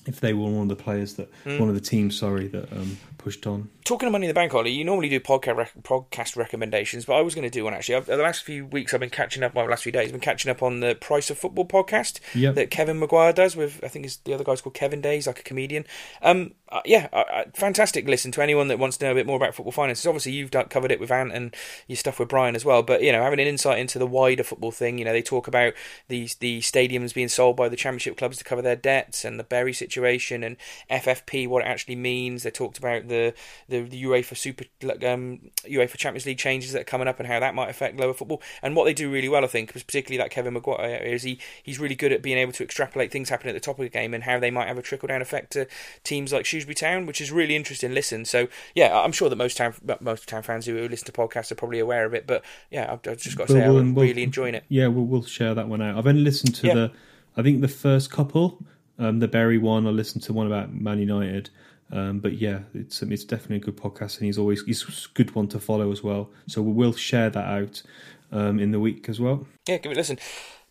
if 0.06 0.20
they 0.20 0.34
were 0.34 0.50
one 0.52 0.64
of 0.64 0.68
the 0.68 0.76
players 0.84 1.14
that 1.14 1.30
Mm. 1.46 1.60
one 1.62 1.70
of 1.70 1.76
the 1.76 1.82
teams, 1.82 2.18
sorry, 2.20 2.48
that 2.50 2.70
um, 2.74 2.98
pushed 3.18 3.48
on. 3.48 3.70
Talking 3.84 4.08
of 4.08 4.12
money 4.14 4.26
in 4.26 4.30
the 4.30 4.34
bank, 4.34 4.54
Ollie, 4.54 4.72
you 4.72 4.86
normally 4.86 5.10
do 5.10 5.20
podcast 5.20 5.58
rec- 5.58 5.74
podcast 5.84 6.38
recommendations, 6.38 7.04
but 7.06 7.16
I 7.16 7.22
was 7.22 7.36
going 7.36 7.44
to 7.44 7.50
do 7.50 7.66
one 7.66 7.74
actually. 7.74 7.96
I've, 7.96 8.06
the 8.06 8.18
last 8.18 8.44
few 8.44 8.66
weeks, 8.66 8.94
I've 8.94 9.00
been 9.02 9.10
catching 9.10 9.44
up. 9.44 9.54
Well, 9.56 9.66
last 9.66 9.84
few 9.84 9.92
days, 9.92 10.06
I've 10.08 10.14
been 10.14 10.22
catching 10.22 10.50
up 10.50 10.64
on 10.64 10.80
the 10.80 10.96
Price 10.96 11.30
of 11.30 11.38
Football 11.38 11.66
podcast 11.66 12.20
Yep. 12.34 12.56
that 12.56 12.72
Kieran 12.72 13.00
Maguire 13.00 13.34
does 13.34 13.56
with. 13.56 13.84
I 13.84 13.90
think 13.90 14.06
it's 14.06 14.18
the 14.18 14.34
other 14.34 14.44
guy's 14.44 14.62
called 14.62 14.76
Kevin 14.76 15.02
Day. 15.02 15.16
He's 15.16 15.28
like 15.28 15.40
a 15.40 15.44
comedian. 15.44 15.86
Um, 16.22 16.54
uh, 16.70 16.82
yeah, 16.86 17.08
uh, 17.14 17.44
fantastic. 17.54 18.08
Listen 18.08 18.32
to 18.32 18.42
anyone 18.42 18.68
that 18.70 18.80
wants 18.80 18.98
to 18.98 19.06
know 19.06 19.12
a 19.12 19.16
bit 19.16 19.28
more 19.28 19.36
about 19.38 19.54
football 19.54 19.72
finances. 19.72 20.08
Obviously, 20.08 20.32
you've 20.32 20.50
done, 20.50 20.66
covered 20.70 20.92
it 20.92 21.00
with 21.00 21.12
Ant 21.12 21.32
and 21.34 21.56
your 21.88 21.98
stuff 21.98 22.20
with 22.20 22.30
Brian 22.30 22.56
as 22.56 22.66
well. 22.66 22.82
But 22.84 23.04
you 23.04 23.12
know, 23.12 23.22
having 23.22 23.40
an 23.40 23.48
insight 23.48 23.80
into 23.80 24.00
the 24.00 24.08
wider 24.08 24.44
football 24.44 24.72
thing. 24.72 24.98
You 24.98 25.06
know, 25.06 25.14
they 25.14 25.22
talk 25.22 25.48
about 25.48 25.74
these 26.08 26.36
the 26.36 26.62
stadiums 26.62 27.14
being 27.14 27.28
sold 27.28 27.58
by 27.58 27.70
the 27.70 27.76
Championship 27.76 28.18
clubs 28.18 28.38
to 28.38 28.44
cover 28.44 28.62
their 28.62 28.76
debts 28.76 29.26
and 29.26 29.40
the 29.40 29.44
Bury 29.44 29.74
situation 29.74 30.44
and 30.44 30.56
FFP 30.90 31.48
what 31.48 31.64
it 31.64 31.68
actually 31.68 31.98
means. 31.98 32.44
They 32.44 32.50
talked 32.52 32.78
about 32.80 33.08
the 33.08 33.34
the, 33.68 33.73
the 33.82 34.04
UEFA 34.04 34.38
Super 34.38 34.66
um, 35.08 35.50
UEFA 35.66 35.98
Champions 35.98 36.26
League 36.26 36.38
changes 36.38 36.72
that 36.74 36.82
are 36.82 36.86
coming 36.86 37.08
up 37.08 37.20
and 37.20 37.28
how 37.28 37.40
that 37.40 37.56
might 37.56 37.70
affect 37.70 38.00
lower 38.00 38.14
football. 38.14 38.42
And 38.62 38.76
what 38.76 38.86
they 38.86 38.94
do 38.94 39.12
really 39.12 39.28
well, 39.30 39.44
I 39.44 39.48
think, 39.48 39.74
was 39.74 39.84
particularly 39.84 40.18
that 40.18 40.32
Kieran 40.32 40.54
Maguire 40.54 40.98
is 41.04 41.24
he 41.24 41.40
he's 41.64 41.80
really 41.80 41.96
good 41.96 42.12
at 42.12 42.22
being 42.22 42.38
able 42.38 42.52
to 42.54 42.64
extrapolate 42.64 43.12
things 43.12 43.30
happening 43.30 43.56
at 43.56 43.62
the 43.62 43.66
top 43.66 43.80
of 43.80 43.84
the 43.84 43.90
game 43.90 44.14
and 44.14 44.24
how 44.24 44.40
they 44.40 44.52
might 44.52 44.68
have 44.68 44.78
a 44.78 44.82
trickle 44.82 45.08
down 45.08 45.22
effect 45.22 45.52
to 45.54 45.68
teams 46.04 46.32
like 46.32 46.46
Shrewsbury 46.46 46.76
Town, 46.76 47.06
which 47.06 47.20
is 47.22 47.32
really 47.32 47.56
interesting. 47.56 47.94
Listen, 47.94 48.26
so 48.26 48.48
yeah, 48.76 48.98
I'm 49.00 49.12
sure 49.12 49.30
that 49.30 49.36
most 49.36 49.58
town 49.58 49.74
most 50.00 50.28
town 50.28 50.44
fans 50.44 50.66
who 50.66 50.88
listen 50.88 51.06
to 51.06 51.12
podcasts 51.12 51.52
are 51.52 51.56
probably 51.56 51.80
aware 51.80 52.06
of 52.06 52.14
it, 52.14 52.28
but 52.28 52.44
yeah, 52.72 52.84
I've, 52.92 53.00
I've 53.12 53.18
just 53.22 53.38
got 53.38 53.48
to 53.48 53.54
But 53.54 53.60
say 53.62 53.68
we'll- 53.68 53.80
I'm 53.80 53.96
we'll- 53.96 54.06
really 54.06 54.24
enjoying 54.24 54.56
it. 54.56 54.64
Yeah, 54.70 54.88
we'll, 54.88 55.06
we'll 55.06 55.24
share 55.24 55.54
that 55.54 55.68
one 55.68 55.82
out. 55.82 55.98
I've 55.98 56.08
only 56.08 56.22
listened 56.22 56.56
to 56.56 56.68
Yeah. 56.68 56.74
the, 56.74 56.92
I 57.36 57.42
think 57.42 57.62
the 57.62 57.68
first 57.68 58.12
couple, 58.12 58.60
um, 59.00 59.20
the 59.20 59.28
Bury 59.28 59.58
one. 59.58 59.88
I 59.88 59.90
listened 59.90 60.24
to 60.26 60.34
one 60.34 60.46
about 60.48 60.72
Man 60.74 61.00
United. 61.00 61.50
Um, 61.94 62.20
but 62.20 62.34
yeah, 62.34 62.62
it's 62.74 63.04
um, 63.04 63.12
it's 63.12 63.24
definitely 63.24 63.58
a 63.58 63.60
good 63.60 63.78
podcast, 63.78 64.18
and 64.18 64.26
he's 64.26 64.40
always 64.40 64.64
he's 64.64 64.84
a 64.84 65.14
good 65.14 65.36
one 65.36 65.48
to 65.50 65.60
follow 65.60 65.92
as 65.92 66.04
well. 66.04 66.32
So 66.48 66.62
we 66.64 66.74
will 66.74 66.94
share 66.94 67.30
that 67.30 67.46
out 67.46 67.84
um, 68.32 68.60
in 68.60 68.72
the 68.72 68.80
week 68.80 69.08
as 69.08 69.20
well. 69.20 69.46
Yeah, 69.68 69.78
give 69.78 69.92
it 69.92 69.96
a 69.96 70.00
listen. 70.00 70.18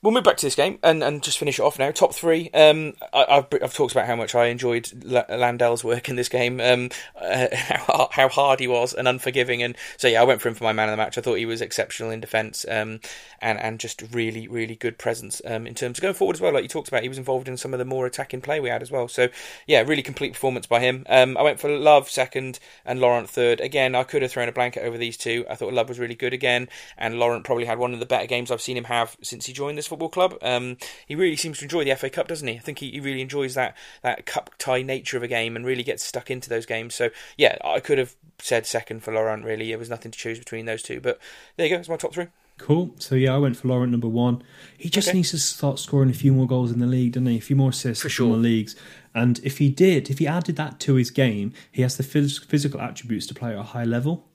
We'll 0.03 0.13
move 0.13 0.25
back 0.25 0.37
to 0.39 0.47
this 0.47 0.57
game 0.57 0.81
and, 0.83 1.01
and 1.01 1.23
just 1.23 1.39
finish 1.39 1.61
it 1.61 1.63
off 1.63 1.79
now. 1.79 1.93
Top 1.93 2.13
three. 2.13 2.51
Um, 2.53 2.95
I, 3.13 3.25
have 3.29 3.47
I've 3.63 3.73
talked 3.73 3.93
about 3.93 4.09
how 4.09 4.17
much 4.17 4.35
I 4.35 4.47
enjoyed 4.47 4.91
Landell's 5.05 5.85
work 5.85 6.09
in 6.09 6.17
this 6.17 6.29
game, 6.29 6.61
um, 6.61 6.91
uh, 7.15 7.47
how, 7.53 8.09
how, 8.11 8.29
hard 8.29 8.59
he 8.59 8.67
was 8.67 8.95
and 8.95 9.07
unforgiving. 9.07 9.63
And 9.63 9.77
so, 9.99 10.09
yeah, 10.09 10.21
I 10.21 10.25
went 10.25 10.41
for 10.41 10.49
him 10.49 10.57
for 10.57 10.65
my 10.65 10.73
man 10.73 10.89
of 10.89 10.95
the 10.95 10.97
match. 10.97 11.19
I 11.19 11.21
thought 11.21 11.37
he 11.37 11.47
was 11.47 11.61
exceptional 11.61 12.11
in 12.11 12.19
defence 12.19 12.67
um, 12.69 12.99
and, 13.41 13.61
and 13.61 13.79
just 13.79 14.03
really, 14.11 14.49
really 14.49 14.75
good 14.75 14.99
presence 14.99 15.41
um, 15.45 15.69
in 15.69 15.75
terms 15.77 15.99
of 15.99 16.03
going 16.03 16.15
forward 16.15 16.35
as 16.35 16.41
well. 16.41 16.53
Like 16.53 16.65
you 16.65 16.69
talked 16.69 16.89
about, 16.89 17.05
he 17.05 17.09
was 17.09 17.19
involved 17.19 17.47
in 17.47 17.57
some 17.57 17.73
of 17.73 17.79
the 17.79 17.85
more 17.85 18.05
attacking 18.05 18.41
play 18.41 18.59
we 18.59 18.71
had 18.71 18.83
as 18.83 18.91
well. 18.91 19.07
So, 19.07 19.29
yeah, 19.69 19.83
really 19.83 20.03
complete 20.03 20.33
performance 20.33 20.67
by 20.67 20.81
him. 20.81 21.07
Um, 21.09 21.37
I 21.37 21.43
went 21.43 21.61
for 21.61 21.71
Love 21.71 22.11
second 22.11 22.59
and 22.85 23.01
Laurent 23.01 23.31
third. 23.31 23.61
Again, 23.61 23.95
I 23.95 24.03
could 24.03 24.23
have 24.23 24.33
thrown 24.33 24.49
a 24.49 24.53
blanket 24.53 24.83
over 24.83 24.99
these 24.99 25.17
two. 25.17 25.47
I 25.49 25.55
thought 25.55 25.73
Love 25.73 25.89
was 25.89 26.01
really 26.01 26.17
good 26.17 26.33
again, 26.33 26.69
and 26.99 27.21
Laurent 27.21 27.45
probably 27.45 27.67
had 27.67 27.79
one 27.79 27.95
of 27.95 28.01
the 28.01 28.07
better 28.07 28.27
games 28.27 28.51
I've 28.51 28.61
seen 28.61 28.77
him 28.77 28.85
have 28.85 29.17
since 29.23 29.47
he 29.47 29.53
joined 29.53 29.79
this 29.79 29.92
football 29.93 30.09
club. 30.09 30.39
Um, 30.41 30.79
he 31.07 31.15
really 31.15 31.37
seems 31.37 31.59
to 31.59 31.65
enjoy 31.65 31.85
the 31.85 31.95
FA 31.95 32.09
Cup, 32.09 32.27
doesn't 32.27 32.49
he? 32.49 32.55
I 32.55 32.61
think 32.61 32.79
he, 32.79 32.91
he, 32.93 33.01
really 33.01 33.21
enjoys 33.21 33.55
that 33.55 33.77
that 34.01 34.25
cup 34.25 34.51
tie 34.59 34.81
nature 34.81 35.19
of 35.19 35.23
a 35.23 35.29
game 35.29 35.55
and 35.55 35.67
really 35.67 35.83
gets 35.83 36.03
stuck 36.03 36.31
into 36.31 36.49
those 36.49 36.65
games. 36.65 36.95
So 36.95 37.11
yeah, 37.37 37.59
I 37.63 37.81
could 37.81 37.99
have 37.99 38.17
said 38.39 38.65
second 38.65 39.03
for 39.03 39.13
Laurent. 39.13 39.45
Really, 39.45 39.69
there 39.69 39.79
was 39.79 39.91
nothing 39.91 40.11
to 40.11 40.19
choose 40.19 40.39
between 40.39 40.65
those 40.65 40.83
two. 40.83 40.99
But 40.99 41.21
there 41.57 41.67
you 41.67 41.75
go. 41.75 41.81
It's 41.81 41.91
my 41.91 41.97
top 41.97 42.15
three. 42.15 42.29
Cool. 42.57 42.95
So 42.99 43.15
yeah, 43.17 43.35
I 43.35 43.39
went 43.39 43.59
for 43.59 43.69
Laurent 43.69 43.91
number 43.91 44.09
one. 44.09 44.43
He 44.79 44.89
just 44.89 45.09
okay. 45.09 45.19
needs 45.19 45.33
to 45.33 45.39
start 45.39 45.79
scoring 45.79 46.09
a 46.09 46.15
few 46.15 46.33
more 46.33 46.47
goals 46.47 46.73
in 46.73 46.79
the 46.79 46.87
league, 46.87 47.13
doesn't 47.13 47.27
he? 47.27 47.37
A 47.37 47.41
few 47.41 47.57
more 47.57 47.71
assists 47.71 48.03
for 48.03 48.09
sure. 48.09 48.29
in 48.29 48.33
the 48.33 48.39
leagues. 48.39 48.75
And 49.15 49.41
if 49.45 49.59
he 49.59 49.69
did, 49.69 50.09
if 50.09 50.21
he 50.21 50.27
added 50.27 50.57
that 50.57 50.81
to 50.81 50.95
his 50.95 51.11
game, 51.11 51.53
he 51.71 51.83
has 51.83 51.99
the 51.99 52.03
phys- 52.03 52.43
physical 52.47 52.81
attributes 52.81 53.27
to 53.27 53.35
play 53.35 53.51
at 53.51 53.59
a 53.59 53.63
high 53.63 53.85
level 53.85 54.27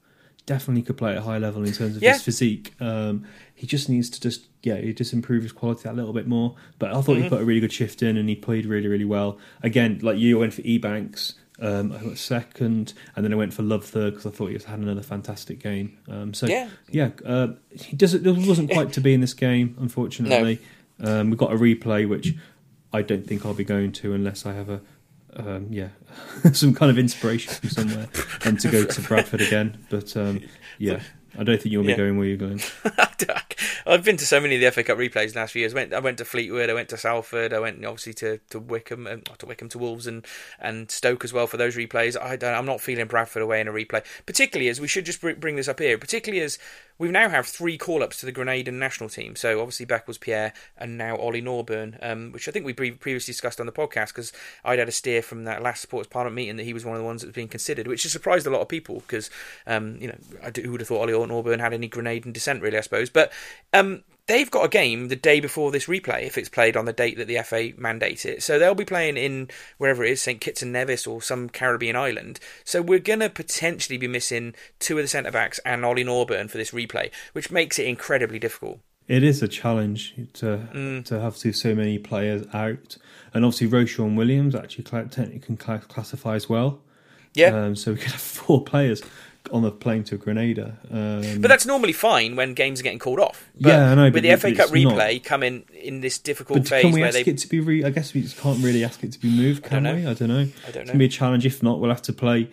definitely 0.47 0.81
could 0.81 0.97
play 0.97 1.11
at 1.11 1.17
a 1.17 1.21
high 1.21 1.37
level 1.37 1.63
in 1.63 1.73
terms 1.73 1.95
of 1.95 2.01
yeah. 2.01 2.13
his 2.13 2.23
physique. 2.23 2.73
Um, 2.79 3.25
he 3.57 3.65
just 3.65 3.89
needs 3.89 4.07
to 4.11 4.21
just 4.21 4.45
yeah, 4.61 4.75
he 4.75 4.93
just 4.93 5.13
improve 5.13 5.41
his 5.41 5.51
quality 5.51 5.89
a 5.89 5.91
little 5.91 6.13
bit 6.13 6.27
more. 6.27 6.55
But 6.77 6.91
I 6.91 7.01
thought 7.01 7.13
mm-hmm. 7.13 7.23
he 7.23 7.29
put 7.29 7.41
a 7.41 7.45
really 7.45 7.59
good 7.59 7.73
shift 7.73 8.03
in 8.03 8.15
and 8.15 8.29
he 8.29 8.35
played 8.35 8.67
really 8.67 8.87
really 8.87 9.03
well. 9.03 9.39
Again, 9.63 9.99
like 10.03 10.19
you, 10.19 10.37
I 10.37 10.41
went 10.41 10.53
for 10.53 10.61
Ebanks. 10.61 11.33
Um, 11.59 11.91
I 11.91 12.03
went 12.03 12.19
second, 12.19 12.93
and 13.15 13.25
then 13.25 13.33
I 13.33 13.35
went 13.35 13.51
for 13.51 13.63
Love 13.63 13.83
third 13.83 14.13
because 14.13 14.27
I 14.27 14.29
thought 14.29 14.51
he 14.51 14.53
had 14.53 14.77
another 14.77 15.01
fantastic 15.01 15.57
game. 15.57 15.97
Um, 16.07 16.35
so 16.35 16.45
yeah, 16.45 16.69
yeah, 16.87 17.09
uh, 17.25 17.47
he 17.71 17.95
doesn't. 17.95 18.27
It 18.27 18.47
wasn't 18.47 18.69
quite 18.69 18.93
to 18.93 19.01
be 19.01 19.15
in 19.15 19.21
this 19.21 19.33
game, 19.33 19.75
unfortunately. 19.79 20.59
No. 20.99 21.21
Um, 21.21 21.29
we 21.29 21.37
got 21.37 21.53
a 21.53 21.55
replay, 21.55 22.09
which 22.09 22.33
I 22.91 23.03
don't 23.03 23.27
think 23.27 23.45
I'll 23.45 23.53
be 23.53 23.63
going 23.63 23.91
to 23.91 24.15
unless 24.15 24.47
I 24.47 24.53
have 24.53 24.67
a 24.67 24.81
um, 25.35 25.67
yeah, 25.69 25.89
some 26.53 26.73
kind 26.73 26.89
of 26.89 26.97
inspiration 26.97 27.53
from 27.53 27.69
somewhere, 27.69 28.07
and 28.43 28.59
to 28.59 28.69
go 28.69 28.85
to 28.85 29.01
Bradford 29.01 29.41
again. 29.41 29.85
But 29.89 30.17
um, 30.17 30.41
yeah, 30.79 31.01
I 31.37 31.43
don't 31.43 31.61
think 31.61 31.71
you'll 31.71 31.83
be 31.83 31.89
yeah. 31.89 31.97
going 31.97 32.17
where 32.17 32.27
you're 32.27 32.37
going. 32.37 32.61
I've 33.85 34.03
been 34.03 34.17
to 34.17 34.25
so 34.25 34.39
many 34.39 34.55
of 34.55 34.61
the 34.61 34.71
FA 34.71 34.83
Cup 34.83 34.97
replays 34.97 35.33
the 35.33 35.39
last 35.39 35.51
few 35.51 35.61
years. 35.61 35.73
I 35.73 35.75
went, 35.75 35.93
I 35.93 35.99
went 35.99 36.17
to 36.17 36.25
Fleetwood, 36.25 36.69
I 36.69 36.73
went 36.73 36.89
to 36.89 36.97
Salford, 36.97 37.53
I 37.53 37.59
went 37.59 37.83
obviously 37.85 38.13
to, 38.15 38.39
to 38.49 38.59
Wycombe, 38.59 39.07
um, 39.07 39.21
to 39.37 39.45
Wycombe 39.45 39.69
to 39.69 39.77
Wolves 39.77 40.07
and, 40.07 40.25
and 40.59 40.91
Stoke 40.91 41.23
as 41.23 41.31
well 41.31 41.47
for 41.47 41.57
those 41.57 41.77
replays. 41.77 42.19
I 42.19 42.35
don't, 42.35 42.53
I'm 42.53 42.65
not 42.65 42.81
feeling 42.81 43.07
Bradford 43.07 43.41
away 43.41 43.61
in 43.61 43.67
a 43.67 43.71
replay, 43.71 44.03
particularly 44.25 44.69
as 44.69 44.81
we 44.81 44.87
should 44.87 45.05
just 45.05 45.21
bring 45.21 45.55
this 45.55 45.67
up 45.67 45.79
here, 45.79 45.97
particularly 45.97 46.43
as 46.43 46.57
we 46.97 47.09
now 47.09 47.29
have 47.29 47.47
three 47.47 47.77
call 47.77 48.03
ups 48.03 48.19
to 48.19 48.25
the 48.25 48.31
Grenadian 48.31 48.73
national 48.73 49.09
team. 49.09 49.35
So 49.35 49.59
obviously 49.59 49.85
back 49.85 50.07
was 50.07 50.17
Pierre 50.17 50.53
and 50.77 50.97
now 50.97 51.15
Ollie 51.15 51.41
Norburn, 51.41 51.97
um, 52.01 52.31
which 52.31 52.47
I 52.47 52.51
think 52.51 52.65
we 52.65 52.73
previously 52.73 53.31
discussed 53.31 53.59
on 53.59 53.65
the 53.65 53.71
podcast 53.71 54.07
because 54.07 54.33
I'd 54.63 54.79
had 54.79 54.87
a 54.87 54.91
steer 54.91 55.21
from 55.21 55.43
that 55.43 55.61
last 55.61 55.81
Supporters 55.81 56.07
Parliament 56.07 56.35
meeting 56.35 56.57
that 56.57 56.63
he 56.63 56.73
was 56.73 56.85
one 56.85 56.95
of 56.95 57.01
the 57.01 57.05
ones 57.05 57.21
that 57.21 57.27
was 57.27 57.35
being 57.35 57.47
considered, 57.47 57.87
which 57.87 58.03
has 58.03 58.11
surprised 58.11 58.47
a 58.47 58.49
lot 58.49 58.61
of 58.61 58.67
people 58.67 59.01
because, 59.01 59.29
um, 59.65 59.97
you 60.01 60.07
know, 60.07 60.17
I 60.43 60.49
do, 60.49 60.61
who 60.61 60.71
would 60.71 60.81
have 60.81 60.87
thought 60.87 61.01
Ollie 61.01 61.13
Norburn 61.13 61.59
had 61.59 61.73
any 61.73 61.89
Grenadian 61.89 62.33
descent 62.33 62.61
really, 62.61 62.77
I 62.77 62.81
suppose. 62.81 63.09
But 63.09 63.31
um, 63.73 64.03
they've 64.27 64.51
got 64.51 64.65
a 64.65 64.69
game 64.69 65.07
the 65.07 65.15
day 65.15 65.39
before 65.39 65.71
this 65.71 65.87
replay 65.87 66.23
if 66.23 66.37
it's 66.37 66.49
played 66.49 66.77
on 66.77 66.85
the 66.85 66.93
date 66.93 67.17
that 67.17 67.27
the 67.27 67.41
FA 67.43 67.71
mandates 67.77 68.25
it. 68.25 68.43
So 68.43 68.59
they'll 68.59 68.75
be 68.75 68.85
playing 68.85 69.17
in 69.17 69.49
wherever 69.77 70.03
it 70.03 70.11
is, 70.11 70.21
St 70.21 70.39
Kitts 70.39 70.61
and 70.61 70.71
Nevis 70.71 71.07
or 71.07 71.21
some 71.21 71.49
Caribbean 71.49 71.95
island. 71.95 72.39
So 72.63 72.81
we're 72.81 72.99
going 72.99 73.21
to 73.21 73.29
potentially 73.29 73.97
be 73.97 74.07
missing 74.07 74.53
two 74.79 74.97
of 74.97 75.03
the 75.03 75.07
centre 75.07 75.31
backs 75.31 75.59
and 75.65 75.83
Ollie 75.83 76.03
Norburn 76.03 76.49
for 76.49 76.57
this 76.57 76.71
replay, 76.71 77.11
which 77.33 77.51
makes 77.51 77.79
it 77.79 77.87
incredibly 77.87 78.39
difficult. 78.39 78.79
It 79.07 79.23
is 79.23 79.41
a 79.41 79.47
challenge 79.47 80.15
to 80.33 80.67
mm. 80.73 81.05
to 81.05 81.21
have 81.21 81.37
to 81.37 81.53
so 81.53 81.73
many 81.73 81.97
players 81.97 82.45
out, 82.53 82.97
and 83.33 83.45
obviously 83.45 83.67
Ro-Shaun 83.67 84.17
Williams 84.17 84.53
actually 84.53 84.83
technically 84.83 85.39
can 85.39 85.55
classify 85.55 86.35
as 86.35 86.49
well. 86.49 86.81
Yeah. 87.33 87.55
Um, 87.55 87.77
so 87.77 87.93
we 87.93 87.99
could 87.99 88.11
have 88.11 88.21
four 88.21 88.65
players 88.65 89.01
on 89.51 89.61
the 89.61 89.71
plane 89.71 90.03
to 90.05 90.17
Grenada. 90.17 90.77
Um, 90.91 91.41
but 91.41 91.47
that's 91.47 91.65
normally 91.65 91.93
fine 91.93 92.35
when 92.35 92.53
games 92.53 92.79
are 92.79 92.83
getting 92.83 92.99
called 92.99 93.19
off. 93.19 93.49
But 93.59 93.69
yeah, 93.69 93.91
I 93.91 93.95
know. 93.95 94.11
But 94.11 94.23
the 94.23 94.35
FA 94.37 94.53
Cup 94.55 94.69
replay 94.69 95.15
not. 95.15 95.23
coming 95.23 95.65
in 95.73 96.01
this 96.01 96.17
difficult 96.19 96.59
but 96.59 96.67
phase, 96.67 96.81
can 96.81 96.91
we 96.91 97.01
where 97.01 97.09
ask 97.09 97.23
they... 97.25 97.31
it 97.31 97.37
to 97.39 97.47
be? 97.47 97.59
Re- 97.59 97.83
I 97.83 97.89
guess 97.89 98.13
we 98.13 98.23
can't 98.23 98.63
really 98.63 98.83
ask 98.83 99.03
it 99.03 99.11
to 99.13 99.19
be 99.19 99.29
moved, 99.29 99.63
can 99.63 99.85
I 99.85 99.93
we? 99.93 100.07
I 100.07 100.13
don't 100.13 100.29
know. 100.29 100.39
I 100.39 100.71
don't 100.71 100.75
know. 100.75 100.81
It's 100.81 100.89
gonna 100.89 100.99
be 100.99 101.05
a 101.05 101.09
challenge. 101.09 101.45
If 101.45 101.63
not, 101.63 101.79
we'll 101.79 101.89
have 101.89 102.01
to 102.03 102.13
play 102.13 102.49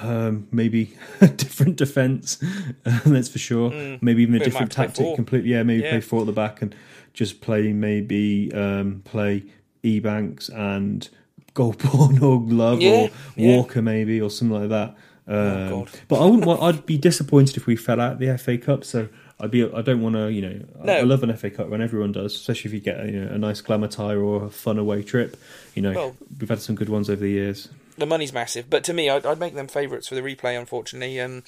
um, 0.00 0.48
maybe 0.50 0.96
a 1.20 1.28
different 1.28 1.76
defence. 1.76 2.42
that's 2.82 3.28
for 3.28 3.38
sure. 3.38 3.70
Mm. 3.70 4.02
Maybe 4.02 4.22
even 4.22 4.34
a 4.34 4.38
different 4.38 4.72
tactic. 4.72 5.14
Completely. 5.14 5.50
Yeah, 5.50 5.62
maybe 5.62 5.82
yeah. 5.82 5.90
play 5.90 6.00
four 6.00 6.20
at 6.20 6.26
the 6.26 6.32
back 6.32 6.62
and 6.62 6.74
just 7.12 7.40
play 7.40 7.72
maybe 7.72 8.52
um, 8.52 9.02
play 9.04 9.44
Ebanks 9.82 10.50
and 10.54 11.08
Golbourne 11.54 12.20
or 12.22 12.40
Love 12.40 12.80
yeah, 12.80 12.90
or 12.90 13.10
Walker 13.36 13.78
yeah. 13.78 13.84
maybe 13.84 14.20
or 14.20 14.30
something 14.30 14.60
like 14.60 14.68
that. 14.68 14.96
Oh, 15.28 15.80
um, 15.80 15.86
but 16.08 16.20
I 16.20 16.24
wouldn't. 16.24 16.46
Want, 16.46 16.62
I'd 16.62 16.86
be 16.86 16.98
disappointed 16.98 17.56
if 17.56 17.66
we 17.66 17.76
fell 17.76 18.00
out 18.00 18.18
the 18.18 18.36
FA 18.38 18.58
Cup. 18.58 18.84
So 18.84 19.08
I'd 19.40 19.50
be. 19.50 19.64
I 19.64 19.82
don't 19.82 20.00
want 20.00 20.14
to. 20.14 20.30
You 20.30 20.42
know, 20.42 20.64
no. 20.84 20.92
I 20.92 21.02
love 21.02 21.22
an 21.22 21.36
FA 21.36 21.50
Cup 21.50 21.68
when 21.68 21.82
everyone 21.82 22.12
does, 22.12 22.34
especially 22.34 22.68
if 22.68 22.74
you 22.74 22.80
get 22.80 23.06
you 23.06 23.24
know, 23.24 23.34
a 23.34 23.38
nice 23.38 23.60
glamour 23.60 23.88
tie 23.88 24.14
or 24.14 24.44
a 24.44 24.50
fun 24.50 24.78
away 24.78 25.02
trip. 25.02 25.36
You 25.74 25.82
know, 25.82 25.92
well, 25.92 26.16
we've 26.38 26.48
had 26.48 26.60
some 26.60 26.74
good 26.76 26.88
ones 26.88 27.10
over 27.10 27.20
the 27.20 27.30
years 27.30 27.68
the 27.98 28.06
money's 28.06 28.32
massive. 28.32 28.68
But 28.68 28.84
to 28.84 28.92
me, 28.92 29.08
I'd, 29.08 29.24
I'd 29.26 29.38
make 29.38 29.54
them 29.54 29.68
favourites 29.68 30.08
for 30.08 30.14
the 30.14 30.20
replay, 30.20 30.58
unfortunately, 30.58 31.20
um, 31.20 31.42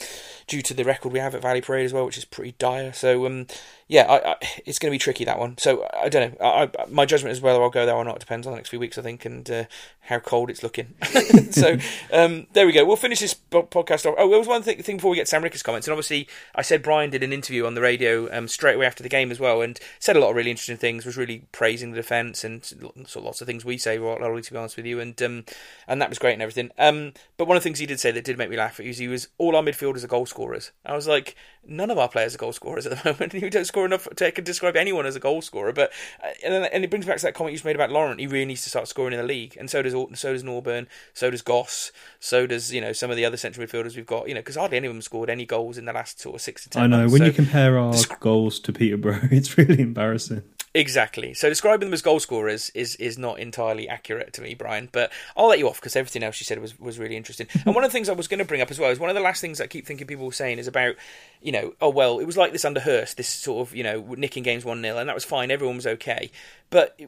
due 0.46 0.62
to 0.62 0.74
the 0.74 0.84
record 0.84 1.12
we 1.12 1.18
have 1.18 1.34
at 1.34 1.42
Valley 1.42 1.60
Parade 1.60 1.84
as 1.84 1.92
well, 1.92 2.06
which 2.06 2.18
is 2.18 2.24
pretty 2.24 2.54
dire. 2.58 2.92
So, 2.92 3.26
um, 3.26 3.46
yeah, 3.88 4.02
I, 4.02 4.32
I, 4.32 4.36
it's 4.66 4.78
going 4.78 4.90
to 4.90 4.94
be 4.94 4.98
tricky 4.98 5.24
that 5.24 5.38
one. 5.38 5.56
So 5.56 5.88
I 5.98 6.10
don't 6.10 6.38
know. 6.38 6.46
I, 6.46 6.70
my 6.88 7.06
judgment 7.06 7.32
is 7.32 7.40
whether 7.40 7.62
I'll 7.62 7.70
go 7.70 7.86
there 7.86 7.94
or 7.94 8.04
not 8.04 8.20
depends 8.20 8.46
on 8.46 8.52
the 8.52 8.56
next 8.58 8.68
few 8.68 8.78
weeks, 8.78 8.98
I 8.98 9.02
think, 9.02 9.24
and 9.24 9.50
uh, 9.50 9.64
how 10.02 10.18
cold 10.18 10.50
it's 10.50 10.62
looking. 10.62 10.94
so 11.50 11.78
um, 12.12 12.46
there 12.52 12.66
we 12.66 12.72
go. 12.72 12.84
We'll 12.84 12.96
finish 12.96 13.20
this 13.20 13.34
podcast 13.34 14.04
off. 14.04 14.14
Oh, 14.18 14.28
there 14.28 14.38
was 14.38 14.46
one 14.46 14.62
thing, 14.62 14.82
thing 14.82 14.96
before 14.96 15.10
we 15.10 15.16
get 15.16 15.26
Sam 15.26 15.42
Ricketts' 15.42 15.62
comments, 15.62 15.86
and 15.86 15.92
obviously 15.92 16.28
I 16.54 16.60
said 16.60 16.82
Brian 16.82 17.08
did 17.08 17.22
an 17.22 17.32
interview 17.32 17.64
on 17.64 17.74
the 17.74 17.80
radio 17.80 18.28
um, 18.36 18.46
straight 18.46 18.76
away 18.76 18.84
after 18.84 19.02
the 19.02 19.08
game 19.08 19.30
as 19.30 19.40
well, 19.40 19.62
and 19.62 19.80
said 19.98 20.16
a 20.16 20.20
lot 20.20 20.30
of 20.30 20.36
really 20.36 20.50
interesting 20.50 20.76
things. 20.76 21.06
Was 21.06 21.16
really 21.16 21.46
praising 21.52 21.92
the 21.92 21.96
defence 21.96 22.44
and 22.44 22.62
sort 22.62 22.94
of 22.94 23.24
lots 23.24 23.40
of 23.40 23.46
things 23.46 23.64
we 23.64 23.78
say, 23.78 23.96
Ollie, 23.98 24.42
to 24.42 24.52
be 24.52 24.58
honest 24.58 24.76
with 24.76 24.84
you, 24.84 25.00
and 25.00 25.20
um, 25.22 25.46
and 25.86 26.02
that 26.02 26.10
was 26.10 26.18
great 26.18 26.34
and 26.34 26.42
everything. 26.42 26.70
Um, 26.78 27.14
but 27.38 27.48
one 27.48 27.56
of 27.56 27.62
the 27.62 27.64
things 27.64 27.78
he 27.78 27.86
did 27.86 28.00
say 28.00 28.10
that 28.10 28.24
did 28.24 28.36
make 28.36 28.50
me 28.50 28.58
laugh 28.58 28.78
was 28.78 28.98
he 28.98 29.08
was 29.08 29.28
all 29.38 29.56
our 29.56 29.62
midfielders 29.62 30.04
are 30.04 30.08
goal 30.08 30.26
scorers. 30.26 30.72
I 30.84 30.94
was 30.94 31.08
like, 31.08 31.36
none 31.66 31.90
of 31.90 31.98
our 31.98 32.08
players 32.08 32.34
are 32.34 32.38
goal 32.38 32.52
scorers 32.52 32.86
at 32.86 33.02
the 33.02 33.10
moment. 33.12 33.34
you 33.34 33.50
don't 33.50 33.64
score 33.66 33.77
enough 33.86 34.08
to 34.16 34.30
describe 34.30 34.76
anyone 34.76 35.06
as 35.06 35.16
a 35.16 35.20
goal 35.20 35.42
scorer. 35.42 35.72
But 35.72 35.92
uh, 36.22 36.28
and, 36.44 36.54
then, 36.54 36.64
and 36.72 36.84
it 36.84 36.90
brings 36.90 37.06
back 37.06 37.18
to 37.18 37.22
that 37.22 37.34
comment 37.34 37.52
you 37.52 37.56
just 37.56 37.64
made 37.64 37.76
about 37.76 37.90
Laurent. 37.90 38.20
He 38.20 38.26
really 38.26 38.44
needs 38.44 38.62
to 38.64 38.70
start 38.70 38.88
scoring 38.88 39.12
in 39.12 39.20
the 39.20 39.26
league, 39.26 39.56
and 39.58 39.70
so 39.70 39.82
does 39.82 39.92
so 39.92 40.32
does 40.32 40.42
Norburn, 40.42 40.86
so 41.14 41.30
does 41.30 41.42
Goss, 41.42 41.92
so 42.20 42.46
does 42.46 42.72
you 42.72 42.80
know 42.80 42.92
some 42.92 43.10
of 43.10 43.16
the 43.16 43.24
other 43.24 43.36
central 43.36 43.66
midfielders 43.66 43.96
we've 43.96 44.06
got. 44.06 44.28
You 44.28 44.34
know, 44.34 44.40
because 44.40 44.56
hardly 44.56 44.76
any 44.76 44.86
of 44.86 44.92
them 44.92 45.02
scored 45.02 45.30
any 45.30 45.46
goals 45.46 45.78
in 45.78 45.84
the 45.84 45.92
last 45.92 46.20
sort 46.20 46.34
of 46.34 46.40
six 46.40 46.64
to 46.64 46.70
ten. 46.70 46.82
I 46.82 46.86
know 46.86 46.98
months. 46.98 47.12
when 47.12 47.20
so, 47.20 47.26
you 47.26 47.32
compare 47.32 47.78
our 47.78 47.94
goals 48.20 48.60
to 48.60 48.72
Peterborough, 48.72 49.20
it's 49.30 49.56
really 49.56 49.80
embarrassing. 49.80 50.42
Exactly. 50.74 51.32
So 51.34 51.48
describing 51.48 51.88
them 51.88 51.94
as 51.94 52.02
goal 52.02 52.20
scorers 52.20 52.70
is 52.70 52.94
is 52.96 53.16
not 53.16 53.38
entirely 53.38 53.88
accurate 53.88 54.32
to 54.34 54.42
me, 54.42 54.54
Brian. 54.54 54.88
But 54.92 55.10
I'll 55.36 55.48
let 55.48 55.58
you 55.58 55.68
off 55.68 55.80
because 55.80 55.96
everything 55.96 56.22
else 56.22 56.40
you 56.40 56.44
said 56.44 56.60
was, 56.60 56.78
was 56.78 56.98
really 56.98 57.16
interesting. 57.16 57.46
and 57.64 57.74
one 57.74 57.84
of 57.84 57.90
the 57.90 57.92
things 57.92 58.08
I 58.08 58.12
was 58.12 58.28
going 58.28 58.38
to 58.38 58.44
bring 58.44 58.60
up 58.60 58.70
as 58.70 58.78
well 58.78 58.90
is 58.90 58.98
one 58.98 59.10
of 59.10 59.16
the 59.16 59.22
last 59.22 59.40
things 59.40 59.60
I 59.60 59.66
keep 59.66 59.86
thinking 59.86 60.06
people 60.06 60.26
were 60.26 60.32
saying 60.32 60.58
is 60.58 60.66
about, 60.66 60.96
you 61.40 61.52
know, 61.52 61.74
oh 61.80 61.88
well, 61.88 62.18
it 62.18 62.26
was 62.26 62.36
like 62.36 62.52
this 62.52 62.64
under 62.64 62.80
Hurst, 62.80 63.16
this 63.16 63.28
sort 63.28 63.66
of 63.66 63.74
you 63.74 63.82
know 63.82 64.14
nicking 64.16 64.42
games 64.42 64.64
one 64.64 64.82
0 64.82 64.98
and 64.98 65.08
that 65.08 65.14
was 65.14 65.24
fine, 65.24 65.50
everyone 65.50 65.76
was 65.76 65.86
okay. 65.86 66.30
But 66.70 67.00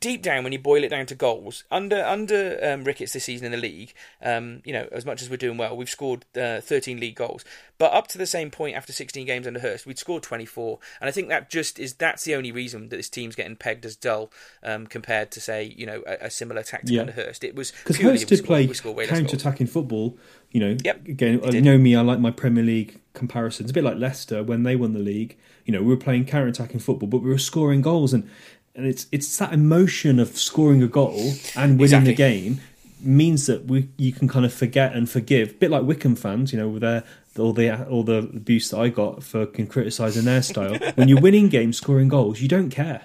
deep 0.00 0.20
down, 0.20 0.44
when 0.44 0.52
you 0.52 0.58
boil 0.58 0.84
it 0.84 0.90
down 0.90 1.06
to 1.06 1.14
goals, 1.14 1.64
under 1.70 2.04
under 2.04 2.58
um, 2.62 2.84
Ricketts 2.84 3.14
this 3.14 3.24
season 3.24 3.46
in 3.46 3.52
the 3.52 3.58
league, 3.58 3.94
um, 4.22 4.60
you 4.64 4.72
know, 4.74 4.86
as 4.92 5.06
much 5.06 5.22
as 5.22 5.30
we're 5.30 5.38
doing 5.38 5.56
well, 5.56 5.74
we've 5.74 5.88
scored 5.88 6.26
uh, 6.36 6.60
13 6.60 7.00
league 7.00 7.16
goals. 7.16 7.42
But 7.78 7.94
up 7.94 8.06
to 8.08 8.18
the 8.18 8.26
same 8.26 8.50
point 8.50 8.76
after 8.76 8.92
16 8.92 9.26
games 9.26 9.46
under 9.46 9.60
Hurst, 9.60 9.86
we'd 9.86 9.98
scored 9.98 10.22
24, 10.22 10.78
and 11.00 11.08
I 11.08 11.10
think 11.10 11.28
that 11.28 11.48
just 11.48 11.78
is 11.78 11.94
that's 11.94 12.24
the 12.24 12.34
only 12.34 12.52
reason 12.52 12.90
that 12.90 12.96
this 12.96 13.08
team's 13.08 13.34
getting 13.34 13.56
pegged 13.56 13.86
as 13.86 13.96
dull 13.96 14.30
um, 14.62 14.86
compared 14.86 15.30
to 15.32 15.40
say 15.40 15.64
you 15.64 15.86
know 15.86 16.02
a, 16.06 16.26
a 16.26 16.30
similar 16.30 16.62
tactic 16.62 16.90
yeah. 16.90 17.00
under 17.00 17.12
Hurst. 17.12 17.44
It 17.44 17.54
was 17.54 17.72
because 17.72 17.96
Hurst 17.96 18.28
did 18.28 18.44
play 18.44 18.66
counter-attacking 18.66 19.68
football. 19.68 20.18
You 20.50 20.60
know, 20.60 20.76
yep, 20.84 21.06
again, 21.08 21.40
you 21.50 21.62
know 21.62 21.78
me, 21.78 21.96
I 21.96 22.02
like 22.02 22.20
my 22.20 22.30
Premier 22.30 22.62
League 22.62 23.00
comparisons. 23.14 23.70
A 23.70 23.72
bit 23.72 23.84
like 23.84 23.96
Leicester 23.96 24.42
when 24.42 24.64
they 24.64 24.76
won 24.76 24.92
the 24.92 24.98
league. 24.98 25.38
You 25.64 25.72
know, 25.72 25.80
we 25.80 25.88
were 25.88 25.96
playing 25.96 26.26
counter-attacking 26.26 26.80
football, 26.80 27.08
but 27.08 27.22
we 27.22 27.30
were 27.30 27.38
scoring 27.38 27.80
goals 27.80 28.12
and 28.12 28.28
and 28.74 28.86
it's 28.86 29.06
it's 29.12 29.36
that 29.38 29.52
emotion 29.52 30.18
of 30.18 30.36
scoring 30.36 30.82
a 30.82 30.88
goal 30.88 31.32
and 31.56 31.72
winning 31.78 31.82
exactly. 31.82 32.10
the 32.12 32.16
game 32.16 32.60
means 33.00 33.46
that 33.46 33.64
we 33.66 33.88
you 33.96 34.12
can 34.12 34.28
kind 34.28 34.44
of 34.44 34.52
forget 34.52 34.94
and 34.94 35.08
forgive. 35.10 35.50
A 35.50 35.54
bit 35.54 35.70
like 35.70 35.82
Wycombe 35.82 36.16
fans, 36.16 36.52
you 36.52 36.58
know, 36.58 36.68
with 36.68 36.82
their 36.82 37.04
all 37.38 37.52
the 37.52 37.86
all 37.88 38.02
the 38.04 38.18
abuse 38.18 38.70
that 38.70 38.78
I 38.78 38.88
got 38.88 39.22
for 39.22 39.46
criticising 39.46 40.24
their 40.24 40.42
style. 40.42 40.76
when 40.94 41.08
you're 41.08 41.20
winning 41.20 41.48
games, 41.48 41.76
scoring 41.78 42.08
goals, 42.08 42.40
you 42.40 42.48
don't 42.48 42.70
care. 42.70 43.02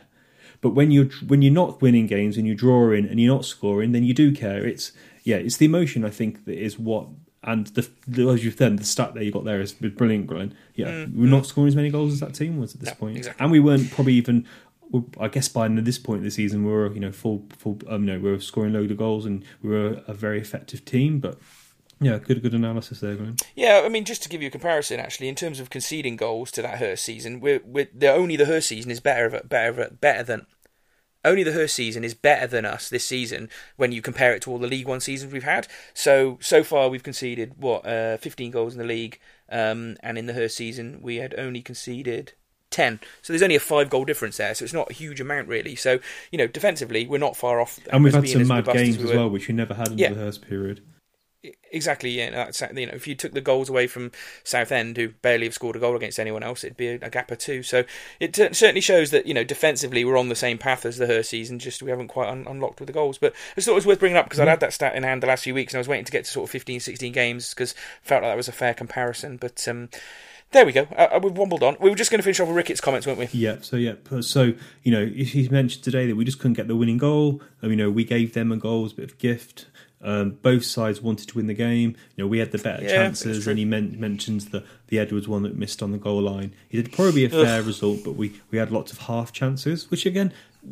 But 0.61 0.69
when 0.71 0.91
you're 0.91 1.09
when 1.27 1.41
you're 1.41 1.53
not 1.53 1.81
winning 1.81 2.07
games 2.07 2.37
and 2.37 2.45
you're 2.47 2.55
drawing 2.55 3.05
and 3.05 3.19
you're 3.19 3.33
not 3.33 3.45
scoring, 3.45 3.91
then 3.91 4.03
you 4.03 4.13
do 4.13 4.31
care. 4.33 4.65
It's 4.65 4.91
yeah, 5.23 5.37
it's 5.37 5.57
the 5.57 5.65
emotion 5.65 6.03
I 6.05 6.09
think 6.09 6.45
that 6.45 6.57
is 6.57 6.77
what. 6.79 7.07
And 7.43 7.67
the, 7.67 7.87
the 8.07 8.27
as 8.29 8.43
you've 8.43 8.57
done, 8.57 8.75
the 8.75 8.83
stat 8.83 9.13
that 9.13 9.23
you 9.23 9.31
got 9.31 9.45
there 9.45 9.61
is 9.61 9.71
brilliant, 9.71 10.27
Glyn. 10.27 10.53
Yeah, 10.75 11.05
we're 11.13 11.29
not 11.29 11.45
scoring 11.45 11.69
as 11.69 11.75
many 11.77 11.89
goals 11.89 12.11
as 12.13 12.19
that 12.19 12.33
team 12.33 12.57
was 12.59 12.73
at 12.75 12.81
this 12.81 12.89
Mm, 12.89 12.93
No, 12.93 12.99
point, 12.99 13.17
exactly. 13.17 13.43
and 13.43 13.51
we 13.51 13.59
weren't 13.59 13.89
probably 13.91 14.13
even. 14.15 14.45
I 15.19 15.27
guess 15.27 15.47
by 15.47 15.67
this 15.67 15.97
point 15.97 16.19
in 16.19 16.23
the 16.23 16.31
season, 16.31 16.65
we 16.65 16.71
were 16.71 16.91
you 16.93 16.99
know 16.99 17.11
full 17.11 17.45
full. 17.57 17.79
Um, 17.87 18.05
no, 18.05 18.19
we 18.19 18.31
were 18.31 18.39
scoring 18.39 18.73
load 18.73 18.91
of 18.91 18.97
goals 18.97 19.25
and 19.25 19.43
we 19.61 19.69
were 19.69 20.01
a 20.07 20.13
very 20.13 20.39
effective 20.39 20.85
team. 20.85 21.19
But 21.19 21.37
yeah, 21.99 22.19
good 22.19 22.41
good 22.41 22.53
analysis 22.53 22.99
there, 22.99 23.15
Glyn. 23.15 23.37
Yeah, 23.55 23.81
I 23.83 23.89
mean, 23.89 24.05
just 24.05 24.23
to 24.23 24.29
give 24.29 24.41
you 24.41 24.47
a 24.47 24.51
comparison, 24.51 24.99
actually, 24.99 25.27
in 25.27 25.35
terms 25.35 25.59
of 25.59 25.69
conceding 25.69 26.15
goals 26.15 26.51
to 26.51 26.61
that 26.61 26.77
Hurst 26.77 27.03
season, 27.03 27.39
we're, 27.39 27.61
we're 27.65 27.89
the 27.93 28.11
only 28.11 28.35
the 28.35 28.45
Hurst 28.45 28.67
season 28.67 28.91
is 28.91 28.99
better 28.99 29.41
better 29.43 29.89
better 29.99 30.23
than 30.23 30.45
only 31.25 31.43
the 31.43 31.51
Hurst 31.51 31.75
season 31.75 32.03
is 32.03 32.13
better 32.13 32.47
than 32.47 32.65
us 32.65 32.89
this 32.89 33.05
season 33.05 33.49
when 33.75 33.91
you 33.91 34.01
compare 34.01 34.33
it 34.33 34.41
to 34.43 34.51
all 34.51 34.59
the 34.59 34.67
League 34.67 34.87
One 34.87 34.99
seasons 34.99 35.33
we've 35.33 35.43
had. 35.43 35.67
So 35.93 36.37
so 36.41 36.63
far 36.63 36.89
we've 36.89 37.03
conceded 37.03 37.55
what 37.57 37.85
uh, 37.85 38.17
15 38.17 38.51
goals 38.51 38.73
in 38.73 38.79
the 38.79 38.85
league, 38.85 39.19
um, 39.49 39.97
and 40.01 40.17
in 40.17 40.27
the 40.27 40.33
Hurst 40.33 40.55
season 40.55 40.99
we 41.01 41.17
had 41.17 41.35
only 41.37 41.61
conceded. 41.61 42.33
10 42.69 42.99
so 43.21 43.31
there's 43.33 43.41
only 43.43 43.55
a 43.55 43.59
five 43.59 43.89
goal 43.89 44.03
difference 44.05 44.37
there 44.37 44.53
so 44.53 44.63
it's 44.63 44.73
not 44.73 44.89
a 44.91 44.93
huge 44.93 45.21
amount 45.21 45.47
really 45.47 45.75
so 45.75 45.99
you 46.31 46.37
know 46.37 46.47
defensively 46.47 47.07
we're 47.07 47.17
not 47.17 47.37
far 47.37 47.59
off 47.61 47.79
And 47.91 48.03
we've 48.03 48.13
had 48.13 48.27
some 48.27 48.41
as 48.41 48.47
mad 48.47 48.65
games 48.65 48.97
we 48.97 49.05
as 49.05 49.11
well, 49.15 49.29
which 49.29 49.47
we 49.47 49.53
never 49.53 49.73
had 49.73 49.87
in 49.89 49.97
Yeah. 49.97 50.09
the 50.09 50.15
Hurst 50.15 50.41
period. 50.47 50.81
Exactly, 51.71 52.09
yeah. 52.09 52.31
That's 52.31 52.61
you 52.75 52.85
know, 52.87 52.93
if 52.93 53.07
you 53.07 53.15
took 53.15 53.33
the 53.33 53.41
goals 53.41 53.69
away 53.69 53.87
from 53.87 54.11
Southend, 54.43 54.97
who 54.97 55.09
barely 55.09 55.45
have 55.45 55.53
scored 55.53 55.75
a 55.75 55.79
goal 55.79 55.95
against 55.95 56.19
anyone 56.19 56.43
else, 56.43 56.63
it'd 56.63 56.75
be 56.75 56.87
a, 56.87 56.95
a 56.95 57.09
gap 57.09 57.29
or 57.31 57.35
two. 57.35 57.61
So 57.63 57.83
it 58.19 58.33
t- 58.33 58.51
certainly 58.53 58.81
shows 58.81 59.11
that 59.11 59.27
you 59.27 59.33
know 59.33 59.43
defensively 59.43 60.03
we're 60.03 60.17
on 60.17 60.29
the 60.29 60.35
same 60.35 60.57
path 60.57 60.85
as 60.85 60.97
the 60.97 61.05
Hurst 61.07 61.29
season, 61.29 61.59
just 61.59 61.81
we 61.83 61.89
haven't 61.91 62.07
quite 62.09 62.27
un- 62.27 62.47
unlocked 62.49 62.79
with 62.79 62.87
the 62.87 62.93
goals. 62.93 63.17
But 63.17 63.33
I 63.55 63.61
thought 63.61 63.71
it 63.73 63.75
was 63.75 63.85
worth 63.85 63.99
bringing 63.99 64.17
up 64.17 64.25
because 64.25 64.39
I'd 64.39 64.47
had 64.47 64.59
that 64.61 64.73
stat 64.73 64.95
in 64.95 65.03
hand 65.03 65.23
the 65.23 65.27
last 65.27 65.43
few 65.43 65.53
weeks, 65.53 65.73
and 65.73 65.77
I 65.77 65.81
was 65.81 65.87
waiting 65.87 66.05
to 66.05 66.11
get 66.11 66.25
to 66.25 66.31
sort 66.31 66.45
of 66.45 66.51
15, 66.51 66.79
16 66.79 67.13
games 67.13 67.53
because 67.53 67.75
felt 68.01 68.23
like 68.23 68.31
that 68.31 68.37
was 68.37 68.47
a 68.49 68.53
fair 68.53 68.73
comparison. 68.73 69.37
But 69.37 69.65
um, 69.67 69.89
there 70.51 70.65
we 70.65 70.71
go. 70.71 70.83
Uh, 70.95 71.19
we've 71.21 71.37
wombled 71.37 71.63
on. 71.63 71.77
We 71.79 71.89
were 71.89 71.95
just 71.95 72.09
going 72.11 72.19
to 72.19 72.23
finish 72.23 72.39
off 72.39 72.47
with 72.47 72.57
Ricketts' 72.57 72.81
comments, 72.81 73.05
weren't 73.05 73.19
we? 73.19 73.27
Yeah, 73.31 73.57
so 73.61 73.75
yeah, 73.75 73.93
so 74.21 74.53
you 74.83 74.91
know, 74.91 75.09
if 75.15 75.33
he 75.33 75.47
mentioned 75.49 75.83
today 75.83 76.07
that 76.07 76.15
we 76.15 76.25
just 76.25 76.39
couldn't 76.39 76.53
get 76.55 76.67
the 76.67 76.75
winning 76.75 76.97
goal, 76.97 77.41
um, 77.61 77.69
you 77.71 77.75
know, 77.75 77.89
we 77.89 78.03
gave 78.03 78.33
them 78.33 78.51
a 78.51 78.57
goal 78.57 78.85
as 78.85 78.93
a 78.93 78.95
bit 78.95 79.05
of 79.05 79.11
a 79.13 79.15
gift. 79.17 79.67
Um, 79.99 80.37
both 80.43 80.63
sides 80.63 81.01
wanted 81.01 81.27
to 81.29 81.35
win 81.35 81.47
the 81.47 81.55
game. 81.55 81.95
You 82.15 82.23
know, 82.23 82.27
we 82.27 82.37
had 82.37 82.51
the 82.51 82.59
better 82.59 82.83
Yeah, 82.83 82.93
chances, 82.93 83.47
and 83.47 83.57
he 83.57 83.65
men- 83.65 83.99
mentions 83.99 84.49
the 84.49 84.63
the 84.87 84.99
Edwards 84.99 85.27
one 85.27 85.41
that 85.43 85.57
missed 85.57 85.81
on 85.81 85.91
the 85.91 85.97
goal 85.97 86.21
line. 86.21 86.53
It 86.69 86.77
would 86.77 86.91
probably 86.93 87.13
be 87.13 87.25
a 87.25 87.29
fair 87.29 87.63
result, 87.63 88.01
but 88.05 88.11
we, 88.15 88.39
we 88.51 88.57
had 88.59 88.71
lots 88.71 88.91
of 88.91 88.99
half 88.99 89.33
chances, 89.33 89.89
which 89.89 90.05
again, 90.05 90.31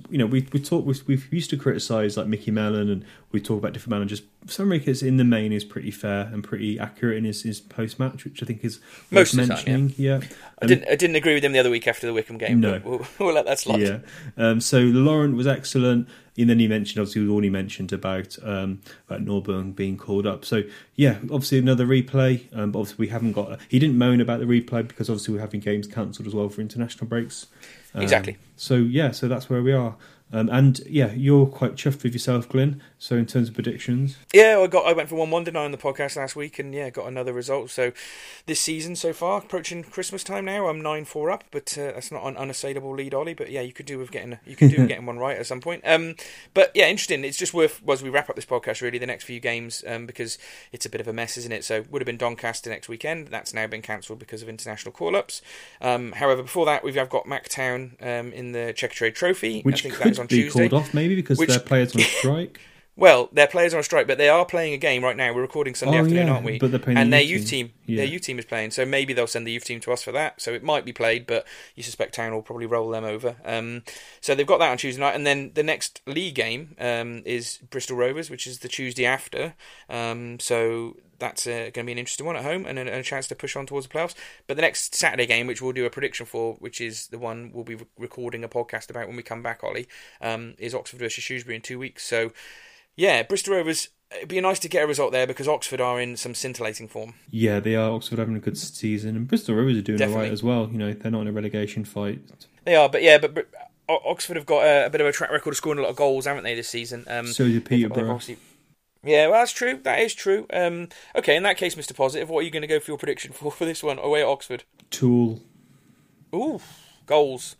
you 0.09 0.17
know, 0.17 0.25
we 0.25 0.47
we 0.51 0.59
talk 0.59 0.85
we 0.85 0.95
we've 1.07 1.31
used 1.31 1.49
to 1.51 1.57
criticise 1.57 2.17
like 2.17 2.27
Micky 2.27 2.51
Mellon, 2.51 2.89
and 2.89 3.05
we 3.31 3.39
talk 3.39 3.59
about 3.59 3.73
different 3.73 3.91
managers. 3.91 4.21
Sam 4.47 4.69
Ricketts 4.69 5.01
in 5.01 5.17
the 5.17 5.23
main 5.23 5.51
is 5.51 5.63
pretty 5.63 5.91
fair 5.91 6.29
and 6.31 6.43
pretty 6.43 6.79
accurate 6.79 7.17
in 7.17 7.23
his, 7.23 7.43
his 7.43 7.59
post 7.59 7.99
match, 7.99 8.25
which 8.25 8.43
I 8.43 8.45
think 8.45 8.63
is 8.63 8.79
Most 9.09 9.35
worth 9.35 9.49
of 9.49 9.49
time, 9.49 9.65
yeah. 9.67 9.77
mentioning. 9.77 9.93
yeah. 9.97 10.19
I 10.65 10.73
Um, 10.73 10.79
didn't. 10.79 10.87
I 10.89 10.95
didn't 10.95 11.15
agree 11.15 11.33
with 11.33 11.43
him 11.43 11.51
the 11.51 11.59
other 11.59 11.69
week 11.69 11.87
after 11.87 12.05
the 12.07 12.13
Wycombe 12.13 12.37
game. 12.37 12.59
No. 12.59 12.81
we'll, 12.83 13.07
we'll 13.19 13.33
let 13.33 13.45
that 13.45 13.59
slide. 13.59 13.79
Yeah. 13.81 13.99
Um, 14.37 14.59
so 14.61 14.79
Laurent 14.79 15.35
was 15.35 15.47
excellent. 15.47 16.07
And 16.37 16.49
then 16.49 16.59
he 16.59 16.67
mentioned, 16.67 16.99
obviously, 16.99 17.21
we 17.23 17.29
already 17.29 17.49
mentioned 17.49 17.93
about 17.93 18.37
um, 18.43 18.81
about 19.09 19.23
Norburn 19.23 19.73
being 19.73 19.95
called 19.97 20.27
up. 20.27 20.43
So 20.43 20.63
yeah, 20.95 21.19
obviously 21.31 21.59
another 21.59 21.85
replay. 21.87 22.53
Um, 22.53 22.71
but 22.71 22.79
obviously 22.79 23.05
we 23.05 23.09
haven't 23.09 23.31
got. 23.31 23.57
he 23.69 23.79
didn't 23.79 23.97
moan 23.97 24.19
about 24.19 24.39
the 24.41 24.45
replay 24.45 24.85
because 24.85 25.09
obviously 25.09 25.33
we're 25.33 25.39
having 25.39 25.61
games 25.61 25.87
cancelled 25.87 26.27
as 26.27 26.35
well 26.35 26.49
for 26.49 26.59
international 26.61 27.07
breaks. 27.07 27.47
Um, 27.93 28.01
Exactly. 28.01 28.35
So 28.57 28.75
yeah, 28.75 29.11
so 29.11 29.29
that's 29.29 29.49
where 29.49 29.61
we 29.61 29.71
are. 29.71 29.95
Um, 30.33 30.49
and 30.51 30.79
yeah, 30.89 31.13
you're 31.13 31.45
quite 31.45 31.75
chuffed 31.75 32.03
with 32.03 32.11
yourself, 32.11 32.49
Glyn. 32.49 32.81
So 33.05 33.15
in 33.17 33.27
terms 33.27 33.49
of 33.49 33.53
predictions, 33.53 34.17
Yeah, 34.33 34.57
I 34.63 34.65
got 34.65 34.87
I 34.87 34.93
went 34.93 35.09
for 35.09 35.15
one 35.15 35.29
one 35.29 35.43
didn't 35.43 35.57
I 35.57 35.65
on 35.65 35.71
the 35.71 35.77
podcast 35.77 36.15
last 36.15 36.35
week, 36.35 36.57
and 36.57 36.73
yeah, 36.73 36.89
got 36.89 37.05
another 37.07 37.33
result. 37.33 37.69
So 37.69 37.91
this 38.47 38.59
season 38.59 38.95
so 38.95 39.13
far, 39.13 39.37
approaching 39.37 39.83
Christmas 39.83 40.23
time 40.23 40.45
now, 40.45 40.65
I'm 40.67 40.81
nine 40.81 41.05
four 41.05 41.29
up, 41.29 41.43
but 41.51 41.77
uh, 41.77 41.91
that's 41.91 42.11
not 42.11 42.25
an 42.25 42.35
unassailable 42.35 42.95
lead, 42.95 43.13
Ollie. 43.13 43.35
But 43.35 43.51
yeah, 43.51 43.61
you 43.61 43.73
could 43.73 43.85
do 43.85 43.99
with 43.99 44.09
getting 44.09 44.39
you 44.43 44.55
could 44.55 44.71
do 44.71 44.77
with 44.79 44.87
getting 44.87 45.05
one 45.05 45.19
right 45.19 45.37
at 45.37 45.45
some 45.45 45.61
point. 45.61 45.83
Um, 45.85 46.15
but 46.55 46.71
yeah, 46.73 46.87
interesting. 46.87 47.23
It's 47.23 47.37
just 47.37 47.53
worth 47.53 47.79
as 47.87 48.01
we 48.01 48.09
wrap 48.09 48.27
up 48.27 48.35
this 48.35 48.45
podcast 48.47 48.81
really 48.81 48.97
the 48.97 49.05
next 49.05 49.25
few 49.25 49.39
games 49.39 49.83
um, 49.85 50.07
because 50.07 50.39
it's 50.71 50.87
a 50.87 50.89
bit 50.89 50.99
of 50.99 51.07
a 51.07 51.13
mess, 51.13 51.37
isn't 51.37 51.51
it? 51.51 51.63
So 51.63 51.85
would 51.91 52.01
have 52.01 52.07
been 52.07 52.17
Doncaster 52.17 52.71
next 52.71 52.89
weekend. 52.89 53.27
That's 53.27 53.53
now 53.53 53.67
been 53.67 53.83
cancelled 53.83 54.17
because 54.17 54.41
of 54.41 54.49
international 54.49 54.91
call 54.93 55.15
ups. 55.15 55.43
Um, 55.79 56.13
however, 56.13 56.41
before 56.41 56.65
that 56.65 56.83
we've 56.83 56.95
got 56.95 57.25
Mactown 57.27 58.01
um, 58.01 58.33
in 58.33 58.51
the 58.51 58.73
Checkatrade 58.75 59.13
Trophy. 59.13 59.61
which 59.61 59.81
I 59.85 59.89
think 59.89 59.93
that 59.99 60.03
could 60.05 60.11
is 60.13 60.19
on 60.19 60.25
be 60.25 60.41
Tuesday. 60.41 60.67
called 60.69 60.81
off 60.81 60.91
maybe 60.95 61.13
because 61.13 61.37
Which- 61.37 61.49
their 61.49 61.59
players 61.59 61.95
on 61.95 62.01
strike. 62.17 62.59
Well, 62.97 63.27
their 63.33 63.47
players 63.47 63.73
are 63.73 63.77
on 63.77 63.83
strike, 63.83 64.07
but 64.07 64.17
they 64.17 64.29
are 64.29 64.45
playing 64.45 64.73
a 64.73 64.77
game 64.77 65.03
right 65.03 65.17
now. 65.17 65.33
We're 65.33 65.41
recording 65.41 65.75
Sunday 65.75 65.97
Oh, 65.97 66.01
afternoon, 66.01 66.27
yeah, 66.27 66.33
aren't 66.33 66.45
we? 66.45 66.59
but 66.59 66.71
they're 66.71 66.79
playing 66.79 66.97
and 66.97 67.11
the 67.11 67.17
their 67.17 67.21
youth 67.21 67.41
youth 67.41 67.49
team. 67.49 67.67
team, 67.67 67.75
Yeah. 67.87 67.97
their 67.97 68.05
youth 68.05 68.21
team 68.21 68.39
is 68.39 68.45
playing. 68.45 68.71
So 68.71 68.85
maybe 68.85 69.11
they'll 69.11 69.27
send 69.27 69.45
the 69.45 69.51
youth 69.51 69.65
team 69.65 69.81
to 69.81 69.91
us 69.91 70.01
for 70.01 70.13
that. 70.13 70.39
So 70.39 70.53
it 70.53 70.63
might 70.63 70.85
be 70.85 70.93
played, 70.93 71.27
but 71.27 71.45
you 71.75 71.83
suspect 71.83 72.15
Town 72.15 72.33
will 72.33 72.41
probably 72.41 72.67
roll 72.67 72.89
them 72.89 73.03
over. 73.03 73.35
Um, 73.43 73.83
so 74.21 74.33
they've 74.33 74.47
got 74.47 74.59
that 74.59 74.71
on 74.71 74.77
Tuesday 74.77 75.01
night, 75.01 75.13
and 75.13 75.27
then 75.27 75.51
the 75.55 75.63
next 75.63 76.01
league 76.07 76.35
game 76.35 76.75
um, 76.79 77.21
is 77.25 77.57
Bristol 77.69 77.97
Rovers, 77.97 78.29
which 78.29 78.47
is 78.47 78.59
the 78.59 78.69
Tuesday 78.69 79.05
after. 79.05 79.55
Um, 79.89 80.39
so 80.39 80.95
that's 81.19 81.45
uh, 81.47 81.69
going 81.73 81.73
to 81.73 81.83
be 81.83 81.91
an 81.91 81.97
interesting 81.97 82.25
one 82.25 82.37
at 82.37 82.43
home 82.43 82.65
and 82.65 82.77
a, 82.79 82.81
and 82.81 82.89
a 82.91 83.03
chance 83.03 83.27
to 83.27 83.35
push 83.35 83.57
on 83.57 83.65
towards 83.65 83.87
the 83.87 83.93
playoffs. 83.93 84.15
But 84.47 84.55
the 84.55 84.61
next 84.61 84.95
Saturday 84.95 85.25
game, 85.25 85.47
which 85.47 85.61
we'll 85.61 85.73
do 85.73 85.85
a 85.85 85.89
prediction 85.89 86.25
for, 86.25 86.53
which 86.55 86.79
is 86.79 87.07
the 87.07 87.19
one 87.19 87.51
we'll 87.53 87.65
be 87.65 87.75
re- 87.75 87.85
recording 87.99 88.45
a 88.45 88.49
podcast 88.49 88.89
about 88.89 89.07
when 89.07 89.17
we 89.17 89.23
come 89.23 89.43
back, 89.43 89.65
Ollie, 89.65 89.87
um, 90.21 90.53
is 90.57 90.73
Oxford 90.73 90.99
versus 91.01 91.25
Shrewsbury 91.25 91.57
in 91.57 91.61
two 91.61 91.77
weeks. 91.77 92.05
So 92.05 92.31
yeah, 92.95 93.23
Bristol 93.23 93.55
Rovers. 93.55 93.89
It'd 94.15 94.29
be 94.29 94.39
nice 94.39 94.59
to 94.59 94.69
get 94.69 94.83
a 94.83 94.87
result 94.87 95.11
there 95.11 95.25
because 95.27 95.47
Oxford 95.47 95.81
are 95.81 95.99
in 95.99 96.15
some 96.15 96.35
scintillating 96.35 96.87
form. 96.87 97.15
Yeah, 97.31 97.59
they 97.59 97.75
are. 97.75 97.91
Oxford 97.91 98.19
having 98.19 98.35
a 98.35 98.39
good 98.39 98.57
season, 98.57 99.15
and 99.15 99.27
Bristol 99.27 99.55
Rovers 99.55 99.77
are 99.77 99.81
doing 99.81 100.01
all 100.01 100.09
right 100.09 100.31
as 100.31 100.43
well. 100.43 100.69
You 100.71 100.77
know, 100.77 100.93
they're 100.93 101.11
not 101.11 101.21
in 101.21 101.27
a 101.27 101.31
relegation 101.31 101.83
fight. 101.85 102.21
They 102.65 102.75
are, 102.75 102.87
but 102.87 103.01
yeah, 103.01 103.17
but, 103.17 103.33
but 103.33 103.47
Oxford 103.89 104.37
have 104.37 104.45
got 104.45 104.63
a, 104.63 104.85
a 104.85 104.89
bit 104.89 105.01
of 105.01 105.07
a 105.07 105.11
track 105.11 105.31
record 105.31 105.49
of 105.51 105.57
scoring 105.57 105.79
a 105.79 105.81
lot 105.81 105.89
of 105.89 105.95
goals, 105.95 106.25
haven't 106.25 106.43
they, 106.43 106.55
this 106.55 106.69
season? 106.69 107.03
Um, 107.07 107.27
So 107.27 107.45
did 107.47 107.65
Peterborough. 107.65 108.11
obviously- 108.11 108.37
Yeah, 109.03 109.27
well, 109.27 109.41
that's 109.41 109.51
true. 109.51 109.79
That 109.83 109.99
is 109.99 110.13
true. 110.13 110.45
Um, 110.53 110.89
okay, 111.15 111.35
in 111.35 111.43
that 111.43 111.57
case, 111.57 111.75
Mr. 111.75 111.95
Positive, 111.95 112.29
what 112.29 112.39
are 112.39 112.43
you 112.43 112.51
going 112.51 112.61
to 112.61 112.67
go 112.67 112.79
for 112.79 112.91
your 112.91 112.97
prediction 112.97 113.33
for 113.33 113.51
for 113.51 113.65
this 113.65 113.83
one 113.83 113.99
away 113.99 114.21
at 114.21 114.27
Oxford? 114.27 114.63
Tool. 114.91 115.41
Ooh, 116.33 116.59
goals. 117.05 117.55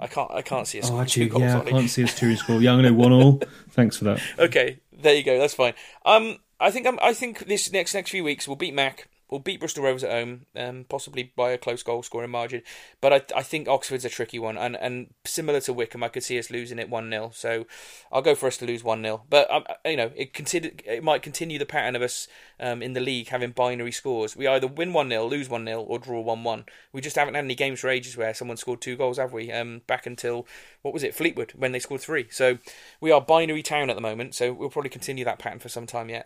I 0.00 0.08
can't. 0.08 0.30
I 0.32 0.42
can't 0.42 0.66
see 0.66 0.80
a 0.80 0.82
Oh, 0.86 1.00
actually, 1.00 1.28
yeah, 1.38 1.60
I 1.60 1.70
can't 1.70 1.88
see 1.88 2.02
us 2.04 2.14
two 2.18 2.28
in 2.30 2.36
score. 2.36 2.60
Yeah, 2.60 2.72
I'm 2.72 2.82
going 2.82 2.92
to 2.92 2.98
one 2.98 3.12
all. 3.12 3.40
Thanks 3.74 3.96
for 3.96 4.04
that. 4.04 4.20
Okay, 4.38 4.78
there 4.92 5.14
you 5.14 5.24
go. 5.24 5.36
That's 5.38 5.54
fine. 5.54 5.74
Um, 6.04 6.38
I 6.60 6.70
think 6.70 6.86
I'm, 6.86 6.98
I 7.02 7.12
think 7.12 7.46
this 7.46 7.72
next 7.72 7.92
next 7.92 8.10
few 8.10 8.22
weeks 8.22 8.46
we'll 8.46 8.56
beat 8.56 8.72
Mac. 8.72 9.08
We'll 9.34 9.40
beat 9.40 9.58
Bristol 9.58 9.82
Rovers 9.82 10.04
at 10.04 10.12
home, 10.12 10.46
um, 10.54 10.86
possibly 10.88 11.32
by 11.34 11.50
a 11.50 11.58
close 11.58 11.82
goal 11.82 12.04
scoring 12.04 12.30
margin. 12.30 12.62
But 13.00 13.12
I, 13.12 13.38
I 13.40 13.42
think 13.42 13.66
Oxford's 13.66 14.04
a 14.04 14.08
tricky 14.08 14.38
one, 14.38 14.56
and, 14.56 14.76
and 14.76 15.08
similar 15.24 15.60
to 15.62 15.72
Wycombe, 15.72 16.04
I 16.04 16.08
could 16.08 16.22
see 16.22 16.38
us 16.38 16.52
losing 16.52 16.78
it 16.78 16.88
one 16.88 17.10
0 17.10 17.32
So 17.34 17.66
I'll 18.12 18.22
go 18.22 18.36
for 18.36 18.46
us 18.46 18.58
to 18.58 18.64
lose 18.64 18.84
one 18.84 19.02
0 19.02 19.24
But 19.28 19.50
um, 19.50 19.64
you 19.84 19.96
know, 19.96 20.12
it 20.14 20.34
consider 20.34 20.70
it 20.84 21.02
might 21.02 21.22
continue 21.22 21.58
the 21.58 21.66
pattern 21.66 21.96
of 21.96 22.02
us 22.02 22.28
um, 22.60 22.80
in 22.80 22.92
the 22.92 23.00
league 23.00 23.26
having 23.30 23.50
binary 23.50 23.90
scores. 23.90 24.36
We 24.36 24.46
either 24.46 24.68
win 24.68 24.92
one 24.92 25.08
0 25.08 25.26
lose 25.26 25.48
one 25.48 25.66
0 25.66 25.80
or 25.80 25.98
draw 25.98 26.20
one 26.20 26.44
one. 26.44 26.66
We 26.92 27.00
just 27.00 27.16
haven't 27.16 27.34
had 27.34 27.44
any 27.44 27.56
games 27.56 27.80
for 27.80 27.88
ages 27.88 28.16
where 28.16 28.34
someone 28.34 28.56
scored 28.56 28.80
two 28.80 28.94
goals, 28.94 29.18
have 29.18 29.32
we? 29.32 29.50
Um, 29.50 29.82
back 29.88 30.06
until 30.06 30.46
what 30.82 30.94
was 30.94 31.02
it, 31.02 31.12
Fleetwood, 31.12 31.54
when 31.56 31.72
they 31.72 31.80
scored 31.80 32.02
three. 32.02 32.28
So 32.30 32.58
we 33.00 33.10
are 33.10 33.20
binary 33.20 33.64
town 33.64 33.90
at 33.90 33.96
the 33.96 34.00
moment. 34.00 34.36
So 34.36 34.52
we'll 34.52 34.70
probably 34.70 34.90
continue 34.90 35.24
that 35.24 35.40
pattern 35.40 35.58
for 35.58 35.68
some 35.68 35.88
time 35.88 36.08
yet. 36.08 36.24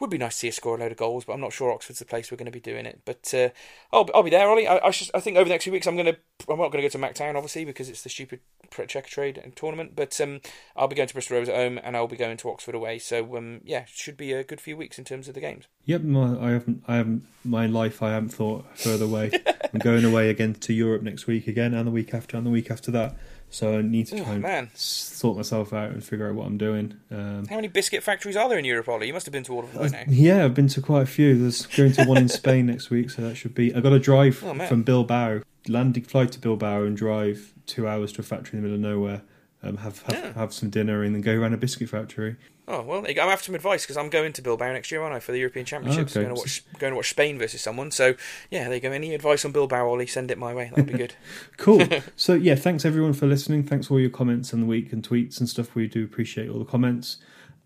Would 0.00 0.08
be 0.08 0.16
nice 0.16 0.32
to 0.32 0.38
see 0.38 0.48
us 0.48 0.56
score 0.56 0.76
a 0.76 0.80
load 0.80 0.92
of 0.92 0.96
goals, 0.96 1.26
but 1.26 1.34
I'm 1.34 1.42
not 1.42 1.52
sure 1.52 1.70
Oxford's 1.70 1.98
the 1.98 2.06
place 2.06 2.30
we're 2.30 2.38
going 2.38 2.46
to 2.46 2.50
be 2.50 2.58
doing 2.58 2.86
it. 2.86 3.02
But 3.04 3.34
uh, 3.34 3.50
I'll, 3.92 4.08
I'll 4.14 4.22
be 4.22 4.30
there, 4.30 4.48
Ollie. 4.48 4.66
I, 4.66 4.78
I, 4.78 4.90
should, 4.90 5.10
I 5.12 5.20
think 5.20 5.36
over 5.36 5.44
the 5.44 5.50
next 5.50 5.64
few 5.64 5.74
weeks 5.74 5.86
I'm 5.86 5.94
going 5.94 6.06
to. 6.06 6.16
I'm 6.48 6.58
not 6.58 6.72
going 6.72 6.82
to 6.82 6.88
go 6.88 6.88
to 6.88 6.98
Mactown, 6.98 7.34
obviously, 7.34 7.66
because 7.66 7.90
it's 7.90 8.02
the 8.02 8.08
stupid 8.08 8.40
Checkatrade 8.70 9.42
and 9.42 9.54
tournament. 9.54 9.92
But 9.94 10.18
um, 10.18 10.40
I'll 10.74 10.88
be 10.88 10.96
going 10.96 11.08
to 11.08 11.12
Bristol 11.12 11.34
Rovers 11.34 11.50
at 11.50 11.54
home, 11.54 11.78
and 11.82 11.98
I'll 11.98 12.08
be 12.08 12.16
going 12.16 12.38
to 12.38 12.48
Oxford 12.48 12.74
away. 12.74 12.98
So 12.98 13.36
um, 13.36 13.60
yeah, 13.62 13.84
should 13.88 14.16
be 14.16 14.32
a 14.32 14.42
good 14.42 14.58
few 14.58 14.74
weeks 14.74 14.98
in 14.98 15.04
terms 15.04 15.28
of 15.28 15.34
the 15.34 15.40
games. 15.40 15.66
Yep, 15.84 16.02
my, 16.02 16.46
I 16.46 16.50
haven't. 16.52 16.82
I 16.88 16.96
haven't. 16.96 17.26
My 17.44 17.66
life. 17.66 18.02
I 18.02 18.12
haven't 18.12 18.30
thought 18.30 18.64
further 18.78 19.04
away. 19.04 19.32
I'm 19.74 19.80
going 19.80 20.06
away 20.06 20.30
again 20.30 20.54
to 20.54 20.72
Europe 20.72 21.02
next 21.02 21.26
week 21.26 21.46
again, 21.46 21.74
and 21.74 21.86
the 21.86 21.92
week 21.92 22.14
after, 22.14 22.38
and 22.38 22.46
the 22.46 22.50
week 22.50 22.70
after 22.70 22.90
that. 22.92 23.16
So 23.52 23.78
I 23.78 23.82
need 23.82 24.06
to 24.06 24.20
Oh, 24.20 24.24
try 24.24 24.32
and 24.34 24.42
man. 24.42 24.70
s- 24.74 24.80
sort 24.80 25.36
myself 25.36 25.72
out 25.72 25.90
and 25.90 26.02
figure 26.04 26.28
out 26.28 26.36
what 26.36 26.46
I'm 26.46 26.56
doing. 26.56 26.94
Um, 27.10 27.46
How 27.48 27.56
many 27.56 27.66
biscuit 27.68 28.02
factories 28.02 28.36
are 28.36 28.48
there 28.48 28.58
in 28.58 28.64
Europe, 28.64 28.88
Ollie? 28.88 29.08
You 29.08 29.12
must 29.12 29.26
have 29.26 29.32
been 29.32 29.42
to 29.44 29.52
all 29.52 29.64
of 29.64 29.72
them 29.72 29.82
by 29.82 29.88
now. 29.88 30.04
yeah, 30.08 30.44
I've 30.44 30.54
been 30.54 30.68
to 30.68 30.80
quite 30.80 31.02
a 31.02 31.06
few. 31.06 31.36
There's 31.36 31.66
going 31.66 31.92
to 31.94 32.04
one 32.04 32.18
in 32.18 32.28
Spain 32.42 32.66
next 32.66 32.90
week, 32.90 33.10
so 33.10 33.22
that 33.22 33.34
should 33.36 33.54
be. 33.54 33.74
I 33.74 33.80
got 33.80 33.90
to 33.90 33.98
drive 33.98 34.42
Oh, 34.46 34.54
from 34.66 34.84
Bilbao, 34.84 35.40
landing 35.68 36.04
flight 36.04 36.30
to 36.32 36.38
Bilbao, 36.38 36.84
and 36.84 36.96
drive 36.96 37.52
two 37.66 37.88
hours 37.88 38.12
to 38.12 38.20
a 38.20 38.24
factory 38.24 38.58
in 38.58 38.62
the 38.64 38.68
middle 38.70 38.84
of 38.86 38.94
nowhere. 38.96 39.22
Um, 39.62 39.78
have 39.78 40.02
have, 40.02 40.34
have 40.34 40.54
some 40.54 40.70
dinner, 40.70 41.02
and 41.02 41.14
then 41.14 41.22
go 41.22 41.34
around 41.34 41.54
a 41.54 41.56
biscuit 41.56 41.88
factory. 41.88 42.36
Oh 42.66 42.82
well, 42.82 43.04
I'm 43.04 43.18
after 43.18 43.46
some 43.46 43.54
advice 43.54 43.82
because 43.82 43.96
I'm 43.96 44.08
going 44.08 44.32
to 44.32 44.42
Bilbao 44.42 44.72
next 44.72 44.90
year, 44.90 45.02
aren't 45.02 45.14
I, 45.14 45.20
for 45.20 45.32
the 45.32 45.38
European 45.38 45.66
Championships? 45.66 46.16
okay. 46.16 46.24
Going 46.24 46.34
to 46.34 46.40
watch, 46.40 46.64
going 46.78 46.92
to 46.92 46.96
watch 46.96 47.10
Spain 47.10 47.38
versus 47.38 47.60
someone. 47.60 47.90
So 47.90 48.14
yeah, 48.50 48.64
there 48.64 48.74
you 48.74 48.80
go. 48.80 48.92
Any 48.92 49.14
advice 49.14 49.44
on 49.44 49.52
Bilbao, 49.52 49.88
Ollie? 49.88 50.06
Send 50.06 50.30
it 50.30 50.38
my 50.38 50.54
way. 50.54 50.70
That'd 50.70 50.86
be 50.86 50.94
good. 50.94 51.14
Cool. 51.56 51.86
so 52.16 52.34
yeah, 52.34 52.54
thanks 52.54 52.84
everyone 52.84 53.12
for 53.12 53.26
listening. 53.26 53.64
Thanks 53.64 53.88
for 53.88 53.94
all 53.94 54.00
your 54.00 54.10
comments 54.10 54.54
on 54.54 54.60
the 54.60 54.66
week 54.66 54.92
and 54.92 55.06
tweets 55.06 55.40
and 55.40 55.48
stuff. 55.48 55.74
We 55.74 55.88
do 55.88 56.04
appreciate 56.04 56.48
all 56.48 56.58
the 56.58 56.64
comments. 56.64 57.18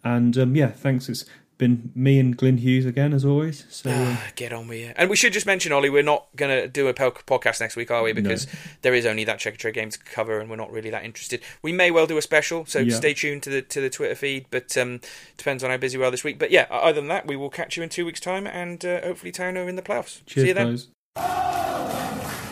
And 0.02 0.36
um, 0.36 0.56
yeah, 0.56 0.68
thanks. 0.68 1.08
It's 1.08 1.24
been 1.64 1.92
me 1.94 2.18
and 2.18 2.36
Glyn 2.36 2.58
Hughes 2.58 2.86
again 2.86 3.12
as 3.12 3.24
always. 3.24 3.64
So 3.70 3.90
um, 3.90 3.96
Ah, 4.18 4.26
Get 4.36 4.52
on 4.52 4.68
with 4.68 4.80
it. 4.90 4.94
And 4.98 5.08
we 5.10 5.16
should 5.16 5.32
just 5.32 5.46
mention, 5.46 5.72
Ollie, 5.72 5.90
we're 5.90 6.02
not 6.02 6.26
going 6.36 6.50
to 6.62 6.68
do 6.68 6.88
a 6.88 6.94
podcast 6.94 7.60
next 7.60 7.76
week, 7.76 7.90
are 7.90 8.02
we? 8.02 8.12
Because 8.12 8.46
there 8.82 8.94
is 8.94 9.06
only 9.06 9.24
that 9.24 9.38
Checkatrade 9.38 9.74
game 9.74 9.90
to 9.90 9.98
cover, 9.98 10.38
and 10.40 10.50
we're 10.50 10.56
not 10.56 10.70
really 10.72 10.90
that 10.90 11.04
interested. 11.04 11.42
We 11.62 11.72
may 11.72 11.90
well 11.90 12.06
do 12.06 12.16
a 12.18 12.22
special, 12.22 12.66
so 12.66 12.78
Yeah. 12.80 12.94
stay 12.96 13.14
tuned 13.14 13.42
to 13.44 13.50
the 13.50 13.62
to 13.62 13.80
the 13.80 13.90
Twitter 13.90 14.14
feed. 14.14 14.46
But 14.50 14.76
um, 14.76 15.00
depends 15.36 15.64
on 15.64 15.70
how 15.70 15.76
busy 15.76 15.98
we 15.98 16.04
are 16.04 16.10
this 16.10 16.24
week. 16.24 16.38
But 16.38 16.50
yeah, 16.50 16.66
other 16.70 17.00
than 17.00 17.08
that, 17.08 17.26
we 17.26 17.36
will 17.36 17.50
catch 17.50 17.76
you 17.76 17.82
in 17.82 17.88
two 17.88 18.04
weeks' 18.04 18.20
time, 18.20 18.46
and 18.46 18.84
uh, 18.84 19.00
hopefully 19.02 19.32
Town 19.32 19.56
are 19.56 19.68
in 19.68 19.76
the 19.76 19.82
playoffs. 19.82 20.20
cheers, 20.26 20.44
See 20.44 20.48
you 20.48 20.54
then. 20.54 20.70
guys. 21.16 22.43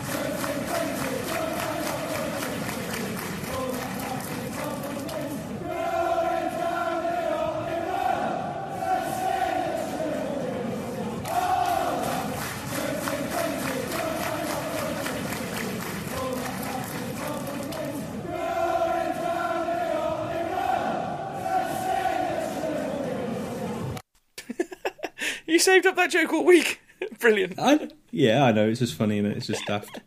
Saved 25.73 25.87
up 25.87 25.95
that 25.95 26.11
joke 26.11 26.31
all 26.31 26.45
week. 26.45 26.81
Brilliant. 27.19 27.57
I, 27.57 27.89
yeah, 28.11 28.43
I 28.43 28.51
know. 28.51 28.69
It's 28.69 28.79
just 28.79 28.93
funny 28.93 29.17
and 29.17 29.27
it's 29.27 29.47
just 29.47 29.65
daft. 29.65 29.99